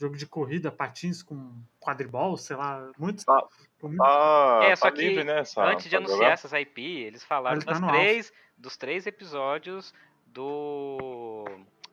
Jogo 0.00 0.16
de 0.16 0.26
corrida, 0.26 0.70
patins 0.72 1.22
com 1.22 1.52
quadribol, 1.78 2.38
sei 2.38 2.56
lá. 2.56 2.90
Muito. 2.98 3.22
Tá. 3.26 3.44
ficou 3.74 3.90
muito- 3.90 4.02
Ah, 4.02 4.60
É, 4.62 4.70
tá 4.70 4.76
só 4.76 4.90
que 4.92 5.02
livre, 5.02 5.24
né? 5.24 5.40
Essa, 5.40 5.62
Antes 5.64 5.90
de 5.90 5.96
anunciar 5.96 6.16
jogar? 6.18 6.32
essas 6.32 6.52
IP, 6.52 6.80
eles 6.80 7.22
falaram 7.24 7.56
Ele 7.58 7.64
tá 7.66 7.72
das 7.72 7.90
três, 7.90 8.32
dos 8.56 8.76
três 8.78 9.06
episódios 9.06 9.92
do. 10.26 11.44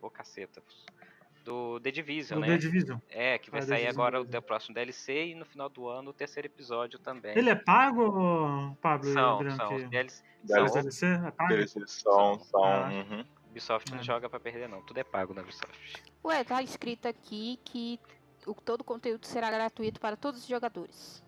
Ô 0.01 0.09
caceta. 0.09 0.61
Do 1.45 1.79
The 1.79 1.91
Division, 1.91 2.39
do 2.39 2.41
né? 2.41 2.53
The 2.53 2.57
Division. 2.57 2.97
É, 3.07 3.37
que 3.37 3.51
vai 3.51 3.59
Ah, 3.59 3.63
sair 3.67 3.87
agora 3.87 4.19
o 4.19 4.23
Division. 4.23 4.41
da 4.41 4.45
próximo 4.45 4.73
DLC 4.73 5.27
e 5.27 5.35
no 5.35 5.45
final 5.45 5.69
do 5.69 5.87
ano 5.87 6.09
o 6.09 6.13
terceiro 6.13 6.47
episódio 6.47 6.97
também. 6.97 7.37
Ele 7.37 7.51
é 7.51 7.55
pago, 7.55 8.75
Pablo? 8.81 9.13
São, 9.13 9.39
são. 9.55 9.75
Os 9.75 9.83
DLC, 9.89 10.23
Os 10.43 10.49
são, 10.49 10.65
DLC? 10.65 11.05
É 11.05 11.31
pago? 11.31 11.53
Eles 11.53 11.71
são. 11.87 12.39
são 12.39 12.63
Ah. 12.65 12.89
uhum. 12.91 13.23
Ubisoft 13.51 13.91
não 13.91 13.99
É. 13.99 14.03
joga 14.03 14.27
pra 14.27 14.39
perder 14.39 14.67
não, 14.67 14.81
tudo 14.81 14.97
é 14.97 15.03
pago 15.03 15.33
na 15.35 15.43
Ubisoft. 15.43 16.03
Ué, 16.25 16.43
tá 16.43 16.61
escrito 16.63 17.07
aqui 17.07 17.59
que 17.63 17.99
o, 18.47 18.53
todo 18.55 18.81
o 18.81 18.83
conteúdo 18.83 19.25
será 19.27 19.49
gratuito 19.51 19.99
para 19.99 20.15
todos 20.17 20.41
os 20.41 20.47
jogadores. 20.47 21.23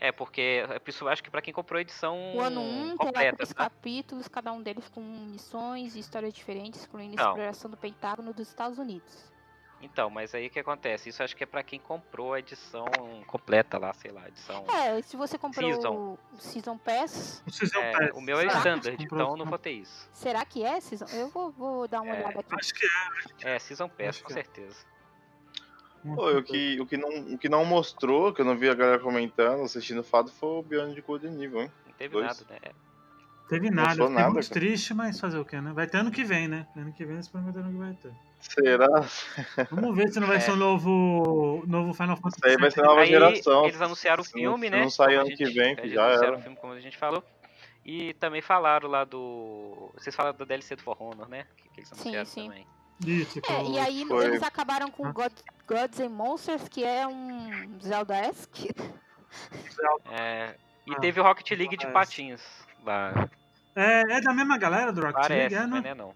É, 0.00 0.10
porque 0.12 0.62
pessoa 0.84 1.12
acho 1.12 1.22
que 1.22 1.30
pra 1.30 1.42
quem 1.42 1.52
comprou 1.52 1.76
a 1.76 1.82
edição 1.82 2.16
O 2.36 2.40
ano 2.40 2.60
1 2.62 2.96
terá 2.96 2.96
completa, 2.96 3.36
três 3.36 3.48
tá? 3.52 3.64
capítulos, 3.64 4.28
cada 4.28 4.50
um 4.52 4.62
deles 4.62 4.88
com 4.88 5.00
missões 5.02 5.94
e 5.94 5.98
histórias 5.98 6.32
diferentes, 6.32 6.84
incluindo 6.84 7.12
a 7.12 7.14
Então. 7.14 7.28
exploração 7.32 7.70
do 7.70 7.76
Pentágono 7.76 8.32
dos 8.32 8.48
Estados 8.48 8.78
Unidos. 8.78 9.30
Então, 9.80 10.10
mas 10.10 10.34
aí 10.34 10.48
o 10.48 10.50
que 10.50 10.58
acontece? 10.58 11.08
Isso 11.08 11.22
acho 11.22 11.36
que 11.36 11.44
é 11.44 11.46
pra 11.46 11.62
quem 11.62 11.78
comprou 11.78 12.32
a 12.34 12.40
edição 12.40 12.84
completa 13.28 13.78
lá, 13.78 13.92
sei 13.92 14.10
lá, 14.10 14.26
edição. 14.26 14.64
É, 14.68 15.00
se 15.02 15.16
você 15.16 15.38
comprou 15.38 15.72
Season. 15.72 15.94
o 15.94 16.18
Season 16.36 16.76
Pass, 16.76 17.42
O 17.46 17.50
Season 17.52 17.78
É, 17.78 17.92
Pass. 17.92 18.10
o 18.16 18.20
meu 18.20 18.38
é 18.38 18.48
Será 18.48 18.58
standard, 18.58 18.96
então 19.04 19.36
não 19.36 19.46
vou 19.46 19.58
ter 19.58 19.70
isso. 19.70 20.08
será 20.12 20.44
que 20.44 20.64
é 20.64 20.80
Season? 20.80 21.06
Eu 21.16 21.28
vou, 21.28 21.52
vou 21.52 21.86
dar 21.86 22.00
uma 22.00 22.12
É. 22.12 22.18
olhada 22.24 22.40
aqui. 22.40 22.54
Acho 22.56 22.74
que 22.74 22.86
é. 23.44 23.54
É, 23.54 23.58
Season 23.60 23.88
Pass, 23.88 24.08
Acho 24.08 24.24
com 24.24 24.30
é. 24.32 24.34
certeza. 24.34 24.76
Pô, 26.02 26.38
o, 26.38 26.42
que, 26.42 26.80
o, 26.80 26.86
que 26.86 26.96
não, 26.96 27.08
o 27.34 27.38
que 27.38 27.48
não 27.48 27.64
mostrou, 27.64 28.32
que 28.32 28.40
eu 28.40 28.44
não 28.44 28.56
vi 28.56 28.68
a 28.68 28.74
galera 28.74 28.98
comentando, 29.00 29.62
assistindo 29.62 30.00
o 30.00 30.04
fato, 30.04 30.30
foi 30.32 30.48
o 30.58 30.62
Beyond 30.62 30.94
de 30.94 31.00
Good 31.02 31.28
Nível, 31.28 31.62
hein? 31.62 31.72
Não 31.86 31.92
teve 31.92 32.12
Dois. 32.14 32.26
nada, 32.26 32.46
né? 32.62 32.70
Teve 33.48 33.70
Não 33.70 33.76
nada, 33.82 33.90
eu 34.02 34.06
fiquei 34.06 34.14
nada, 34.22 34.30
muito 34.32 34.48
cara. 34.48 34.60
triste, 34.60 34.94
mas 34.94 35.18
fazer 35.20 35.38
o 35.38 35.44
quê, 35.44 35.60
né? 35.60 35.72
Vai 35.72 35.86
ter 35.86 35.98
ano 35.98 36.10
que 36.10 36.22
vem, 36.24 36.46
né? 36.48 36.66
Ano 36.76 36.92
que 36.92 37.04
vem 37.04 37.14
eles 37.14 37.28
prometeram 37.28 37.70
que 37.70 37.78
vai 37.78 37.94
ter. 37.94 38.12
Será? 38.40 38.86
Vamos 39.70 39.96
ver 39.96 40.08
se 40.12 40.20
não 40.20 40.26
vai 40.28 40.36
É. 40.36 40.40
ser 40.40 40.52
um 40.52 40.56
novo, 40.56 41.62
novo 41.66 41.92
Final 41.92 42.16
Fantasy 42.16 42.38
Isso 42.38 42.46
aí 42.48 42.56
vai 42.56 42.70
ser 42.70 42.82
nova 42.82 43.00
Aí 43.00 43.08
geração. 43.08 43.64
eles 43.66 43.80
anunciaram 43.82 44.22
o 44.22 44.24
Se 44.24 44.32
não- 44.34 44.40
filme, 44.40 44.66
se 44.66 44.70
né? 44.70 44.80
Não 44.82 44.90
sai 44.90 45.14
ano 45.16 45.24
que 45.26 45.36
gente- 45.44 45.54
vem, 45.54 45.70
eles 45.72 45.80
que 45.80 45.88
já 45.90 46.02
anunciaram 46.06 46.28
era. 46.34 46.38
o 46.38 46.42
filme, 46.42 46.56
como 46.56 46.72
a 46.72 46.80
gente 46.80 46.96
falou. 46.96 47.22
E 47.84 48.12
também 48.14 48.40
falaram 48.42 48.88
lá 48.88 49.02
do. 49.04 49.90
Vocês 49.94 50.14
falaram 50.14 50.36
do 50.36 50.44
DLC 50.46 50.76
do 50.76 50.82
For 50.82 50.96
Honor, 51.02 51.28
né? 51.28 51.46
Que, 51.56 51.68
que 51.70 51.80
eles 51.80 51.88
Sim, 51.88 51.94
anunciaram 52.16 52.26
sim. 52.26 52.48
também. 52.48 52.66
Isso, 53.06 53.40
É, 53.48 53.64
e 53.64 53.78
aí 53.78 54.04
foi- 54.06 54.24
eles 54.26 54.42
acabaram 54.42 54.90
com 54.90 55.06
Ah. 55.06 55.12
God, 55.12 55.32
Gods 55.66 56.00
and 56.00 56.08
Monsters, 56.10 56.68
que 56.68 56.84
é 56.84 57.06
um 57.06 57.78
Zelda-esque. 57.82 58.70
É, 60.10 60.54
e 60.86 60.92
Ah, 60.94 61.00
teve 61.00 61.20
o 61.20 61.22
Rocket 61.22 61.50
League 61.52 61.76
de 61.76 61.86
parece. 61.86 61.92
patins 62.16 62.42
lá. 62.84 63.28
É, 63.76 64.00
é 64.16 64.20
da 64.20 64.32
mesma 64.34 64.58
galera 64.58 64.92
do 64.92 65.00
Rocket 65.00 65.14
Parece, 65.28 65.34
League, 65.34 65.54
é, 65.54 65.60
mas 65.66 65.70
né? 65.70 65.80
não 65.80 65.88
é 65.90 65.94
não. 65.94 66.14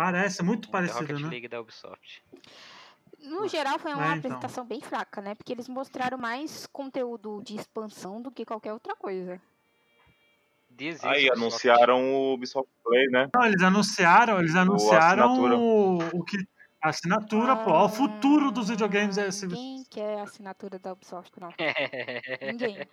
Parece, 0.00 0.42
muito 0.42 0.68
É 0.68 0.72
parecido, 0.72 1.00
Rocket 1.00 1.20
né? 1.20 1.28
League 1.28 1.48
da 1.48 1.60
Ubisoft. 1.60 2.22
No 3.22 3.46
geral, 3.46 3.78
foi 3.78 3.92
uma 3.92 4.02
É, 4.02 4.06
então. 4.06 4.18
apresentação 4.18 4.64
bem 4.64 4.80
fraca, 4.80 5.20
né? 5.20 5.34
Porque 5.34 5.52
eles 5.52 5.68
mostraram 5.68 6.16
mais 6.16 6.66
conteúdo 6.66 7.42
de 7.44 7.54
expansão 7.54 8.22
do 8.22 8.30
que 8.30 8.46
qualquer 8.46 8.72
outra 8.72 8.96
coisa. 8.96 9.38
Diz 10.70 11.04
Aí 11.04 11.24
isso, 11.24 11.34
anunciaram 11.34 12.02
o 12.14 12.32
Ubisoft 12.32 12.70
Play, 12.82 13.08
né? 13.08 13.28
Não, 13.34 13.44
eles 13.44 13.62
anunciaram, 13.62 14.38
eles 14.38 14.54
anunciaram 14.54 15.32
assinatura. 15.32 15.58
o, 15.58 15.98
o 16.20 16.24
que. 16.24 16.38
A 16.82 16.88
assinatura, 16.88 17.56
pô. 17.56 17.72
ó, 17.72 17.84
O 17.84 17.88
futuro 17.90 18.50
dos 18.50 18.70
videogames 18.70 19.18
é 19.18 19.28
esse. 19.28 19.46
Ninguém 19.46 19.84
quer 19.90 20.18
a 20.20 20.22
assinatura 20.22 20.78
da 20.78 20.92
Ubisoft, 20.94 21.38
não. 21.38 21.48
Ubisoft. 21.48 22.38
Ninguém. 22.40 22.88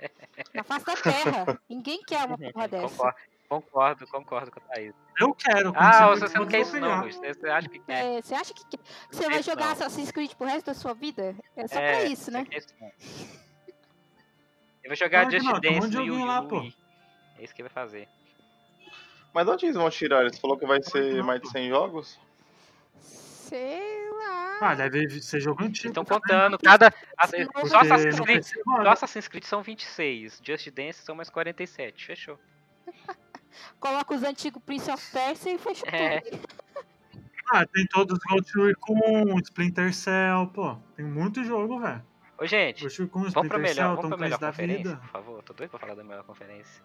Na 0.54 0.64
face 0.66 0.86
da 0.86 0.96
terra. 0.98 1.62
Ninguém 1.70 2.02
quer 2.06 2.26
uma 2.26 2.38
porra 2.52 2.68
dessa. 2.68 3.16
Concordo, 3.48 4.06
concordo, 4.08 4.52
com 4.52 4.60
a 4.60 4.64
Thaís. 4.74 4.94
Eu 5.20 5.34
quero. 5.34 5.74
Ah, 5.76 6.08
você 6.10 6.28
você 6.28 6.38
não 6.38 6.46
quer 6.48 6.58
eu 6.58 6.62
isso 6.62 6.72
vou 6.72 6.82
não. 6.82 7.04
Você 7.10 7.48
acha 7.50 7.70
que 7.70 7.80
quer? 7.80 8.06
É, 8.18 8.22
você 8.22 8.36
acha 8.36 8.54
que, 8.54 8.66
que 8.66 8.78
você 9.10 9.24
Não 9.24 9.30
vai 9.30 9.38
quer 9.40 9.44
jogar 9.44 9.66
não. 9.66 9.72
Assassin's 9.74 10.12
Creed 10.12 10.34
pro 10.36 10.48
resto 10.48 10.66
da 10.68 10.74
sua 10.74 10.94
vida? 10.94 11.36
É 11.56 11.68
só 11.68 11.80
É, 11.80 11.92
pra 11.92 12.04
isso, 12.06 12.30
né? 12.32 12.40
você 12.44 12.50
quer 12.50 12.58
isso 12.60 12.76
não. 12.80 12.92
Ele 14.84 14.88
vai 14.88 14.96
jogar 14.96 15.32
Just 15.32 15.46
não, 15.46 15.60
Dance 15.60 15.80
no 15.88 15.92
joguinho 15.92 16.16
Wii. 16.16 16.26
lá, 16.26 16.42
pô. 16.44 16.62
É 17.38 17.44
isso 17.44 17.54
que 17.54 17.62
ele 17.62 17.70
vai 17.70 17.84
fazer. 17.84 18.08
Mas 19.34 19.46
de 19.46 19.52
onde 19.52 19.66
eles 19.66 19.76
vão 19.76 19.90
tirar? 19.90 20.22
Eles 20.22 20.40
falou 20.40 20.58
que 20.58 20.66
vai 20.66 20.82
ser 20.82 21.24
mais 21.24 21.42
de 21.42 21.50
100 21.50 21.70
jogos? 21.70 22.20
Sei 23.02 24.10
lá. 24.12 24.58
Ah, 24.62 24.76
deve 24.76 25.22
ser 25.22 25.40
jogo 25.40 25.64
antigo. 25.64 25.90
Estão 25.90 26.04
contando, 26.06 26.58
cada. 26.58 26.92
Só 27.68 27.80
Assassin's 27.80 28.20
Creed, 28.20 28.44
só. 28.44 28.88
Assassin's 28.90 29.28
Creed 29.28 29.44
são 29.44 29.62
26. 29.62 30.42
Just 30.44 30.70
Dance 30.72 31.02
são 31.04 31.16
mais 31.16 31.30
47. 31.30 32.06
Fechou. 32.06 32.40
Coloca 33.80 34.14
os 34.16 34.24
antigos 34.24 34.62
Prince 34.64 34.90
of 34.92 35.12
Persia 35.12 35.54
e 35.54 35.58
fechou 35.58 35.88
É. 35.90 36.22
tudo. 36.22 36.40
Ah, 37.54 37.66
tem 37.66 37.86
todos 37.88 38.18
os 38.18 38.24
Ghost 38.26 38.54
Recon, 38.60 39.40
Splinter 39.40 39.94
Cell, 39.94 40.48
pô. 40.54 40.78
Tem 40.96 41.06
muito 41.06 41.44
jogo, 41.44 41.80
velho. 41.80 42.04
Ô, 42.38 42.46
gente, 42.46 42.84
Ghost 42.84 43.02
Recon, 43.02 43.20
vamos 43.20 43.34
pra 43.34 43.42
Splinter 43.44 43.60
melhor, 43.62 43.76
Cell, 43.76 43.88
vamos 43.96 44.02
Tom 44.02 44.10
pra 44.10 44.18
melhor 44.18 44.40
Clancy 44.40 44.42
da 44.42 44.64
conferência, 44.64 44.84
vida. 44.84 45.02
por 45.02 45.10
favor. 45.10 45.44
Tô 45.44 45.54
doido 45.54 45.70
pra 45.70 45.80
falar 45.80 45.96
da 45.96 46.04
melhor 46.04 46.24
conferência. 46.24 46.82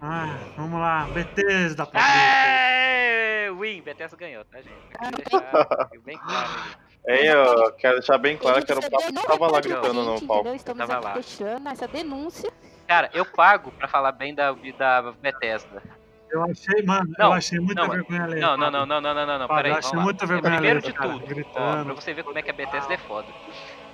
Ah, 0.00 0.36
vamos 0.56 0.80
lá. 0.80 1.04
Bethesda, 1.14 1.86
Pablito. 1.86 2.08
É, 2.08 3.31
Win, 3.56 3.82
Bethesda 3.82 4.16
ganhou, 4.16 4.44
tá, 4.44 4.58
gente? 4.58 4.74
Quero 4.98 5.16
deixar 5.16 5.88
bem 6.04 6.18
claro. 6.18 6.50
É, 7.06 7.26
eu 7.32 7.72
quero 7.72 7.98
deixar 7.98 8.18
bem 8.18 8.36
claro 8.36 8.64
que 8.64 8.72
era 8.72 8.80
o 8.80 9.12
não 9.12 9.22
que 9.22 9.28
tava 9.28 9.50
lá 9.50 9.60
gritando 9.60 10.02
no 10.04 10.26
palco. 10.26 10.48
Estamos 10.48 10.86
Tava 10.86 10.94
aqui 10.94 11.04
lá. 11.04 11.14
deixando 11.14 11.68
essa 11.68 11.88
denúncia. 11.88 12.52
Cara, 12.86 13.10
eu 13.14 13.24
pago 13.24 13.72
pra 13.72 13.88
falar 13.88 14.12
bem 14.12 14.34
da, 14.34 14.52
da 14.52 15.12
Bethesda. 15.12 15.82
Eu 16.32 16.42
achei, 16.44 16.82
mano, 16.82 17.12
Não, 17.18 17.26
eu 17.26 17.32
achei 17.34 17.60
muita 17.60 17.82
não, 17.82 17.90
vergonha 17.90 18.22
alheia. 18.24 18.40
Não, 18.40 18.56
não, 18.56 18.70
não, 18.70 18.86
não, 18.86 19.00
não, 19.02 19.14
não, 19.14 19.26
não, 19.26 19.38
não, 19.40 19.48
peraí, 19.48 19.70
eu 19.70 19.76
achei 19.76 19.98
muita 19.98 20.24
vergonha 20.24 20.54
Primeiro 20.54 20.78
alheia, 20.78 20.92
de 20.92 20.98
cara, 20.98 21.12
tudo, 21.12 21.24
ó, 21.24 21.26
gritando. 21.26 21.84
pra 21.84 21.94
você 21.94 22.14
ver 22.14 22.24
como 22.24 22.38
é 22.38 22.42
que 22.42 22.50
a 22.50 22.54
Bethesda 22.54 22.94
é 22.94 22.96
foda. 22.96 23.28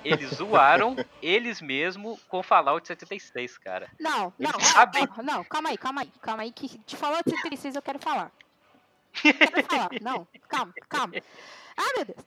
Eles 0.05 0.29
zoaram 0.35 0.95
eles 1.21 1.61
mesmo 1.61 2.17
com 2.29 2.41
Fallout 2.41 2.87
76, 2.87 3.57
cara. 3.57 3.89
Não, 3.99 4.33
não, 4.39 4.51
ó, 4.51 5.17
ó, 5.17 5.21
não, 5.21 5.43
calma 5.43 5.69
aí, 5.69 5.77
calma 5.77 6.01
aí, 6.01 6.11
calma 6.21 6.43
aí, 6.43 6.51
que 6.53 6.79
de 6.85 6.95
falar 6.95 7.21
de 7.25 7.31
76 7.31 7.75
eu 7.75 7.81
quero 7.81 7.99
falar. 7.99 8.31
Quero 9.21 9.63
falar, 9.67 9.89
não, 10.01 10.27
calma, 10.47 10.73
calma. 10.87 11.13
Ah, 11.77 11.93
meu 11.95 12.05
Deus. 12.05 12.25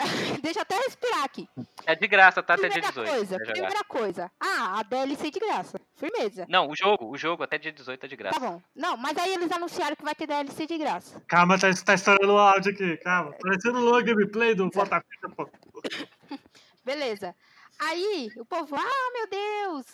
Deixa 0.42 0.60
eu 0.60 0.62
até 0.62 0.76
respirar 0.78 1.24
aqui. 1.24 1.48
É 1.86 1.94
de 1.94 2.06
graça, 2.08 2.42
tá? 2.42 2.54
Até 2.54 2.68
dia 2.68 2.80
Primeira 2.80 2.92
18. 2.92 3.10
coisa, 3.10 3.36
primeira 3.36 3.84
coisa. 3.84 4.32
Ah, 4.40 4.80
a 4.80 4.82
DLC 4.82 5.30
de 5.30 5.38
graça. 5.38 5.80
Firmeza. 5.94 6.46
Não, 6.48 6.68
o 6.68 6.76
jogo, 6.76 7.10
o 7.10 7.18
jogo 7.18 7.42
até 7.42 7.58
dia 7.58 7.72
18 7.72 8.04
é 8.04 8.08
de 8.08 8.16
graça. 8.16 8.40
Tá 8.40 8.46
bom. 8.46 8.62
Não, 8.74 8.96
mas 8.96 9.16
aí 9.18 9.34
eles 9.34 9.52
anunciaram 9.52 9.94
que 9.94 10.04
vai 10.04 10.14
ter 10.14 10.26
DLC 10.26 10.66
de 10.66 10.78
graça. 10.78 11.22
Calma, 11.28 11.58
tá, 11.58 11.68
tá 11.84 11.94
estourando 11.94 12.32
o 12.32 12.38
áudio 12.38 12.72
aqui, 12.72 12.96
calma. 12.98 13.32
Parecendo 13.40 13.94
o 13.94 14.02
gameplay 14.02 14.54
do 14.54 14.70
Botafita, 14.70 15.28
pô. 15.36 15.48
Beleza. 16.84 17.34
Aí 17.78 18.30
o 18.36 18.44
povo, 18.44 18.76
ah, 18.76 19.10
meu 19.12 19.28
Deus. 19.28 19.86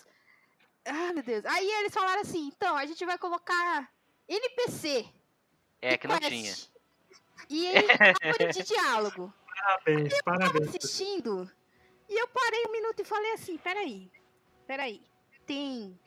Ah, 0.85 1.13
meu 1.13 1.23
Deus. 1.23 1.45
Aí 1.45 1.69
eles 1.79 1.93
falaram 1.93 2.21
assim, 2.21 2.47
então, 2.47 2.75
a 2.77 2.85
gente 2.85 3.05
vai 3.05 3.17
colocar 3.17 3.89
NPC. 4.27 5.05
É, 5.81 5.97
que 5.97 6.07
não 6.07 6.19
tinha. 6.19 6.53
E 7.49 7.67
árvore 7.67 8.51
de 8.53 8.63
diálogo. 8.63 9.33
Parabéns, 9.53 10.13
tava 10.23 10.39
parabéns. 10.39 10.75
assistindo. 10.75 11.49
E 12.09 12.21
eu 12.21 12.27
parei 12.27 12.65
um 12.67 12.71
minuto 12.71 13.01
e 13.01 13.05
falei 13.05 13.33
assim, 13.33 13.57
peraí. 13.57 14.11
Peraí. 14.65 15.01
Tem 15.45 15.97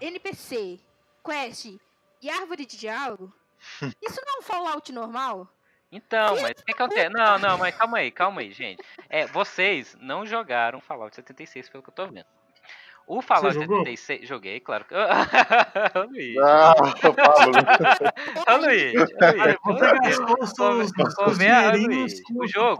NPC, 0.00 0.80
quest 1.24 1.78
e 2.20 2.30
árvore 2.30 2.66
de 2.66 2.76
diálogo? 2.76 3.32
Isso 4.02 4.20
não 4.24 4.36
é 4.36 4.38
um 4.38 4.42
Fallout 4.42 4.92
normal? 4.92 5.48
Então, 5.90 6.40
mas 6.42 6.52
o 6.52 6.64
que 6.64 6.72
acontece? 6.72 7.08
Não, 7.08 7.38
não, 7.38 7.56
mas 7.56 7.74
calma 7.74 7.98
aí, 7.98 8.10
calma 8.10 8.40
aí, 8.42 8.52
gente. 8.52 8.82
É, 9.08 9.26
vocês 9.26 9.96
não 10.00 10.26
jogaram 10.26 10.80
Fallout 10.80 11.16
76, 11.16 11.68
pelo 11.70 11.82
que 11.82 11.88
eu 11.88 11.94
tô 11.94 12.06
vendo. 12.06 12.26
O 13.08 13.22
Fallout 13.22 13.54
jogou? 13.54 13.78
76, 13.78 14.28
joguei, 14.28 14.60
claro. 14.60 14.84
Luiz. 16.10 16.36
Ah, 16.38 16.74
Pablo. 17.14 18.66
Luiz. 18.66 18.92
Luiz, 18.92 19.10
com 22.22 22.34
o 22.34 22.38
pro- 22.38 22.48
jogo. 22.48 22.76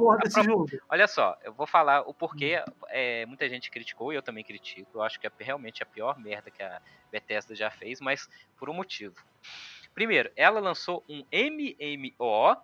Olha 0.88 1.06
só, 1.06 1.36
eu 1.42 1.52
vou 1.52 1.66
falar 1.66 2.02
o 2.02 2.12
porquê 2.12 2.62
é, 2.88 3.24
muita 3.26 3.48
gente 3.48 3.70
criticou 3.70 4.12
e 4.12 4.16
eu 4.16 4.22
também 4.22 4.44
critico. 4.44 4.98
Eu 4.98 5.02
acho 5.02 5.18
que 5.18 5.26
é 5.26 5.30
realmente 5.38 5.82
a 5.82 5.86
pior 5.86 6.18
merda 6.18 6.50
que 6.50 6.62
a 6.62 6.80
Bethesda 7.10 7.54
já 7.54 7.70
fez, 7.70 8.00
mas 8.00 8.28
por 8.56 8.68
um 8.68 8.74
motivo. 8.74 9.14
Primeiro, 9.94 10.30
ela 10.36 10.60
lançou 10.60 11.02
um 11.08 11.24
MMO 11.32 12.56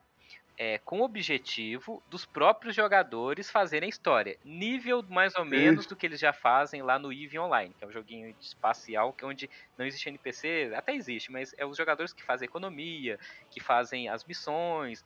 é, 0.56 0.78
com 0.78 1.00
o 1.00 1.04
objetivo 1.04 2.02
dos 2.08 2.24
próprios 2.24 2.74
jogadores 2.74 3.50
fazerem 3.50 3.88
história. 3.88 4.38
Nível 4.44 5.02
mais 5.08 5.34
ou 5.34 5.44
menos 5.44 5.86
do 5.86 5.96
que 5.96 6.06
eles 6.06 6.20
já 6.20 6.32
fazem 6.32 6.82
lá 6.82 6.98
no 6.98 7.12
EVE 7.12 7.38
Online, 7.38 7.74
que 7.76 7.84
é 7.84 7.86
um 7.86 7.92
joguinho 7.92 8.34
espacial 8.40 9.12
que 9.12 9.24
é 9.24 9.28
onde 9.28 9.50
não 9.76 9.84
existe 9.84 10.08
NPC, 10.08 10.72
até 10.74 10.94
existe, 10.94 11.32
mas 11.32 11.54
é 11.58 11.66
os 11.66 11.76
jogadores 11.76 12.12
que 12.12 12.22
fazem 12.22 12.46
economia, 12.46 13.18
que 13.50 13.60
fazem 13.60 14.08
as 14.08 14.24
missões, 14.24 15.04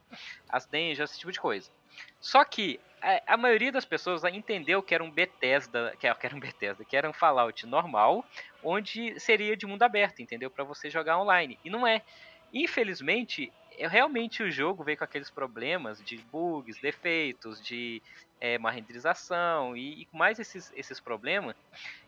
as 0.49 0.67
dungeons, 0.67 1.11
esse 1.11 1.19
tipo 1.19 1.33
de 1.33 1.41
coisa. 1.41 1.71
Só 2.21 2.45
que 2.45 2.79
a, 3.01 3.35
a 3.35 3.37
maioria 3.37 3.73
das 3.73 3.85
pessoas 3.85 4.23
entendeu 4.25 4.83
que 4.83 4.95
era 4.95 5.03
um 5.03 5.11
Bethesda, 5.11 5.95
que 5.99 6.07
era, 6.07 6.15
que 6.15 6.27
era 6.27 6.37
um 6.37 6.41
Bethesda, 6.41 6.85
que 6.85 6.97
era 6.97 7.09
um 7.09 7.13
Fallout 7.13 7.67
normal, 7.67 8.25
onde 8.63 9.19
seria 9.19 9.57
de 9.57 9.67
mundo 9.67 9.83
aberto, 9.83 10.21
entendeu? 10.21 10.51
Para 10.51 10.65
você 10.65 10.91
jogar 10.91 11.19
online. 11.19 11.59
E 11.65 11.71
não 11.71 11.87
é. 11.87 12.03
Infelizmente, 12.53 13.53
é, 13.79 13.87
realmente 13.89 14.43
o 14.43 14.51
jogo 14.51 14.85
veio 14.85 14.99
com 14.99 15.05
aqueles 15.05 15.31
problemas 15.31 16.03
de 16.03 16.19
bugs, 16.33 16.79
defeitos, 16.81 17.61
de 17.63 18.03
é, 18.41 18.59
má 18.59 18.71
renderização 18.71 19.77
e, 19.77 20.03
e 20.03 20.09
mais 20.13 20.39
esses, 20.39 20.73
esses 20.77 21.01
problemas. 21.01 21.57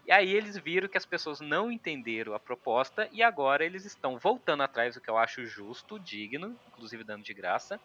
E 0.07 0.12
aí 0.12 0.33
eles 0.33 0.57
viram 0.59 0.89
que 0.89 0.99
as 0.99 1.07
pessoas 1.07 1.41
não 1.41 1.71
entenderam 1.71 2.35
a 2.35 2.39
proposta 2.41 3.09
e 3.12 3.23
agora 3.23 3.64
eles 3.64 3.85
estão 3.85 4.18
voltando 4.18 4.62
atrás, 4.62 4.97
o 4.97 5.01
que 5.01 5.09
eu 5.11 5.16
acho 5.18 5.45
justo, 5.47 5.99
digno, 5.99 6.57
inclusive 6.68 7.05
dando 7.05 7.23
de 7.23 7.35
graça. 7.35 7.81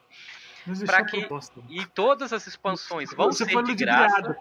Não 0.65 0.73
existe 0.73 0.87
pra 0.87 0.99
a 0.99 1.05
que- 1.05 1.19
proposta. 1.19 1.61
E 1.69 1.85
todas 1.85 2.33
as 2.33 2.47
expansões 2.47 3.13
vão 3.13 3.31
Você 3.31 3.45
ser 3.45 3.63
de 3.63 3.75
graça. 3.75 4.35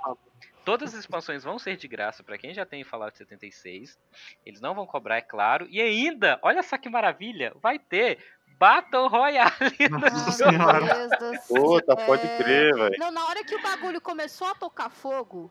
Todas 0.65 0.95
as 0.95 1.01
expansões 1.01 1.45
vão 1.45 1.59
ser 1.59 1.77
de 1.77 1.87
graça 1.87 2.23
para 2.23 2.39
quem 2.39 2.55
já 2.55 2.65
tem 2.65 2.83
Fallout 2.85 3.17
76. 3.19 3.99
Eles 4.47 4.63
não 4.63 4.75
vão 4.75 4.87
cobrar, 4.87 5.19
é 5.19 5.21
claro. 5.21 5.67
E 5.69 5.79
ainda, 5.79 6.39
olha 6.43 6.63
só 6.63 6.79
que 6.79 6.89
maravilha, 6.89 7.53
vai 7.61 7.79
ter 7.79 8.19
Battle 8.59 9.09
Royale 9.09 9.53
no 9.91 9.99
Nossa 9.99 10.33
senhora. 10.33 10.81
meu 10.81 10.95
Deus 10.95 11.11
do 11.19 11.43
céu. 11.43 11.57
Puta, 11.63 11.97
pode 11.97 12.27
É. 12.27 12.37
crer, 12.39 12.75
velho. 12.75 12.97
Não, 12.99 13.11
na 13.11 13.27
hora 13.27 13.45
que 13.45 13.55
o 13.55 13.63
bagulho 13.63 14.01
começou 14.01 14.47
a 14.49 14.55
tocar 14.55 14.91
fogo, 14.91 15.51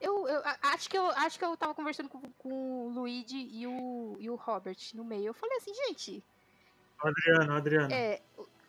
eu, 0.00 0.26
eu 0.28 0.42
acho, 0.62 0.88
que 0.90 0.98
eu 0.98 1.06
acho 1.10 1.38
que 1.38 1.44
eu 1.44 1.56
tava 1.56 1.74
conversando 1.74 2.08
com, 2.08 2.20
com 2.38 2.86
o 2.86 2.88
Luigi 2.90 3.48
e 3.52 3.66
o, 3.66 4.16
e 4.18 4.28
o 4.28 4.34
Robert 4.34 4.76
no 4.94 5.04
meio. 5.04 5.28
Eu 5.28 5.34
falei 5.34 5.56
assim, 5.58 5.72
gente, 5.86 6.22
Adriano, 7.02 7.54
Adriano. 7.54 7.92
é, 7.92 8.20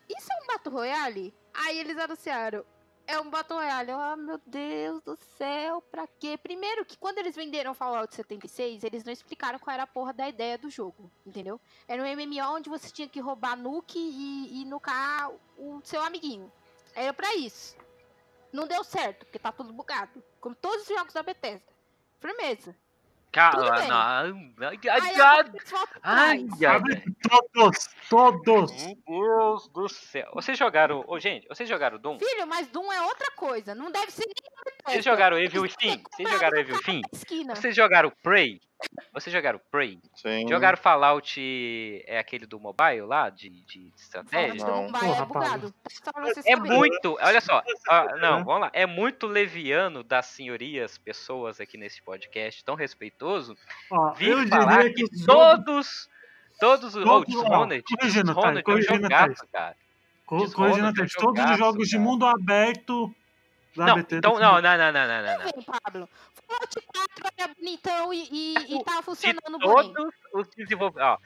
isso 0.10 0.28
é 0.32 0.44
um 0.44 0.48
Battle 0.48 0.74
Royale? 0.76 1.34
Aí 1.54 1.80
eles 1.80 1.98
anunciaram, 1.98 2.64
é 3.08 3.20
um 3.20 3.30
Battle 3.30 3.58
Royale. 3.58 3.92
Ah, 3.92 4.16
meu 4.18 4.40
Deus 4.46 5.02
do 5.02 5.18
céu, 5.38 5.82
pra 5.82 6.06
quê? 6.06 6.38
Primeiro 6.38 6.86
que 6.86 6.98
quando 6.98 7.18
eles 7.18 7.36
venderam 7.36 7.74
Fallout 7.74 8.14
76, 8.14 8.84
eles 8.84 9.04
não 9.04 9.14
explicaram 9.14 9.58
qual 9.58 9.74
era 9.74 9.84
a 9.84 9.88
porra 9.88 10.14
da 10.14 10.28
ideia 10.28 10.58
do 10.58 10.70
jogo, 10.70 11.10
entendeu? 11.26 11.60
Era 11.88 12.04
um 12.04 12.06
MMO 12.06 12.56
onde 12.56 12.70
você 12.70 12.90
tinha 12.90 13.08
que 13.08 13.22
roubar 13.22 13.56
nuke 13.56 13.98
e, 13.98 14.62
e 14.62 14.66
nucar 14.66 15.32
o 15.58 15.82
seu 15.84 16.02
amiguinho. 16.02 16.52
Era 16.94 17.14
pra 17.14 17.34
isso. 17.36 17.76
Não 18.52 18.68
deu 18.68 18.84
certo, 18.84 19.26
porque 19.26 19.40
tá 19.40 19.52
tudo 19.52 19.74
bugado. 19.74 20.22
Como 20.42 20.56
todos 20.56 20.82
os 20.82 20.88
jogos 20.88 21.14
da 21.14 21.24
Bethesda. 21.24 21.66
Firmeza. 22.20 22.76
Cara, 23.32 23.88
não. 23.88 24.54
Ai, 24.68 24.80
ai, 24.90 25.16
ai, 25.20 25.46
ai? 26.66 27.04
Todos, 27.54 27.90
todos. 28.10 28.72
Meu 28.72 28.98
Deus 29.08 29.68
do 29.70 29.90
céu. 29.90 30.32
Vocês 30.34 30.58
jogaram. 30.58 31.04
Ô, 31.08 31.20
gente, 31.20 31.48
vocês 31.48 31.68
jogaram 31.68 31.98
Doom? 32.00 32.18
Filho, 32.20 32.48
mas 32.48 32.68
Doom 32.68 32.92
é 32.92 33.02
outra 33.02 33.30
coisa. 33.32 33.76
Não 33.76 33.92
deve 33.92 34.12
ser 34.12 34.26
nem 34.26 34.36
Vocês 34.86 35.06
jogaram 35.06 35.38
Evil 35.38 35.62
Within? 35.64 36.02
Vocês 36.12 36.30
jogaram 36.30 36.58
Evil? 36.58 36.76
Esquina. 37.14 37.56
Vocês 37.56 37.76
jogaram 37.76 38.12
Prey? 38.24 38.62
Vocês 39.12 39.34
jogaram 39.34 39.60
Prey? 39.72 40.00
Sim. 40.16 40.48
Jogaram 40.48 40.78
Fallout. 40.78 41.40
É 42.06 42.20
aquele 42.20 42.46
do 42.46 42.60
mobile 42.60 43.02
lá? 43.02 43.30
De, 43.30 43.50
de 43.50 43.92
estratégia? 43.98 44.64
Não. 44.66 44.86
do 44.88 44.94
Mumbai 44.94 45.12
é 45.12 45.26
bugado. 45.26 45.74
É 46.46 46.56
muito, 46.56 47.18
olha 47.20 47.42
só, 47.42 47.64
ah, 47.90 48.16
não, 48.18 48.44
vamos 48.44 48.62
lá, 48.62 48.70
é 48.74 48.86
muito 48.86 49.26
leviano 49.26 50.04
das 50.04 50.28
senhorias, 50.28 50.98
pessoas 50.98 51.60
aqui 51.60 51.78
nesse 51.78 52.02
podcast, 52.04 52.64
tão 52.64 52.76
respeitoso, 52.76 53.58
Ó, 53.92 54.12
vir 54.14 54.30
eu 54.32 54.48
falar 54.48 54.84
diria 54.84 54.94
que 54.94 55.08
que 55.10 55.26
todos, 55.26 56.08
todos 56.60 56.96
os, 56.96 57.06
oh, 57.06 57.26
Dishonored, 57.26 57.84
Thay, 58.00 58.10
Dishonored 58.10 58.58
é 58.58 58.60
um 58.60 58.64
corrigindo, 58.64 59.02
jogaço, 59.04 59.48
cara. 59.52 59.76
Co- 60.26 60.38
Dishonored 60.38 60.54
Corrigindo 60.54 61.04
é 61.04 61.08
todos 61.20 61.52
os 61.52 61.58
jogos 61.58 61.88
de 61.88 61.98
mundo 61.98 62.26
aberto 62.26 63.14
Não, 63.78 64.00
então, 64.00 64.40
não, 64.40 64.62
não, 64.62 64.62
não, 64.62 64.78
não, 64.78 64.92
não, 64.92 65.08
não, 65.08 65.24
não. 65.24 65.44
Vem, 65.44 65.64
Pablo. 65.64 66.10
Fallout 66.48 66.82
4 66.88 67.34
é 67.38 67.48
bonitão 67.48 68.14
e, 68.14 68.28
e, 68.32 68.76
e 68.76 68.84
tá 68.84 69.02
funcionando 69.02 69.58
bem. 69.60 69.94
todos 69.94 70.14
os 70.34 70.48
desenvolvedores, 70.56 71.08
ó, 71.08 71.18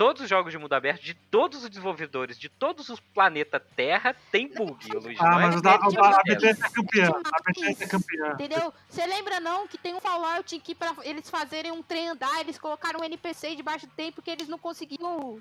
todos 0.00 0.22
os 0.22 0.30
jogos 0.30 0.50
de 0.50 0.56
mundo 0.56 0.72
aberto, 0.72 1.02
de 1.02 1.12
todos 1.12 1.62
os 1.62 1.68
desenvolvedores, 1.68 2.38
de 2.38 2.48
todos 2.48 2.88
os 2.88 2.98
planetas 2.98 3.60
Terra, 3.76 4.16
tem 4.32 4.48
bug, 4.48 4.88
Luiz. 4.94 5.20
Ah, 5.20 5.26
é 5.26 5.46
mas 5.46 5.60
da 5.60 5.74
a 5.74 6.22
Bethesda. 6.24 6.66
É 6.66 6.70
campeã. 6.70 7.10
A. 7.10 7.42
Bethesda 7.42 7.84
é 7.84 7.86
campeã. 7.86 8.32
Entendeu? 8.32 8.72
Você 8.88 9.04
lembra 9.04 9.38
não 9.40 9.68
que 9.68 9.76
tem 9.76 9.94
um 9.94 10.00
Fallout 10.00 10.58
que 10.60 10.74
pra 10.74 10.94
eles 11.02 11.28
fazerem 11.28 11.70
um 11.70 11.82
trem 11.82 12.08
andar, 12.08 12.40
eles 12.40 12.58
colocaram 12.58 13.00
um 13.00 13.04
NPC 13.04 13.54
debaixo 13.54 13.86
do 13.86 13.92
tempo 13.92 14.16
porque 14.16 14.30
eles 14.30 14.48
não 14.48 14.58
conseguiam. 14.58 15.38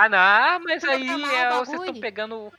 Ah, 0.00 0.08
não, 0.08 0.64
mas 0.64 0.82
aí 0.82 1.06
é, 1.10 1.52
o 1.52 1.58
vocês 1.58 1.78
estão 1.78 2.00
pegando. 2.00 2.50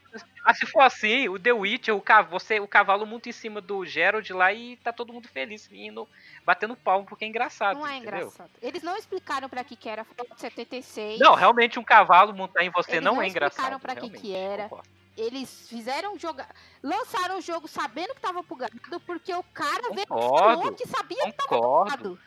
Ah, 0.44 0.54
se 0.54 0.64
for 0.64 0.82
assim, 0.82 1.28
o 1.28 1.40
The 1.40 1.52
Witcher, 1.52 1.96
o, 1.96 2.00
cav... 2.00 2.30
você, 2.30 2.60
o 2.60 2.68
cavalo 2.68 3.04
muito 3.04 3.28
em 3.28 3.32
cima 3.32 3.60
do 3.60 3.84
Gerald 3.84 4.32
lá 4.32 4.52
e 4.52 4.76
tá 4.76 4.92
todo 4.92 5.12
mundo 5.12 5.26
feliz, 5.26 5.68
indo, 5.72 6.08
batendo 6.46 6.76
palmo 6.76 7.04
porque 7.04 7.24
é 7.24 7.28
engraçado. 7.28 7.80
Não 7.80 7.86
é 7.86 7.96
entendeu? 7.96 8.18
engraçado. 8.20 8.50
Eles 8.62 8.84
não 8.84 8.96
explicaram 8.96 9.48
pra 9.48 9.64
que 9.64 9.74
que 9.74 9.88
era 9.88 10.04
Fallout 10.04 10.40
76. 10.40 11.18
Não, 11.18 11.34
realmente 11.34 11.80
um 11.80 11.84
cavalo 11.84 12.32
montar 12.32 12.62
em 12.62 12.70
você 12.70 12.92
Eles 12.92 13.04
não, 13.04 13.16
não 13.16 13.22
é 13.22 13.26
engraçado. 13.26 13.72
explicaram 13.74 13.80
pra 13.80 13.96
que 13.96 14.20
que 14.20 14.36
era. 14.36 14.64
concordo. 14.64 14.88
Eles 15.16 15.68
fizeram 15.68 16.16
jogar. 16.16 16.48
Lançaram 16.80 17.38
o 17.38 17.40
jogo 17.40 17.66
sabendo 17.66 18.14
que 18.14 18.20
tava 18.20 18.40
bugado, 18.42 18.72
porque 19.04 19.34
o 19.34 19.42
cara 19.52 19.92
veio 19.92 20.06
Concordo, 20.06 20.60
falou 20.60 20.72
que 20.74 20.86
sabia 20.86 21.24
que 21.24 21.32
tava 21.32 21.48
Concordo, 21.48 22.08
bugado. 22.10 22.20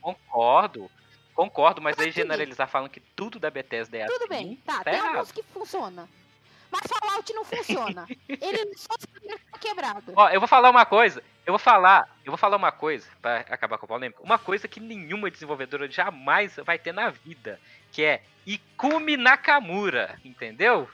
concordo. 0.00 0.90
Concordo, 1.34 1.80
mas 1.80 1.98
aí 1.98 2.10
generalizar 2.10 2.68
falando 2.68 2.90
que 2.90 3.00
tudo 3.00 3.38
da 3.38 3.50
Bethesda 3.50 3.96
é 3.96 4.06
Tudo 4.06 4.24
assim. 4.24 4.28
bem, 4.28 4.56
tá, 4.66 4.78
tá 4.78 4.84
tem 4.84 4.94
errado. 4.94 5.16
alguns 5.16 5.32
que 5.32 5.42
funciona. 5.42 6.08
Mas 6.70 6.82
Fallout 6.86 7.32
não 7.34 7.44
funciona. 7.44 8.06
Ele 8.28 8.74
só 8.76 8.94
tá 8.96 9.58
quebrado. 9.58 10.12
Ó, 10.16 10.28
eu 10.30 10.40
vou 10.40 10.48
falar 10.48 10.70
uma 10.70 10.86
coisa. 10.86 11.22
Eu 11.44 11.52
vou 11.52 11.58
falar, 11.58 12.08
eu 12.24 12.30
vou 12.30 12.38
falar 12.38 12.56
uma 12.56 12.72
coisa 12.72 13.06
pra 13.20 13.38
acabar 13.40 13.76
com 13.76 13.84
a 13.84 13.88
polêmica. 13.88 14.22
Uma 14.22 14.38
coisa 14.38 14.68
que 14.68 14.80
nenhuma 14.80 15.30
desenvolvedora 15.30 15.90
jamais 15.90 16.56
vai 16.64 16.78
ter 16.78 16.92
na 16.92 17.10
vida, 17.10 17.60
que 17.90 18.02
é 18.04 18.22
Ikumi 18.46 19.16
Nakamura, 19.16 20.18
entendeu? 20.24 20.88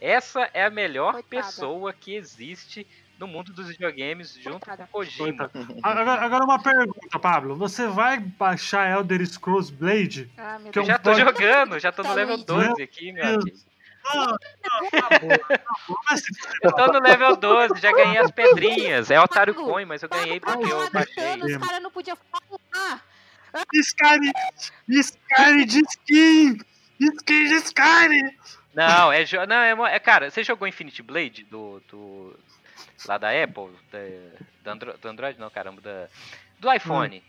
Essa 0.00 0.50
é 0.52 0.64
a 0.64 0.70
melhor 0.70 1.14
Coitada. 1.14 1.46
pessoa 1.46 1.92
que 1.92 2.14
existe 2.14 2.86
no 3.18 3.26
mundo 3.26 3.52
dos 3.52 3.68
videogames 3.68 4.34
junto 4.34 4.60
Coitada. 4.66 4.88
com 4.90 4.98
o 4.98 5.04
Kojima. 5.04 5.50
Agora, 5.82 6.12
agora 6.24 6.44
uma 6.44 6.62
pergunta, 6.62 7.18
Pablo. 7.18 7.54
Você 7.56 7.86
vai 7.86 8.18
baixar 8.18 8.90
Elder 8.90 9.24
Scrolls 9.26 9.72
Blade? 9.72 10.30
Ah, 10.36 10.58
meu 10.58 10.72
Que 10.72 10.78
é 10.78 10.80
Eu 10.80 10.84
um 10.84 10.86
já 10.86 10.98
tô 10.98 11.10
pode- 11.10 11.20
jogando, 11.22 11.78
já 11.78 11.92
tô 11.92 12.02
no 12.02 12.08
Tá, 12.08 12.14
level 12.14 12.34
Luigi. 12.36 12.46
12 12.46 12.82
aqui, 12.82 13.12
meu 13.12 13.24
Deus. 13.24 13.36
amigo. 13.42 13.56
Ah, 14.06 14.36
tá 14.90 15.08
tá 15.08 16.16
Eu 16.62 16.72
tô 16.72 16.86
no 16.88 17.00
level 17.00 17.36
12, 17.36 17.80
já 17.80 17.90
ganhei 17.92 18.18
as 18.18 18.30
pedrinhas. 18.30 19.10
É 19.10 19.18
Otário. 19.20 19.54
Coin, 19.54 19.86
mas 19.86 20.02
eu 20.02 20.08
ganhei 20.08 20.40
porque 20.40 20.64
eu 20.64 20.68
falar 20.68 20.90
baixei. 20.90 21.40
Os 21.42 21.56
caras 21.56 21.82
não 21.82 21.90
podiam 21.90 22.16
falar. 22.30 23.02
Skyrim! 23.72 24.32
Skyrim 24.88 25.66
de 25.66 25.80
skin! 25.88 26.58
Skin 27.00 27.44
de 27.48 27.54
Skyrim! 27.54 28.36
Não, 28.74 29.12
é, 29.12 29.24
não, 29.46 29.86
é, 29.86 29.94
é 29.94 29.98
cara, 30.00 30.28
você 30.30 30.42
jogou 30.42 30.66
Infinity 30.66 31.00
Blade 31.02 31.44
do, 31.44 31.80
do 31.88 32.36
lá 33.06 33.18
da 33.18 33.28
Apple, 33.30 33.70
da, 33.90 33.98
do, 34.62 34.70
Andro- 34.70 34.98
do 34.98 35.08
Android, 35.08 35.38
não, 35.38 35.50
caramba, 35.50 35.80
da, 35.80 36.08
do 36.58 36.72
iPhone. 36.72 37.22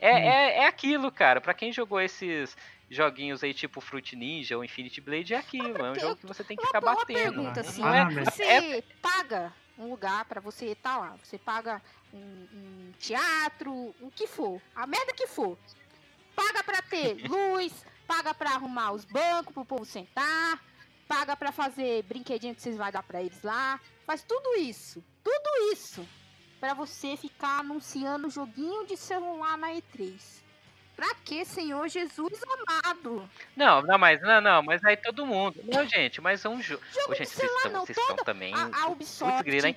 É, 0.00 0.12
Hum. 0.12 0.16
é, 0.18 0.56
é 0.58 0.66
aquilo, 0.66 1.10
cara. 1.10 1.40
Pra 1.40 1.54
quem 1.54 1.72
jogou 1.72 2.00
esses 2.00 2.56
joguinhos 2.90 3.42
aí 3.42 3.52
tipo 3.54 3.80
Fruit 3.80 4.14
Ninja 4.14 4.56
ou 4.56 4.62
Infinity 4.64 5.00
Blade, 5.00 5.34
é 5.34 5.38
aquilo. 5.38 5.76
É 5.84 5.90
um 5.92 5.94
jogo 5.98 6.16
que 6.16 6.26
você 6.26 6.44
tem 6.44 6.56
que 6.56 6.64
ficar 6.66 6.80
uma 6.82 6.94
batendo. 6.94 7.06
pergunta 7.16 7.62
Não 7.62 7.68
assim, 7.68 7.82
é- 7.82 7.86
Ah, 8.00 8.04
mas- 8.10 8.34
você 8.34 8.42
é- 8.44 8.82
paga 9.02 9.52
um 9.78 9.88
lugar 9.88 10.24
pra 10.26 10.40
você 10.40 10.66
estar 10.66 10.98
lá, 10.98 11.16
você 11.22 11.38
paga 11.38 11.82
um, 12.12 12.18
um 12.18 12.92
teatro, 12.98 13.72
o 14.00 14.10
que 14.14 14.26
for, 14.26 14.60
a 14.74 14.86
merda 14.86 15.12
que 15.12 15.26
for, 15.26 15.58
paga 16.34 16.62
pra 16.62 16.80
ter 16.82 17.16
luz, 17.28 17.84
paga 18.06 18.32
pra 18.34 18.50
arrumar 18.50 18.92
os 18.92 19.04
bancos 19.04 19.52
pro 19.52 19.64
povo 19.64 19.84
sentar, 19.84 20.62
paga 21.08 21.36
pra 21.36 21.50
fazer 21.52 22.02
brinquedinho 22.04 22.54
que 22.54 22.62
vocês 22.62 22.76
vai 22.76 22.92
dar 22.92 23.02
pra 23.02 23.20
eles 23.20 23.42
lá, 23.42 23.80
faz 24.06 24.22
tudo 24.22 24.56
isso, 24.60 25.02
tudo 25.26 25.72
isso 25.72 26.06
pra 26.60 26.72
você 26.72 27.16
ficar 27.16 27.58
anunciando 27.60 28.30
joguinho 28.30 28.86
de 28.86 28.96
celular 28.96 29.58
na 29.58 29.70
E3. 29.72 30.14
Pra 30.94 31.14
que, 31.16 31.44
Senhor 31.44 31.88
Jesus 31.88 32.40
amado? 32.44 33.28
Não, 33.56 33.82
não, 33.82 33.98
mas 33.98 34.20
não, 34.22 34.40
não, 34.40 34.62
mas 34.62 34.82
aí 34.84 34.96
todo 34.96 35.26
mundo. 35.26 35.60
Não, 35.64 35.84
gente, 35.86 36.20
mas 36.20 36.44
é 36.44 36.48
um 36.48 36.62
jogo. 36.62 36.80
Jogo 36.94 37.12
Ô, 37.12 37.14
gente, 37.16 37.26
de 37.28 37.34
vocês 37.34 37.40
celular 37.50 37.56
estão, 37.58 37.72
não, 37.72 37.84
vocês 37.86 37.98
estão 37.98 38.16
toda 38.16 38.24
também. 38.24 38.54
a, 38.54 38.58
a 38.58 38.62
muito 38.62 38.92
Ubisoft, 38.92 39.42
grilo, 39.42 39.66
hein? 39.66 39.76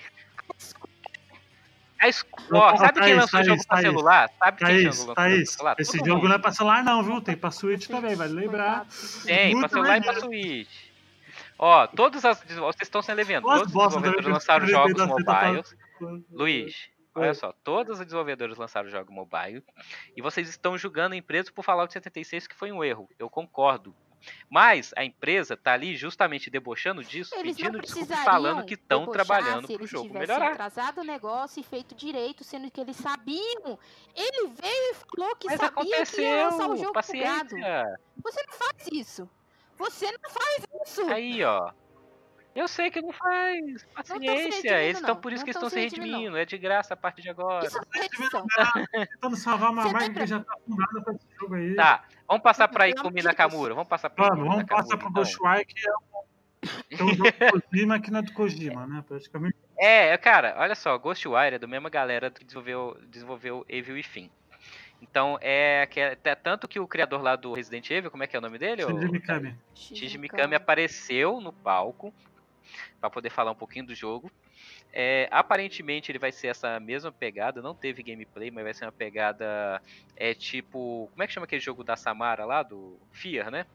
a 2.00 2.12
Square, 2.12 2.78
sabe 2.78 3.02
quem 3.02 3.14
lançou 3.16 3.39
o 3.41 3.43
jogo 3.43 3.68
pra 3.68 3.78
celular? 3.82 4.30
Sabe 4.39 4.58
quem 4.58 4.68
Thaís, 4.68 4.86
lançou 4.86 5.04
o 5.04 5.08
jogo 5.08 5.16
pra 5.16 5.24
Thaís, 5.24 5.50
celular? 5.52 5.76
esse 5.80 5.97
Todo 5.97 6.08
jogo 6.08 6.18
mundo. 6.22 6.30
não 6.30 6.36
é 6.36 6.39
pra 6.39 6.52
celular 6.54 6.84
não, 6.84 7.04
viu? 7.04 7.22
Tem 7.22 7.36
pra 7.36 7.52
Switch 7.52 7.88
também, 7.88 8.16
vale 8.16 8.34
lembrar. 8.34 8.86
Tem, 9.26 9.50
pra 9.52 9.60
Muito 9.60 9.70
celular 9.72 9.97
e 9.97 10.02
pra. 10.02 10.20
Switch. 10.22 10.89
Ó, 11.60 11.86
todas 11.88 12.24
as. 12.24 12.41
Vocês 12.41 12.84
estão 12.84 13.01
se 13.01 13.14
levando. 13.14 13.43
Nossa, 13.43 13.57
Todos 13.57 13.68
os 13.68 13.74
bosta, 13.74 13.99
desenvolvedores 13.99 14.34
lançaram 14.34 14.66
jogos 14.66 15.05
mobiles. 15.05 15.76
Luiz, 16.32 16.89
Oi. 17.14 17.24
olha 17.24 17.34
só, 17.34 17.51
todos 17.64 17.99
os 17.99 18.05
desenvolvedores 18.05 18.57
lançaram 18.57 18.88
jogo 18.89 19.12
mobile. 19.12 19.62
E 20.16 20.22
vocês 20.22 20.47
estão 20.47 20.78
julgando 20.78 21.16
a 21.16 21.18
empresa 21.18 21.51
por 21.51 21.64
Fallout 21.66 21.91
76, 21.91 22.47
que 22.47 22.55
foi 22.55 22.72
um 22.72 22.82
erro. 22.82 23.10
Eu 23.20 23.30
concordo. 23.30 23.93
Mas 24.49 24.91
a 24.97 25.03
empresa 25.05 25.55
tá 25.55 25.72
ali 25.74 25.95
justamente 25.95 26.49
debochando 26.49 27.01
disso, 27.03 27.34
Eles 27.36 27.55
pedindo 27.55 27.80
desculpa 27.80 28.14
e 28.14 28.18
falando 28.18 28.66
que 28.66 28.74
estão 28.74 29.05
trabalhando 29.07 29.66
pro 29.68 29.88
jogo 29.88 30.14
melhorar. 30.14 30.51
atrasado 30.51 30.99
o 30.99 31.03
negócio 31.05 31.62
e 31.62 31.64
feito 31.64 31.95
direito, 31.95 32.43
sendo 32.43 32.70
que 32.70 32.82
eles 32.82 32.97
sabiam. 32.97 33.80
Ele 34.14 34.47
veio 34.62 34.91
e 34.91 34.95
falou 34.95 35.36
que 35.38 35.47
Mas 35.47 35.60
sabia 35.60 36.05
que 36.05 36.22
ia 36.22 36.45
lançar 36.49 36.57
o 36.57 36.64
aconteceu, 36.64 36.78
jogo 36.78 36.78
bugado. 36.78 36.93
paciência. 36.93 37.99
Você 38.22 38.43
não 38.45 38.53
faz 38.53 38.88
isso. 38.91 39.30
Você 39.80 40.05
não 40.11 40.30
faz 40.30 40.67
isso. 40.86 41.01
Aí, 41.09 41.43
ó. 41.43 41.71
Eu 42.55 42.67
sei 42.67 42.91
que 42.91 43.01
não 43.01 43.13
faz. 43.13 43.86
Paciência. 43.95 44.34
redimindo, 44.34 44.73
Eles 44.75 44.97
estão 44.97 45.15
não. 45.15 45.21
por 45.21 45.32
isso 45.32 45.41
Não 45.41 45.45
que 45.45 45.53
tão 45.53 45.61
estão 45.61 45.69
se 45.69 45.80
redimindo, 45.80 46.11
redimindo. 46.11 46.38
É 46.38 46.45
de 46.45 46.57
graça 46.57 46.93
a 46.93 46.97
partir 46.97 47.21
de 47.21 47.30
agora. 47.30 47.65
Isso 47.65 47.80
é 47.95 48.05
edição. 48.05 48.45
Tentando 48.91 49.36
salvar 49.38 49.71
uma 49.71 49.86
lembra? 49.86 50.21
que 50.21 50.27
já 50.27 50.39
tá 50.39 50.53
fundada 50.65 51.01
pra 51.01 51.13
esse 51.13 51.25
jogo 51.39 51.55
aí. 51.55 51.75
Tá, 51.75 52.03
vamos 52.27 52.43
passar 52.43 52.67
pra 52.67 52.89
Ikumi 52.89 53.21
Nakamura. 53.21 53.73
Vamos 53.73 53.88
passar 53.88 54.09
pra 54.09 54.27
Ikumi 54.27 54.47
vamos 54.47 54.65
passar 54.65 54.97
pro 54.97 55.09
então. 55.09 55.23
Ghostwire, 55.23 55.65
que 55.65 55.88
é 55.88 55.91
um, 55.91 56.01
que 56.89 57.01
é 57.01 57.03
um 57.03 57.13
jogo 57.13 57.32
do 57.32 57.61
Kojima 57.61 57.99
que 57.99 58.11
não 58.11 58.19
é 58.19 58.21
do 58.23 58.34
Kojima, 58.34 58.88
né? 58.88 59.03
Praticamente. 59.07 59.55
É, 59.77 60.17
cara, 60.17 60.55
olha 60.57 60.75
só, 60.75 60.97
Ghostwire 60.97 61.55
é 61.55 61.59
do 61.59 61.67
mesma 61.67 61.89
galera 61.89 62.30
que 62.30 62.43
desenvolveu, 62.43 62.97
desenvolveu 63.07 63.65
Evil 63.69 63.97
e 63.97 64.03
Fim. 64.03 64.30
Então, 65.02 65.38
é, 65.41 65.86
que 65.88 66.00
é 66.00 66.18
é 66.24 66.36
tanto 66.36 66.68
que 66.68 66.80
o 66.80 66.88
criador 66.88 67.22
lá 67.22 67.36
do 67.36 67.54
Resident 67.54 67.89
Evil, 67.89 68.12
como 68.12 68.24
é 68.24 68.28
que 68.28 68.36
é 68.36 68.39
o 68.39 68.41
nome 68.41 68.58
dele? 68.60 68.84
Shinji 68.84 69.10
Mikami. 69.10 69.52
Shinji 69.76 70.18
Mikami 70.18 70.56
apareceu 70.56 71.39
no 71.41 71.54
palco 71.54 72.14
para 73.00 73.10
poder 73.10 73.30
falar 73.30 73.52
um 73.52 73.56
pouquinho 73.56 73.86
do 73.88 73.95
jogo. 73.95 74.32
É, 74.93 75.28
aparentemente 75.32 76.12
ele 76.12 76.20
vai 76.20 76.32
ser 76.32 76.47
essa 76.47 76.80
mesma 76.80 77.12
pegada, 77.12 77.62
não 77.62 77.76
teve 77.76 78.04
gameplay, 78.04 78.52
mas 78.52 78.64
vai 78.64 78.74
ser 78.74 78.86
uma 78.86 78.91
pegada 78.91 79.82
é 80.16 80.34
tipo, 80.34 81.10
como 81.14 81.24
é 81.24 81.28
que 81.28 81.34
chama 81.34 81.45
aquele 81.45 81.62
jogo 81.62 81.84
da 81.84 81.95
Samara 81.95 82.45
lá 82.45 82.64
do 82.64 83.00
Fear, 83.14 83.52
né? 83.52 83.66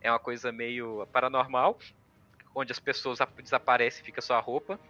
É 0.00 0.10
uma 0.10 0.20
coisa 0.20 0.52
meio 0.52 1.06
paranormal, 1.12 1.78
onde 2.54 2.72
as 2.72 2.78
pessoas 2.80 3.20
ap- 3.20 3.40
desaparecem, 3.42 4.02
e 4.02 4.06
fica 4.06 4.20
só 4.20 4.34
a 4.36 4.40
roupa. 4.40 4.80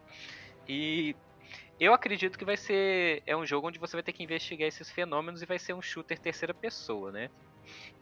E 0.69 1.17
eu 1.81 1.95
acredito 1.95 2.39
que 2.39 2.45
vai 2.45 2.57
ser 2.57 3.23
é 3.27 3.35
um 3.37 3.47
jogo 3.47 3.67
onde 3.69 3.79
você 3.79 3.97
vai 3.97 4.03
ter 4.03 4.13
que 4.13 4.23
investigar 4.23 4.69
esses 4.69 4.91
fenômenos 4.91 5.43
e 5.43 5.47
vai 5.47 5.59
ser 5.59 5.73
um 5.73 5.81
shooter 5.81 6.19
terceira 6.19 6.53
pessoa, 6.53 7.11
né? 7.11 7.31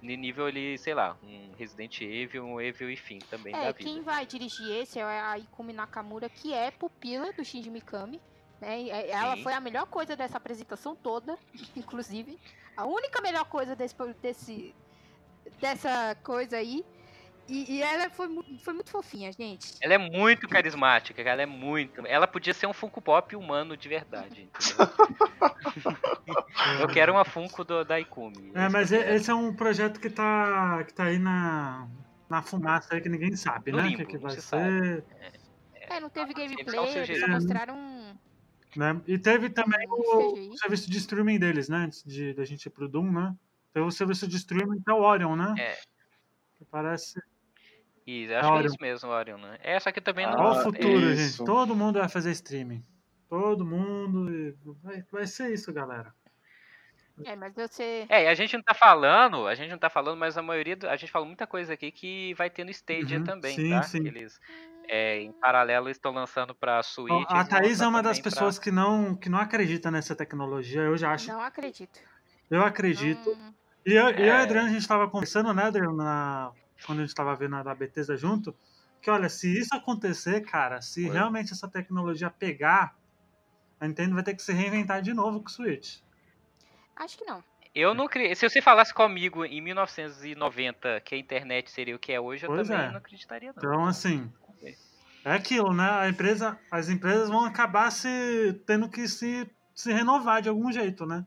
No 0.02 0.14
nível 0.14 0.46
ali, 0.46 0.76
sei 0.78 0.94
lá, 0.94 1.16
um 1.22 1.52
Resident 1.56 2.00
Evil, 2.00 2.44
um 2.44 2.60
Evil 2.60 2.90
e 2.90 2.96
fim 2.96 3.18
também 3.18 3.52
da 3.52 3.58
É, 3.58 3.72
vida. 3.72 3.78
quem 3.78 4.02
vai 4.02 4.26
dirigir 4.26 4.70
esse 4.70 4.98
é 4.98 5.02
a 5.02 5.38
Ikumi 5.38 5.72
Nakamura, 5.72 6.28
que 6.28 6.52
é 6.52 6.70
pupila 6.70 7.32
do 7.32 7.44
Shinji 7.44 7.70
Mikami. 7.70 8.20
Né? 8.60 8.88
é, 8.88 9.10
Ela 9.10 9.36
Sim. 9.36 9.42
foi 9.42 9.52
a 9.52 9.60
melhor 9.60 9.86
coisa 9.86 10.16
dessa 10.16 10.36
apresentação 10.36 10.96
toda, 10.96 11.38
inclusive. 11.76 12.38
A 12.76 12.86
única 12.86 13.20
melhor 13.20 13.44
coisa 13.44 13.76
desse, 13.76 13.94
desse 14.22 14.74
dessa 15.60 16.14
coisa 16.22 16.56
aí. 16.56 16.84
E, 17.48 17.76
e, 17.76 17.82
ela 17.82 18.10
foi, 18.10 18.28
foi 18.62 18.74
muito 18.74 18.90
fofinha, 18.90 19.32
gente. 19.32 19.74
Ela 19.80 19.94
é 19.94 19.98
muito 19.98 20.46
carismática, 20.46 21.22
ela 21.22 21.40
é 21.40 21.46
muito. 21.46 22.06
Ela 22.06 22.26
podia 22.26 22.52
ser 22.52 22.66
um 22.66 22.74
Funko 22.74 23.00
Pop 23.00 23.34
humano 23.34 23.76
de 23.76 23.88
verdade. 23.88 24.50
Eu 26.80 26.88
quero 26.88 27.12
uma 27.12 27.24
Funko 27.24 27.64
do, 27.64 27.84
da 27.84 27.98
Ikumi. 27.98 28.52
É, 28.54 28.68
mas 28.68 28.92
esse 28.92 29.30
é 29.30 29.34
um 29.34 29.54
projeto 29.54 29.98
que 29.98 30.10
tá, 30.10 30.84
que 30.84 30.92
tá 30.92 31.04
aí 31.04 31.18
na, 31.18 31.88
na 32.28 32.42
fumaça 32.42 32.94
aí 32.94 33.00
que 33.00 33.08
ninguém 33.08 33.34
sabe, 33.34 33.72
no 33.72 33.78
né? 33.78 33.88
O 33.88 33.96
que, 33.96 34.04
que 34.04 34.18
vai 34.18 34.32
ser. 34.32 34.42
Sabe. 34.42 35.02
É, 35.74 35.96
é, 35.96 36.00
não 36.00 36.10
teve 36.10 36.34
gameplay, 36.34 36.98
eles 36.98 37.20
só 37.20 37.28
mostraram. 37.28 38.18
Né? 38.76 39.00
E 39.06 39.18
teve 39.18 39.48
também 39.48 39.88
o, 39.88 40.52
o, 40.52 40.58
serviço 40.58 40.90
de 40.90 40.98
streaming 40.98 41.38
deles, 41.38 41.68
né? 41.68 41.78
Antes 41.78 42.04
de 42.04 42.34
da 42.34 42.44
gente 42.44 42.66
ir 42.66 42.70
pro 42.70 42.88
Doom, 42.88 43.10
né? 43.10 43.34
Teve 43.72 43.86
o 43.86 43.90
serviço 43.90 44.28
de 44.28 44.36
streaming 44.36 44.82
que 44.82 44.90
é 44.90 44.94
o 44.94 45.00
Orion, 45.00 45.34
né? 45.34 45.54
É. 45.58 45.78
Que 46.58 46.64
parece. 46.70 47.18
Isso, 48.08 48.34
acho 48.34 48.52
que 48.52 48.58
é 48.58 48.66
isso 48.66 48.76
mesmo, 48.80 49.10
Orion, 49.10 49.36
né? 49.36 49.58
É, 49.62 49.78
só 49.78 49.92
que 49.92 50.00
também 50.00 50.24
ah, 50.24 50.30
não. 50.30 50.40
Olha 50.40 50.60
o 50.60 50.62
futuro, 50.62 51.10
é 51.10 51.14
gente. 51.14 51.44
Todo 51.44 51.76
mundo 51.76 51.98
vai 51.98 52.08
fazer 52.08 52.30
streaming. 52.30 52.82
Todo 53.28 53.66
mundo. 53.66 54.56
Vai, 54.82 55.04
vai 55.12 55.26
ser 55.26 55.52
isso, 55.52 55.70
galera. 55.70 56.14
É, 57.22 57.36
mas 57.36 57.52
você. 57.54 58.06
É, 58.08 58.30
a 58.30 58.34
gente 58.34 58.56
não 58.56 58.62
tá 58.62 58.72
falando, 58.72 59.46
a 59.46 59.54
gente 59.54 59.70
não 59.70 59.78
tá 59.78 59.90
falando, 59.90 60.18
mas 60.18 60.38
a 60.38 60.42
maioria. 60.42 60.74
Do, 60.74 60.88
a 60.88 60.96
gente 60.96 61.12
falou 61.12 61.28
muita 61.28 61.46
coisa 61.46 61.74
aqui 61.74 61.90
que 61.90 62.32
vai 62.32 62.48
ter 62.48 62.64
no 62.64 62.70
Stadia 62.70 63.18
uhum, 63.18 63.24
também, 63.24 63.54
sim, 63.54 63.68
tá? 63.68 63.82
Sim. 63.82 64.06
Eles, 64.06 64.40
é, 64.88 65.20
em 65.20 65.32
paralelo, 65.32 65.90
estão 65.90 66.10
lançando 66.10 66.54
pra 66.54 66.82
Switch. 66.82 67.26
A 67.28 67.44
Thaís 67.44 67.82
é 67.82 67.86
uma 67.86 68.02
das 68.02 68.18
pra... 68.18 68.30
pessoas 68.30 68.58
que 68.58 68.70
não, 68.70 69.14
que 69.16 69.28
não 69.28 69.38
acredita 69.38 69.90
nessa 69.90 70.16
tecnologia, 70.16 70.80
eu 70.80 70.96
já 70.96 71.12
acho. 71.12 71.28
Não 71.28 71.42
acredito. 71.42 72.00
Eu 72.50 72.62
acredito. 72.64 73.28
Hum... 73.28 73.52
E 73.84 73.92
eu, 73.92 74.08
é... 74.08 74.12
e 74.12 74.20
eu 74.20 74.26
e 74.26 74.30
a 74.30 74.40
Adriana, 74.40 74.70
a 74.70 74.72
gente 74.72 74.88
tava 74.88 75.10
conversando, 75.10 75.52
né, 75.52 75.64
Adriana, 75.64 75.92
na, 75.92 76.52
quando 76.86 77.00
a 77.00 77.02
gente 77.02 77.14
tava 77.14 77.34
vendo 77.34 77.56
a 77.56 77.62
da 77.62 77.74
Bethesda 77.74 78.16
junto, 78.16 78.54
que 79.00 79.10
olha, 79.10 79.28
se 79.28 79.58
isso 79.58 79.74
acontecer, 79.74 80.40
cara, 80.42 80.80
se 80.80 81.04
Foi. 81.04 81.12
realmente 81.12 81.52
essa 81.52 81.68
tecnologia 81.68 82.30
pegar, 82.30 82.96
a 83.80 83.86
Nintendo 83.86 84.14
vai 84.14 84.24
ter 84.24 84.34
que 84.34 84.42
se 84.42 84.52
reinventar 84.52 85.02
de 85.02 85.14
novo 85.14 85.40
com 85.40 85.46
o 85.46 85.50
Switch. 85.50 86.00
Acho 86.96 87.16
que 87.16 87.24
não. 87.24 87.42
Eu 87.74 87.94
não 87.94 88.08
criei. 88.08 88.34
Se 88.34 88.48
você 88.48 88.60
falasse 88.60 88.92
comigo 88.92 89.44
em 89.44 89.60
1990 89.60 91.00
que 91.02 91.14
a 91.14 91.18
internet 91.18 91.70
seria 91.70 91.94
o 91.94 91.98
que 91.98 92.12
é 92.12 92.20
hoje, 92.20 92.44
eu 92.44 92.50
pois 92.50 92.66
também 92.66 92.86
é. 92.86 92.90
não 92.90 92.98
acreditaria. 92.98 93.52
Não. 93.52 93.58
Então, 93.58 93.84
assim, 93.86 94.32
é 95.24 95.32
aquilo, 95.32 95.72
né? 95.72 95.88
A 95.88 96.08
empresa, 96.08 96.58
as 96.70 96.88
empresas 96.88 97.28
vão 97.28 97.44
acabar 97.44 97.90
se 97.90 98.60
tendo 98.66 98.88
que 98.88 99.06
se, 99.06 99.48
se 99.74 99.92
renovar 99.92 100.42
de 100.42 100.48
algum 100.48 100.72
jeito, 100.72 101.06
né? 101.06 101.24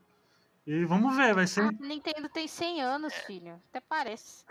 E 0.65 0.85
vamos 0.85 1.15
ver, 1.15 1.33
vai 1.33 1.47
ser. 1.47 1.61
A 1.61 1.71
Nintendo 1.71 2.27
tem 2.29 2.47
100 2.47 2.81
anos, 2.81 3.13
filho. 3.13 3.61
Até 3.69 3.79
parece. 3.79 4.43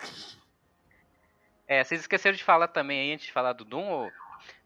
É, 1.70 1.84
vocês 1.84 2.00
esqueceram 2.00 2.36
de 2.36 2.42
falar 2.42 2.66
também 2.66 2.98
aí, 3.00 3.12
antes 3.12 3.26
de 3.26 3.32
falar 3.32 3.52
do 3.52 3.64
Doom, 3.64 4.10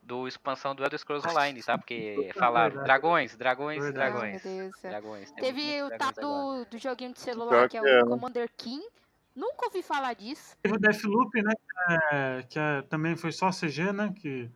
do 0.03 0.27
expansão 0.27 0.75
do 0.75 0.83
Elder 0.83 0.99
Scrolls 0.99 1.29
Online, 1.29 1.63
tá? 1.63 1.77
Porque 1.77 2.31
falaram 2.35 2.83
dragões, 2.83 3.37
dragões, 3.37 3.83
Verdade. 3.83 4.13
dragões. 4.13 4.83
Dragões. 4.83 5.31
Teve 5.33 5.83
o 5.83 5.91
tal 5.99 6.13
do, 6.13 6.65
do 6.65 6.79
joguinho 6.79 7.13
de 7.13 7.21
celular 7.21 7.69
que 7.69 7.77
é 7.77 7.81
que 7.83 7.87
é, 7.87 8.03
o 8.03 8.07
né? 8.07 8.11
Commander 8.11 8.51
King. 8.57 8.83
Nunca 9.37 9.67
ouvi 9.67 9.83
falar 9.83 10.15
disso. 10.15 10.57
Teve 10.63 10.77
o 10.77 10.79
Deathloop, 10.81 11.43
né? 11.43 11.53
Que, 11.55 11.93
é, 12.15 12.43
que 12.49 12.59
é- 12.59 12.83
também 12.89 13.17
foi 13.17 13.33
só 13.33 13.51
CG, 13.51 13.93
né? 13.93 14.11
Que 14.19 14.51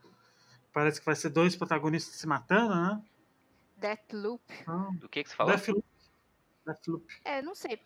parece 0.72 1.00
que 1.00 1.04
vai 1.04 1.16
ser 1.16 1.28
dois 1.28 1.54
protagonistas 1.54 2.14
se 2.14 2.26
matando, 2.26 2.74
né? 2.74 3.02
Deathloop. 3.76 4.42
Então, 4.62 4.94
Do 4.94 5.06
que 5.06 5.22
que 5.22 5.28
você 5.28 5.36
falou? 5.36 5.52
Deathloop. 5.54 5.84
Deathloop. 6.64 7.06
É, 7.26 7.42
não 7.42 7.54
sei. 7.54 7.78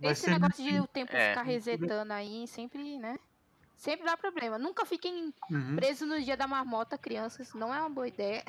Esse 0.00 0.30
negócio 0.30 0.64
de 0.64 0.80
o 0.80 0.86
tempo 0.86 1.14
É. 1.14 1.30
ficar 1.30 1.42
resetando 1.42 2.10
aí 2.14 2.46
sempre, 2.46 2.98
né? 2.98 3.18
Sempre 3.80 4.04
dá 4.04 4.14
problema. 4.14 4.58
Nunca 4.58 4.84
fiquem 4.84 5.32
Uhum. 5.50 5.74
presos 5.74 6.06
no 6.06 6.20
dia 6.22 6.36
da 6.36 6.46
marmota, 6.46 6.98
crianças. 6.98 7.54
Não 7.54 7.74
é 7.74 7.80
uma 7.80 7.88
boa 7.88 8.06
ideia. 8.06 8.44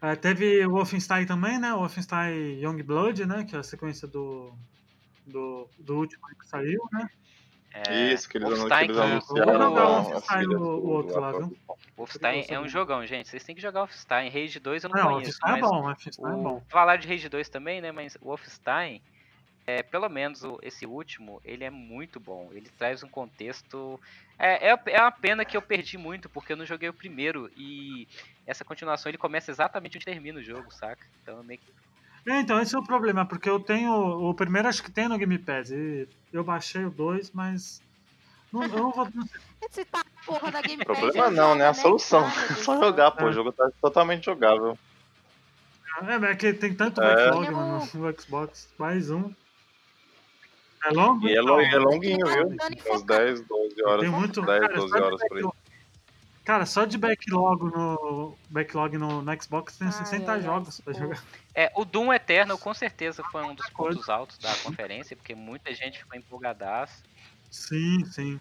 É, 0.00 0.16
teve 0.16 0.64
o 0.66 0.70
Wolfenstein 0.70 1.26
também, 1.26 1.58
né? 1.58 1.74
O 1.74 1.78
Wolfenstein 1.80 2.58
Youngblood, 2.62 3.26
né? 3.26 3.44
Que 3.44 3.54
é 3.54 3.58
a 3.58 3.62
sequência 3.62 4.08
do, 4.08 4.50
do, 5.26 5.68
do 5.78 5.96
último 5.98 6.26
que 6.40 6.46
saiu, 6.46 6.80
né? 6.90 7.06
É, 7.74 8.12
Isso, 8.14 8.28
que 8.30 8.38
eles, 8.38 8.46
anu- 8.48 8.56
que 8.56 8.60
Wolfenstein, 8.60 8.84
eles 8.84 8.98
anunciaram. 8.98 9.52
vou 9.52 9.62
jogar 9.68 9.84
o 9.84 10.02
Wolfenstein 10.02 10.46
o, 10.46 10.60
o 10.62 10.88
outro 10.88 11.20
lá, 11.20 11.32
viu? 11.32 11.56
Wolfenstein 11.98 12.44
é 12.48 12.60
um 12.60 12.68
jogão, 12.68 13.04
gente. 13.06 13.28
Vocês 13.28 13.44
têm 13.44 13.54
que 13.54 13.60
jogar 13.60 13.80
Wolfenstein. 13.80 14.30
Rage 14.30 14.58
2 14.58 14.84
eu 14.84 14.90
não, 14.90 14.96
Não, 14.96 15.12
conheço. 15.16 15.38
Wolfenstein 15.42 15.58
é 15.58 15.60
bom, 15.60 15.80
o 15.80 15.82
Wolfenstein 15.82 16.32
é 16.32 16.42
bom. 16.42 16.62
Falar 16.70 16.96
de 16.96 17.08
Rage 17.08 17.28
2 17.28 17.48
também, 17.50 17.80
né? 17.82 17.92
Mas 17.92 18.14
o 18.22 18.26
Wolfenstein, 18.26 19.02
é, 19.66 19.82
pelo 19.82 20.08
menos 20.08 20.44
o- 20.44 20.58
esse 20.62 20.84
último, 20.86 21.40
ele 21.44 21.64
é 21.64 21.70
muito 21.70 22.20
bom. 22.20 22.50
Ele 22.52 22.68
traz 22.78 23.02
um 23.02 23.08
contexto. 23.08 23.98
É, 24.38 24.70
é, 24.70 24.78
é 24.86 25.00
uma 25.00 25.12
pena 25.12 25.44
que 25.44 25.56
eu 25.56 25.62
perdi 25.62 25.96
muito, 25.96 26.28
porque 26.28 26.52
eu 26.52 26.56
não 26.56 26.66
joguei 26.66 26.88
o 26.88 26.92
primeiro. 26.94 27.50
E 27.56 28.06
essa 28.46 28.64
continuação 28.64 29.10
ele 29.10 29.18
começa 29.18 29.50
exatamente 29.50 29.96
onde 29.96 30.04
termina 30.04 30.38
o 30.38 30.42
jogo, 30.42 30.70
saca? 30.72 31.04
Então 31.22 31.42
meio 31.42 31.58
que. 31.60 32.30
É, 32.30 32.40
então, 32.40 32.58
esse 32.60 32.74
é 32.74 32.78
o 32.78 32.82
problema, 32.82 33.26
porque 33.26 33.48
eu 33.50 33.60
tenho. 33.60 33.92
O 33.92 34.32
primeiro 34.34 34.66
acho 34.66 34.82
que 34.82 34.90
tem 34.90 35.08
no 35.08 35.18
Game 35.18 35.38
Pass. 35.38 35.70
E 35.70 36.08
eu 36.32 36.42
baixei 36.42 36.84
o 36.84 36.90
2, 36.90 37.30
mas. 37.32 37.82
Não, 38.52 38.62
eu 38.62 38.68
não 38.68 38.90
vou. 38.92 39.06
Esse 39.68 39.84
tá 39.84 40.02
porra 40.24 40.50
da 40.50 40.60
Game 40.62 40.84
Pass. 40.84 40.98
Problema 40.98 41.30
não, 41.30 41.54
né? 41.54 41.66
A 41.68 41.74
solução. 41.74 42.24
Ai, 42.24 42.36
meu 42.38 42.46
Deus 42.48 42.58
Só 42.60 42.78
jogar, 42.80 43.10
pô. 43.10 43.24
É. 43.26 43.28
O 43.28 43.32
jogo 43.32 43.52
tá 43.52 43.70
totalmente 43.80 44.24
jogável. 44.24 44.78
É, 46.02 46.18
mas 46.18 46.30
é 46.30 46.34
que 46.34 46.52
tem 46.54 46.74
tanto 46.74 47.00
É. 47.02 47.14
backlog 47.14 47.50
no, 47.50 47.78
no 48.10 48.20
Xbox. 48.20 48.68
Mais 48.78 49.10
um. 49.10 49.32
É 50.84 50.90
longo? 50.90 51.26
E 51.26 51.34
é, 51.36 51.40
lo- 51.40 51.60
é 51.60 51.76
longuinho, 51.78 52.26
viu? 52.26 52.46
Umas 52.46 52.70
enfocar. 52.70 53.18
10, 53.18 53.40
12 53.46 53.82
horas. 53.84 54.00
Tem 54.00 54.10
muito. 54.10 54.42
10, 54.42 54.60
cara, 54.60 54.74
12 54.74 54.88
só 54.90 54.96
de 54.98 55.02
horas 55.04 55.20
por 55.28 55.36
aí. 55.36 55.42
backlog- 55.42 55.64
Cara, 56.44 56.66
só 56.66 56.84
de 56.84 56.98
backlog 56.98 57.64
no, 57.74 58.36
backlog 58.50 58.98
no, 58.98 59.22
no 59.22 59.42
Xbox 59.42 59.78
tem 59.78 59.86
Ai, 59.88 59.92
60 59.94 60.30
ai, 60.30 60.38
ai, 60.38 60.44
jogos 60.44 60.78
pra 60.82 60.92
jogar. 60.92 61.24
É, 61.54 61.72
o 61.74 61.86
Doom 61.86 62.12
Eternal 62.12 62.58
com 62.58 62.74
certeza 62.74 63.22
foi 63.32 63.42
um 63.44 63.54
dos 63.54 63.68
pontos 63.70 64.10
altos 64.10 64.36
da 64.36 64.54
conferência, 64.56 65.16
porque 65.16 65.34
muita 65.34 65.72
gente 65.74 65.98
ficou 66.00 66.18
empolgadaça. 66.18 67.02
Sim, 67.50 68.04
sim. 68.04 68.38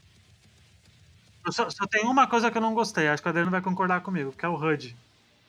Eu 1.46 1.52
só, 1.54 1.70
só 1.70 1.86
tem 1.88 2.04
uma 2.06 2.28
coisa 2.28 2.52
que 2.52 2.58
eu 2.58 2.62
não 2.62 2.74
gostei, 2.74 3.08
acho 3.08 3.22
que 3.22 3.28
o 3.28 3.30
Adriano 3.30 3.52
vai 3.52 3.62
concordar 3.62 4.02
comigo, 4.02 4.34
que 4.34 4.46
é 4.46 4.50
o 4.50 4.56
HUD. 4.56 4.98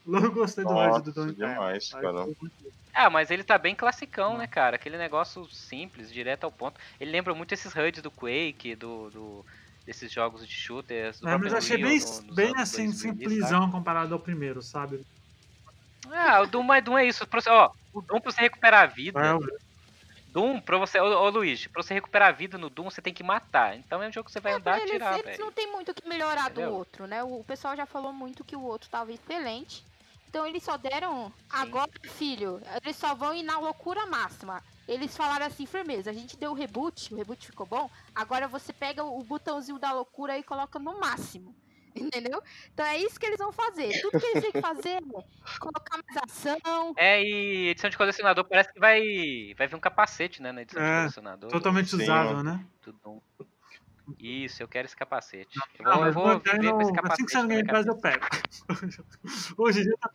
Eu 0.07 0.33
gostei 0.33 0.65
do 0.65 0.71
HUD 0.71 1.13
do 1.13 1.29
Eternal. 1.29 1.35
demais, 1.35 1.89
cara. 1.91 2.27
Ah, 2.95 3.11
mas 3.11 3.31
ele 3.31 3.43
tá 3.43 3.59
bem 3.59 3.75
classicão, 3.75 4.39
né, 4.39 4.47
cara? 4.47 4.77
Aquele 4.77 4.97
negócio 4.97 5.49
simples, 5.51 6.13
direto 6.13 6.45
ao 6.45 6.53
ponto. 6.53 6.81
Ele 7.01 7.11
lembra 7.11 7.35
muito 7.35 7.53
esses 7.53 7.75
HUDs 7.75 8.03
do 8.03 8.11
Quake, 8.11 8.77
do, 8.77 9.11
do- 9.11 9.47
desses 9.85 10.13
jogos 10.13 10.47
de 10.47 10.53
shooters. 10.53 11.19
Do 11.21 11.29
É, 11.29 11.37
mas 11.37 11.53
eu 11.53 11.59
achei 11.59 11.77
bem, 11.77 11.99
no- 11.99 12.35
bem 12.35 12.53
assim, 12.57 12.87
2000 12.87 13.11
ali, 13.11 13.19
simplesão 13.19 13.71
comparado 13.71 14.15
ao 14.15 14.21
primeiro, 14.21 14.63
sabe? 14.63 14.99
sabe? 14.99 15.07
Ah, 16.17 16.43
o 16.43 16.47
Doom, 16.47 16.63
mas 16.63 16.85
Doom 16.85 16.99
é 16.99 17.07
isso. 17.07 17.27
Pra 17.27 17.41
você, 17.41 17.51
ó, 17.51 17.71
o 17.93 18.01
Doom 18.03 18.21
pra 18.21 18.31
você 18.31 18.41
recuperar 18.43 18.83
a 18.85 18.87
vida. 18.87 19.19
É, 19.19 19.65
Doom, 20.29 20.61
pra 20.61 20.79
você. 20.79 21.01
Ô, 21.01 21.05
ô 21.05 21.31
Luiz, 21.31 21.67
pra 21.69 21.83
você 21.83 21.95
recuperar 21.95 22.29
a 22.29 22.33
vida 22.33 22.59
no 22.59 22.69
Doom, 22.69 22.91
você 22.91 23.01
tem 23.01 23.15
que 23.15 23.23
matar. 23.23 23.77
Então 23.77 24.03
é 24.03 24.09
um 24.09 24.13
jogo 24.13 24.27
que 24.27 24.33
você 24.33 24.41
vai 24.41 24.53
andar 24.53 24.79
e 24.79 24.83
eles, 24.83 24.91
atirar, 24.93 25.15
eles 25.15 25.25
velho. 25.25 25.45
não 25.45 25.53
tem 25.53 25.71
muito 25.73 25.91
o 25.91 25.95
que 25.95 26.09
melhorar 26.09 26.51
Entendeu? 26.51 26.71
do 26.71 26.77
outro, 26.77 27.07
né? 27.07 27.23
O 27.23 27.43
pessoal 27.45 27.77
já 27.77 27.87
falou 27.87 28.13
muito 28.13 28.45
que 28.45 28.57
o 28.57 28.63
outro 28.63 28.91
tava 28.91 29.13
excelente. 29.13 29.85
Então 30.35 30.45
eles 30.45 30.65
só 30.65 30.77
deram. 30.77 31.33
Agora, 31.49 31.89
filho, 32.03 32.61
eles 32.83 32.97
só 32.97 33.15
vão 33.15 33.33
ir 33.37 33.45
na 33.45 33.57
loucura 33.61 34.05
máxima. 34.05 34.61
Eles 34.89 35.17
falaram 35.17 35.47
assim, 35.47 35.65
firmeza, 35.65 36.11
a 36.11 36.13
gente 36.13 36.37
deu 36.37 36.51
o 36.51 36.55
reboot, 36.55 37.15
o 37.15 37.17
reboot 37.17 37.47
ficou 37.47 37.65
bom. 37.65 37.89
Agora 38.13 38.49
você 38.49 38.73
pega 38.73 39.05
o 39.05 39.23
botãozinho 39.23 39.79
da 39.79 39.93
loucura 39.93 40.37
e 40.37 40.43
coloca 40.43 40.77
no 40.81 40.99
máximo. 40.99 41.55
Entendeu? 41.95 42.43
Então 42.73 42.85
é 42.85 42.99
isso 42.99 43.21
que 43.21 43.27
eles 43.27 43.39
vão 43.39 43.53
fazer. 43.53 43.93
Tudo 44.03 44.19
que 44.19 44.27
eles 44.27 44.43
têm 44.43 44.51
que 44.51 44.61
fazer 44.61 44.97
é 44.97 45.59
colocar 45.61 46.03
mais 46.05 46.25
ação. 46.29 46.93
É, 46.97 47.23
e 47.23 47.69
edição 47.69 47.89
de 47.89 47.97
colecionador 47.97 48.45
parece 48.45 48.73
que 48.73 48.81
vai. 48.81 49.55
Vai 49.57 49.69
vir 49.69 49.77
um 49.77 49.81
capacete, 49.81 50.43
né? 50.43 50.51
Na 50.51 50.63
edição 50.63 50.83
É, 50.83 50.95
de 50.95 51.01
colecionador. 51.03 51.51
Totalmente 51.53 51.91
Sim, 51.91 52.03
usável, 52.03 52.43
né? 52.43 52.67
do 52.83 52.93
Doom. 52.93 53.21
Isso, 54.19 54.63
eu 54.63 54.69
quero 54.69 54.87
esse 54.87 54.97
capacete. 54.97 55.59
Eu 55.79 55.85
Não, 55.85 55.97
vou, 55.97 56.07
eu 56.07 56.13
vou 56.13 56.39
viver 56.39 56.73
com 56.73 56.81
esse 56.81 56.91
assim 56.91 56.93
capacete. 56.93 57.25
que 57.25 57.33
sair 57.33 57.43
no 57.43 57.49
na 57.49 57.55
Game 57.55 57.69
Pass 57.69 57.87
eu 57.87 57.97
pego. 57.97 58.27
Hoje 59.57 59.81
em 59.81 59.83
dia 59.85 59.97
tá 59.99 60.11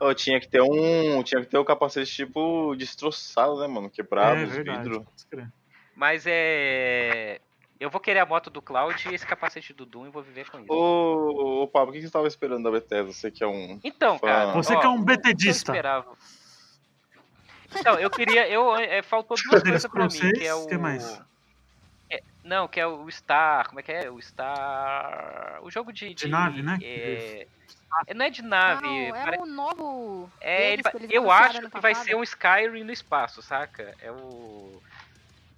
Ô, 0.00 0.14
tinha 0.14 0.40
que 0.40 0.48
ter 0.48 0.60
um. 0.60 1.22
Tinha 1.22 1.40
que 1.40 1.46
ter 1.46 1.58
o 1.58 1.64
capacete 1.64 2.12
tipo 2.12 2.74
destroçado, 2.76 3.60
né, 3.60 3.68
mano? 3.68 3.88
Quebrado, 3.88 4.40
é, 4.40 4.44
os 4.44 4.56
vidros. 4.56 5.04
crer. 5.30 5.52
Mas 5.94 6.24
é. 6.26 7.40
Eu 7.78 7.88
vou 7.88 8.00
querer 8.00 8.18
a 8.18 8.26
moto 8.26 8.50
do 8.50 8.60
Cloud 8.60 9.08
e 9.08 9.14
esse 9.14 9.26
capacete 9.26 9.72
do 9.72 9.86
Doom 9.86 10.08
e 10.08 10.10
vou 10.10 10.22
viver 10.22 10.50
com 10.50 10.58
isso. 10.58 10.70
Ô, 10.70 11.62
ô 11.62 11.68
Pablo, 11.68 11.90
o 11.90 11.92
que 11.94 12.02
você 12.02 12.10
tava 12.10 12.28
esperando 12.28 12.64
da 12.64 12.70
Bethesda? 12.70 13.10
Você 13.10 13.30
que 13.30 13.42
é 13.42 13.46
um. 13.46 13.80
Então, 13.82 14.18
Fã. 14.18 14.26
cara. 14.26 14.52
Você 14.52 14.74
ó, 14.74 14.80
que 14.80 14.86
é 14.86 14.88
um 14.88 15.04
que 15.04 15.46
eu 15.46 15.50
esperava. 15.50 16.12
Então, 17.74 17.98
eu 17.98 18.10
queria. 18.10 18.48
Eu, 18.48 18.76
é, 18.76 19.00
faltou 19.02 19.36
duas 19.48 19.62
coisas 19.62 19.86
pra 19.86 20.04
mim, 20.08 20.32
que 20.32 20.44
é 20.44 20.54
o. 20.54 20.66
que 20.66 20.76
mais? 20.76 21.22
Não, 22.42 22.66
que 22.66 22.80
é 22.80 22.86
o 22.86 23.10
Star. 23.10 23.68
Como 23.68 23.80
é 23.80 23.82
que 23.82 23.92
é? 23.92 24.10
O 24.10 24.20
Star. 24.20 25.60
O 25.62 25.70
jogo 25.70 25.92
de. 25.92 26.08
De, 26.08 26.14
de 26.14 26.28
nave, 26.28 26.62
né? 26.62 26.78
É... 26.82 27.46
é... 28.06 28.14
Não 28.14 28.24
é 28.24 28.30
de 28.30 28.42
nave. 28.42 28.82
Não, 28.82 29.16
é 29.16 29.24
pare... 29.24 29.38
o 29.38 29.46
novo. 29.46 30.30
É, 30.40 30.72
ele... 30.72 30.82
eu 31.10 31.30
acho 31.30 31.68
que 31.68 31.80
vai 31.80 31.94
ser 31.94 32.14
um 32.14 32.22
Skyrim 32.22 32.84
no 32.84 32.92
espaço, 32.92 33.42
saca? 33.42 33.94
É 34.00 34.10
o. 34.10 34.80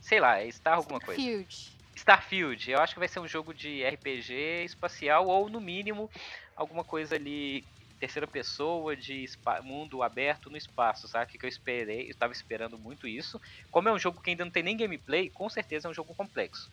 Sei 0.01 0.18
lá, 0.18 0.41
é 0.41 0.51
Star 0.51 0.74
alguma 0.74 1.01
coisa. 1.01 1.20
Starfield. 1.20 1.72
Starfield. 1.95 2.70
Eu 2.70 2.80
acho 2.80 2.95
que 2.95 2.99
vai 2.99 3.09
ser 3.09 3.20
um 3.20 3.28
jogo 3.28 3.55
de 3.55 3.85
RPG 3.85 4.64
espacial 4.64 5.26
ou, 5.26 5.49
no 5.49 5.61
mínimo, 5.61 6.11
alguma 6.57 6.83
coisa 6.83 7.14
ali 7.14 7.64
terceira 8.03 8.27
pessoa 8.27 8.97
de 8.97 9.31
mundo 9.63 10.03
aberto 10.03 10.51
no 10.51 10.57
espaço, 10.57 11.07
sabe? 11.07 11.39
Que 11.39 11.47
eu 11.47 11.49
esperei, 11.49 12.11
eu 12.11 12.15
tava 12.17 12.33
esperando 12.33 12.77
muito 12.77 13.07
isso. 13.07 13.41
Como 13.71 13.89
é 13.89 13.93
um 13.93 13.99
jogo 13.99 14.21
que 14.21 14.31
ainda 14.31 14.45
não 14.45 14.51
tem 14.51 14.65
nem 14.65 14.77
gameplay, 14.77 15.31
com 15.31 15.49
certeza 15.49 15.87
é 15.87 15.91
um 15.91 15.95
jogo 15.95 16.13
complexo. 16.13 16.69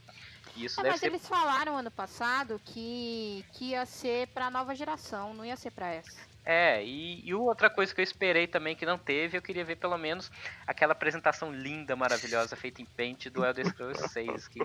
Isso 0.58 0.82
é, 0.82 0.90
mas 0.90 1.00
ser... 1.00 1.06
eles 1.06 1.28
falaram 1.28 1.78
ano 1.78 1.92
passado 1.92 2.60
que, 2.66 3.46
que 3.54 3.66
ia 3.66 3.86
ser 3.86 4.28
pra 4.30 4.50
nova 4.50 4.74
geração, 4.74 5.32
não 5.36 5.46
ia 5.46 5.56
ser 5.56 5.70
pra 5.70 5.94
essa. 5.94 6.18
É, 6.44 6.84
e, 6.84 7.24
e, 7.24 7.32
outra 7.36 7.70
coisa 7.70 7.94
que 7.94 8.02
eu 8.02 8.04
esperei 8.04 8.48
também 8.48 8.76
que 8.76 8.84
não 8.84 8.98
teve, 8.98 9.38
eu 9.38 9.42
queria 9.42 9.64
ver 9.64 9.76
pelo 9.76 10.00
menos 10.00 10.32
aquela 10.66 10.94
apresentação 10.94 11.54
linda, 11.54 11.96
maravilhosa, 11.96 12.56
feita 12.56 12.82
em 12.82 12.86
Paint 12.86 13.28
do 13.28 13.46
Elder 13.46 13.68
Scrolls 13.68 14.02
6, 14.10 14.48
que 14.48 14.60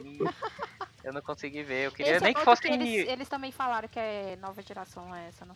eu 1.05 1.13
não 1.13 1.21
consegui 1.21 1.63
ver. 1.63 1.89
Eu 1.89 1.93
queria 1.93 2.13
Esse 2.13 2.25
é 2.25 2.27
nem 2.27 2.31
é 2.31 2.35
que 2.35 2.41
fosse. 2.41 2.63
Que 2.63 2.69
eles, 2.69 3.07
eles, 3.07 3.29
também 3.29 3.53
falaram 3.53 3.87
que 3.87 3.99
é 3.99 4.39
nova 4.41 4.63
geração 4.63 5.15
é 5.15 5.29
essa, 5.29 5.45
não? 5.45 5.55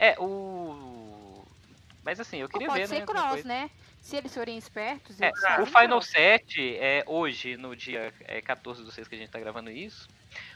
É, 0.00 0.18
o. 0.18 1.44
Mas 2.02 2.18
assim, 2.18 2.38
eu 2.38 2.48
queria 2.48 2.68
pode 2.68 2.80
ver, 2.80 2.88
ser 2.88 3.00
né? 3.00 3.06
cross, 3.06 3.44
né? 3.44 3.70
Se 4.00 4.16
eles 4.16 4.34
forem 4.34 4.56
espertos. 4.56 5.20
É, 5.20 5.30
o 5.60 5.66
Final 5.66 6.00
7 6.00 6.76
é 6.78 7.04
hoje, 7.06 7.58
no 7.58 7.76
dia 7.76 8.12
é, 8.22 8.40
14 8.40 8.82
do 8.82 8.90
6 8.90 9.06
que 9.06 9.14
a 9.14 9.18
gente 9.18 9.30
tá 9.30 9.38
gravando 9.38 9.70
isso. 9.70 10.08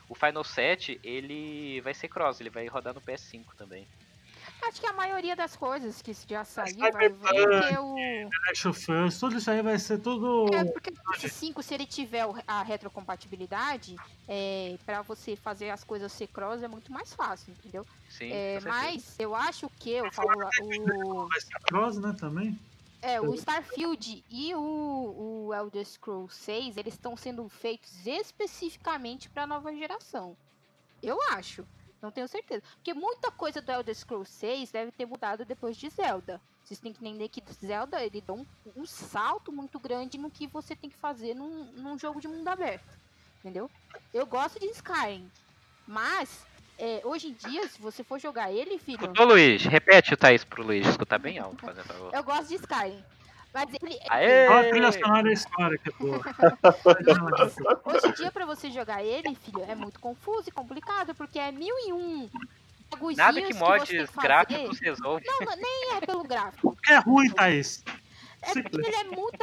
O 0.09 0.15
Final 0.15 0.43
7, 0.43 0.99
ele 1.05 1.83
vai 1.83 1.93
ser 1.93 2.09
cross, 2.09 2.41
ele 2.41 2.49
vai 2.49 2.67
rodar 2.67 2.95
no 2.95 3.03
PS5 3.03 3.45
também. 3.59 3.87
Acho 4.69 4.81
que 4.81 4.87
a 4.87 4.93
maioria 4.93 5.37
das 5.37 5.57
coisas 5.57 6.01
que 6.01 6.15
já 6.29 6.45
saiu 6.45 6.79
vai, 6.79 7.11
ter 7.11 7.79
o. 7.79 7.95
Last 8.49 8.69
of 8.69 8.93
Us, 8.93 9.19
tudo 9.19 9.37
isso 9.37 9.51
aí 9.51 9.63
vai 9.63 9.79
ser 9.79 9.99
tudo. 9.99 10.47
É, 10.55 10.65
porque 10.65 10.91
o 10.91 11.13
PS5, 11.13 11.63
se 11.63 11.75
ele 11.75 11.87
tiver 11.87 12.25
a 12.47 12.63
retrocompatibilidade, 12.63 13.97
é, 14.29 14.77
pra 14.85 15.03
você 15.03 15.37
fazer 15.37 15.71
as 15.71 15.85
coisas 15.85 16.13
ser 16.13 16.29
cross 16.29 16.63
é 16.63 16.69
muito 16.69 16.93
mais 16.93 17.15
fácil, 17.15 17.53
entendeu? 17.53 17.87
Sim. 18.09 18.31
É, 18.33 18.61
mas 18.61 19.15
eu 19.19 19.35
acho 19.35 19.69
que 19.79 19.91
eu 19.91 20.11
falo. 20.13 20.31
O... 20.63 21.29
Vai 21.29 21.41
ser 21.41 21.61
cross, 21.61 21.99
né, 21.99 22.15
também? 22.19 22.59
É, 23.03 23.21
o 23.21 23.35
Starfield 23.35 24.25
e 24.31 24.55
o, 24.55 25.47
o 25.49 25.55
Elder 25.55 25.85
Scrolls 25.85 26.35
6, 26.35 26.79
eles 26.79 26.95
estão 26.95 27.15
sendo 27.19 27.47
feitos 27.51 28.07
especificamente 28.07 29.29
para 29.29 29.47
nova 29.47 29.75
geração. 29.75 30.35
Eu 31.03 31.19
acho. 31.33 31.67
Não 32.05 32.11
tenho 32.11 32.29
certeza. 32.29 32.63
Porque 32.75 32.93
muita 32.93 33.31
coisa 33.31 33.63
do 33.63 33.73
Elder 33.73 33.95
Scrolls 33.95 34.31
6 34.31 34.71
deve 34.71 34.93
ter 34.93 35.07
mudado 35.07 35.43
depois 35.43 35.75
de 35.75 35.89
Zelda. 35.89 36.39
Vocês 36.63 36.79
têm 36.79 36.93
que 36.93 37.03
entender 37.03 37.31
que 37.31 37.43
Zelda 37.51 38.05
ele 38.05 38.21
dá 38.21 38.35
um, 38.35 38.45
um 38.77 38.85
salto 38.85 39.51
muito 39.51 39.81
grande 39.81 40.19
no 40.19 40.31
que 40.31 40.47
você 40.47 40.77
tem 40.77 40.91
que 40.91 40.97
fazer 40.99 41.33
num, 41.35 41.65
num 41.73 41.99
jogo 41.99 42.21
de 42.21 42.29
mundo 42.29 42.47
aberto. 42.47 42.85
Entendeu? 43.41 43.71
Eu 44.13 44.27
gosto 44.27 44.61
de 44.61 44.67
Skyrim. 44.67 45.31
Mas, 45.87 46.45
é, 46.79 47.01
hoje 47.05 47.29
em 47.29 47.33
dia, 47.33 47.67
se 47.69 47.81
você 47.81 48.05
for 48.05 48.19
jogar 48.19 48.53
ele, 48.53 48.79
filho. 48.79 49.11
Ô 49.19 49.25
Luiz, 49.25 49.65
repete 49.65 50.13
o 50.13 50.17
Thaís 50.17 50.45
pro 50.45 50.63
Luiz 50.63 50.87
escutar 50.87 51.19
bem 51.19 51.39
alto, 51.39 51.65
fazendo 51.65 51.87
favor. 51.87 52.15
Eu 52.15 52.23
gosto 52.23 52.49
de 52.49 52.57
Skyrim. 52.57 53.03
Mas 53.55 53.69
ele. 53.81 53.99
Aê! 54.09 54.49
Olha 54.49 54.67
a 54.67 54.71
trilha 54.71 54.93
sonora 54.93 55.23
da 55.23 55.33
história 55.33 55.79
que 55.79 55.89
é 55.89 55.93
boa. 55.93 56.21
Hoje 57.85 58.09
em 58.09 58.13
dia, 58.13 58.33
pra 58.33 58.45
você 58.45 58.69
jogar 58.69 59.05
ele, 59.05 59.33
filho, 59.37 59.63
é 59.63 59.77
muito 59.77 60.01
confuso 60.01 60.49
e 60.49 60.53
complicado, 60.53 61.15
porque 61.15 61.39
é 61.39 61.53
mil 61.53 61.75
e 61.87 61.93
um 61.93 62.29
Nada 63.17 63.41
que 63.41 63.55
mods 63.55 63.89
que 63.89 64.21
gráficos 64.21 64.79
resolve. 64.81 65.25
Não, 65.27 65.57
nem 65.57 65.97
é 65.97 66.01
pelo 66.01 66.25
gráfico. 66.25 66.77
É 66.89 66.97
ruim, 66.97 67.31
Thaís. 67.31 67.83
É 68.43 68.53
porque 68.61 68.77
ele 68.77 68.97
é 68.97 69.05
muito. 69.05 69.39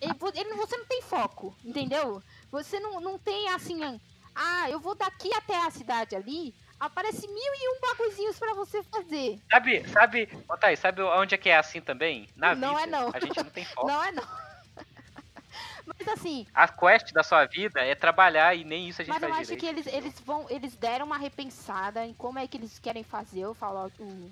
Ele, 0.00 0.54
você 0.54 0.76
não 0.76 0.84
tem 0.84 1.00
foco, 1.02 1.56
entendeu? 1.64 2.22
Você 2.50 2.78
não, 2.80 3.00
não 3.00 3.18
tem 3.18 3.48
assim. 3.50 4.00
Ah, 4.34 4.68
eu 4.68 4.80
vou 4.80 4.94
daqui 4.94 5.32
até 5.32 5.56
a 5.64 5.70
cidade 5.70 6.14
ali 6.16 6.52
aparece 6.78 7.26
mil 7.26 7.36
e 7.36 7.76
um 7.76 7.80
bagulhinhos 7.80 8.38
pra 8.38 8.54
você 8.54 8.82
fazer. 8.84 9.38
Sabe, 9.50 9.88
sabe, 9.88 10.28
Otávio, 10.48 10.76
sabe 10.76 11.02
onde 11.02 11.34
é 11.34 11.38
que 11.38 11.48
é 11.48 11.56
assim 11.56 11.80
também? 11.80 12.28
Na 12.36 12.54
não 12.54 12.76
vida. 12.76 12.86
Não 12.86 12.98
é 12.98 13.04
não. 13.04 13.10
A 13.14 13.20
gente 13.20 13.36
não 13.36 13.50
tem 13.50 13.64
foco. 13.64 13.86
Não 13.86 14.02
é 14.02 14.12
não. 14.12 14.24
Mas 15.86 16.08
assim. 16.08 16.46
A 16.54 16.68
quest 16.68 17.12
da 17.12 17.22
sua 17.22 17.44
vida 17.46 17.80
é 17.80 17.94
trabalhar 17.94 18.54
e 18.54 18.64
nem 18.64 18.88
isso 18.88 19.02
a 19.02 19.04
gente 19.04 19.12
mas 19.12 19.20
faz 19.20 19.32
Mas 19.32 19.48
eu 19.48 19.54
acho 19.54 19.60
que 19.60 19.66
eles, 19.66 19.86
eles 19.86 20.20
vão. 20.20 20.46
Eles 20.50 20.74
deram 20.76 21.06
uma 21.06 21.18
repensada 21.18 22.04
em 22.06 22.14
como 22.14 22.38
é 22.38 22.46
que 22.46 22.56
eles 22.56 22.78
querem 22.78 23.04
fazer 23.04 23.46
o 23.46 23.54
Fallout 23.54 23.94
o 24.00 24.30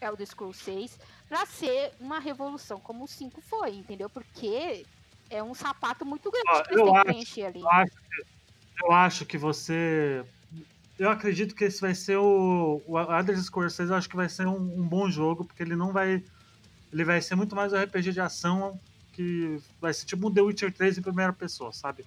Elder 0.00 0.26
Scrolls 0.26 0.62
6 0.64 0.98
pra 1.28 1.46
ser 1.46 1.92
uma 2.00 2.18
revolução 2.18 2.80
como 2.80 3.04
o 3.04 3.08
5 3.08 3.40
foi, 3.42 3.76
entendeu? 3.76 4.08
Porque 4.08 4.84
é 5.28 5.42
um 5.42 5.54
sapato 5.54 6.04
muito 6.04 6.30
grande 6.30 6.48
ah, 6.48 6.62
que 6.62 6.74
eles 6.74 6.84
têm 6.84 6.94
que 6.94 7.04
preencher 7.04 7.44
ali. 7.44 7.60
Eu 7.60 7.70
acho, 7.70 7.92
eu 8.82 8.92
acho 8.92 9.26
que 9.26 9.38
você 9.38 10.24
eu 11.00 11.08
acredito 11.08 11.54
que 11.54 11.64
esse 11.64 11.80
vai 11.80 11.94
ser 11.94 12.18
o. 12.18 12.82
O 12.86 13.42
Scrolls 13.42 13.74
6 13.74 13.88
eu 13.88 13.96
acho 13.96 14.08
que 14.08 14.16
vai 14.16 14.28
ser 14.28 14.46
um, 14.46 14.58
um, 14.58 14.86
bom 14.86 15.08
jogo, 15.08 15.46
porque 15.46 15.62
ele 15.62 15.74
não 15.74 15.94
vai. 15.94 16.22
Ele 16.92 17.04
vai 17.04 17.22
ser 17.22 17.36
muito 17.36 17.56
mais 17.56 17.72
um 17.72 17.82
RPG 17.82 18.12
de 18.12 18.20
ação 18.20 18.78
que 19.14 19.58
vai 19.80 19.94
ser 19.94 20.04
tipo 20.04 20.28
um 20.28 20.32
The 20.32 20.42
Witcher 20.42 20.70
3 20.70 20.98
em 20.98 21.02
primeira 21.02 21.32
pessoa, 21.32 21.72
sabe? 21.72 22.04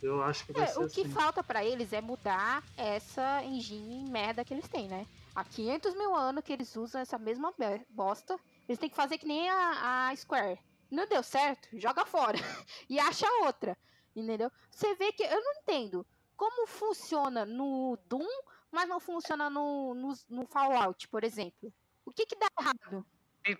Eu 0.00 0.22
acho 0.22 0.46
que 0.46 0.52
vai 0.52 0.62
é, 0.62 0.66
ser. 0.68 0.78
O 0.78 0.88
que 0.88 1.00
assim. 1.00 1.10
falta 1.10 1.42
para 1.42 1.64
eles 1.64 1.92
é 1.92 2.00
mudar 2.00 2.62
essa 2.76 3.42
engine 3.42 4.08
merda 4.08 4.44
que 4.44 4.54
eles 4.54 4.68
têm, 4.68 4.86
né? 4.86 5.08
Há 5.34 5.42
500 5.42 5.96
mil 5.96 6.14
anos 6.14 6.44
que 6.44 6.52
eles 6.52 6.76
usam 6.76 7.00
essa 7.00 7.18
mesma 7.18 7.52
bosta. 7.90 8.38
Eles 8.68 8.78
têm 8.78 8.88
que 8.88 8.94
fazer 8.94 9.18
que 9.18 9.26
nem 9.26 9.50
a, 9.50 10.08
a 10.08 10.16
Square. 10.16 10.60
Não 10.88 11.08
deu 11.08 11.24
certo? 11.24 11.68
Joga 11.80 12.06
fora. 12.06 12.38
e 12.88 12.96
acha 12.96 13.26
outra. 13.44 13.76
Entendeu? 14.14 14.52
Você 14.70 14.94
vê 14.94 15.10
que. 15.10 15.24
Eu 15.24 15.42
não 15.42 15.54
entendo 15.62 16.06
como 16.36 16.66
funciona 16.66 17.44
no 17.44 17.98
Doom, 18.06 18.26
mas 18.70 18.88
não 18.88 19.00
funciona 19.00 19.48
no, 19.48 19.94
no, 19.94 20.12
no 20.28 20.46
Fallout, 20.46 21.08
por 21.08 21.24
exemplo? 21.24 21.72
O 22.04 22.12
que 22.12 22.26
que 22.26 22.36
dá 22.36 22.48
errado? 22.60 23.06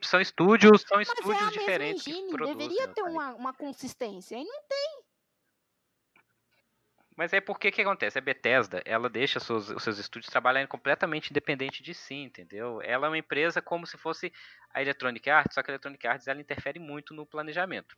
São 0.02 0.20
estúdios, 0.20 0.82
são 0.82 0.96
mas 0.96 1.08
estúdios 1.08 1.42
é 1.42 1.44
a 1.44 1.50
diferentes. 1.50 2.06
Engine, 2.06 2.36
deveria 2.36 2.88
ter 2.88 3.02
uma, 3.02 3.34
uma 3.34 3.52
consistência, 3.52 4.36
e 4.36 4.44
não 4.44 4.62
tem. 4.62 5.04
Mas 7.16 7.32
é 7.32 7.40
porque 7.40 7.70
que 7.70 7.82
acontece? 7.82 8.18
A 8.18 8.22
Bethesda, 8.22 8.82
ela 8.84 9.08
deixa 9.08 9.38
seus, 9.38 9.68
os 9.68 9.82
seus 9.82 9.98
estúdios 9.98 10.30
trabalharem 10.30 10.66
completamente 10.66 11.30
independente 11.30 11.82
de 11.82 11.94
si, 11.94 12.14
entendeu? 12.14 12.80
Ela 12.82 13.06
é 13.06 13.10
uma 13.10 13.18
empresa 13.18 13.62
como 13.62 13.86
se 13.86 13.96
fosse 13.96 14.32
a 14.70 14.82
Electronic 14.82 15.30
Arts, 15.30 15.54
só 15.54 15.62
que 15.62 15.70
a 15.70 15.74
Electronic 15.74 16.04
Arts 16.06 16.26
ela 16.26 16.40
interfere 16.40 16.80
muito 16.80 17.14
no 17.14 17.24
planejamento. 17.24 17.94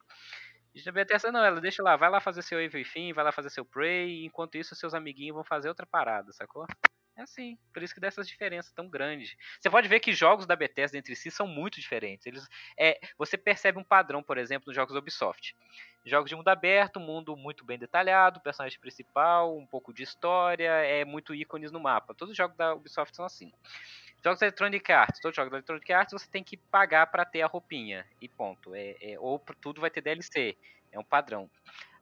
A 0.85 0.93
Bethesda 0.93 1.33
não, 1.33 1.45
ela 1.45 1.61
deixa 1.61 1.83
lá, 1.83 1.97
vai 1.97 2.11
lá 2.11 2.21
fazer 2.21 2.43
seu 2.43 2.61
Evil 2.61 2.85
Fim, 2.85 3.13
vai 3.13 3.25
lá 3.25 3.33
fazer 3.33 3.51
seu 3.51 3.65
Prey, 3.65 4.09
e 4.09 4.27
enquanto 4.27 4.57
isso 4.57 4.75
seus 4.75 4.93
amiguinhos 4.95 5.35
vão 5.35 5.45
fazer 5.45 5.69
outra 5.69 5.87
parada, 5.87 6.33
sacou? 6.33 6.67
É 7.17 7.23
assim, 7.23 7.57
por 7.73 7.83
isso 7.83 7.95
que 7.95 8.01
dá 8.01 8.09
essas 8.09 8.29
diferenças 8.29 8.71
tão 8.73 8.91
grandes. 8.91 9.35
Você 9.59 9.71
pode 9.71 9.89
ver 9.89 10.01
que 10.01 10.13
jogos 10.13 10.45
da 10.45 10.55
Bethesda 10.55 10.99
entre 10.99 11.17
si 11.17 11.31
são 11.31 11.47
muito 11.47 11.81
diferentes. 11.81 12.27
Eles, 12.27 12.47
é, 12.79 13.01
você 13.17 13.39
percebe 13.39 13.79
um 13.79 13.85
padrão, 13.85 14.23
por 14.23 14.37
exemplo, 14.37 14.67
nos 14.67 14.77
jogos 14.77 14.93
da 14.93 15.01
Ubisoft. 15.01 15.57
Jogos 16.05 16.29
de 16.29 16.37
mundo 16.37 16.49
aberto, 16.49 17.01
mundo 17.01 17.35
muito 17.35 17.65
bem 17.65 17.79
detalhado, 17.79 18.41
personagem 18.41 18.79
principal, 18.79 19.57
um 19.57 19.67
pouco 19.67 19.95
de 19.95 20.03
história, 20.03 20.71
é 20.71 21.07
muito 21.07 21.35
ícones 21.35 21.73
no 21.73 21.81
mapa. 21.81 22.15
Todos 22.15 22.33
os 22.33 22.37
jogos 22.37 22.57
da 22.57 22.75
Ubisoft 22.75 23.17
são 23.17 23.25
assim. 23.25 23.51
Jogos 24.27 24.41
da 24.41 24.47
Electronic 24.47 24.93
Arts, 24.93 25.21
todos 25.21 25.35
os 25.35 25.37
jogos 25.37 25.53
da 25.53 25.59
Electronic 25.59 25.93
Arts 25.93 26.13
você 26.13 26.29
tem 26.29 26.43
que 26.43 26.57
pagar 26.57 27.07
para 27.07 27.25
ter 27.25 27.43
a 27.43 27.47
roupinha. 27.47 28.05
E 28.21 28.29
ponto. 28.29 28.75
É, 28.75 28.97
é, 29.01 29.17
ou 29.21 29.39
tudo 29.61 29.81
vai 29.81 29.89
ter 29.89 30.01
DLC. 30.01 30.57
É 30.91 30.99
um 30.99 31.05
padrão. 31.05 31.49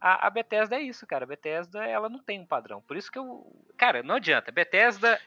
A, 0.01 0.27
a, 0.27 0.31
Bethesda 0.31 0.77
é 0.77 0.81
isso, 0.81 1.07
cara. 1.07 1.25
A 1.25 1.27
Bethesda, 1.27 1.85
ela 1.85 2.09
não 2.09 2.19
tem 2.19 2.41
um 2.41 2.47
padrão. 2.47 2.81
Por 2.81 2.97
isso 2.97 3.13
que 3.13 3.19
eu. 3.19 3.47
Cara, 3.77 4.03
não 4.03 4.15
adianta. 4.15 4.51
Bethesda. 4.51 5.21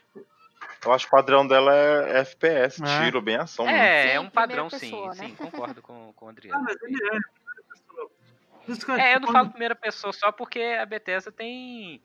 Eu 0.84 0.92
acho 0.92 1.06
que 1.06 1.14
o 1.14 1.16
padrão 1.16 1.46
dela 1.46 1.72
é 1.72 2.18
FPS, 2.18 2.82
é. 2.82 3.04
tiro, 3.04 3.22
bem 3.22 3.36
ação. 3.36 3.68
É, 3.68 4.08
sim, 4.08 4.14
é 4.14 4.20
um 4.20 4.28
padrão, 4.28 4.68
pessoa, 4.68 5.12
sim. 5.12 5.20
Né? 5.20 5.28
Sim, 5.28 5.34
concordo 5.36 5.80
com, 5.80 6.12
com 6.14 6.26
o 6.26 6.28
Adriano. 6.28 6.58
Ah, 6.58 6.64
mas 6.64 6.82
ele 6.82 6.98
é. 7.14 7.18
É, 9.00 9.14
eu 9.14 9.20
não 9.20 9.32
falo 9.32 9.50
primeira 9.50 9.74
pessoa 9.74 10.12
só 10.12 10.30
porque 10.32 10.60
a 10.60 10.84
Bethesda 10.84 11.30
tem 11.30 12.02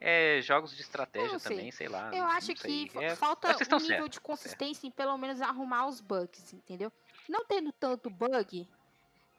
é, 0.00 0.40
jogos 0.40 0.74
de 0.74 0.80
estratégia 0.80 1.38
sei. 1.38 1.56
também, 1.56 1.70
sei 1.70 1.88
lá. 1.88 2.10
Eu 2.14 2.24
acho 2.24 2.54
que 2.54 2.90
é, 2.96 3.14
falta 3.14 3.48
um 3.48 3.52
nível 3.52 3.80
certo, 3.80 4.08
de 4.08 4.20
consistência 4.20 4.86
em 4.86 4.90
pelo 4.90 5.16
menos 5.18 5.42
arrumar 5.42 5.86
os 5.86 6.00
bugs, 6.00 6.54
entendeu? 6.54 6.90
Não 7.28 7.44
tendo 7.44 7.70
tanto 7.70 8.08
bug, 8.08 8.66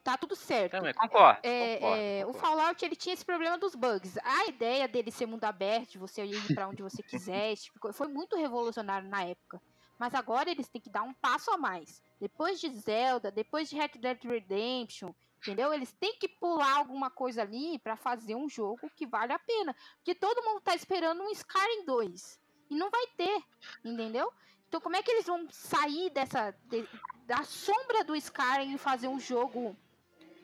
tá 0.04 0.16
tudo 0.16 0.36
certo. 0.36 0.72
Também, 0.72 0.94
concordo. 0.94 1.40
É, 1.42 1.74
concordo, 1.74 1.96
é, 1.96 2.20
concordo. 2.20 2.30
O 2.30 2.40
Fallout 2.40 2.84
ele 2.84 2.96
tinha 2.96 3.12
esse 3.12 3.24
problema 3.24 3.58
dos 3.58 3.74
bugs. 3.74 4.16
A 4.22 4.46
ideia 4.46 4.86
dele 4.86 5.10
ser 5.10 5.26
mundo 5.26 5.44
aberto, 5.44 5.92
de 5.92 5.98
você 5.98 6.24
ir 6.24 6.54
para 6.54 6.68
onde 6.68 6.82
você 6.82 7.02
quiser, 7.02 7.54
foi 7.92 8.06
muito 8.06 8.36
revolucionário 8.36 9.08
na 9.08 9.24
época. 9.24 9.60
Mas 9.98 10.14
agora 10.14 10.50
eles 10.50 10.68
têm 10.68 10.80
que 10.80 10.90
dar 10.90 11.02
um 11.02 11.14
passo 11.14 11.50
a 11.50 11.58
mais. 11.58 12.00
Depois 12.20 12.60
de 12.60 12.68
Zelda, 12.70 13.30
depois 13.30 13.68
de 13.68 13.76
Red 13.76 13.90
Dead 13.98 14.24
Redemption, 14.24 15.12
Entendeu? 15.42 15.74
Eles 15.74 15.92
têm 15.92 16.16
que 16.18 16.28
pular 16.28 16.76
alguma 16.76 17.10
coisa 17.10 17.42
ali 17.42 17.76
para 17.80 17.96
fazer 17.96 18.36
um 18.36 18.48
jogo 18.48 18.88
que 18.94 19.04
vale 19.04 19.32
a 19.32 19.38
pena. 19.40 19.74
Porque 19.96 20.14
todo 20.14 20.42
mundo 20.44 20.60
tá 20.60 20.72
esperando 20.72 21.20
um 21.20 21.30
Skyrim 21.30 21.84
2. 21.84 22.40
E 22.70 22.76
não 22.76 22.88
vai 22.90 23.06
ter, 23.16 23.42
entendeu? 23.84 24.32
Então 24.68 24.80
como 24.80 24.96
é 24.96 25.02
que 25.02 25.10
eles 25.10 25.26
vão 25.26 25.46
sair 25.50 26.10
dessa. 26.10 26.54
De, 26.66 26.88
da 27.26 27.42
sombra 27.42 28.04
do 28.04 28.14
Skyrim 28.14 28.74
e 28.74 28.78
fazer 28.78 29.08
um 29.08 29.18
jogo. 29.18 29.76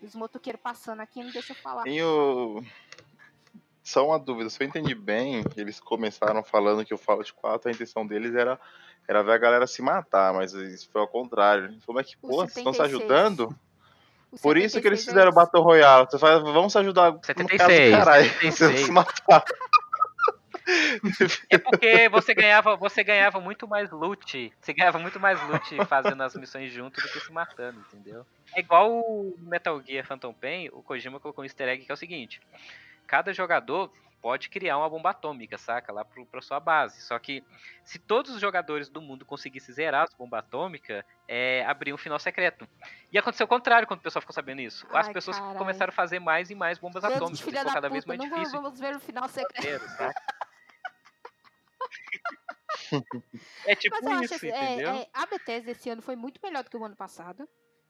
Os 0.02 0.14
motoqueiros 0.16 0.60
passando 0.60 1.00
aqui, 1.00 1.22
não 1.22 1.30
deixa 1.30 1.52
eu 1.52 1.56
falar. 1.56 1.84
O. 1.86 2.62
Só 3.82 4.06
uma 4.06 4.18
dúvida, 4.18 4.50
se 4.50 4.62
eu 4.62 4.66
entendi 4.66 4.94
bem, 4.94 5.42
eles 5.56 5.80
começaram 5.80 6.44
falando 6.44 6.84
que 6.84 6.92
o 6.92 6.98
Fallout 6.98 7.32
4, 7.32 7.70
a 7.70 7.72
intenção 7.72 8.06
deles 8.06 8.34
era, 8.34 8.60
era 9.08 9.22
ver 9.22 9.32
a 9.32 9.38
galera 9.38 9.66
se 9.66 9.80
matar, 9.80 10.34
mas 10.34 10.52
isso 10.52 10.90
foi 10.90 11.00
ao 11.00 11.08
contrário. 11.08 11.80
Como 11.86 11.98
é 11.98 12.04
que, 12.04 12.14
pô, 12.18 12.28
vocês 12.28 12.58
estão 12.58 12.74
se 12.74 12.82
ajudando? 12.82 13.58
Por 14.42 14.56
isso 14.56 14.80
que 14.80 14.86
eles 14.86 15.00
76 15.00 15.08
é 15.08 15.10
fizeram 15.10 15.30
o. 15.30 15.34
Battle 15.34 15.62
Royale. 15.62 16.06
Você 16.10 16.18
fala, 16.18 16.40
vamos 16.40 16.72
se 16.72 16.78
ajudar. 16.78 17.12
no 17.12 17.24
76, 17.24 17.90
caso, 17.90 18.04
caralho, 18.04 18.24
76. 18.40 18.80
se 18.80 18.92
matar. 18.92 19.44
É 21.48 21.56
porque 21.56 22.08
você 22.10 22.34
ganhava, 22.34 22.76
você 22.76 23.02
ganhava 23.02 23.40
muito 23.40 23.66
mais 23.66 23.90
loot. 23.90 24.52
Você 24.60 24.74
ganhava 24.74 24.98
muito 24.98 25.18
mais 25.18 25.40
loot 25.48 25.84
fazendo 25.86 26.22
as 26.22 26.36
missões 26.36 26.70
junto 26.70 27.00
do 27.00 27.08
que 27.08 27.20
se 27.20 27.32
matando, 27.32 27.80
entendeu? 27.80 28.26
É 28.54 28.60
igual 28.60 28.90
o 28.90 29.34
Metal 29.38 29.80
Gear 29.82 30.06
Phantom 30.06 30.32
Pain, 30.34 30.68
o 30.72 30.82
Kojima 30.82 31.18
colocou 31.18 31.42
um 31.42 31.46
easter 31.46 31.68
egg 31.68 31.84
que 31.84 31.90
é 31.90 31.94
o 31.94 31.96
seguinte: 31.96 32.40
cada 33.06 33.32
jogador 33.32 33.90
pode 34.20 34.48
criar 34.48 34.78
uma 34.78 34.88
bomba 34.88 35.10
atômica, 35.10 35.56
saca? 35.58 35.92
Lá 35.92 36.04
pro, 36.04 36.26
pra 36.26 36.40
sua 36.40 36.60
base. 36.60 37.00
Só 37.02 37.18
que 37.18 37.42
se 37.84 37.98
todos 37.98 38.34
os 38.34 38.40
jogadores 38.40 38.88
do 38.88 39.00
mundo 39.00 39.24
conseguissem 39.24 39.74
zerar 39.74 40.04
as 40.04 40.14
bombas 40.14 40.40
atômicas, 40.40 41.04
é, 41.26 41.64
abria 41.66 41.94
um 41.94 41.98
final 41.98 42.18
secreto. 42.18 42.68
E 43.12 43.18
aconteceu 43.18 43.44
o 43.44 43.48
contrário 43.48 43.86
quando 43.86 44.00
o 44.00 44.02
pessoal 44.02 44.20
ficou 44.20 44.34
sabendo 44.34 44.60
isso. 44.60 44.86
As 44.92 45.06
Ai, 45.06 45.12
pessoas 45.12 45.38
caralho. 45.38 45.58
começaram 45.58 45.90
a 45.90 45.94
fazer 45.94 46.18
mais 46.18 46.50
e 46.50 46.54
mais 46.54 46.78
bombas 46.78 47.02
Deus, 47.02 47.14
atômicas. 47.14 47.40
Ficou 47.40 47.64
da 47.64 47.72
cada 47.72 47.88
vez 47.88 48.04
puta, 48.04 48.16
mais 48.16 48.30
não 48.30 48.38
difícil. 48.38 48.62
vamos 48.62 48.78
ver 48.78 48.96
o 48.96 49.00
final 49.00 49.28
secreto. 49.28 49.84
É 53.66 53.74
tipo 53.74 53.96
isso, 54.22 54.34
assim, 54.34 54.48
entendeu? 54.48 54.90
é, 54.90 55.02
é, 55.02 55.08
a 55.12 55.26
Bethesda 55.26 55.70
esse 55.70 55.90
ano 55.90 56.00
foi 56.00 56.16
muito 56.16 56.40
melhor 56.42 56.64
do 56.64 56.70
que 56.70 56.76
o 56.76 56.84
ano 56.84 56.96
passado. 56.96 57.48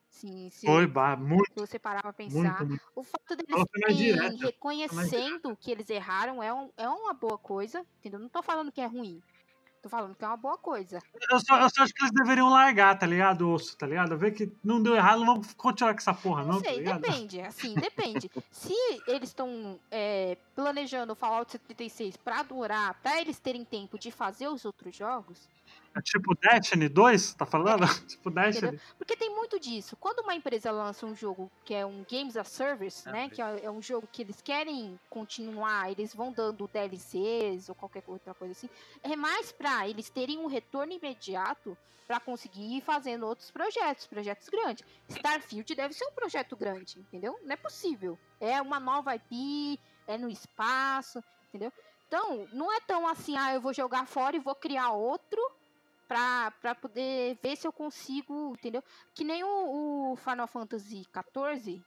Sim, 0.08 0.48
se, 0.50 0.66
Foi, 0.66 0.86
bah, 0.86 1.16
muito, 1.16 1.44
se 1.52 1.60
você 1.60 1.78
parar 1.78 2.02
pra 2.02 2.12
pensar. 2.12 2.38
muito, 2.38 2.66
muito. 2.66 2.82
O 2.96 3.04
fato 3.04 3.36
deles 3.36 3.96
direta, 3.96 4.36
reconhecendo 4.46 5.56
que 5.56 5.70
eles 5.70 5.88
erraram 5.90 6.42
é, 6.42 6.52
um, 6.52 6.70
é 6.76 6.88
uma 6.88 7.12
boa 7.14 7.38
coisa, 7.38 7.84
entendeu? 7.98 8.18
Não 8.18 8.28
tô 8.28 8.42
falando 8.42 8.72
que 8.72 8.80
é 8.80 8.86
ruim. 8.86 9.22
Tô 9.80 9.88
falando 9.88 10.16
que 10.16 10.24
é 10.24 10.26
uma 10.28 10.36
boa 10.36 10.58
coisa. 10.58 10.98
Eu 11.30 11.38
só, 11.38 11.60
eu 11.60 11.70
só 11.70 11.82
acho 11.84 11.94
que 11.94 12.02
eles 12.02 12.12
deveriam 12.12 12.48
largar, 12.50 12.98
tá 12.98 13.06
ligado? 13.06 13.48
Osso, 13.48 13.76
tá 13.76 13.86
ligado? 13.86 14.18
Ver 14.18 14.32
que 14.32 14.50
não 14.64 14.82
deu 14.82 14.96
errado, 14.96 15.20
não 15.20 15.26
vamos 15.34 15.54
continuar 15.54 15.92
com 15.94 16.00
essa 16.00 16.12
porra, 16.12 16.42
não, 16.42 16.54
Não 16.54 16.62
tá 16.62 16.70
sei, 16.70 16.78
ligado? 16.78 17.00
depende. 17.00 17.40
Assim, 17.42 17.74
depende. 17.74 18.28
Se 18.50 18.74
eles 19.06 19.28
estão 19.28 19.78
planejando 20.54 21.12
o 21.12 21.16
Fallout 21.16 21.52
76 21.52 22.16
pra 22.16 22.42
durar, 22.42 22.94
pra 23.00 23.20
eles 23.20 23.38
terem 23.38 23.64
tempo 23.64 23.96
de 23.98 24.10
fazer 24.10 24.48
os 24.48 24.64
outros 24.64 24.96
jogos, 24.96 25.48
É 25.94 26.00
tipo 26.00 26.34
Destiny 26.34 26.88
2, 26.88 27.34
tá 27.34 27.44
falando? 27.44 27.84
tipo 28.06 28.30
Destiny. 28.30 28.80
Porque 28.96 29.16
tem 29.16 29.34
muito 29.34 29.58
disso. 29.58 29.96
Quando 29.96 30.20
uma 30.20 30.34
empresa 30.34 30.70
lança 30.70 31.06
um 31.06 31.14
jogo 31.14 31.50
que 31.64 31.74
é 31.74 31.84
um 31.84 32.04
Games 32.10 32.36
as 32.36 32.48
Service, 32.48 33.08
Ah, 33.08 33.12
né? 33.12 33.28
Que 33.28 33.42
é 33.42 33.48
é 33.64 33.70
um 33.70 33.82
jogo 33.82 34.08
que 34.10 34.22
eles 34.22 34.40
querem 34.40 34.98
continuar, 35.08 35.90
eles 35.90 36.14
vão 36.14 36.32
dando 36.32 36.68
DLCs 36.68 37.68
ou 37.68 37.74
qualquer 37.74 38.02
outra 38.06 38.34
coisa 38.34 38.52
assim. 38.52 38.68
É 39.02 39.16
mais 39.16 39.52
pra 39.52 39.88
eles 39.88 40.10
terem 40.10 40.38
um 40.38 40.46
retorno 40.46 40.92
imediato 40.92 41.76
pra 42.06 42.18
conseguir 42.18 42.78
ir 42.78 42.80
fazendo 42.80 43.26
outros 43.26 43.50
projetos, 43.50 44.06
projetos 44.06 44.48
grandes. 44.48 44.84
Starfield 45.08 45.74
deve 45.74 45.92
ser 45.94 46.06
um 46.06 46.12
projeto 46.12 46.56
grande, 46.56 46.98
entendeu? 47.00 47.38
Não 47.42 47.52
é 47.52 47.56
possível. 47.56 48.18
É 48.40 48.60
uma 48.62 48.80
nova 48.80 49.14
IP, 49.14 49.78
é 50.06 50.16
no 50.16 50.30
espaço, 50.30 51.22
entendeu? 51.48 51.70
Então, 52.06 52.48
não 52.52 52.72
é 52.72 52.80
tão 52.80 53.06
assim, 53.06 53.36
ah, 53.36 53.52
eu 53.52 53.60
vou 53.60 53.74
jogar 53.74 54.06
fora 54.06 54.34
e 54.34 54.40
vou 54.40 54.54
criar 54.54 54.92
outro 54.92 55.38
pra, 56.08 56.50
pra 56.60 56.74
poder 56.74 57.38
ver 57.42 57.54
se 57.56 57.66
eu 57.68 57.72
consigo, 57.72 58.54
entendeu? 58.54 58.82
Que 59.14 59.22
nem 59.22 59.44
o, 59.44 60.12
o 60.12 60.16
Final 60.16 60.48
Fantasy 60.48 61.06
XIV, 61.06 61.84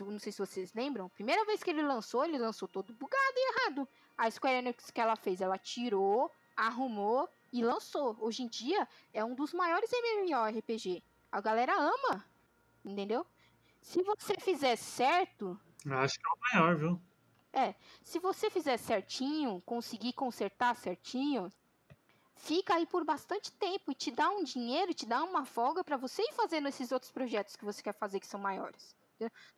não 0.00 0.18
sei 0.18 0.32
se 0.32 0.38
vocês 0.38 0.72
lembram, 0.74 1.08
primeira 1.10 1.44
vez 1.44 1.62
que 1.62 1.70
ele 1.70 1.82
lançou, 1.82 2.24
ele 2.24 2.38
lançou 2.38 2.66
todo 2.66 2.92
bugado 2.94 3.34
e 3.36 3.52
errado. 3.52 3.88
A 4.16 4.30
Square 4.30 4.56
Enix 4.56 4.90
que 4.90 5.00
ela 5.00 5.16
fez, 5.16 5.40
ela 5.40 5.58
tirou, 5.58 6.32
arrumou 6.56 7.28
e 7.52 7.62
lançou. 7.62 8.16
Hoje 8.20 8.42
em 8.42 8.48
dia 8.48 8.88
é 9.12 9.24
um 9.24 9.34
dos 9.34 9.52
maiores 9.52 9.90
MMORPG. 9.92 11.02
A 11.30 11.40
galera 11.40 11.74
ama, 11.76 12.24
entendeu? 12.84 13.26
Se 13.80 14.02
você 14.02 14.34
fizer 14.40 14.76
certo, 14.76 15.58
Eu 15.86 15.98
acho 15.98 16.18
que 16.18 16.26
é 16.26 16.30
o 16.32 16.60
maior, 16.60 16.76
viu? 16.76 17.00
se 18.02 18.18
você 18.20 18.50
fizer 18.50 18.76
certinho, 18.76 19.60
conseguir 19.66 20.12
consertar 20.12 20.76
certinho, 20.76 21.50
fica 22.38 22.74
aí 22.74 22.86
por 22.86 23.04
bastante 23.04 23.52
tempo 23.52 23.92
e 23.92 23.94
te 23.94 24.10
dá 24.10 24.28
um 24.30 24.42
dinheiro, 24.42 24.94
te 24.94 25.04
dá 25.04 25.22
uma 25.22 25.44
folga 25.44 25.84
pra 25.84 25.96
você 25.96 26.22
ir 26.22 26.32
fazendo 26.32 26.68
esses 26.68 26.92
outros 26.92 27.10
projetos 27.10 27.56
que 27.56 27.64
você 27.64 27.82
quer 27.82 27.94
fazer 27.94 28.20
que 28.20 28.26
são 28.26 28.40
maiores. 28.40 28.96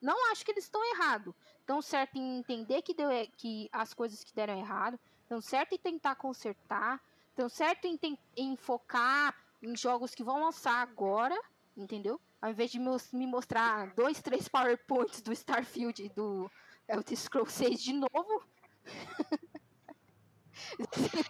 Não 0.01 0.33
acho 0.33 0.45
que 0.45 0.51
eles 0.51 0.65
estão 0.65 0.83
errados. 0.95 1.35
Estão 1.61 1.83
certo 1.83 2.17
em 2.17 2.39
entender 2.39 2.83
que, 2.83 2.95
deu, 2.95 3.11
que 3.37 3.69
as 3.71 3.93
coisas 3.93 4.25
que 4.25 4.35
deram 4.35 4.59
errado. 4.59 4.99
Estão 5.23 5.41
certo 5.41 5.75
em 5.75 5.79
tentar 5.79 6.15
consertar. 6.15 7.01
Estão 7.29 7.49
certo 7.49 7.85
em, 7.87 8.19
em 8.37 8.57
focar 8.57 9.37
em 9.63 9.77
jogos 9.77 10.15
que 10.15 10.25
vão 10.25 10.43
lançar 10.43 10.81
agora, 10.81 11.39
entendeu? 11.77 12.19
Ao 12.41 12.51
invés 12.51 12.71
de 12.71 12.79
me 12.79 13.27
mostrar 13.27 13.95
dois, 13.95 14.23
três 14.23 14.49
PowerPoints 14.49 15.21
do 15.21 15.33
Starfield 15.33 16.03
e 16.03 16.09
do 16.09 16.51
Elder 16.89 17.17
Scrolls 17.17 17.53
6 17.53 17.83
de 17.83 17.93
novo. 17.93 18.43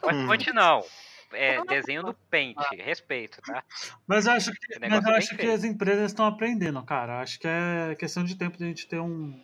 PowerPoint 0.01 0.53
não. 0.53 0.84
É 1.32 1.64
desenho 1.64 2.02
do 2.02 2.14
Paint. 2.30 2.56
Respeito, 2.78 3.40
tá? 3.42 3.62
Mas 4.06 4.26
eu 4.26 4.32
acho 4.32 4.52
que, 4.52 4.78
mas 4.80 5.04
eu 5.04 5.12
é 5.12 5.16
acho 5.16 5.36
que 5.36 5.46
as 5.46 5.64
empresas 5.64 6.10
estão 6.10 6.26
aprendendo, 6.26 6.82
cara. 6.82 7.14
Eu 7.14 7.18
Acho 7.20 7.38
que 7.38 7.46
é 7.46 7.94
questão 7.98 8.24
de 8.24 8.36
tempo 8.36 8.58
de 8.58 8.64
a 8.64 8.66
gente 8.66 8.86
ter 8.88 9.00
um 9.00 9.38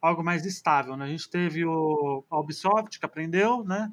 algo 0.00 0.22
mais 0.22 0.44
estável, 0.44 0.96
né? 0.96 1.04
A 1.04 1.08
gente 1.08 1.28
teve 1.28 1.64
o 1.64 2.24
a 2.30 2.38
Ubisoft 2.38 2.98
que 2.98 3.04
aprendeu, 3.06 3.64
né? 3.64 3.90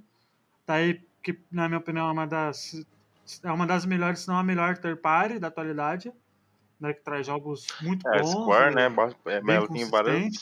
Daí 0.66 1.02
que 1.22 1.40
na 1.52 1.68
minha 1.68 1.80
opinião 1.80 2.08
é 2.08 2.12
uma 2.12 2.28
das 2.28 2.86
é 3.44 3.52
uma 3.52 3.66
das 3.66 3.86
melhores, 3.86 4.20
se 4.20 4.28
não 4.28 4.38
a 4.38 4.44
melhor 4.44 4.78
third 4.78 5.02
party 5.02 5.40
da 5.40 5.48
atualidade, 5.48 6.12
né? 6.80 6.94
Que 6.94 7.02
traz 7.02 7.26
jogos 7.28 7.68
muito 7.82 8.08
É, 8.10 8.20
a 8.20 8.22
bons. 8.22 8.32
Square, 8.32 8.76
né? 8.76 8.86
É, 9.26 9.42
bem 9.42 9.68
tem 9.68 9.90
várias, 9.90 10.42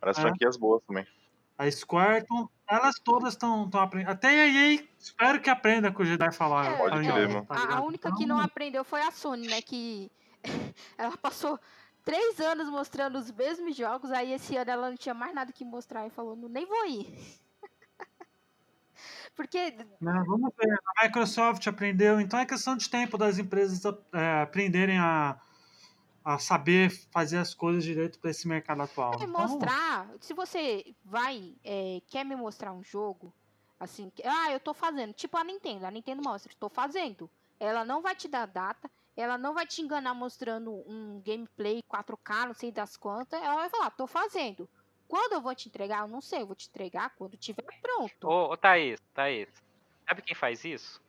várias 0.00 0.18
É. 0.18 0.22
franquias 0.22 0.56
boas 0.56 0.82
também. 0.86 1.06
A 1.56 1.70
Square, 1.70 2.24
tão- 2.26 2.48
elas 2.68 2.96
todas 3.02 3.32
estão 3.34 3.68
aprendendo. 3.74 4.10
Até 4.10 4.28
a 4.28 4.46
EA, 4.46 4.84
espero 4.98 5.40
que 5.40 5.50
aprenda 5.50 5.90
com 5.92 6.02
o 6.02 6.06
Jedi 6.06 6.30
falar. 6.32 6.66
É, 6.66 6.76
Pode 6.76 6.90
falar 6.90 7.04
em 7.04 7.10
crer, 7.12 7.28
mano. 7.28 7.46
tá 7.46 7.54
a, 7.54 7.76
a 7.76 7.82
única 7.82 8.10
que 8.14 8.24
Então, 8.24 8.36
não 8.36 8.40
aprendeu 8.40 8.84
foi 8.84 9.00
a 9.02 9.10
Sony, 9.10 9.48
né? 9.48 9.62
Que 9.62 10.10
ela 10.98 11.16
passou 11.16 11.58
três 12.04 12.40
anos 12.40 12.68
mostrando 12.68 13.18
os 13.18 13.30
mesmos 13.30 13.76
jogos, 13.76 14.10
aí 14.10 14.32
esse 14.32 14.56
ano 14.56 14.70
ela 14.70 14.90
não 14.90 14.96
tinha 14.96 15.14
mais 15.14 15.34
nada 15.34 15.52
que 15.52 15.64
mostrar 15.64 16.06
e 16.06 16.10
falou, 16.10 16.36
"Não, 16.36 16.48
nem 16.48 16.66
vou 16.66 16.86
ir. 16.86 17.06
Porque 19.34 19.70
né, 20.00 20.24
vamos 20.26 20.50
ver. 20.56 20.78
A 20.96 21.04
Microsoft 21.04 21.66
aprendeu, 21.66 22.20
então 22.20 22.38
é 22.38 22.46
questão 22.46 22.76
de 22.76 22.88
tempo 22.88 23.16
das 23.16 23.38
empresas 23.38 23.80
é, 24.12 24.42
aprenderem 24.42 24.98
a, 24.98 25.38
a 26.28 26.38
saber 26.38 26.90
fazer 27.10 27.38
as 27.38 27.54
coisas 27.54 27.82
direito 27.82 28.18
para 28.20 28.30
esse 28.30 28.46
mercado 28.46 28.82
atual. 28.82 29.12
é 29.14 29.16
Então, 29.16 29.28
mostrar, 29.28 30.10
se 30.20 30.34
você 30.34 30.94
vai, 31.02 31.54
é, 31.64 32.02
quer 32.06 32.22
me 32.22 32.36
mostrar 32.36 32.70
um 32.74 32.82
jogo, 32.82 33.32
assim, 33.80 34.10
que- 34.10 34.22
ah, 34.26 34.52
eu 34.52 34.60
tô 34.60 34.74
fazendo, 34.74 35.14
tipo 35.14 35.38
a 35.38 35.44
Nintendo, 35.44 35.86
a 35.86 35.90
Nintendo 35.90 36.22
mostra, 36.22 36.52
tô 36.60 36.68
fazendo. 36.68 37.30
Ela 37.58 37.82
não 37.82 38.02
vai 38.02 38.14
te 38.14 38.28
dar 38.28 38.44
data, 38.46 38.90
ela 39.16 39.38
não 39.38 39.54
vai 39.54 39.66
te 39.66 39.80
enganar 39.80 40.12
mostrando 40.12 40.70
um 40.86 41.18
gameplay 41.24 41.82
4K, 41.88 42.44
não 42.46 42.54
sei 42.54 42.70
das 42.70 42.94
quantas, 42.94 43.42
ela 43.42 43.54
vai 43.56 43.70
falar, 43.70 43.90
tô 43.92 44.06
fazendo. 44.06 44.68
Quando 45.08 45.32
eu 45.32 45.40
vou 45.40 45.54
te 45.54 45.68
entregar, 45.68 46.00
eu 46.00 46.08
não 46.08 46.20
sei, 46.20 46.42
eu 46.42 46.46
vou 46.46 46.54
te 46.54 46.68
entregar 46.68 47.14
quando 47.16 47.38
tiver 47.38 47.64
pronto. 47.80 48.28
Ô, 48.28 48.52
ô 48.52 48.56
Thaís, 48.58 49.00
Thaís. 49.14 49.48
Sabe 50.06 50.20
quem 50.20 50.34
faz 50.34 50.62
isso? 50.64 51.00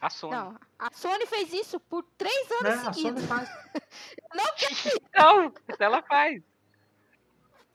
A 0.00 0.10
Sony. 0.10 0.34
Não, 0.34 0.56
a 0.78 0.90
Sony 0.92 1.26
fez 1.26 1.52
isso 1.52 1.80
por 1.80 2.04
três 2.18 2.48
né, 2.62 2.70
anos 2.70 2.86
a 2.88 2.92
seguidos. 2.92 3.22
Sony 3.24 3.46
faz. 3.46 3.50
Não, 5.14 5.52
ela 5.80 6.02
faz. 6.02 6.42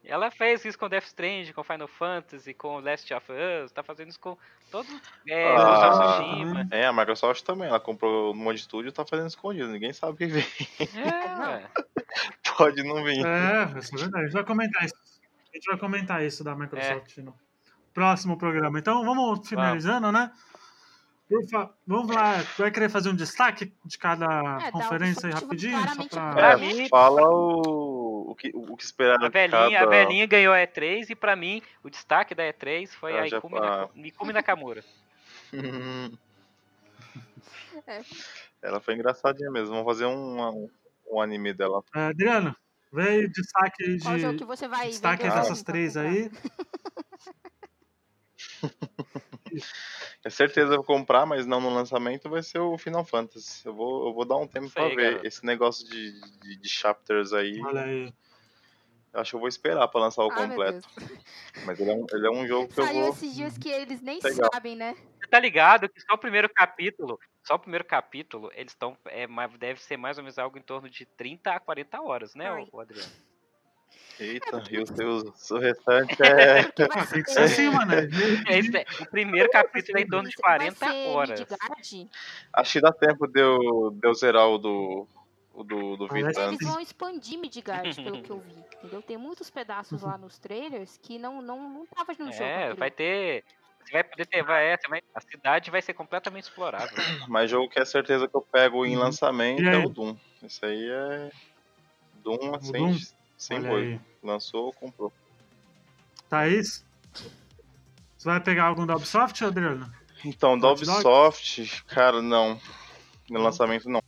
Ela 0.03 0.31
fez 0.31 0.65
isso 0.65 0.77
com 0.79 0.89
Death 0.89 1.05
Stranding, 1.05 1.53
com 1.53 1.63
Final 1.63 1.87
Fantasy, 1.87 2.53
com 2.55 2.79
Last 2.79 3.13
of 3.13 3.27
Us, 3.31 3.71
tá 3.71 3.83
fazendo 3.83 4.09
isso 4.09 4.19
com 4.19 4.35
todos. 4.71 4.91
É, 5.27 5.55
Ah, 5.55 6.17
Tsushima. 6.19 6.67
É, 6.71 6.87
a 6.87 6.93
Microsoft 6.93 7.43
também. 7.43 7.67
Ela 7.67 7.79
comprou 7.79 8.33
um 8.33 8.35
monte 8.35 8.55
de 8.55 8.61
estúdio 8.61 8.89
e 8.89 8.91
tá 8.91 9.05
fazendo 9.05 9.27
escondido. 9.27 9.67
Ninguém 9.67 9.93
sabe 9.93 10.13
o 10.13 10.15
que 10.17 10.25
vem. 10.25 10.45
É, 10.95 11.35
Não. 11.35 11.61
Pode 12.57 12.83
não 12.83 13.03
vir. 13.03 13.25
É, 13.25 13.79
isso 13.79 13.95
é 13.95 13.99
verdade. 13.99 14.23
A 14.23 14.27
gente 14.27 14.33
vai 14.33 14.43
comentar 14.43 14.85
isso. 14.85 14.95
A 15.51 15.55
gente 15.55 15.65
vai 15.67 15.77
comentar 15.77 16.23
isso 16.23 16.43
da 16.43 16.55
Microsoft 16.55 17.17
no 17.17 17.35
próximo 17.93 18.37
programa. 18.37 18.79
Então 18.79 19.05
vamos 19.05 19.47
finalizando, 19.47 20.11
né? 20.11 20.31
Por 21.31 21.47
fa- 21.47 21.69
Vamos 21.87 22.13
lá, 22.13 22.43
vai 22.57 22.69
querer 22.69 22.89
fazer 22.89 23.07
um 23.07 23.15
destaque 23.15 23.73
de 23.85 23.97
cada 23.97 24.25
É, 24.67 24.71
conferência 24.71 25.27
aí 25.27 25.33
rapidinho? 25.33 25.79
Pra... 26.09 26.31
Pra 26.33 26.51
É, 26.51 26.57
mim- 26.57 26.89
fala 26.89 27.21
o, 27.21 28.31
o 28.31 28.35
que, 28.35 28.51
o 28.53 28.75
que 28.75 28.83
esperar 28.83 29.15
a 29.23 29.29
velhinha, 29.29 29.79
cada... 29.79 29.85
a 29.85 29.89
velhinha 29.89 30.25
ganhou 30.25 30.53
a 30.53 30.57
E3 30.57 31.09
e 31.09 31.15
pra 31.15 31.37
mim 31.37 31.61
o 31.81 31.89
destaque 31.89 32.35
da 32.35 32.43
E3 32.43 32.89
foi 32.89 33.17
ah, 33.17 33.21
a 33.21 33.27
Ikumi, 33.27 34.33
Nakamura. 34.33 34.83
é. 37.87 38.01
Ela 38.61 38.81
foi 38.81 38.95
engraçadinha 38.95 39.49
mesmo. 39.49 39.69
Vamos 39.69 39.85
fazer 39.85 40.05
um, 40.05 40.41
um, 40.41 40.69
um 41.13 41.21
anime 41.21 41.53
dela. 41.53 41.81
É, 41.95 42.07
Adriano, 42.07 42.53
veio 42.91 43.31
destaque 43.31 43.85
aí 43.85 43.97
de. 43.97 44.35
que 44.37 44.43
você 44.43 44.67
vai 44.67 44.89
destaque 44.89 45.23
dessas 45.23 45.63
três 45.63 45.95
aí. 45.95 46.29
É 50.23 50.29
certeza 50.29 50.73
eu 50.73 50.77
vou 50.77 50.83
comprar, 50.83 51.25
mas 51.25 51.47
não 51.47 51.59
no 51.59 51.73
lançamento, 51.73 52.29
vai 52.29 52.43
ser 52.43 52.59
o 52.59 52.77
Final 52.77 53.03
Fantasy. 53.03 53.65
Eu 53.65 53.73
vou, 53.73 54.07
eu 54.07 54.13
vou 54.13 54.23
dar 54.23 54.37
um 54.37 54.45
tempo 54.45 54.69
Sei, 54.69 54.73
pra 54.73 54.95
ver. 54.95 55.15
Cara. 55.15 55.27
Esse 55.27 55.43
negócio 55.43 55.89
de, 55.89 56.21
de, 56.39 56.57
de, 56.57 56.69
chapters 56.69 57.33
aí. 57.33 57.59
Olha 57.59 57.81
aí. 57.81 58.13
Eu 59.11 59.19
acho 59.19 59.31
que 59.31 59.35
eu 59.35 59.39
vou 59.39 59.49
esperar 59.49 59.87
pra 59.87 59.99
lançar 59.99 60.23
o 60.23 60.31
ah, 60.31 60.35
completo. 60.35 60.87
Mas 61.65 61.79
ele 61.79 61.89
é, 61.89 61.95
um, 61.95 62.05
ele 62.13 62.27
é 62.27 62.29
um 62.29 62.45
jogo 62.45 62.67
que 62.67 62.75
Saiu 62.75 62.87
eu 62.87 63.01
vou. 63.05 63.09
esses 63.13 63.35
dias 63.35 63.57
que 63.57 63.69
eles 63.69 63.99
nem 63.99 64.19
pegar. 64.19 64.47
sabem, 64.53 64.75
né? 64.75 64.95
Você 65.19 65.27
tá 65.27 65.39
ligado 65.39 65.89
que 65.89 65.99
só 65.99 66.13
o 66.13 66.19
primeiro 66.19 66.47
capítulo, 66.47 67.19
só 67.43 67.55
o 67.55 67.59
primeiro 67.59 67.83
capítulo, 67.83 68.51
eles 68.53 68.73
estão. 68.73 68.95
É, 69.07 69.25
deve 69.57 69.81
ser 69.81 69.97
mais 69.97 70.19
ou 70.19 70.23
menos 70.23 70.37
algo 70.37 70.55
em 70.55 70.61
torno 70.61 70.87
de 70.87 71.05
30 71.05 71.51
a 71.51 71.59
40 71.59 71.99
horas, 71.99 72.35
né, 72.35 72.47
Ai. 72.47 72.67
o 72.71 72.79
Adriano? 72.79 73.11
Eita, 74.21 74.63
e 74.69 74.77
os 74.77 74.89
seus, 74.89 75.51
o 75.51 75.57
restante 75.57 76.15
é. 76.21 76.61
Ser 77.25 77.39
assim, 77.41 77.69
mano. 77.69 77.93
É, 77.93 77.99
o 79.01 79.05
primeiro 79.07 79.49
capítulo 79.49 79.97
é 79.97 80.01
em 80.01 80.07
torno 80.07 80.29
de 80.29 80.35
40 80.35 80.93
horas. 81.07 81.45
Acho 82.53 82.73
que 82.73 82.81
dá 82.81 82.91
tempo 82.93 83.27
de 83.27 83.41
eu, 83.41 83.91
de 83.91 84.07
eu 84.07 84.13
zerar 84.13 84.47
o 84.47 84.57
do. 84.59 85.07
O 85.53 85.65
do, 85.65 85.97
do 85.97 86.17
Eles 86.17 86.37
vão 86.61 86.79
expandir 86.79 87.37
Midgard, 87.37 87.93
pelo 88.01 88.21
que 88.21 88.29
eu 88.29 88.39
vi. 88.39 88.55
Entendeu? 88.77 89.01
Tem 89.01 89.17
muitos 89.17 89.49
pedaços 89.49 90.01
lá 90.01 90.17
nos 90.17 90.37
trailers 90.39 90.97
que 91.03 91.19
não, 91.19 91.41
não, 91.41 91.69
não 91.69 91.85
tava 91.87 92.13
no 92.17 92.31
jogo. 92.31 92.43
É, 92.43 92.73
vai 92.73 92.89
ter. 92.89 93.43
Você 93.83 93.91
vai 93.91 94.03
poder 94.03 94.25
ter, 94.27 94.43
vai, 94.43 94.77
vai, 94.87 95.01
a 95.13 95.19
cidade 95.19 95.69
vai 95.69 95.81
ser 95.81 95.93
completamente 95.93 96.43
explorável. 96.43 96.95
Mas 97.27 97.51
jogo 97.51 97.67
que 97.67 97.79
é 97.79 97.85
certeza 97.85 98.29
que 98.29 98.35
eu 98.35 98.41
pego 98.41 98.85
em 98.85 98.95
uhum. 98.95 99.03
lançamento 99.03 99.61
é 99.61 99.77
o 99.77 99.89
Doom. 99.89 100.15
Isso 100.41 100.65
aí 100.65 100.89
é. 100.89 101.31
Doom, 102.23 102.55
assim, 102.55 102.95
Sem 103.41 103.59
boi. 103.59 103.99
Lançou, 104.21 104.71
comprou. 104.73 105.11
Thaís? 106.29 106.85
Você 108.15 108.29
vai 108.29 108.39
pegar 108.39 108.65
algum 108.65 108.85
da 108.85 108.95
Ubisoft, 108.95 109.43
Adriano? 109.43 109.91
Então, 110.23 110.59
da 110.59 110.71
Ubisoft, 110.71 111.83
cara, 111.85 112.21
não. 112.21 112.61
No 113.27 113.41
lançamento, 113.41 113.89
não. 113.89 114.03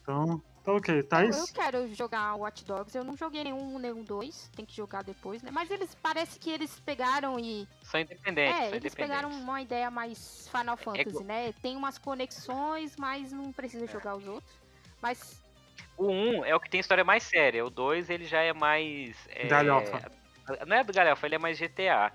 Então, 0.00 0.42
tá 0.64 0.72
ok. 0.72 1.02
Thaís? 1.02 1.36
Eu 1.36 1.46
quero 1.48 1.94
jogar 1.94 2.34
Watch 2.34 2.64
Dogs. 2.64 2.96
Eu 2.96 3.04
não 3.04 3.14
joguei 3.14 3.44
nenhum, 3.44 3.78
nenhum 3.78 4.02
dois. 4.02 4.50
Tem 4.56 4.64
que 4.64 4.74
jogar 4.74 5.04
depois, 5.04 5.42
né? 5.42 5.50
Mas 5.50 5.70
eles, 5.70 5.94
parece 6.02 6.38
que 6.38 6.48
eles 6.48 6.80
pegaram 6.80 7.38
e... 7.38 7.68
São 7.82 8.00
independentes. 8.00 8.58
É, 8.58 8.74
eles 8.74 8.94
pegaram 8.94 9.28
uma 9.28 9.60
ideia 9.60 9.90
mais 9.90 10.48
Final 10.48 10.76
é 10.76 10.82
Fantasy, 10.82 11.20
é... 11.20 11.24
né? 11.24 11.54
Tem 11.60 11.76
umas 11.76 11.98
conexões, 11.98 12.96
mas 12.96 13.32
não 13.32 13.52
precisa 13.52 13.86
jogar 13.86 14.16
os 14.16 14.26
outros. 14.26 14.54
Mas 15.02 15.41
o 15.96 16.10
1 16.10 16.44
é 16.44 16.54
o 16.54 16.60
que 16.60 16.70
tem 16.70 16.80
história 16.80 17.04
mais 17.04 17.22
séria, 17.22 17.64
o 17.64 17.70
2 17.70 18.10
ele 18.10 18.24
já 18.24 18.40
é 18.40 18.52
mais. 18.52 19.16
É, 19.30 19.46
galhofa. 19.46 20.00
Não 20.66 20.76
é 20.76 20.82
do 20.82 20.92
Galhofa, 20.92 21.26
ele 21.26 21.36
é 21.36 21.38
mais 21.38 21.58
GTA. 21.58 22.12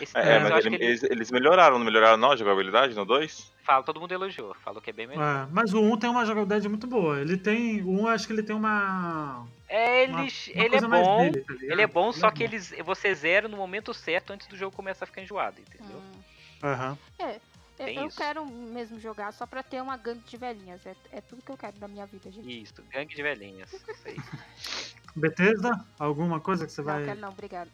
Esse 0.00 0.16
é, 0.16 0.38
mas 0.38 0.64
ele, 0.64 0.76
eles, 0.76 1.02
eles, 1.02 1.30
melhoraram, 1.30 1.78
não 1.78 1.84
melhoraram 1.84 2.18
não 2.18 2.32
a 2.32 2.36
jogabilidade 2.36 2.94
no 2.94 3.06
2? 3.06 3.52
Fala, 3.64 3.82
todo 3.82 3.98
mundo 3.98 4.12
elogiou, 4.12 4.54
falou 4.54 4.82
que 4.82 4.90
é 4.90 4.92
bem 4.92 5.06
melhor. 5.06 5.46
É, 5.46 5.48
mas 5.50 5.72
o 5.72 5.80
1 5.80 5.96
tem 5.96 6.10
uma 6.10 6.26
jogabilidade 6.26 6.68
muito 6.68 6.86
boa. 6.86 7.20
Ele 7.20 7.38
tem. 7.38 7.82
O 7.82 8.02
1 8.02 8.08
acho 8.08 8.26
que 8.26 8.32
ele 8.34 8.42
tem 8.42 8.54
uma. 8.54 9.46
É, 9.66 10.02
ele, 10.02 10.12
uma, 10.12 10.20
uma 10.20 10.28
ele 10.28 10.76
é 10.76 10.80
bom. 10.80 11.18
Dele, 11.18 11.40
tá 11.40 11.54
ele 11.62 11.82
é 11.82 11.86
bom, 11.86 12.10
ele 12.10 12.20
só 12.20 12.28
é 12.28 12.30
que 12.30 12.38
bom. 12.38 12.44
eles, 12.44 12.74
você 12.84 13.14
zera 13.14 13.48
no 13.48 13.56
momento 13.56 13.94
certo 13.94 14.32
antes 14.32 14.46
do 14.46 14.56
jogo 14.56 14.76
começar 14.76 15.04
a 15.04 15.06
ficar 15.06 15.22
enjoado, 15.22 15.60
entendeu? 15.60 15.96
Hum. 15.96 16.20
Aham. 16.62 16.98
Uhum. 17.18 17.26
É, 17.26 17.40
tem 17.84 17.96
eu 17.96 18.06
isso. 18.06 18.16
quero 18.16 18.46
mesmo 18.46 18.98
jogar 18.98 19.32
só 19.32 19.46
pra 19.46 19.62
ter 19.62 19.82
uma 19.82 19.96
gangue 19.96 20.20
de 20.20 20.36
velhinhas. 20.36 20.84
É, 20.84 20.94
é 21.12 21.20
tudo 21.20 21.42
que 21.42 21.50
eu 21.50 21.56
quero 21.56 21.78
da 21.78 21.88
minha 21.88 22.06
vida, 22.06 22.30
gente. 22.30 22.62
Isso, 22.62 22.82
gangue 22.90 23.14
de 23.14 23.22
velhinhas. 23.22 23.70
Bethesda? 25.16 25.84
Alguma 25.98 26.40
coisa 26.40 26.66
que 26.66 26.72
você 26.72 26.82
não, 26.82 26.86
vai. 26.86 27.00
Não, 27.00 27.06
quero 27.06 27.20
não, 27.20 27.28
obrigado. 27.30 27.70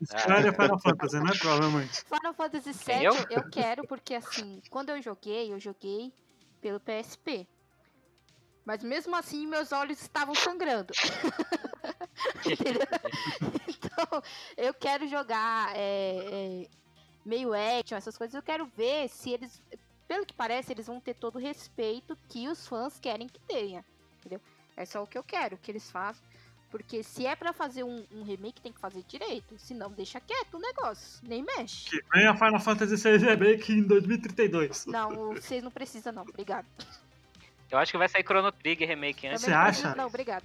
História 0.00 0.50
ah. 0.50 0.54
Final 0.54 0.80
Fantasy, 0.80 1.20
né? 1.20 1.32
Provavelmente. 1.38 2.04
Final 2.04 2.34
Fantasy 2.34 2.72
VII 2.72 3.04
eu? 3.04 3.14
eu 3.30 3.50
quero, 3.50 3.86
porque 3.86 4.14
assim, 4.14 4.60
quando 4.70 4.90
eu 4.90 5.00
joguei, 5.00 5.52
eu 5.52 5.60
joguei 5.60 6.12
pelo 6.60 6.80
PSP. 6.80 7.46
Mas 8.64 8.82
mesmo 8.82 9.14
assim, 9.16 9.46
meus 9.46 9.72
olhos 9.72 10.00
estavam 10.00 10.34
sangrando. 10.34 10.94
então, 13.68 14.22
eu 14.56 14.72
quero 14.72 15.06
jogar 15.08 15.72
é, 15.74 16.62
é, 16.62 16.68
meio 17.24 17.52
action, 17.52 17.96
essas 17.96 18.16
coisas, 18.16 18.34
eu 18.34 18.42
quero 18.42 18.66
ver 18.76 19.08
se 19.08 19.30
eles, 19.30 19.60
pelo 20.08 20.26
que 20.26 20.34
parece, 20.34 20.72
eles 20.72 20.86
vão 20.86 21.00
ter 21.00 21.14
todo 21.14 21.36
o 21.36 21.38
respeito 21.38 22.16
que 22.28 22.48
os 22.48 22.66
fãs 22.66 22.98
querem 22.98 23.28
que 23.28 23.40
tenha, 23.40 23.84
entendeu? 24.18 24.40
É 24.76 24.84
só 24.84 25.02
o 25.02 25.06
que 25.06 25.18
eu 25.18 25.22
quero 25.22 25.56
que 25.58 25.70
eles 25.70 25.90
façam. 25.90 26.24
Porque 26.72 27.02
se 27.02 27.26
é 27.26 27.36
para 27.36 27.52
fazer 27.52 27.84
um, 27.84 28.02
um, 28.10 28.22
remake, 28.22 28.62
tem 28.62 28.72
que 28.72 28.80
fazer 28.80 29.04
direito. 29.06 29.58
Senão, 29.58 29.90
deixa 29.90 30.18
quieto 30.18 30.54
o 30.54 30.58
negócio. 30.58 31.20
Nem 31.22 31.44
mexe. 31.44 31.90
Que 31.90 32.02
vem 32.10 32.26
a 32.26 32.34
Final 32.34 32.58
Fantasy 32.58 32.96
VI 32.96 33.18
Remake 33.18 33.74
em 33.74 33.82
2032. 33.82 34.86
Não, 34.88 35.34
vocês 35.34 35.62
não 35.62 35.70
precisam, 35.70 36.14
não. 36.14 36.22
Obrigado. 36.22 36.66
Eu 37.70 37.78
acho 37.78 37.92
que 37.92 37.98
vai 37.98 38.08
sair 38.08 38.22
Chrono 38.22 38.50
Trigger 38.50 38.88
remake 38.88 39.26
antes. 39.26 39.42
Você 39.42 39.52
acha? 39.52 39.94
Não, 39.94 40.06
obrigado. 40.06 40.44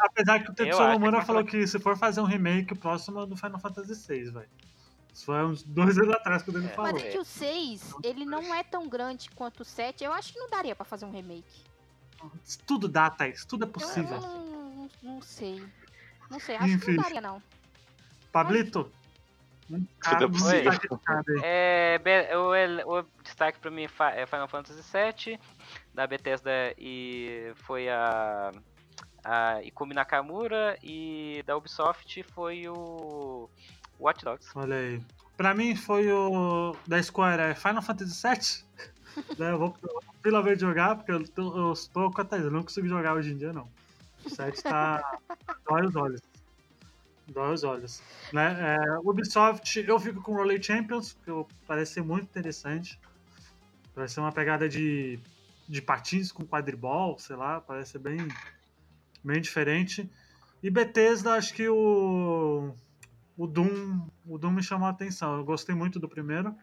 apesar 0.00 0.42
que 0.42 0.50
o 0.50 0.54
Tetsuya 0.54 0.88
Nomura 0.92 1.22
falou 1.22 1.44
que 1.44 1.66
se 1.66 1.78
for 1.78 1.96
fazer 1.96 2.20
um 2.20 2.24
remake, 2.24 2.74
o 2.74 2.76
próximo 2.76 3.22
é 3.22 3.26
do 3.26 3.36
Final 3.36 3.58
Fantasy 3.58 3.94
VI, 3.94 4.30
velho. 4.30 4.48
Isso 5.16 5.24
foi 5.24 5.42
uns 5.46 5.62
dois 5.62 5.96
anos 5.96 6.14
atrás 6.14 6.42
quando 6.42 6.58
ele 6.58 6.66
é, 6.66 6.74
falou. 6.74 6.92
Mas 6.92 7.02
é 7.02 7.08
que 7.08 7.18
o 7.18 7.24
6, 7.24 7.94
ele 8.04 8.26
não 8.26 8.54
é 8.54 8.62
tão 8.62 8.86
grande 8.86 9.30
quanto 9.30 9.60
o 9.60 9.64
7. 9.64 10.04
Eu 10.04 10.12
acho 10.12 10.34
que 10.34 10.38
não 10.38 10.50
daria 10.50 10.76
pra 10.76 10.84
fazer 10.84 11.06
um 11.06 11.10
remake. 11.10 11.64
Tudo 12.66 12.86
dá, 12.86 13.08
Thaís. 13.08 13.42
Tudo 13.46 13.64
é 13.64 13.66
possível. 13.66 14.14
Eu 14.14 14.20
não, 14.20 14.90
não 15.02 15.22
sei. 15.22 15.66
Não 16.30 16.38
sei. 16.38 16.56
Acho 16.56 16.66
Enfim. 16.66 16.84
que 16.84 16.92
não 16.92 17.02
daria, 17.02 17.20
não. 17.22 17.42
Pablito? 18.30 18.92
Tudo 19.66 19.88
é 20.24 20.28
possível. 20.28 20.72
É, 21.42 21.98
o, 22.36 22.98
o 22.98 23.02
destaque 23.22 23.58
pra 23.58 23.70
mim 23.70 23.84
é 23.84 24.26
Final 24.26 24.48
Fantasy 24.48 24.82
VII, 24.82 25.40
da 25.94 26.06
Bethesda, 26.06 26.74
e 26.76 27.54
foi 27.54 27.88
a 27.88 28.52
a 29.26 29.60
Ikumi 29.64 29.92
Nakamura 29.92 30.78
e 30.80 31.42
da 31.44 31.56
Ubisoft 31.56 32.22
foi 32.22 32.68
o 32.68 33.50
Watch 33.98 34.24
Dogs. 34.24 34.50
Olha 34.54 34.76
aí. 34.76 35.02
Pra 35.36 35.54
mim 35.54 35.76
foi 35.76 36.10
o 36.10 36.74
da 36.86 37.02
Square 37.02 37.42
é 37.42 37.54
Final 37.54 37.82
Fantasy 37.82 38.22
VII. 38.22 38.66
né, 39.38 39.50
eu 39.50 39.58
vou 39.58 39.76
pela 40.22 40.42
vez 40.42 40.60
jogar, 40.60 40.96
porque 40.96 41.12
eu 41.12 41.26
tô, 41.28 41.70
eu 41.70 41.74
tô 41.92 42.10
com 42.10 42.20
a 42.20 42.24
Thaís, 42.24 42.44
eu 42.44 42.50
não 42.50 42.62
consigo 42.62 42.88
jogar 42.88 43.14
hoje 43.14 43.32
em 43.32 43.36
dia, 43.36 43.52
não. 43.52 43.68
O 44.24 44.30
7 44.30 44.62
tá. 44.62 45.18
dói 45.68 45.86
os 45.86 45.96
olhos. 45.96 46.20
Dói 47.28 47.54
os 47.54 47.64
olhos. 47.64 48.02
Né? 48.32 48.76
É, 48.76 48.98
Ubisoft, 48.98 49.78
eu 49.86 49.98
fico 49.98 50.22
com 50.22 50.32
o 50.32 50.36
Raleigh 50.36 50.62
Champions, 50.62 51.16
que 51.24 51.30
parece 51.66 51.94
ser 51.94 52.02
muito 52.02 52.24
interessante. 52.24 52.98
Parece 53.94 54.14
ser 54.14 54.20
uma 54.20 54.32
pegada 54.32 54.68
de, 54.68 55.18
de 55.68 55.80
patins 55.80 56.30
com 56.30 56.44
quadribol, 56.44 57.18
sei 57.18 57.36
lá, 57.36 57.60
parece 57.60 57.92
ser 57.92 57.98
bem, 57.98 58.18
bem 59.24 59.40
diferente. 59.40 60.10
E 60.62 60.70
Bethesda, 60.70 61.34
acho 61.34 61.54
que 61.54 61.68
o 61.68 62.74
o 63.36 63.46
Doom, 63.46 64.06
o 64.24 64.38
Doom 64.38 64.52
me 64.52 64.62
chamou 64.62 64.86
a 64.86 64.90
atenção. 64.90 65.36
Eu 65.36 65.44
gostei 65.44 65.74
muito 65.74 66.00
do 66.00 66.08
primeiro, 66.08 66.54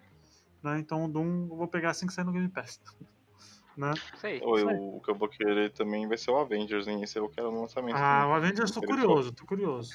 né? 0.61 0.79
Então 0.79 1.05
o 1.05 1.07
Doom 1.07 1.47
eu 1.51 1.55
vou 1.55 1.67
pegar 1.67 1.91
assim 1.91 2.07
que 2.07 2.13
sair 2.13 2.25
no 2.25 2.31
Game 2.31 2.49
Pass. 2.49 2.81
né? 3.77 3.91
Sei. 4.17 4.41
o 4.43 4.99
que 5.01 5.09
eu 5.09 5.15
vou 5.15 5.27
querer 5.27 5.71
também 5.71 6.07
vai 6.07 6.17
ser 6.17 6.31
o 6.31 6.37
Avengers, 6.37 6.87
hein? 6.87 7.01
Esse 7.03 7.19
eu 7.19 7.29
quero 7.29 7.51
no 7.51 7.61
lançamento. 7.61 7.95
Ah, 7.95 8.27
o 8.27 8.33
Avengers 8.33 8.71
tô 8.71 8.81
curioso, 8.81 9.31
tô 9.31 9.45
curioso. 9.45 9.91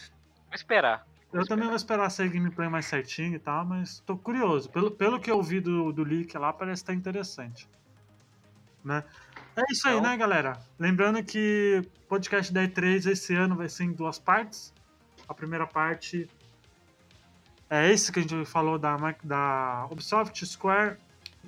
Vou 0.47 0.55
esperar. 0.55 1.07
Eu 1.33 1.47
também 1.47 1.67
vou 1.67 1.77
esperar 1.77 2.09
sair 2.11 2.31
gameplay 2.31 2.69
mais 2.69 2.87
certinho 2.87 3.35
e 3.35 3.39
tal, 3.39 3.65
mas 3.65 4.01
tô 4.01 4.17
curioso. 4.17 4.71
Pelo, 4.71 4.91
pelo 4.91 5.21
que 5.21 5.31
eu 5.31 5.43
vi 5.43 5.61
do, 5.61 5.93
do 5.93 6.03
leak 6.03 6.37
lá, 6.39 6.53
parece 6.53 6.83
estar 6.83 6.93
tá 6.95 6.99
interessante. 6.99 7.69
Né? 8.83 9.05
É 9.55 9.63
isso 9.71 9.87
aí, 9.87 9.99
então... 9.99 10.11
né, 10.11 10.17
galera? 10.17 10.59
Lembrando 10.79 11.23
que 11.23 11.83
o 11.85 12.09
podcast 12.09 12.51
da 12.51 12.63
E3 12.63 13.11
esse 13.11 13.35
ano 13.35 13.55
vai 13.57 13.69
ser 13.69 13.85
em 13.85 13.93
duas 13.93 14.19
partes. 14.19 14.73
A 15.29 15.35
primeira 15.35 15.67
parte 15.67 16.27
é 17.71 17.91
esse 17.91 18.11
que 18.11 18.19
a 18.19 18.23
gente 18.23 18.45
falou 18.45 18.79
da, 18.79 18.97
da 19.23 19.87
Ubisoft, 19.91 20.45
Square 20.47 20.97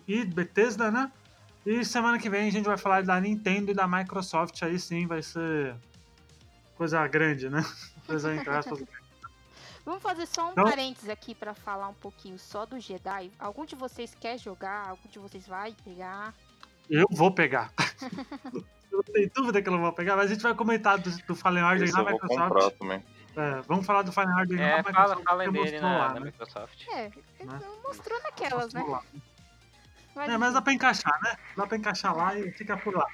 e 0.07 0.25
Bethesda, 0.25 0.91
né? 0.91 1.11
E 1.65 1.85
semana 1.85 2.19
que 2.19 2.29
vem 2.29 2.49
a 2.49 2.53
gente 2.53 2.65
vai 2.65 2.77
falar 2.77 3.03
da 3.03 3.21
Nintendo 3.21 3.71
e 3.71 3.75
da 3.75 3.87
Microsoft. 3.87 4.63
Aí 4.63 4.79
sim 4.79 5.07
vai 5.07 5.23
ser 5.23 5.75
coisa 6.77 7.07
grande, 7.07 7.49
né? 7.49 7.65
Coisa 8.07 8.35
entre 8.35 8.51
aspas. 8.51 8.83
Vamos 9.85 10.03
fazer 10.03 10.27
só 10.27 10.49
um 10.49 10.53
então... 10.53 10.65
parênteses 10.65 11.09
aqui 11.09 11.35
para 11.35 11.55
falar 11.55 11.89
um 11.89 11.95
pouquinho 11.95 12.39
só 12.39 12.67
do 12.67 12.81
Jedi. 12.81 13.31
Algum 13.39 13.65
de 13.65 13.77
vocês 13.77 14.15
quer 14.19 14.39
jogar? 14.39 14.89
Algum 14.89 15.09
de 15.09 15.19
vocês 15.19 15.47
vai 15.47 15.75
pegar? 15.85 16.35
Eu 16.89 17.07
vou 17.11 17.33
pegar. 17.33 17.73
eu 18.91 18.99
não 18.99 19.03
tenho 19.03 19.31
dúvida 19.33 19.63
que 19.63 19.69
eu 19.69 19.73
não 19.73 19.81
vou 19.81 19.93
pegar, 19.93 20.17
mas 20.17 20.27
a 20.31 20.35
gente 20.35 20.43
vai 20.43 20.55
comentar 20.55 20.99
do, 20.99 21.11
do 21.25 21.37
Fallen 21.37 21.63
Order 21.63 21.93
na 21.93 22.01
eu 22.01 22.05
vou 22.05 22.13
Microsoft. 22.13 22.49
comprar 22.49 22.71
também. 22.73 23.03
É, 23.37 23.61
vamos 23.63 23.87
falar 23.87 24.03
do 24.03 24.13
Fallen 24.13 24.35
Order 24.35 24.61
É, 24.61 24.83
fala, 24.83 24.89
Microsoft. 24.89 25.25
fala 25.25 25.45
dele 25.45 25.59
mostrou 25.61 25.83
na, 25.83 25.99
lá, 25.99 26.09
na 26.09 26.15
né? 26.15 26.27
Microsoft. 26.27 26.89
É, 26.89 27.11
Né? 27.45 27.61
mostrou 27.85 28.23
naquelas, 28.23 28.73
né? 28.75 28.85
Lá. 28.87 29.03
É, 30.27 30.37
mas 30.37 30.53
dá 30.55 30.61
pra 30.61 30.73
encaixar, 30.73 31.19
né? 31.23 31.37
Dá 31.57 31.67
pra 31.67 31.77
encaixar 31.77 32.17
lá 32.17 32.37
e 32.39 32.51
fica 32.53 32.77
por 32.77 32.95
lá. 32.95 33.07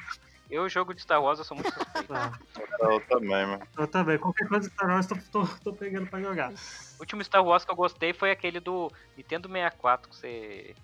Eu, 0.49 0.69
jogo 0.69 0.95
de 0.95 1.03
Star 1.03 1.21
Wars, 1.23 1.39
eu 1.41 1.45
sou 1.45 1.57
muito 1.57 1.73
suspeito. 1.73 2.09
Tá. 2.09 2.39
Eu 2.81 3.01
também, 3.07 3.47
mano. 3.47 3.67
Eu 3.77 3.87
também. 3.89 4.17
Qualquer 4.19 4.49
coisa 4.49 4.69
de 4.69 4.75
Star 4.75 4.89
Wars, 4.89 5.07
tô, 5.07 5.17
tô, 5.33 5.47
tô 5.63 5.73
pegando 5.73 6.07
pra 6.07 6.21
jogar. 6.21 6.51
O 6.53 7.01
último 7.01 7.23
Star 7.25 7.45
Wars 7.45 7.65
que 7.65 7.71
eu 7.71 7.77
gostei 7.77 8.13
foi 8.13 8.31
aquele 8.31 8.61
do 8.61 8.91
Nintendo 9.17 9.49
64, 9.49 10.09
que 10.09 10.17
você 10.17 10.75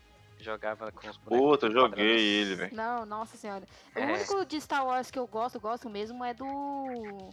jogava 0.40 0.90
com 0.90 1.08
os 1.08 1.16
bonecos. 1.16 1.46
Puta, 1.48 1.66
eu 1.66 1.72
joguei 1.72 1.88
quadrados. 1.90 2.22
ele, 2.22 2.54
velho. 2.56 2.76
Não, 2.76 3.06
nossa 3.06 3.36
senhora. 3.36 3.64
O 3.94 3.98
É. 4.00 4.04
único 4.12 4.44
de 4.44 4.60
Star 4.60 4.84
Wars 4.84 5.10
que 5.12 5.18
eu 5.18 5.26
gosto, 5.28 5.60
gosto 5.60 5.88
mesmo, 5.88 6.24
é 6.24 6.34
do 6.34 7.30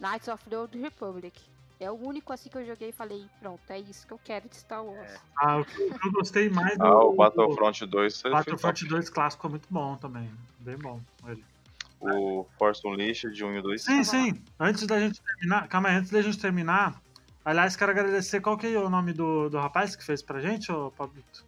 Knights 0.00 0.28
of 0.28 0.42
the 0.48 0.58
Old 0.58 0.78
Republic. 0.78 1.40
É 1.78 1.90
o 1.90 1.94
único 1.94 2.32
assim 2.32 2.48
que 2.48 2.56
eu 2.56 2.64
joguei 2.64 2.88
e 2.88 2.92
falei, 2.92 3.26
pronto, 3.38 3.60
é 3.68 3.78
isso 3.78 4.06
que 4.06 4.12
eu 4.12 4.20
quero 4.24 4.48
de 4.48 4.56
Star 4.56 4.82
Wars. 4.82 5.10
É. 5.10 5.18
Ah, 5.36 5.58
o 5.58 5.64
que 5.64 5.82
eu 5.82 6.12
gostei 6.12 6.48
mais 6.48 6.76
do. 6.78 6.84
Ah, 6.84 7.04
o 7.04 7.14
Battlefront 7.14 7.84
2 7.84 8.20
foi 8.22 8.30
Battlefront 8.30 8.86
2 8.86 9.10
clássico 9.10 9.46
é 9.46 9.50
muito 9.50 9.68
bom 9.70 9.96
também. 9.96 10.30
Bem 10.60 10.78
bom. 10.78 11.00
Ele. 11.26 11.44
O 12.00 12.46
Force 12.58 12.86
Unleashed 12.86 13.42
1 13.42 13.54
e 13.54 13.58
o 13.58 13.62
2. 13.62 13.82
Sim, 13.82 14.04
sim. 14.04 14.42
Antes 14.58 14.86
da 14.86 14.98
gente 14.98 15.20
terminar. 15.20 15.68
Calma 15.68 15.90
aí, 15.90 15.96
antes 15.96 16.10
da 16.10 16.22
gente 16.22 16.38
terminar. 16.38 17.00
Aliás, 17.44 17.76
quero 17.76 17.90
agradecer. 17.90 18.40
Qual 18.40 18.56
que 18.56 18.66
é 18.66 18.78
o 18.78 18.88
nome 18.88 19.12
do, 19.12 19.48
do 19.50 19.58
rapaz 19.58 19.94
que 19.94 20.04
fez 20.04 20.22
pra 20.22 20.40
gente, 20.40 20.72
ô 20.72 20.90
Pablito? 20.90 21.44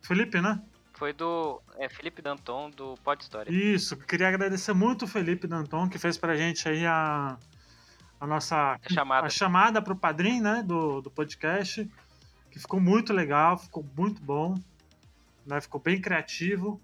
Felipe, 0.00 0.40
né? 0.40 0.60
Foi 0.94 1.12
do 1.12 1.60
é, 1.76 1.88
Felipe 1.88 2.22
Danton, 2.22 2.70
do 2.70 2.94
Pod 3.02 3.20
História. 3.20 3.50
Isso. 3.50 3.96
Queria 3.96 4.28
agradecer 4.28 4.72
muito 4.72 5.04
o 5.04 5.08
Felipe 5.08 5.46
Danton, 5.46 5.88
que 5.88 5.98
fez 5.98 6.16
pra 6.16 6.36
gente 6.36 6.68
aí 6.68 6.86
a, 6.86 7.36
a 8.22 8.26
nossa 8.26 8.78
chamada. 8.88 9.26
a 9.26 9.30
chamada 9.30 9.82
pro 9.82 9.96
padrinho, 9.96 10.44
né, 10.44 10.62
do, 10.62 11.00
do 11.00 11.10
podcast, 11.10 11.90
que 12.52 12.60
ficou 12.60 12.80
muito 12.80 13.12
legal, 13.12 13.58
ficou 13.58 13.84
muito 13.96 14.22
bom, 14.22 14.54
né, 15.44 15.60
ficou 15.60 15.80
bem 15.80 16.00
criativo, 16.00 16.80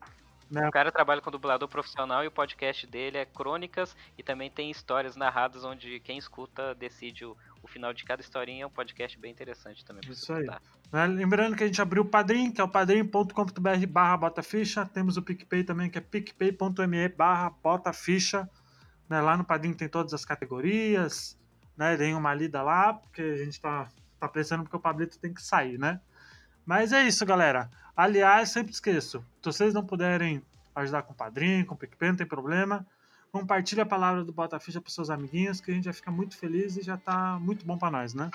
né, 0.50 0.66
O 0.66 0.72
cara 0.72 0.90
trabalha 0.90 1.20
com 1.20 1.30
dublador 1.30 1.68
profissional 1.68 2.24
e 2.24 2.26
o 2.26 2.30
podcast 2.30 2.86
dele 2.88 3.18
é 3.18 3.24
crônicas 3.24 3.94
e 4.16 4.22
também 4.22 4.50
tem 4.50 4.68
histórias 4.68 5.14
narradas 5.14 5.62
onde 5.62 6.00
quem 6.00 6.18
escuta 6.18 6.74
decide 6.74 7.24
o, 7.24 7.36
o 7.62 7.68
final 7.68 7.92
de 7.92 8.02
cada 8.02 8.20
historinha. 8.20 8.64
É 8.64 8.66
um 8.66 8.70
podcast 8.70 9.16
bem 9.18 9.30
interessante 9.30 9.84
também 9.84 10.02
Isso 10.10 10.32
aí. 10.32 10.46
né. 10.90 11.06
Lembrando 11.06 11.54
que 11.54 11.62
a 11.62 11.66
gente 11.66 11.80
abriu 11.82 12.02
o 12.02 12.06
Padrim, 12.06 12.50
que 12.50 12.62
é 12.62 12.64
o 12.64 12.68
padrim.com.br 12.68 13.86
barra 13.86 14.16
botaficha, 14.16 14.86
temos 14.86 15.18
o 15.18 15.22
PicPay 15.22 15.62
também, 15.62 15.90
que 15.90 15.98
é 15.98 16.00
picpay.me 16.00 17.08
barra 17.10 17.50
botaficha, 17.62 18.48
né, 19.08 19.20
lá 19.20 19.36
no 19.36 19.44
Padrim 19.44 19.72
tem 19.72 19.88
todas 19.88 20.12
as 20.12 20.24
categorias, 20.24 21.36
né, 21.76 21.96
deem 21.96 22.14
uma 22.14 22.34
lida 22.34 22.62
lá, 22.62 22.94
porque 22.94 23.22
a 23.22 23.36
gente 23.36 23.60
tá, 23.60 23.88
tá 24.18 24.28
pensando 24.28 24.62
porque 24.64 24.76
o 24.76 24.80
Pablito 24.80 25.18
tem 25.18 25.32
que 25.32 25.42
sair, 25.42 25.78
né. 25.78 26.00
Mas 26.66 26.92
é 26.92 27.02
isso, 27.04 27.24
galera. 27.24 27.70
Aliás, 27.96 28.50
sempre 28.50 28.72
esqueço, 28.72 29.24
se 29.42 29.44
vocês 29.44 29.72
não 29.72 29.84
puderem 29.84 30.42
ajudar 30.74 31.02
com 31.02 31.12
o 31.12 31.16
Padrim, 31.16 31.64
com 31.64 31.74
o 31.74 31.76
PicPay, 31.76 32.10
não 32.10 32.16
tem 32.16 32.26
problema, 32.26 32.86
compartilhe 33.32 33.80
a 33.80 33.86
palavra 33.86 34.22
do 34.22 34.32
Botaficha 34.32 34.80
pros 34.80 34.94
seus 34.94 35.10
amiguinhos, 35.10 35.60
que 35.60 35.70
a 35.70 35.74
gente 35.74 35.84
vai 35.84 35.92
ficar 35.94 36.10
muito 36.10 36.36
feliz 36.36 36.76
e 36.76 36.82
já 36.82 36.96
tá 36.96 37.38
muito 37.40 37.64
bom 37.64 37.78
pra 37.78 37.90
nós, 37.90 38.14
né. 38.14 38.30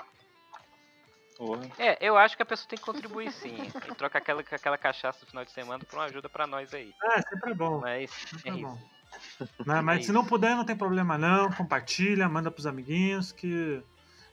Porra. 1.36 1.68
É, 1.78 1.96
eu 2.00 2.16
acho 2.16 2.36
que 2.36 2.42
a 2.42 2.46
pessoa 2.46 2.68
tem 2.68 2.78
que 2.78 2.84
contribuir 2.84 3.32
sim. 3.32 3.56
E 3.90 3.94
troca 3.94 4.18
aquela, 4.18 4.40
aquela 4.40 4.78
cachaça 4.78 5.20
no 5.22 5.26
final 5.26 5.44
de 5.44 5.50
semana 5.50 5.84
por 5.84 5.98
uma 5.98 6.04
ajuda 6.04 6.28
pra 6.28 6.46
nós 6.46 6.72
aí. 6.72 6.94
É, 7.02 7.22
sempre 7.22 7.50
é 7.50 7.54
bom. 7.54 7.80
Mas 7.80 8.10
é 8.44 8.50
Tá 8.50 8.56
isso. 8.56 8.78
Né, 9.66 9.80
Mas 9.80 10.00
É 10.00 10.02
se 10.04 10.12
não 10.12 10.24
puder, 10.24 10.56
não 10.56 10.64
tem 10.64 10.76
problema 10.76 11.18
não. 11.18 11.50
Compartilha, 11.52 12.28
manda 12.28 12.50
pros 12.50 12.66
amiguinhos 12.66 13.32
que 13.32 13.82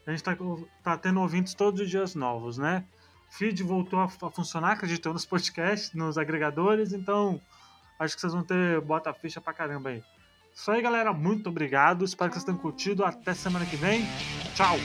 a 0.05 0.11
gente 0.11 0.23
tá, 0.23 0.37
tá 0.83 0.97
tendo 0.97 1.19
ouvintes 1.19 1.53
todos 1.53 1.81
os 1.81 1.89
dias 1.89 2.15
novos, 2.15 2.57
né? 2.57 2.83
Feed 3.29 3.63
voltou 3.63 3.99
a, 3.99 4.05
a 4.05 4.29
funcionar, 4.29 4.73
acreditou 4.73 5.13
nos 5.13 5.25
podcasts, 5.25 5.93
nos 5.93 6.17
agregadores, 6.17 6.91
então 6.91 7.39
acho 7.97 8.15
que 8.15 8.21
vocês 8.21 8.33
vão 8.33 8.43
ter 8.43 8.81
bota 8.81 9.13
ficha 9.13 9.39
pra 9.39 9.53
caramba 9.53 9.89
aí. 9.89 10.03
Isso 10.53 10.69
aí, 10.69 10.81
galera. 10.81 11.13
Muito 11.13 11.49
obrigado. 11.49 12.03
Espero 12.03 12.29
que 12.29 12.35
vocês 12.35 12.43
tenham 12.43 12.59
curtido. 12.59 13.05
Até 13.05 13.33
semana 13.33 13.65
que 13.65 13.77
vem. 13.77 14.05
Tchau! 14.53 14.75